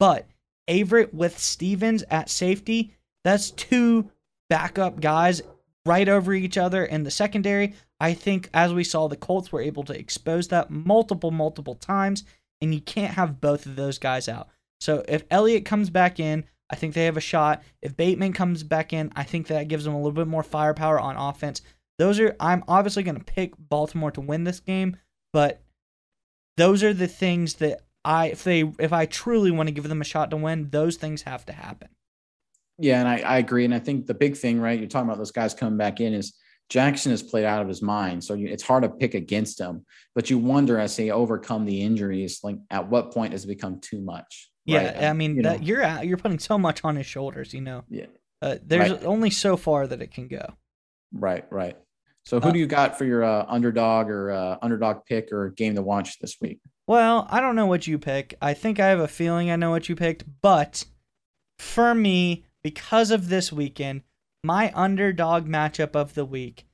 But 0.00 0.26
Averett 0.68 1.14
with 1.14 1.38
Stevens 1.38 2.02
at 2.10 2.30
safety, 2.30 2.94
that's 3.22 3.52
two 3.52 4.10
backup 4.48 5.00
guys 5.00 5.40
right 5.86 6.08
over 6.08 6.32
each 6.34 6.58
other 6.58 6.84
in 6.84 7.04
the 7.04 7.10
secondary. 7.10 7.74
I 8.00 8.14
think, 8.14 8.48
as 8.54 8.72
we 8.72 8.82
saw, 8.82 9.08
the 9.08 9.16
Colts 9.16 9.52
were 9.52 9.60
able 9.60 9.84
to 9.84 9.98
expose 9.98 10.48
that 10.48 10.70
multiple, 10.70 11.30
multiple 11.30 11.74
times, 11.74 12.24
and 12.60 12.74
you 12.74 12.80
can't 12.80 13.14
have 13.14 13.40
both 13.40 13.66
of 13.66 13.76
those 13.76 13.98
guys 13.98 14.28
out. 14.28 14.48
So 14.80 15.04
if 15.06 15.24
Elliott 15.30 15.66
comes 15.66 15.90
back 15.90 16.18
in, 16.18 16.44
I 16.70 16.76
think 16.76 16.94
they 16.94 17.04
have 17.04 17.16
a 17.16 17.20
shot. 17.20 17.62
If 17.82 17.96
Bateman 17.96 18.32
comes 18.32 18.62
back 18.62 18.92
in, 18.92 19.12
I 19.14 19.24
think 19.24 19.48
that 19.48 19.68
gives 19.68 19.84
them 19.84 19.94
a 19.94 19.98
little 19.98 20.12
bit 20.12 20.28
more 20.28 20.42
firepower 20.42 20.98
on 20.98 21.16
offense. 21.16 21.60
Those 21.98 22.18
are 22.18 22.34
I'm 22.40 22.64
obviously 22.66 23.02
going 23.02 23.18
to 23.18 23.24
pick 23.24 23.52
Baltimore 23.58 24.10
to 24.12 24.20
win 24.20 24.44
this 24.44 24.60
game, 24.60 24.96
but 25.32 25.62
those 26.56 26.82
are 26.82 26.94
the 26.94 27.08
things 27.08 27.54
that 27.54 27.82
I 28.04 28.28
if 28.28 28.44
they 28.44 28.60
if 28.78 28.92
I 28.92 29.04
truly 29.04 29.50
want 29.50 29.66
to 29.66 29.74
give 29.74 29.88
them 29.88 30.00
a 30.00 30.04
shot 30.04 30.30
to 30.30 30.36
win, 30.36 30.70
those 30.70 30.96
things 30.96 31.22
have 31.22 31.44
to 31.46 31.52
happen. 31.52 31.88
Yeah, 32.78 33.00
and 33.00 33.08
I, 33.08 33.18
I 33.18 33.38
agree. 33.38 33.66
And 33.66 33.74
I 33.74 33.78
think 33.78 34.06
the 34.06 34.14
big 34.14 34.36
thing, 34.36 34.58
right, 34.58 34.78
you're 34.78 34.88
talking 34.88 35.08
about 35.08 35.18
those 35.18 35.32
guys 35.32 35.52
coming 35.52 35.76
back 35.76 36.00
in 36.00 36.14
is 36.14 36.32
Jackson 36.70 37.10
has 37.10 37.22
played 37.22 37.44
out 37.44 37.60
of 37.60 37.68
his 37.68 37.82
mind, 37.82 38.22
so 38.22 38.34
you, 38.34 38.46
it's 38.46 38.62
hard 38.62 38.84
to 38.84 38.88
pick 38.88 39.14
against 39.14 39.60
him. 39.60 39.84
But 40.14 40.30
you 40.30 40.38
wonder 40.38 40.78
as 40.78 40.96
they 40.96 41.10
overcome 41.10 41.66
the 41.66 41.82
injuries, 41.82 42.40
like 42.42 42.56
at 42.70 42.88
what 42.88 43.12
point 43.12 43.32
has 43.32 43.44
it 43.44 43.48
become 43.48 43.80
too 43.80 44.00
much? 44.00 44.50
Right? 44.68 44.82
Yeah, 44.82 45.10
I 45.10 45.12
mean, 45.12 45.36
you 45.36 45.42
that, 45.42 45.64
you're 45.64 45.84
you're 46.02 46.16
putting 46.16 46.38
so 46.38 46.56
much 46.56 46.84
on 46.84 46.96
his 46.96 47.06
shoulders. 47.06 47.52
You 47.52 47.60
know, 47.60 47.84
yeah. 47.90 48.06
Uh, 48.40 48.56
there's 48.64 48.92
right. 48.92 49.04
only 49.04 49.30
so 49.30 49.56
far 49.56 49.86
that 49.86 50.00
it 50.00 50.12
can 50.12 50.28
go. 50.28 50.54
Right, 51.12 51.44
right. 51.50 51.76
So 52.24 52.40
who 52.40 52.48
uh, 52.48 52.52
do 52.52 52.58
you 52.58 52.66
got 52.66 52.96
for 52.96 53.04
your 53.04 53.24
uh, 53.24 53.44
underdog 53.48 54.08
or 54.08 54.30
uh, 54.30 54.56
underdog 54.62 55.04
pick 55.06 55.32
or 55.32 55.50
game 55.50 55.74
to 55.74 55.82
watch 55.82 56.18
this 56.20 56.36
week? 56.40 56.60
Well, 56.86 57.26
I 57.30 57.40
don't 57.40 57.56
know 57.56 57.66
what 57.66 57.86
you 57.86 57.98
pick. 57.98 58.34
I 58.40 58.54
think 58.54 58.78
I 58.78 58.88
have 58.88 59.00
a 59.00 59.08
feeling 59.08 59.50
I 59.50 59.56
know 59.56 59.70
what 59.70 59.88
you 59.88 59.96
picked, 59.96 60.24
but 60.40 60.84
for 61.58 61.94
me, 61.94 62.44
because 62.62 63.10
of 63.10 63.28
this 63.28 63.52
weekend, 63.52 64.02
my 64.42 64.72
underdog 64.74 65.46
matchup 65.46 65.94
of 65.94 66.14
the 66.14 66.24
week. 66.24 66.66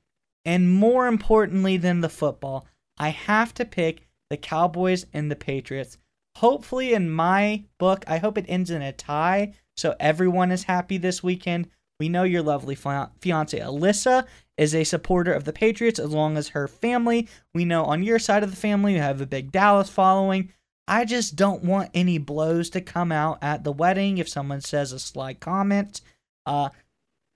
And 0.45 0.73
more 0.73 1.07
importantly 1.07 1.77
than 1.77 2.01
the 2.01 2.09
football, 2.09 2.67
I 2.97 3.09
have 3.09 3.53
to 3.55 3.65
pick 3.65 4.07
the 4.29 4.37
Cowboys 4.37 5.05
and 5.13 5.29
the 5.29 5.35
Patriots. 5.35 5.97
Hopefully, 6.37 6.93
in 6.93 7.09
my 7.09 7.63
book, 7.79 8.03
I 8.07 8.17
hope 8.17 8.37
it 8.37 8.45
ends 8.47 8.69
in 8.69 8.81
a 8.81 8.91
tie 8.91 9.53
so 9.77 9.95
everyone 9.99 10.51
is 10.51 10.63
happy 10.63 10.97
this 10.97 11.23
weekend. 11.23 11.69
We 11.99 12.09
know 12.09 12.23
your 12.23 12.41
lovely 12.41 12.75
fiance 12.75 13.59
Alyssa 13.59 14.25
is 14.57 14.75
a 14.75 14.83
supporter 14.83 15.33
of 15.33 15.45
the 15.45 15.53
Patriots 15.53 15.99
as 15.99 16.09
long 16.09 16.35
as 16.35 16.49
her 16.49 16.67
family. 16.67 17.27
We 17.53 17.63
know 17.63 17.85
on 17.85 18.03
your 18.03 18.19
side 18.19 18.43
of 18.43 18.49
the 18.49 18.57
family 18.57 18.93
you 18.93 18.99
have 18.99 19.21
a 19.21 19.27
big 19.27 19.51
Dallas 19.51 19.89
following. 19.89 20.51
I 20.87 21.05
just 21.05 21.35
don't 21.35 21.63
want 21.63 21.91
any 21.93 22.17
blows 22.17 22.69
to 22.71 22.81
come 22.81 23.11
out 23.11 23.39
at 23.41 23.63
the 23.63 23.71
wedding 23.71 24.17
if 24.17 24.29
someone 24.29 24.61
says 24.61 24.91
a 24.91 24.99
sly 24.99 25.33
comment. 25.33 26.01
Uh, 26.45 26.69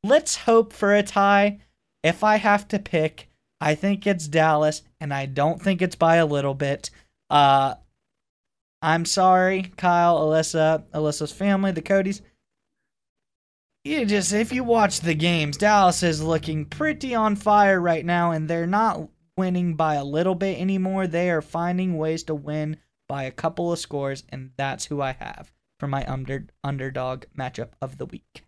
let's 0.03 0.37
hope 0.37 0.73
for 0.73 0.93
a 0.93 1.03
tie. 1.03 1.59
If 2.03 2.23
I 2.23 2.37
have 2.37 2.67
to 2.69 2.79
pick, 2.79 3.29
I 3.59 3.75
think 3.75 4.07
it's 4.07 4.27
Dallas, 4.27 4.81
and 4.99 5.13
I 5.13 5.27
don't 5.27 5.61
think 5.61 5.81
it's 5.81 5.95
by 5.95 6.15
a 6.15 6.25
little 6.25 6.55
bit. 6.55 6.89
Uh, 7.29 7.75
I'm 8.81 9.05
sorry, 9.05 9.71
Kyle, 9.77 10.19
Alyssa, 10.19 10.83
Alyssa's 10.93 11.31
family, 11.31 11.71
the 11.71 11.81
Codys. 11.81 12.21
You 13.83 14.05
just, 14.05 14.33
if 14.33 14.51
you 14.51 14.63
watch 14.63 15.01
the 15.01 15.13
games, 15.13 15.57
Dallas 15.57 16.03
is 16.03 16.21
looking 16.21 16.65
pretty 16.65 17.13
on 17.13 17.35
fire 17.35 17.79
right 17.79 18.05
now, 18.05 18.31
and 18.31 18.49
they're 18.49 18.67
not 18.67 19.09
winning 19.37 19.75
by 19.75 19.95
a 19.95 20.03
little 20.03 20.35
bit 20.35 20.59
anymore. 20.59 21.07
They 21.07 21.29
are 21.29 21.41
finding 21.41 21.97
ways 21.97 22.23
to 22.23 22.35
win 22.35 22.77
by 23.07 23.23
a 23.23 23.31
couple 23.31 23.71
of 23.71 23.79
scores, 23.79 24.23
and 24.29 24.51
that's 24.57 24.85
who 24.85 25.01
I 25.01 25.13
have 25.13 25.51
for 25.79 25.87
my 25.87 26.05
under 26.05 26.47
underdog 26.63 27.25
matchup 27.37 27.69
of 27.81 27.97
the 27.97 28.05
week. 28.05 28.43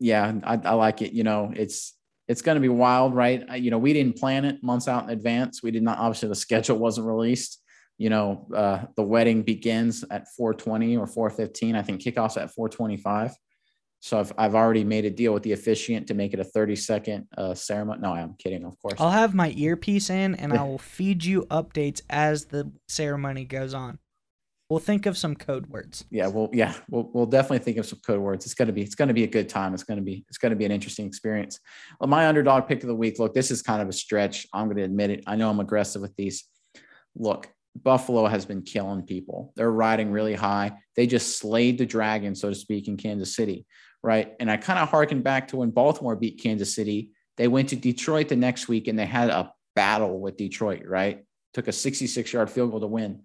Yeah, 0.00 0.34
I, 0.44 0.54
I 0.64 0.74
like 0.74 1.02
it. 1.02 1.12
You 1.12 1.24
know, 1.24 1.52
it's 1.54 1.94
it's 2.26 2.42
going 2.42 2.56
to 2.56 2.60
be 2.60 2.68
wild, 2.68 3.14
right? 3.14 3.58
You 3.58 3.70
know, 3.70 3.78
we 3.78 3.92
didn't 3.92 4.16
plan 4.16 4.44
it 4.44 4.62
months 4.62 4.88
out 4.88 5.04
in 5.04 5.10
advance. 5.10 5.62
We 5.62 5.70
did 5.70 5.82
not. 5.82 5.98
Obviously, 5.98 6.28
the 6.28 6.34
schedule 6.46 6.78
wasn't 6.78 7.06
released. 7.06 7.60
You 7.96 8.10
know, 8.10 8.48
uh, 8.54 8.86
the 8.96 9.02
wedding 9.02 9.42
begins 9.42 10.04
at 10.10 10.26
4:20 10.38 10.98
or 10.98 11.30
4:15. 11.30 11.76
I 11.76 11.82
think 11.82 12.02
kickoffs 12.02 12.40
at 12.40 12.50
4:25. 12.54 13.32
So 14.04 14.20
I've, 14.20 14.32
I've 14.36 14.54
already 14.54 14.84
made 14.84 15.06
a 15.06 15.10
deal 15.10 15.32
with 15.32 15.44
the 15.44 15.52
officiant 15.52 16.08
to 16.08 16.14
make 16.14 16.34
it 16.34 16.38
a 16.38 16.44
30 16.44 16.76
second 16.76 17.26
uh, 17.38 17.54
ceremony. 17.54 18.02
No, 18.02 18.12
I'm 18.12 18.34
kidding, 18.34 18.62
of 18.66 18.78
course. 18.78 19.00
I'll 19.00 19.10
have 19.10 19.32
my 19.32 19.48
earpiece 19.56 20.10
in 20.10 20.34
and 20.34 20.52
I 20.52 20.62
will 20.68 20.76
feed 20.76 21.24
you 21.24 21.46
updates 21.50 22.02
as 22.10 22.44
the 22.44 22.70
ceremony 22.86 23.46
goes 23.46 23.72
on. 23.72 23.98
We'll 24.70 24.80
think 24.80 25.06
of 25.06 25.18
some 25.18 25.36
code 25.36 25.66
words. 25.66 26.04
Yeah, 26.10 26.28
well, 26.28 26.48
yeah, 26.52 26.74
we'll, 26.88 27.10
we'll 27.12 27.26
definitely 27.26 27.58
think 27.58 27.76
of 27.76 27.86
some 27.86 28.00
code 28.00 28.20
words. 28.20 28.46
It's 28.46 28.54
gonna 28.54 28.72
be 28.72 28.82
it's 28.82 28.94
gonna 28.94 29.14
be 29.14 29.24
a 29.24 29.28
good 29.28 29.48
time. 29.48 29.74
It's 29.74 29.84
gonna 29.84 30.00
be 30.00 30.24
it's 30.28 30.38
gonna 30.38 30.56
be 30.56 30.64
an 30.64 30.72
interesting 30.72 31.06
experience. 31.06 31.60
Well, 32.00 32.08
my 32.08 32.26
underdog 32.26 32.66
pick 32.66 32.82
of 32.82 32.88
the 32.88 32.94
week. 32.94 33.18
Look, 33.18 33.34
this 33.34 33.50
is 33.50 33.62
kind 33.62 33.82
of 33.82 33.88
a 33.88 33.92
stretch. 33.92 34.46
I'm 34.52 34.68
gonna 34.68 34.84
admit 34.84 35.10
it. 35.10 35.24
I 35.26 35.36
know 35.36 35.50
I'm 35.50 35.60
aggressive 35.60 36.02
with 36.02 36.16
these. 36.16 36.44
Look, 37.14 37.48
Buffalo 37.76 38.26
has 38.26 38.46
been 38.46 38.62
killing 38.62 39.02
people. 39.02 39.52
They're 39.54 39.70
riding 39.70 40.10
really 40.10 40.34
high. 40.34 40.72
They 40.96 41.06
just 41.06 41.38
slayed 41.38 41.78
the 41.78 41.86
dragon, 41.86 42.34
so 42.34 42.48
to 42.48 42.54
speak, 42.54 42.88
in 42.88 42.96
Kansas 42.96 43.36
City 43.36 43.66
right? 44.04 44.34
And 44.38 44.50
I 44.50 44.58
kind 44.58 44.78
of 44.78 44.90
harken 44.90 45.22
back 45.22 45.48
to 45.48 45.56
when 45.56 45.70
Baltimore 45.70 46.14
beat 46.14 46.38
Kansas 46.38 46.74
City. 46.74 47.10
They 47.38 47.48
went 47.48 47.70
to 47.70 47.76
Detroit 47.76 48.28
the 48.28 48.36
next 48.36 48.68
week 48.68 48.86
and 48.86 48.98
they 48.98 49.06
had 49.06 49.30
a 49.30 49.50
battle 49.74 50.20
with 50.20 50.36
Detroit, 50.36 50.82
right? 50.84 51.24
Took 51.54 51.68
a 51.68 51.72
66 51.72 52.30
yard 52.30 52.50
field 52.50 52.70
goal 52.70 52.80
to 52.80 52.86
win. 52.86 53.22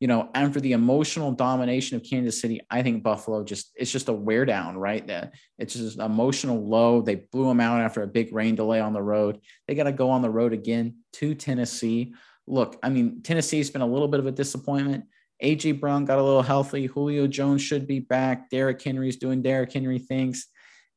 You 0.00 0.08
know, 0.08 0.30
and 0.34 0.52
for 0.52 0.60
the 0.60 0.72
emotional 0.72 1.30
domination 1.30 1.96
of 1.96 2.02
Kansas 2.02 2.40
City, 2.40 2.60
I 2.70 2.82
think 2.82 3.02
Buffalo 3.02 3.44
just 3.44 3.70
it's 3.76 3.92
just 3.92 4.08
a 4.08 4.14
wear 4.14 4.46
down, 4.46 4.78
right? 4.78 5.06
That 5.06 5.34
it's 5.58 5.74
just 5.74 5.98
emotional 5.98 6.66
low. 6.66 7.02
They 7.02 7.16
blew 7.16 7.46
them 7.46 7.60
out 7.60 7.82
after 7.82 8.02
a 8.02 8.06
big 8.08 8.34
rain 8.34 8.54
delay 8.54 8.80
on 8.80 8.94
the 8.94 9.02
road. 9.02 9.40
They 9.68 9.74
got 9.74 9.84
to 9.84 9.92
go 9.92 10.10
on 10.10 10.22
the 10.22 10.30
road 10.30 10.54
again 10.54 10.96
to 11.14 11.34
Tennessee. 11.34 12.14
Look, 12.46 12.78
I 12.82 12.88
mean, 12.88 13.20
Tennessee's 13.22 13.70
been 13.70 13.82
a 13.82 13.86
little 13.86 14.08
bit 14.08 14.20
of 14.20 14.26
a 14.26 14.32
disappointment. 14.32 15.04
AJ 15.42 15.80
Brown 15.80 16.04
got 16.04 16.18
a 16.18 16.22
little 16.22 16.42
healthy. 16.42 16.86
Julio 16.86 17.26
Jones 17.26 17.62
should 17.62 17.86
be 17.86 18.00
back. 18.00 18.50
Derrick 18.50 18.80
Henry's 18.82 19.16
doing 19.16 19.42
Derrick 19.42 19.72
Henry 19.72 19.98
things. 19.98 20.46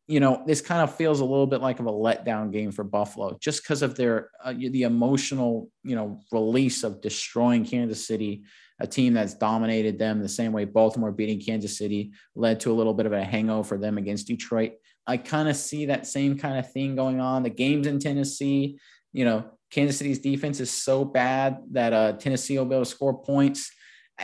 You 0.07 0.19
know, 0.19 0.43
this 0.45 0.59
kind 0.59 0.81
of 0.81 0.95
feels 0.95 1.21
a 1.21 1.25
little 1.25 1.47
bit 1.47 1.61
like 1.61 1.79
of 1.79 1.85
a 1.85 1.91
letdown 1.91 2.51
game 2.51 2.71
for 2.71 2.83
Buffalo, 2.83 3.37
just 3.39 3.63
because 3.63 3.81
of 3.81 3.95
their 3.95 4.29
uh, 4.43 4.53
the 4.53 4.83
emotional, 4.83 5.69
you 5.83 5.95
know, 5.95 6.19
release 6.31 6.83
of 6.83 7.01
destroying 7.01 7.63
Kansas 7.63 8.05
City, 8.05 8.43
a 8.83 8.87
team 8.87 9.13
that's 9.13 9.33
dominated 9.33 9.97
them 9.97 10.21
the 10.21 10.29
same 10.29 10.51
way 10.51 10.65
Baltimore 10.65 11.11
beating 11.11 11.39
Kansas 11.39 11.77
City 11.77 12.11
led 12.35 12.59
to 12.59 12.71
a 12.71 12.75
little 12.75 12.93
bit 12.93 13.07
of 13.07 13.13
a 13.13 13.23
hangover 13.23 13.63
for 13.63 13.77
them 13.79 13.97
against 13.97 14.27
Detroit. 14.27 14.73
I 15.07 15.17
kind 15.17 15.49
of 15.49 15.55
see 15.55 15.87
that 15.87 16.05
same 16.05 16.37
kind 16.37 16.59
of 16.59 16.71
thing 16.71 16.95
going 16.95 17.19
on. 17.19 17.43
The 17.43 17.49
games 17.49 17.87
in 17.87 17.99
Tennessee, 17.99 18.77
you 19.11 19.25
know, 19.25 19.45
Kansas 19.71 19.97
City's 19.97 20.19
defense 20.19 20.59
is 20.59 20.69
so 20.69 21.03
bad 21.03 21.57
that 21.71 21.93
uh, 21.93 22.13
Tennessee 22.13 22.57
will 22.57 22.65
be 22.65 22.75
able 22.75 22.85
to 22.85 22.89
score 22.89 23.23
points 23.23 23.71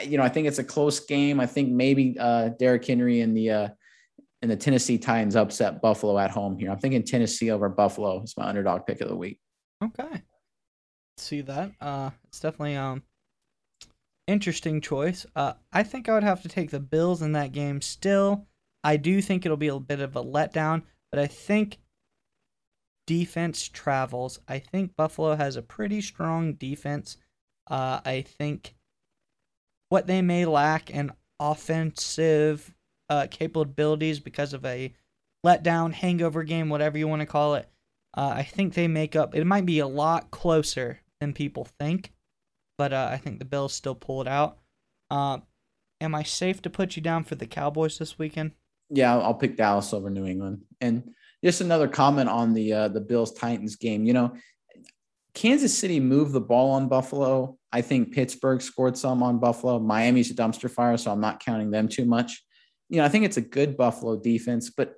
you 0.03 0.17
know, 0.17 0.23
I 0.23 0.29
think 0.29 0.47
it's 0.47 0.59
a 0.59 0.63
close 0.63 0.99
game. 0.99 1.39
I 1.39 1.45
think 1.45 1.69
maybe 1.69 2.15
uh, 2.19 2.49
Derrick 2.59 2.85
Henry 2.85 3.21
and 3.21 3.35
the 3.35 3.49
uh, 3.49 3.69
and 4.41 4.49
the 4.49 4.55
Tennessee 4.55 4.97
Titans 4.97 5.35
upset 5.35 5.81
Buffalo 5.81 6.17
at 6.17 6.31
home 6.31 6.57
here. 6.57 6.71
I'm 6.71 6.79
thinking 6.79 7.03
Tennessee 7.03 7.51
over 7.51 7.67
Buffalo 7.69 8.23
is 8.23 8.35
my 8.37 8.47
underdog 8.47 8.85
pick 8.85 9.01
of 9.01 9.09
the 9.09 9.15
week. 9.15 9.39
Okay, 9.83 10.21
see 11.17 11.41
that. 11.41 11.71
Uh, 11.81 12.11
it's 12.27 12.39
definitely 12.39 12.75
um 12.75 13.03
interesting 14.29 14.79
choice. 14.79 15.25
Uh, 15.35 15.53
I 15.73 15.83
think 15.83 16.07
I 16.07 16.13
would 16.13 16.23
have 16.23 16.41
to 16.43 16.49
take 16.49 16.69
the 16.69 16.79
Bills 16.79 17.21
in 17.21 17.31
that 17.33 17.51
game. 17.51 17.81
Still, 17.81 18.45
I 18.83 18.97
do 18.97 19.21
think 19.21 19.45
it'll 19.45 19.57
be 19.57 19.67
a 19.67 19.79
bit 19.79 19.99
of 19.99 20.15
a 20.15 20.23
letdown, 20.23 20.83
but 21.11 21.19
I 21.19 21.27
think 21.27 21.79
defense 23.07 23.67
travels. 23.67 24.39
I 24.47 24.59
think 24.59 24.95
Buffalo 24.95 25.35
has 25.35 25.55
a 25.55 25.63
pretty 25.63 26.01
strong 26.01 26.53
defense. 26.53 27.17
Uh, 27.69 27.99
I 28.05 28.21
think 28.21 28.75
what 29.89 30.05
they 30.05 30.21
may 30.21 30.45
lack 30.45 30.89
in 30.91 31.11
offensive 31.39 32.73
uh, 33.09 33.27
capabilities 33.31 34.19
because 34.19 34.53
of 34.53 34.63
a 34.63 34.93
letdown, 35.45 35.93
hangover 35.93 36.43
game, 36.43 36.69
whatever 36.69 36.97
you 36.97 37.07
want 37.07 37.21
to 37.21 37.25
call 37.25 37.55
it. 37.55 37.67
Uh, 38.15 38.33
I 38.35 38.43
think 38.43 38.73
they 38.73 38.87
make 38.87 39.15
up. 39.15 39.35
It 39.35 39.45
might 39.45 39.65
be 39.65 39.79
a 39.79 39.87
lot 39.87 40.31
closer 40.31 40.99
than 41.19 41.33
people 41.33 41.65
think, 41.65 42.11
but 42.79 42.93
uh, 42.93 43.09
I 43.11 43.17
think 43.17 43.39
the 43.39 43.45
Bills 43.45 43.73
still 43.73 43.93
pull 43.93 44.21
it 44.21 44.27
out. 44.27 44.57
Uh, 45.11 45.39
am 45.99 46.15
I 46.15 46.23
safe 46.23 46.61
to 46.61 46.69
put 46.69 46.95
you 46.95 47.01
down 47.01 47.25
for 47.25 47.35
the 47.35 47.45
Cowboys 47.45 47.97
this 47.97 48.17
weekend? 48.17 48.51
Yeah, 48.89 49.17
I'll 49.17 49.33
pick 49.33 49.57
Dallas 49.57 49.93
over 49.93 50.09
New 50.09 50.25
England. 50.25 50.61
And 50.79 51.11
just 51.43 51.59
another 51.59 51.89
comment 51.89 52.29
on 52.29 52.53
the 52.53 52.71
uh, 52.71 52.87
the 52.87 53.01
Bills 53.01 53.33
Titans 53.33 53.75
game. 53.75 54.05
You 54.05 54.13
know, 54.13 54.33
Kansas 55.33 55.77
City 55.77 55.99
moved 55.99 56.31
the 56.31 56.39
ball 56.39 56.71
on 56.71 56.87
Buffalo. 56.87 57.57
I 57.73 57.81
think 57.81 58.13
Pittsburgh 58.13 58.61
scored 58.61 58.97
some 58.97 59.21
on 59.23 59.39
Buffalo. 59.39 59.77
Miami's 59.79 60.31
a 60.31 60.33
dumpster 60.33 60.71
fire, 60.71 60.95
so 60.95 61.11
I'm 61.11 61.19
not 61.19 61.43
counting 61.43 61.71
them 61.71 61.89
too 61.89 62.05
much. 62.05 62.41
You 62.87 62.99
know, 62.99 63.03
I 63.03 63.09
think 63.09 63.25
it's 63.25 63.37
a 63.37 63.41
good 63.41 63.75
Buffalo 63.75 64.17
defense, 64.17 64.69
but 64.69 64.95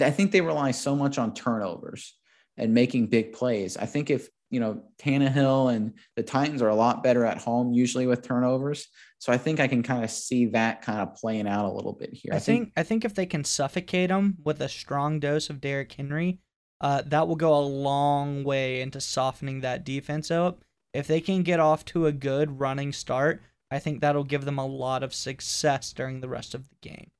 I 0.00 0.12
think 0.12 0.30
they 0.30 0.40
rely 0.40 0.70
so 0.70 0.94
much 0.94 1.18
on 1.18 1.34
turnovers 1.34 2.16
and 2.56 2.72
making 2.72 3.08
big 3.08 3.32
plays. 3.32 3.76
I 3.76 3.86
think 3.86 4.08
if, 4.08 4.28
you 4.54 4.60
know, 4.60 4.82
Tannehill 4.98 5.74
and 5.74 5.94
the 6.16 6.22
Titans 6.22 6.62
are 6.62 6.68
a 6.68 6.74
lot 6.74 7.02
better 7.02 7.24
at 7.24 7.38
home, 7.38 7.72
usually 7.72 8.06
with 8.06 8.22
turnovers. 8.22 8.86
So 9.18 9.32
I 9.32 9.36
think 9.36 9.58
I 9.58 9.66
can 9.66 9.82
kind 9.82 10.04
of 10.04 10.10
see 10.10 10.46
that 10.46 10.82
kind 10.82 11.00
of 11.00 11.16
playing 11.16 11.48
out 11.48 11.66
a 11.66 11.72
little 11.72 11.92
bit 11.92 12.12
here. 12.12 12.32
I, 12.32 12.36
I 12.36 12.38
think, 12.38 12.64
think 12.64 12.72
I 12.76 12.82
think 12.84 13.04
if 13.04 13.14
they 13.14 13.26
can 13.26 13.42
suffocate 13.42 14.10
them 14.10 14.36
with 14.44 14.60
a 14.60 14.68
strong 14.68 15.18
dose 15.18 15.50
of 15.50 15.60
Derrick 15.60 15.92
Henry, 15.92 16.38
uh, 16.80 17.02
that 17.06 17.26
will 17.26 17.36
go 17.36 17.54
a 17.58 17.60
long 17.60 18.44
way 18.44 18.80
into 18.80 19.00
softening 19.00 19.60
that 19.62 19.84
defense 19.84 20.30
up. 20.30 20.62
If 20.92 21.06
they 21.08 21.20
can 21.20 21.42
get 21.42 21.58
off 21.58 21.84
to 21.86 22.06
a 22.06 22.12
good 22.12 22.60
running 22.60 22.92
start, 22.92 23.42
I 23.70 23.80
think 23.80 24.00
that'll 24.00 24.24
give 24.24 24.44
them 24.44 24.58
a 24.58 24.66
lot 24.66 25.02
of 25.02 25.12
success 25.12 25.92
during 25.92 26.20
the 26.20 26.28
rest 26.28 26.54
of 26.54 26.68
the 26.68 26.76
game. 26.88 27.10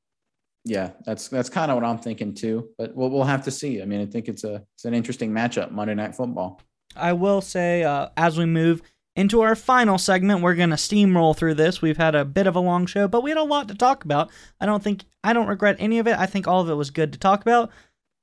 Yeah, 0.65 0.91
that's 1.05 1.29
that's 1.29 1.51
kind 1.51 1.71
of 1.71 1.77
what 1.77 1.85
I'm 1.85 1.99
thinking 1.99 2.35
too. 2.35 2.71
But 2.79 2.95
we'll 2.95 3.11
we'll 3.11 3.25
have 3.25 3.45
to 3.45 3.51
see. 3.51 3.83
I 3.83 3.85
mean, 3.85 4.01
I 4.01 4.07
think 4.07 4.29
it's 4.29 4.45
a 4.45 4.63
it's 4.77 4.85
an 4.85 4.95
interesting 4.95 5.31
matchup 5.31 5.71
Monday 5.71 5.95
Night 5.95 6.15
Football. 6.15 6.61
I 6.97 7.13
will 7.13 7.41
say 7.41 7.83
uh, 7.83 8.09
as 8.17 8.39
we 8.39 8.47
move 8.47 8.83
into 9.17 9.43
our 9.43 9.55
final 9.55 9.99
segment, 9.99 10.41
we're 10.41 10.55
gonna 10.55 10.77
steamroll 10.77 11.37
through 11.37 11.55
this. 11.55 11.81
We've 11.81 11.97
had 11.97 12.15
a 12.15 12.25
bit 12.25 12.47
of 12.47 12.57
a 12.57 12.61
long 12.61 12.87
show, 12.87 13.07
but 13.07 13.23
we 13.23 13.31
had 13.31 13.39
a 13.39 13.45
lot 13.45 13.69
to 13.69 13.75
talk 13.75 14.05
about. 14.05 14.31
I 14.61 14.67
don't 14.67 14.83
think 14.83 15.05
I 15.23 15.33
don't 15.33 15.47
regret 15.47 15.77
any 15.79 15.99
of 15.99 16.07
it. 16.07 16.19
I 16.19 16.27
think 16.27 16.49
all 16.49 16.61
of 16.61 16.69
it 16.69 16.75
was 16.75 16.91
good 16.91 17.13
to 17.13 17.19
talk 17.19 17.43
about. 17.43 17.71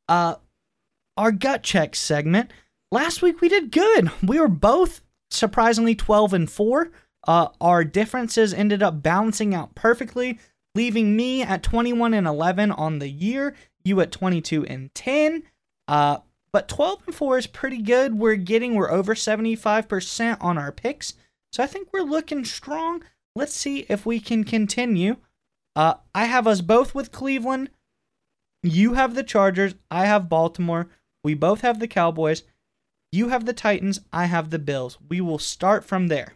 Uh, 0.09 0.35
our 1.17 1.31
gut 1.31 1.63
check 1.63 1.95
segment. 1.95 2.51
Last 2.91 3.21
week 3.21 3.41
we 3.41 3.49
did 3.49 3.71
good. 3.71 4.11
We 4.21 4.39
were 4.39 4.47
both 4.47 5.01
surprisingly 5.29 5.95
12 5.95 6.33
and 6.33 6.51
4. 6.51 6.91
Uh, 7.27 7.47
our 7.59 7.83
differences 7.83 8.53
ended 8.53 8.81
up 8.81 9.01
balancing 9.01 9.53
out 9.53 9.75
perfectly, 9.75 10.39
leaving 10.75 11.15
me 11.15 11.41
at 11.41 11.63
21 11.63 12.13
and 12.13 12.27
11 12.27 12.71
on 12.71 12.99
the 12.99 13.09
year, 13.09 13.55
you 13.83 14.01
at 14.01 14.11
22 14.11 14.65
and 14.65 14.93
10. 14.93 15.43
Uh, 15.87 16.17
but 16.53 16.67
12 16.67 17.03
and 17.07 17.15
4 17.15 17.37
is 17.37 17.47
pretty 17.47 17.81
good. 17.81 18.15
We're 18.15 18.35
getting, 18.35 18.75
we're 18.75 18.91
over 18.91 19.15
75% 19.15 20.37
on 20.41 20.57
our 20.57 20.71
picks. 20.71 21.13
So 21.53 21.63
I 21.63 21.67
think 21.67 21.89
we're 21.91 22.01
looking 22.01 22.45
strong. 22.45 23.03
Let's 23.35 23.53
see 23.53 23.85
if 23.89 24.05
we 24.05 24.19
can 24.19 24.43
continue. 24.43 25.17
Uh, 25.75 25.95
I 26.13 26.25
have 26.25 26.47
us 26.47 26.61
both 26.61 26.93
with 26.93 27.11
Cleveland. 27.11 27.69
You 28.63 28.93
have 28.93 29.15
the 29.15 29.23
Chargers. 29.23 29.75
I 29.89 30.05
have 30.05 30.29
Baltimore. 30.29 30.89
We 31.23 31.33
both 31.33 31.61
have 31.61 31.79
the 31.79 31.87
Cowboys. 31.87 32.43
You 33.11 33.29
have 33.29 33.45
the 33.45 33.53
Titans. 33.53 34.01
I 34.11 34.25
have 34.25 34.49
the 34.49 34.59
Bills. 34.59 34.97
We 35.09 35.21
will 35.21 35.39
start 35.39 35.85
from 35.85 36.07
there. 36.07 36.33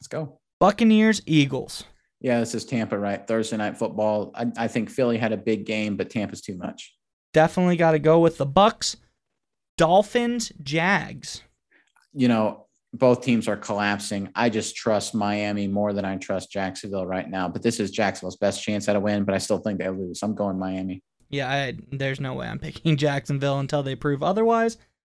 Let's 0.00 0.08
go. 0.08 0.38
Buccaneers, 0.60 1.22
Eagles. 1.26 1.84
Yeah, 2.20 2.38
this 2.38 2.54
is 2.54 2.64
Tampa, 2.64 2.98
right? 2.98 3.26
Thursday 3.26 3.56
night 3.56 3.76
football. 3.76 4.30
I, 4.34 4.46
I 4.56 4.68
think 4.68 4.90
Philly 4.90 5.18
had 5.18 5.32
a 5.32 5.36
big 5.36 5.66
game, 5.66 5.96
but 5.96 6.08
Tampa's 6.08 6.40
too 6.40 6.56
much. 6.56 6.94
Definitely 7.32 7.76
got 7.76 7.92
to 7.92 7.98
go 7.98 8.18
with 8.20 8.38
the 8.38 8.46
Bucs. 8.46 8.96
Dolphins, 9.78 10.52
Jags. 10.62 11.42
You 12.12 12.28
know, 12.28 12.66
both 12.92 13.22
teams 13.22 13.48
are 13.48 13.56
collapsing. 13.56 14.28
I 14.34 14.50
just 14.50 14.76
trust 14.76 15.14
Miami 15.14 15.66
more 15.66 15.92
than 15.92 16.04
I 16.04 16.16
trust 16.16 16.50
Jacksonville 16.50 17.06
right 17.06 17.28
now. 17.28 17.48
But 17.48 17.62
this 17.62 17.80
is 17.80 17.90
Jacksonville's 17.90 18.36
best 18.36 18.62
chance 18.62 18.88
at 18.88 18.96
a 18.96 19.00
win, 19.00 19.24
but 19.24 19.34
I 19.34 19.38
still 19.38 19.58
think 19.58 19.78
they 19.78 19.88
lose. 19.88 20.22
I'm 20.22 20.34
going 20.34 20.58
Miami. 20.58 21.02
Yeah, 21.30 21.50
I, 21.50 21.74
there's 21.90 22.20
no 22.20 22.34
way 22.34 22.46
I'm 22.46 22.58
picking 22.58 22.96
Jacksonville 22.98 23.58
until 23.58 23.82
they 23.82 23.96
prove 23.96 24.22
otherwise. 24.22 24.76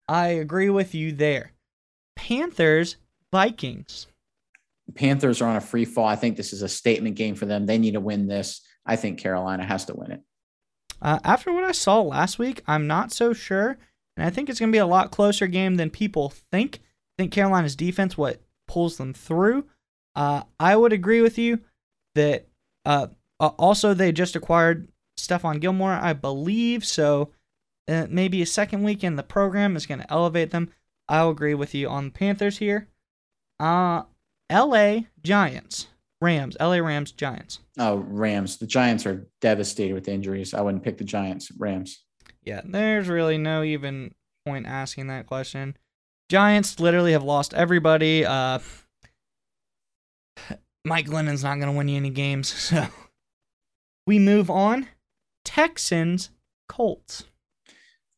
I 0.06 0.28
agree 0.28 0.68
with 0.68 0.94
you 0.94 1.12
there. 1.12 1.52
Panthers, 2.16 2.96
Vikings. 3.32 4.08
Panthers 4.94 5.40
are 5.40 5.48
on 5.48 5.56
a 5.56 5.60
free 5.60 5.86
fall. 5.86 6.06
I 6.06 6.16
think 6.16 6.36
this 6.36 6.52
is 6.52 6.60
a 6.60 6.68
statement 6.68 7.16
game 7.16 7.34
for 7.34 7.46
them. 7.46 7.64
They 7.64 7.78
need 7.78 7.92
to 7.92 8.00
win 8.00 8.26
this. 8.26 8.60
I 8.84 8.96
think 8.96 9.18
Carolina 9.18 9.64
has 9.64 9.86
to 9.86 9.94
win 9.94 10.12
it. 10.12 10.20
Uh, 11.02 11.18
after 11.24 11.52
what 11.52 11.64
I 11.64 11.72
saw 11.72 12.00
last 12.00 12.38
week, 12.38 12.62
I'm 12.66 12.86
not 12.86 13.12
so 13.12 13.32
sure. 13.32 13.76
And 14.16 14.24
I 14.24 14.30
think 14.30 14.48
it's 14.48 14.60
going 14.60 14.70
to 14.70 14.76
be 14.76 14.80
a 14.80 14.86
lot 14.86 15.10
closer 15.10 15.46
game 15.46 15.76
than 15.76 15.90
people 15.90 16.30
think. 16.30 16.76
I 16.76 17.22
think 17.22 17.32
Carolina's 17.32 17.76
defense, 17.76 18.16
what 18.16 18.40
pulls 18.68 18.96
them 18.96 19.12
through. 19.12 19.66
Uh, 20.14 20.42
I 20.60 20.76
would 20.76 20.92
agree 20.92 21.20
with 21.20 21.38
you 21.38 21.60
that 22.14 22.46
uh, 22.84 23.08
also 23.40 23.94
they 23.94 24.12
just 24.12 24.36
acquired 24.36 24.88
Stephon 25.18 25.60
Gilmore, 25.60 25.92
I 25.92 26.12
believe. 26.12 26.84
So 26.84 27.30
uh, 27.88 28.06
maybe 28.08 28.40
a 28.42 28.46
second 28.46 28.82
week 28.84 29.02
in 29.02 29.16
the 29.16 29.22
program 29.22 29.76
is 29.76 29.86
going 29.86 30.00
to 30.00 30.12
elevate 30.12 30.50
them. 30.50 30.70
I'll 31.08 31.30
agree 31.30 31.54
with 31.54 31.74
you 31.74 31.88
on 31.88 32.06
the 32.06 32.10
Panthers 32.10 32.58
here. 32.58 32.88
Uh, 33.58 34.02
L.A. 34.48 35.08
Giants, 35.22 35.88
Rams, 36.22 36.56
L.A. 36.60 36.80
Rams, 36.80 37.10
Giants. 37.12 37.58
Oh, 37.78 37.96
Rams. 37.96 38.56
The 38.58 38.66
Giants 38.66 39.04
are 39.06 39.26
devastated 39.40 39.92
with 39.92 40.08
injuries. 40.08 40.54
I 40.54 40.60
wouldn't 40.60 40.84
pick 40.84 40.96
the 40.96 41.04
Giants. 41.04 41.50
Rams. 41.58 42.04
Yeah, 42.44 42.60
there's 42.64 43.08
really 43.08 43.38
no 43.38 43.62
even 43.62 44.14
point 44.46 44.66
asking 44.66 45.08
that 45.08 45.26
question. 45.26 45.76
Giants 46.28 46.78
literally 46.80 47.12
have 47.12 47.24
lost 47.24 47.54
everybody. 47.54 48.24
Uh, 48.24 48.60
Mike 50.84 51.06
Glennon's 51.06 51.42
not 51.42 51.56
going 51.56 51.70
to 51.70 51.76
win 51.76 51.88
you 51.88 51.96
any 51.96 52.10
games. 52.10 52.52
So 52.72 52.86
we 54.06 54.18
move 54.18 54.50
on. 54.50 54.88
Texans, 55.44 56.30
Colts. 56.68 57.24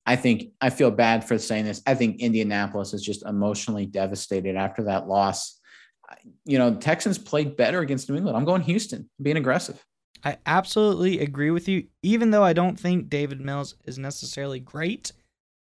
I 0.07 0.17
think 0.17 0.53
I 0.61 0.71
feel 0.71 0.91
bad 0.91 1.27
for 1.27 1.39
saying 1.39 1.65
this. 1.65 1.83
I 1.87 1.95
think 1.95 2.21
Indianapolis 2.21 2.95
is 2.95 3.03
just 3.03 3.25
emotionally 3.25 3.87
devastated 3.87 4.57
after 4.57 4.85
that 4.85 5.09
loss. 5.09 5.54
You 6.45 6.59
know, 6.59 6.75
Texans 6.75 7.19
played 7.19 7.57
better 7.57 7.81
against 7.81 8.09
New 8.09 8.17
England. 8.17 8.37
I'm 8.37 8.45
going 8.45 8.63
Houston, 8.63 9.09
being 9.21 9.37
aggressive. 9.37 9.85
I 10.25 10.39
absolutely 10.47 11.21
agree 11.21 11.51
with 11.51 11.69
you. 11.69 11.87
Even 12.03 12.31
though 12.31 12.43
I 12.43 12.53
don't 12.55 12.79
think 12.79 13.11
Davis 13.11 13.39
Mills 13.39 13.75
is 13.85 13.99
necessarily 13.99 14.61
great, 14.61 15.13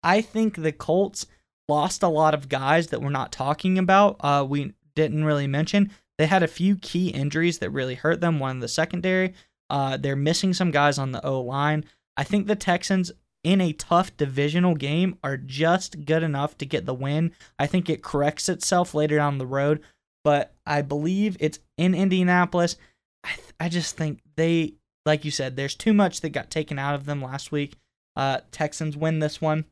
I 0.03 0.21
think 0.21 0.57
the 0.57 0.73
Colts 0.73 1.27
lost 1.69 2.03
a 2.03 2.09
lot 2.09 2.35
of 2.35 2.49
guys 2.49 2.89
that 2.89 3.01
we're 3.01 3.11
not 3.11 3.33
talking 3.33 3.79
about. 3.79 4.17
Uh, 4.21 4.45
we 4.47 4.75
didn't 4.95 5.25
really 5.25 5.47
mention. 5.47 5.91
They 6.19 6.27
had 6.27 6.43
a 6.43 6.49
few 6.49 6.77
key 6.77 7.09
injuries 7.09 7.59
that 7.59 7.71
really 7.71 7.95
hurt 7.95 8.21
them. 8.21 8.39
One 8.39 8.57
in 8.57 8.61
the 8.61 8.69
secondary. 8.69 9.35
Uh, 9.71 9.97
they're 9.97 10.17
missing 10.17 10.53
some 10.53 10.71
guys 10.71 10.99
on 10.99 11.13
the 11.13 11.25
O 11.25 11.41
line. 11.41 11.85
I 12.17 12.25
think 12.25 12.47
the 12.47 12.57
Texans 12.57 13.11
in 13.43 13.61
a 13.61 13.73
tough 13.73 14.17
divisional 14.17 14.75
game 14.75 15.19
are 15.25 15.37
just 15.37 16.05
good 16.05 16.23
enough 16.23 16.57
to 16.59 16.67
get 16.67 16.87
the 16.87 16.95
win. 16.95 17.33
I 17.59 17.67
think 17.67 17.89
it 17.89 18.03
corrects 18.03 18.49
itself 18.49 18.95
later 18.95 19.17
down 19.17 19.39
the 19.39 19.47
road, 19.47 19.81
but 20.25 20.55
I 20.67 20.83
believe 20.83 21.37
it's 21.41 21.59
in 21.77 21.95
Indianapolis. 21.95 22.77
I, 23.25 23.35
th- 23.35 23.55
I 23.61 23.69
just 23.69 23.97
think 23.97 24.21
they, 24.37 24.75
like 25.07 25.25
you 25.25 25.31
said, 25.31 25.57
there's 25.57 25.75
too 25.75 25.93
much 25.93 26.21
that 26.21 26.31
got 26.31 26.51
taken 26.51 26.79
out 26.79 26.95
of 26.95 27.07
them 27.07 27.23
last 27.23 27.53
week. 27.53 27.77
Uh, 28.17 28.41
Texans 28.51 28.97
win 28.97 29.19
this 29.19 29.41
one. 29.41 29.65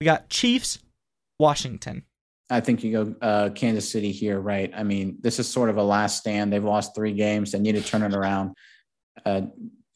We 0.00 0.04
got 0.04 0.28
Chiefs, 0.28 0.78
Washington. 1.38 2.04
I 2.50 2.60
think 2.60 2.84
you 2.84 2.92
go 2.92 3.14
uh, 3.22 3.50
Kansas 3.50 3.90
City 3.90 4.12
here, 4.12 4.38
right? 4.38 4.70
I 4.74 4.82
mean, 4.82 5.16
this 5.20 5.38
is 5.38 5.48
sort 5.48 5.70
of 5.70 5.78
a 5.78 5.82
last 5.82 6.18
stand. 6.18 6.52
They've 6.52 6.62
lost 6.62 6.94
three 6.94 7.12
games. 7.12 7.52
They 7.52 7.58
need 7.58 7.76
to 7.76 7.82
turn 7.82 8.02
it 8.02 8.14
around. 8.14 8.54
Uh, 9.24 9.42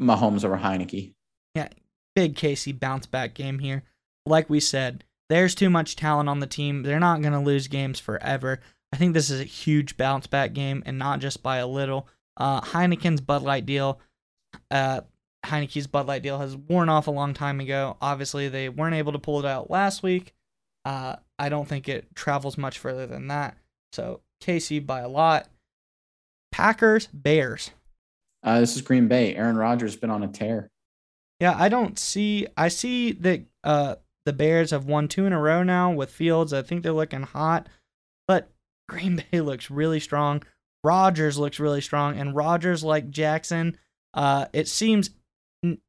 Mahomes 0.00 0.44
over 0.44 0.56
Heinicke. 0.56 1.14
Yeah, 1.54 1.68
big 2.14 2.34
KC 2.34 2.78
bounce 2.78 3.06
back 3.06 3.34
game 3.34 3.58
here. 3.58 3.82
Like 4.24 4.48
we 4.48 4.60
said, 4.60 5.04
there's 5.28 5.54
too 5.54 5.70
much 5.70 5.96
talent 5.96 6.28
on 6.28 6.40
the 6.40 6.46
team. 6.46 6.82
They're 6.82 7.00
not 7.00 7.20
going 7.20 7.32
to 7.32 7.40
lose 7.40 7.68
games 7.68 8.00
forever. 8.00 8.60
I 8.92 8.96
think 8.96 9.14
this 9.14 9.30
is 9.30 9.40
a 9.40 9.44
huge 9.44 9.96
bounce 9.96 10.26
back 10.26 10.52
game, 10.52 10.82
and 10.86 10.98
not 10.98 11.20
just 11.20 11.42
by 11.42 11.58
a 11.58 11.66
little. 11.66 12.08
Uh, 12.36 12.60
Heineken's 12.60 13.20
Bud 13.20 13.42
Light 13.42 13.66
deal, 13.66 14.00
uh, 14.70 15.00
Heinicke's 15.44 15.86
Bud 15.86 16.06
Light 16.06 16.22
deal 16.22 16.38
has 16.38 16.56
worn 16.56 16.88
off 16.88 17.06
a 17.06 17.12
long 17.12 17.34
time 17.34 17.60
ago. 17.60 17.96
Obviously, 18.00 18.48
they 18.48 18.68
weren't 18.68 18.94
able 18.94 19.12
to 19.12 19.18
pull 19.18 19.38
it 19.38 19.46
out 19.46 19.70
last 19.70 20.02
week. 20.02 20.34
Uh, 20.84 21.16
I 21.38 21.48
don't 21.48 21.68
think 21.68 21.88
it 21.88 22.14
travels 22.14 22.56
much 22.58 22.78
further 22.78 23.06
than 23.06 23.28
that. 23.28 23.56
So 23.92 24.20
KC 24.42 24.84
by 24.84 25.00
a 25.00 25.08
lot. 25.08 25.48
Packers, 26.52 27.08
Bears. 27.12 27.70
Uh, 28.42 28.60
this 28.60 28.76
is 28.76 28.82
Green 28.82 29.08
Bay. 29.08 29.34
Aaron 29.34 29.56
Rodgers 29.56 29.92
has 29.92 30.00
been 30.00 30.10
on 30.10 30.22
a 30.22 30.28
tear. 30.28 30.70
Yeah, 31.40 31.54
I 31.58 31.68
don't 31.68 31.98
see. 31.98 32.46
I 32.56 32.68
see 32.68 33.12
that 33.12 33.42
uh, 33.64 33.96
the 34.24 34.32
Bears 34.32 34.70
have 34.70 34.86
won 34.86 35.08
two 35.08 35.26
in 35.26 35.32
a 35.32 35.40
row 35.40 35.62
now 35.62 35.90
with 35.90 36.10
Fields. 36.10 36.52
I 36.52 36.62
think 36.62 36.82
they're 36.82 36.92
looking 36.92 37.22
hot, 37.22 37.68
but 38.26 38.50
Green 38.88 39.22
Bay 39.30 39.40
looks 39.40 39.70
really 39.70 40.00
strong. 40.00 40.42
Rodgers 40.84 41.38
looks 41.38 41.58
really 41.58 41.80
strong, 41.80 42.18
and 42.18 42.36
Rodgers, 42.36 42.84
like 42.84 43.10
Jackson, 43.10 43.76
uh, 44.14 44.46
it 44.52 44.68
seems 44.68 45.10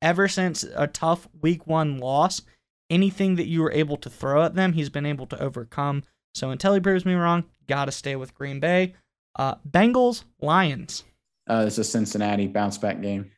ever 0.01 0.27
since 0.27 0.63
a 0.63 0.87
tough 0.87 1.27
Week 1.39 1.67
One 1.67 1.97
loss, 1.99 2.41
anything 2.89 3.35
that 3.35 3.47
you 3.47 3.61
were 3.61 3.71
able 3.71 3.97
to 3.97 4.09
throw 4.09 4.43
at 4.43 4.55
them, 4.55 4.73
he's 4.73 4.89
been 4.89 5.05
able 5.05 5.27
to 5.27 5.39
overcome. 5.39 6.03
So 6.33 6.49
until 6.49 6.73
he 6.73 6.79
proves 6.79 7.05
me 7.05 7.13
wrong, 7.13 7.43
gotta 7.67 7.91
stay 7.91 8.15
with 8.15 8.33
Green 8.33 8.59
Bay. 8.59 8.95
Uh, 9.37 9.55
Bengals, 9.69 10.23
Lions. 10.41 11.03
Uh, 11.47 11.63
this 11.63 11.73
is 11.73 11.79
a 11.79 11.83
Cincinnati 11.83 12.47
bounce 12.47 12.77
back 12.77 13.01
game. 13.01 13.31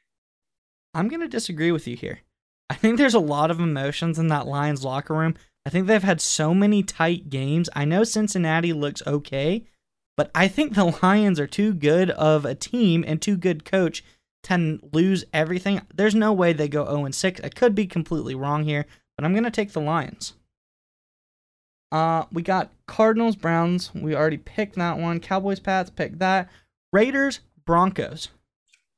I'm 0.93 1.07
going 1.07 1.21
to 1.21 1.27
disagree 1.27 1.71
with 1.71 1.87
you 1.87 1.95
here. 1.95 2.19
I 2.69 2.75
think 2.75 2.97
there's 2.97 3.13
a 3.13 3.19
lot 3.19 3.51
of 3.51 3.59
emotions 3.59 4.17
in 4.17 4.27
that 4.27 4.47
Lions 4.47 4.83
locker 4.83 5.13
room. 5.13 5.35
I 5.65 5.69
think 5.69 5.87
they've 5.87 6.01
had 6.01 6.21
so 6.21 6.53
many 6.53 6.83
tight 6.83 7.29
games. 7.29 7.69
I 7.75 7.85
know 7.85 8.03
Cincinnati 8.03 8.73
looks 8.73 9.03
okay, 9.05 9.65
but 10.17 10.31
I 10.33 10.47
think 10.47 10.73
the 10.73 10.97
Lions 11.03 11.39
are 11.39 11.47
too 11.47 11.73
good 11.73 12.09
of 12.11 12.45
a 12.45 12.55
team 12.55 13.03
and 13.07 13.21
too 13.21 13.37
good 13.37 13.65
coach 13.65 14.03
to 14.43 14.79
lose 14.93 15.25
everything. 15.33 15.81
There's 15.93 16.15
no 16.15 16.31
way 16.31 16.53
they 16.53 16.69
go 16.69 16.85
0 16.85 17.11
6. 17.11 17.41
I 17.43 17.49
could 17.49 17.75
be 17.75 17.85
completely 17.85 18.35
wrong 18.35 18.63
here, 18.63 18.85
but 19.17 19.25
I'm 19.25 19.33
going 19.33 19.43
to 19.43 19.51
take 19.51 19.73
the 19.73 19.81
Lions. 19.81 20.33
Uh, 21.91 22.25
we 22.31 22.41
got 22.41 22.71
Cardinals, 22.87 23.35
Browns. 23.35 23.91
We 23.93 24.15
already 24.15 24.37
picked 24.37 24.75
that 24.75 24.97
one. 24.97 25.19
Cowboys, 25.19 25.59
Pats, 25.59 25.89
picked 25.89 26.19
that. 26.19 26.49
Raiders, 26.93 27.41
Broncos 27.65 28.29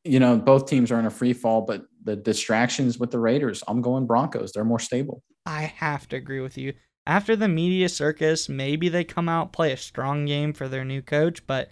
you 0.03 0.19
know, 0.19 0.37
both 0.37 0.65
teams 0.65 0.91
are 0.91 0.99
in 0.99 1.05
a 1.05 1.11
free 1.11 1.33
fall, 1.33 1.61
but 1.61 1.85
the 2.03 2.15
distractions 2.15 2.97
with 2.97 3.11
the 3.11 3.19
Raiders, 3.19 3.63
I'm 3.67 3.81
going 3.81 4.07
Broncos. 4.07 4.51
They're 4.51 4.63
more 4.63 4.79
stable. 4.79 5.23
I 5.45 5.63
have 5.63 6.07
to 6.09 6.15
agree 6.15 6.39
with 6.39 6.57
you. 6.57 6.73
After 7.07 7.35
the 7.35 7.47
media 7.47 7.89
circus, 7.89 8.47
maybe 8.47 8.87
they 8.87 9.03
come 9.03 9.27
out, 9.27 9.51
play 9.51 9.71
a 9.71 9.77
strong 9.77 10.25
game 10.25 10.53
for 10.53 10.67
their 10.67 10.85
new 10.85 11.01
coach, 11.01 11.45
but 11.47 11.69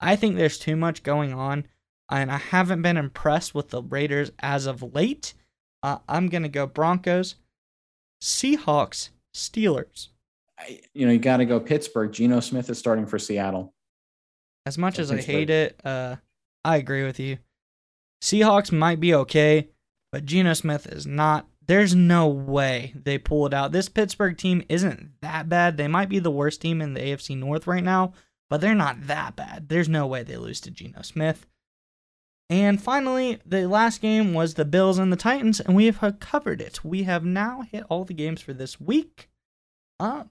I 0.00 0.16
think 0.16 0.36
there's 0.36 0.58
too 0.58 0.74
much 0.74 1.04
going 1.04 1.32
on, 1.32 1.66
and 2.10 2.30
I 2.30 2.38
haven't 2.38 2.82
been 2.82 2.96
impressed 2.96 3.54
with 3.54 3.70
the 3.70 3.82
Raiders 3.82 4.32
as 4.40 4.66
of 4.66 4.94
late. 4.94 5.34
Uh, 5.82 5.98
I'm 6.08 6.28
going 6.28 6.42
to 6.42 6.48
go 6.48 6.66
Broncos, 6.66 7.36
Seahawks, 8.20 9.10
Steelers. 9.34 10.08
I, 10.58 10.80
you 10.94 11.06
know, 11.06 11.12
you 11.12 11.18
got 11.18 11.38
to 11.38 11.44
go 11.44 11.60
Pittsburgh. 11.60 12.12
Geno 12.12 12.40
Smith 12.40 12.68
is 12.68 12.78
starting 12.78 13.06
for 13.06 13.18
Seattle. 13.18 13.72
As 14.66 14.78
much 14.78 14.96
so 14.96 15.02
as 15.02 15.10
Pittsburgh. 15.10 15.34
I 15.34 15.38
hate 15.38 15.50
it, 15.50 15.80
uh, 15.84 16.16
I 16.64 16.76
agree 16.76 17.04
with 17.04 17.20
you. 17.20 17.38
Seahawks 18.22 18.72
might 18.72 19.00
be 19.00 19.14
okay, 19.14 19.68
but 20.10 20.26
Geno 20.26 20.54
Smith 20.54 20.86
is 20.86 21.06
not. 21.06 21.46
There's 21.66 21.94
no 21.94 22.28
way 22.28 22.92
they 22.96 23.18
pull 23.18 23.46
it 23.46 23.54
out. 23.54 23.72
This 23.72 23.88
Pittsburgh 23.88 24.36
team 24.36 24.62
isn't 24.68 25.12
that 25.20 25.48
bad. 25.48 25.76
They 25.76 25.88
might 25.88 26.08
be 26.08 26.18
the 26.18 26.30
worst 26.30 26.60
team 26.60 26.80
in 26.80 26.94
the 26.94 27.00
AFC 27.00 27.36
North 27.36 27.66
right 27.66 27.84
now, 27.84 28.12
but 28.50 28.60
they're 28.60 28.74
not 28.74 29.06
that 29.06 29.36
bad. 29.36 29.68
There's 29.68 29.88
no 29.88 30.06
way 30.06 30.22
they 30.22 30.36
lose 30.36 30.60
to 30.62 30.70
Geno 30.70 31.02
Smith. 31.02 31.46
And 32.50 32.82
finally, 32.82 33.38
the 33.46 33.66
last 33.66 34.02
game 34.02 34.34
was 34.34 34.54
the 34.54 34.64
Bills 34.64 34.98
and 34.98 35.10
the 35.10 35.16
Titans, 35.16 35.60
and 35.60 35.74
we 35.74 35.86
have 35.86 36.20
covered 36.20 36.60
it. 36.60 36.84
We 36.84 37.04
have 37.04 37.24
now 37.24 37.62
hit 37.62 37.84
all 37.88 38.04
the 38.04 38.12
games 38.12 38.42
for 38.42 38.52
this 38.52 38.80
week. 38.80 39.30
Uh, 39.98 40.24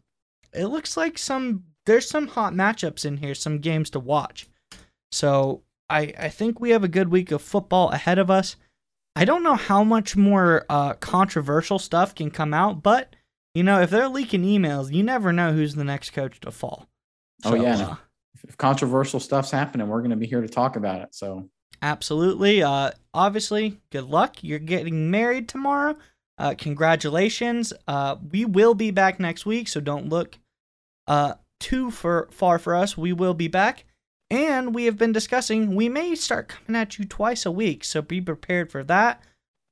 it 0.54 0.66
looks 0.68 0.96
like 0.96 1.18
some 1.18 1.64
there's 1.86 2.08
some 2.08 2.28
hot 2.28 2.54
matchups 2.54 3.06
in 3.06 3.18
here, 3.18 3.34
some 3.34 3.58
games 3.58 3.90
to 3.92 4.00
watch. 4.00 4.48
So 5.12 5.64
I, 5.90 6.14
I 6.18 6.30
think 6.30 6.60
we 6.60 6.70
have 6.72 6.84
a 6.84 6.90
good 6.90 7.10
week 7.10 7.32
of 7.32 7.42
football 7.42 7.90
ahead 7.90 8.20
of 8.20 8.30
us. 8.30 8.56
I 9.16 9.26
don't 9.26 9.44
know 9.44 9.56
how 9.56 9.84
much 9.84 10.16
more 10.16 10.66
uh, 10.70 10.94
controversial 10.94 11.80
stuff 11.80 12.16
can 12.16 12.32
come 12.32 12.54
out, 12.54 12.82
but 12.82 13.16
you 13.54 13.64
know, 13.64 13.82
if 13.82 13.90
they're 13.90 14.08
leaking 14.08 14.44
emails, 14.44 14.94
you 14.94 15.04
never 15.04 15.34
know 15.34 15.52
who's 15.52 15.76
the 15.76 15.84
next 15.84 16.12
coach 16.12 16.40
to 16.42 16.52
fall. 16.52 16.88
Oh, 17.44 17.52
so, 17.52 17.58
oh 17.58 17.62
yeah, 17.62 17.88
uh, 17.88 17.96
if 18.48 18.58
controversial 18.58 19.20
stuff's 19.20 19.52
happening, 19.52 19.88
we're 19.88 20.00
going 20.00 20.12
to 20.12 20.16
be 20.16 20.28
here 20.28 20.42
to 20.42 20.48
talk 20.48 20.76
about 20.76 21.02
it. 21.02 21.10
So 21.14 21.50
absolutely. 21.82 22.64
Uh, 22.64 22.92
obviously, 23.14 23.80
good 23.92 24.06
luck. 24.06 24.44
You're 24.44 24.60
getting 24.60 25.12
married 25.12 25.50
tomorrow. 25.50 25.98
Uh, 26.38 26.56
congratulations. 26.58 27.74
Uh, 27.88 28.16
we 28.32 28.46
will 28.46 28.74
be 28.74 28.92
back 28.92 29.20
next 29.20 29.46
week, 29.46 29.68
so 29.68 29.80
don't 29.80 30.10
look 30.10 30.38
uh 31.08 31.34
too 31.60 31.92
for, 31.92 32.28
far 32.32 32.58
for 32.60 32.76
us. 32.76 32.98
We 32.98 33.14
will 33.14 33.34
be 33.34 33.48
back. 33.48 33.86
And 34.32 34.74
we 34.74 34.86
have 34.86 34.98
been 34.98 35.12
discussing 35.12 35.76
we 35.76 35.90
may 35.90 36.16
start 36.16 36.48
coming 36.48 36.80
at 36.80 36.98
you 36.98 37.04
twice 37.04 37.46
a 37.46 37.52
week, 37.52 37.84
so 37.84 38.02
be 38.02 38.22
prepared 38.22 38.72
for 38.72 38.82
that. 38.86 39.22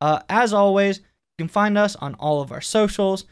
Uh, 0.02 0.19
as 0.27 0.53
always, 0.53 0.98
you 0.98 1.45
can 1.45 1.48
find 1.48 1.77
us 1.77 1.95
on 1.95 2.14
all 2.15 2.41
of 2.41 2.52
our 2.52 2.60
socials. 2.60 3.23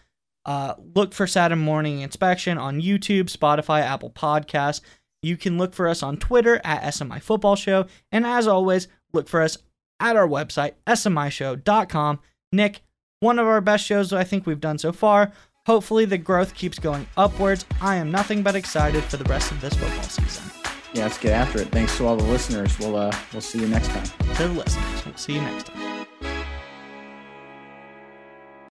Uh, 0.45 0.75
look 0.95 1.13
for 1.13 1.27
Saturday 1.27 1.59
Morning 1.59 1.99
Inspection 1.99 2.57
on 2.57 2.81
YouTube, 2.81 3.25
Spotify, 3.25 3.81
Apple 3.81 4.09
Podcasts. 4.09 4.79
You 5.21 5.35
can 5.35 5.57
look 5.57 5.73
for 5.73 5.89
us 5.89 6.01
on 6.01 6.15
Twitter 6.15 6.61
at 6.63 6.83
SMI 6.83 7.21
Football 7.21 7.57
Show. 7.57 7.87
And 8.09 8.25
as 8.25 8.47
always, 8.47 8.87
look 9.11 9.27
for 9.27 9.41
us 9.41 9.57
at 9.99 10.15
our 10.15 10.27
website, 10.27 10.75
smishow.com. 10.87 12.19
Nick, 12.53 12.81
one 13.19 13.37
of 13.37 13.47
our 13.47 13.59
best 13.59 13.85
shows 13.85 14.13
I 14.13 14.23
think 14.23 14.45
we've 14.45 14.61
done 14.61 14.77
so 14.77 14.93
far. 14.93 15.33
Hopefully, 15.65 16.05
the 16.05 16.17
growth 16.17 16.55
keeps 16.55 16.79
going 16.79 17.05
upwards. 17.17 17.65
I 17.81 17.97
am 17.97 18.11
nothing 18.11 18.43
but 18.43 18.55
excited 18.55 19.03
for 19.03 19.17
the 19.17 19.25
rest 19.25 19.51
of 19.51 19.59
this 19.59 19.73
football 19.73 20.03
season 20.03 20.56
yeah, 20.97 21.03
let's 21.03 21.17
get 21.19 21.33
after 21.33 21.61
it. 21.61 21.67
Thanks 21.67 21.95
to 21.97 22.07
all 22.07 22.15
the 22.15 22.23
listeners. 22.23 22.77
We'll 22.79 22.95
uh, 22.95 23.11
we'll 23.31 23.41
see 23.41 23.59
you 23.59 23.67
next 23.67 23.89
time. 23.89 24.05
To 24.35 24.47
the 24.47 24.53
listeners, 24.53 25.05
we'll 25.05 25.15
see 25.15 25.33
you 25.33 25.41
next 25.41 25.67
time. 25.67 25.76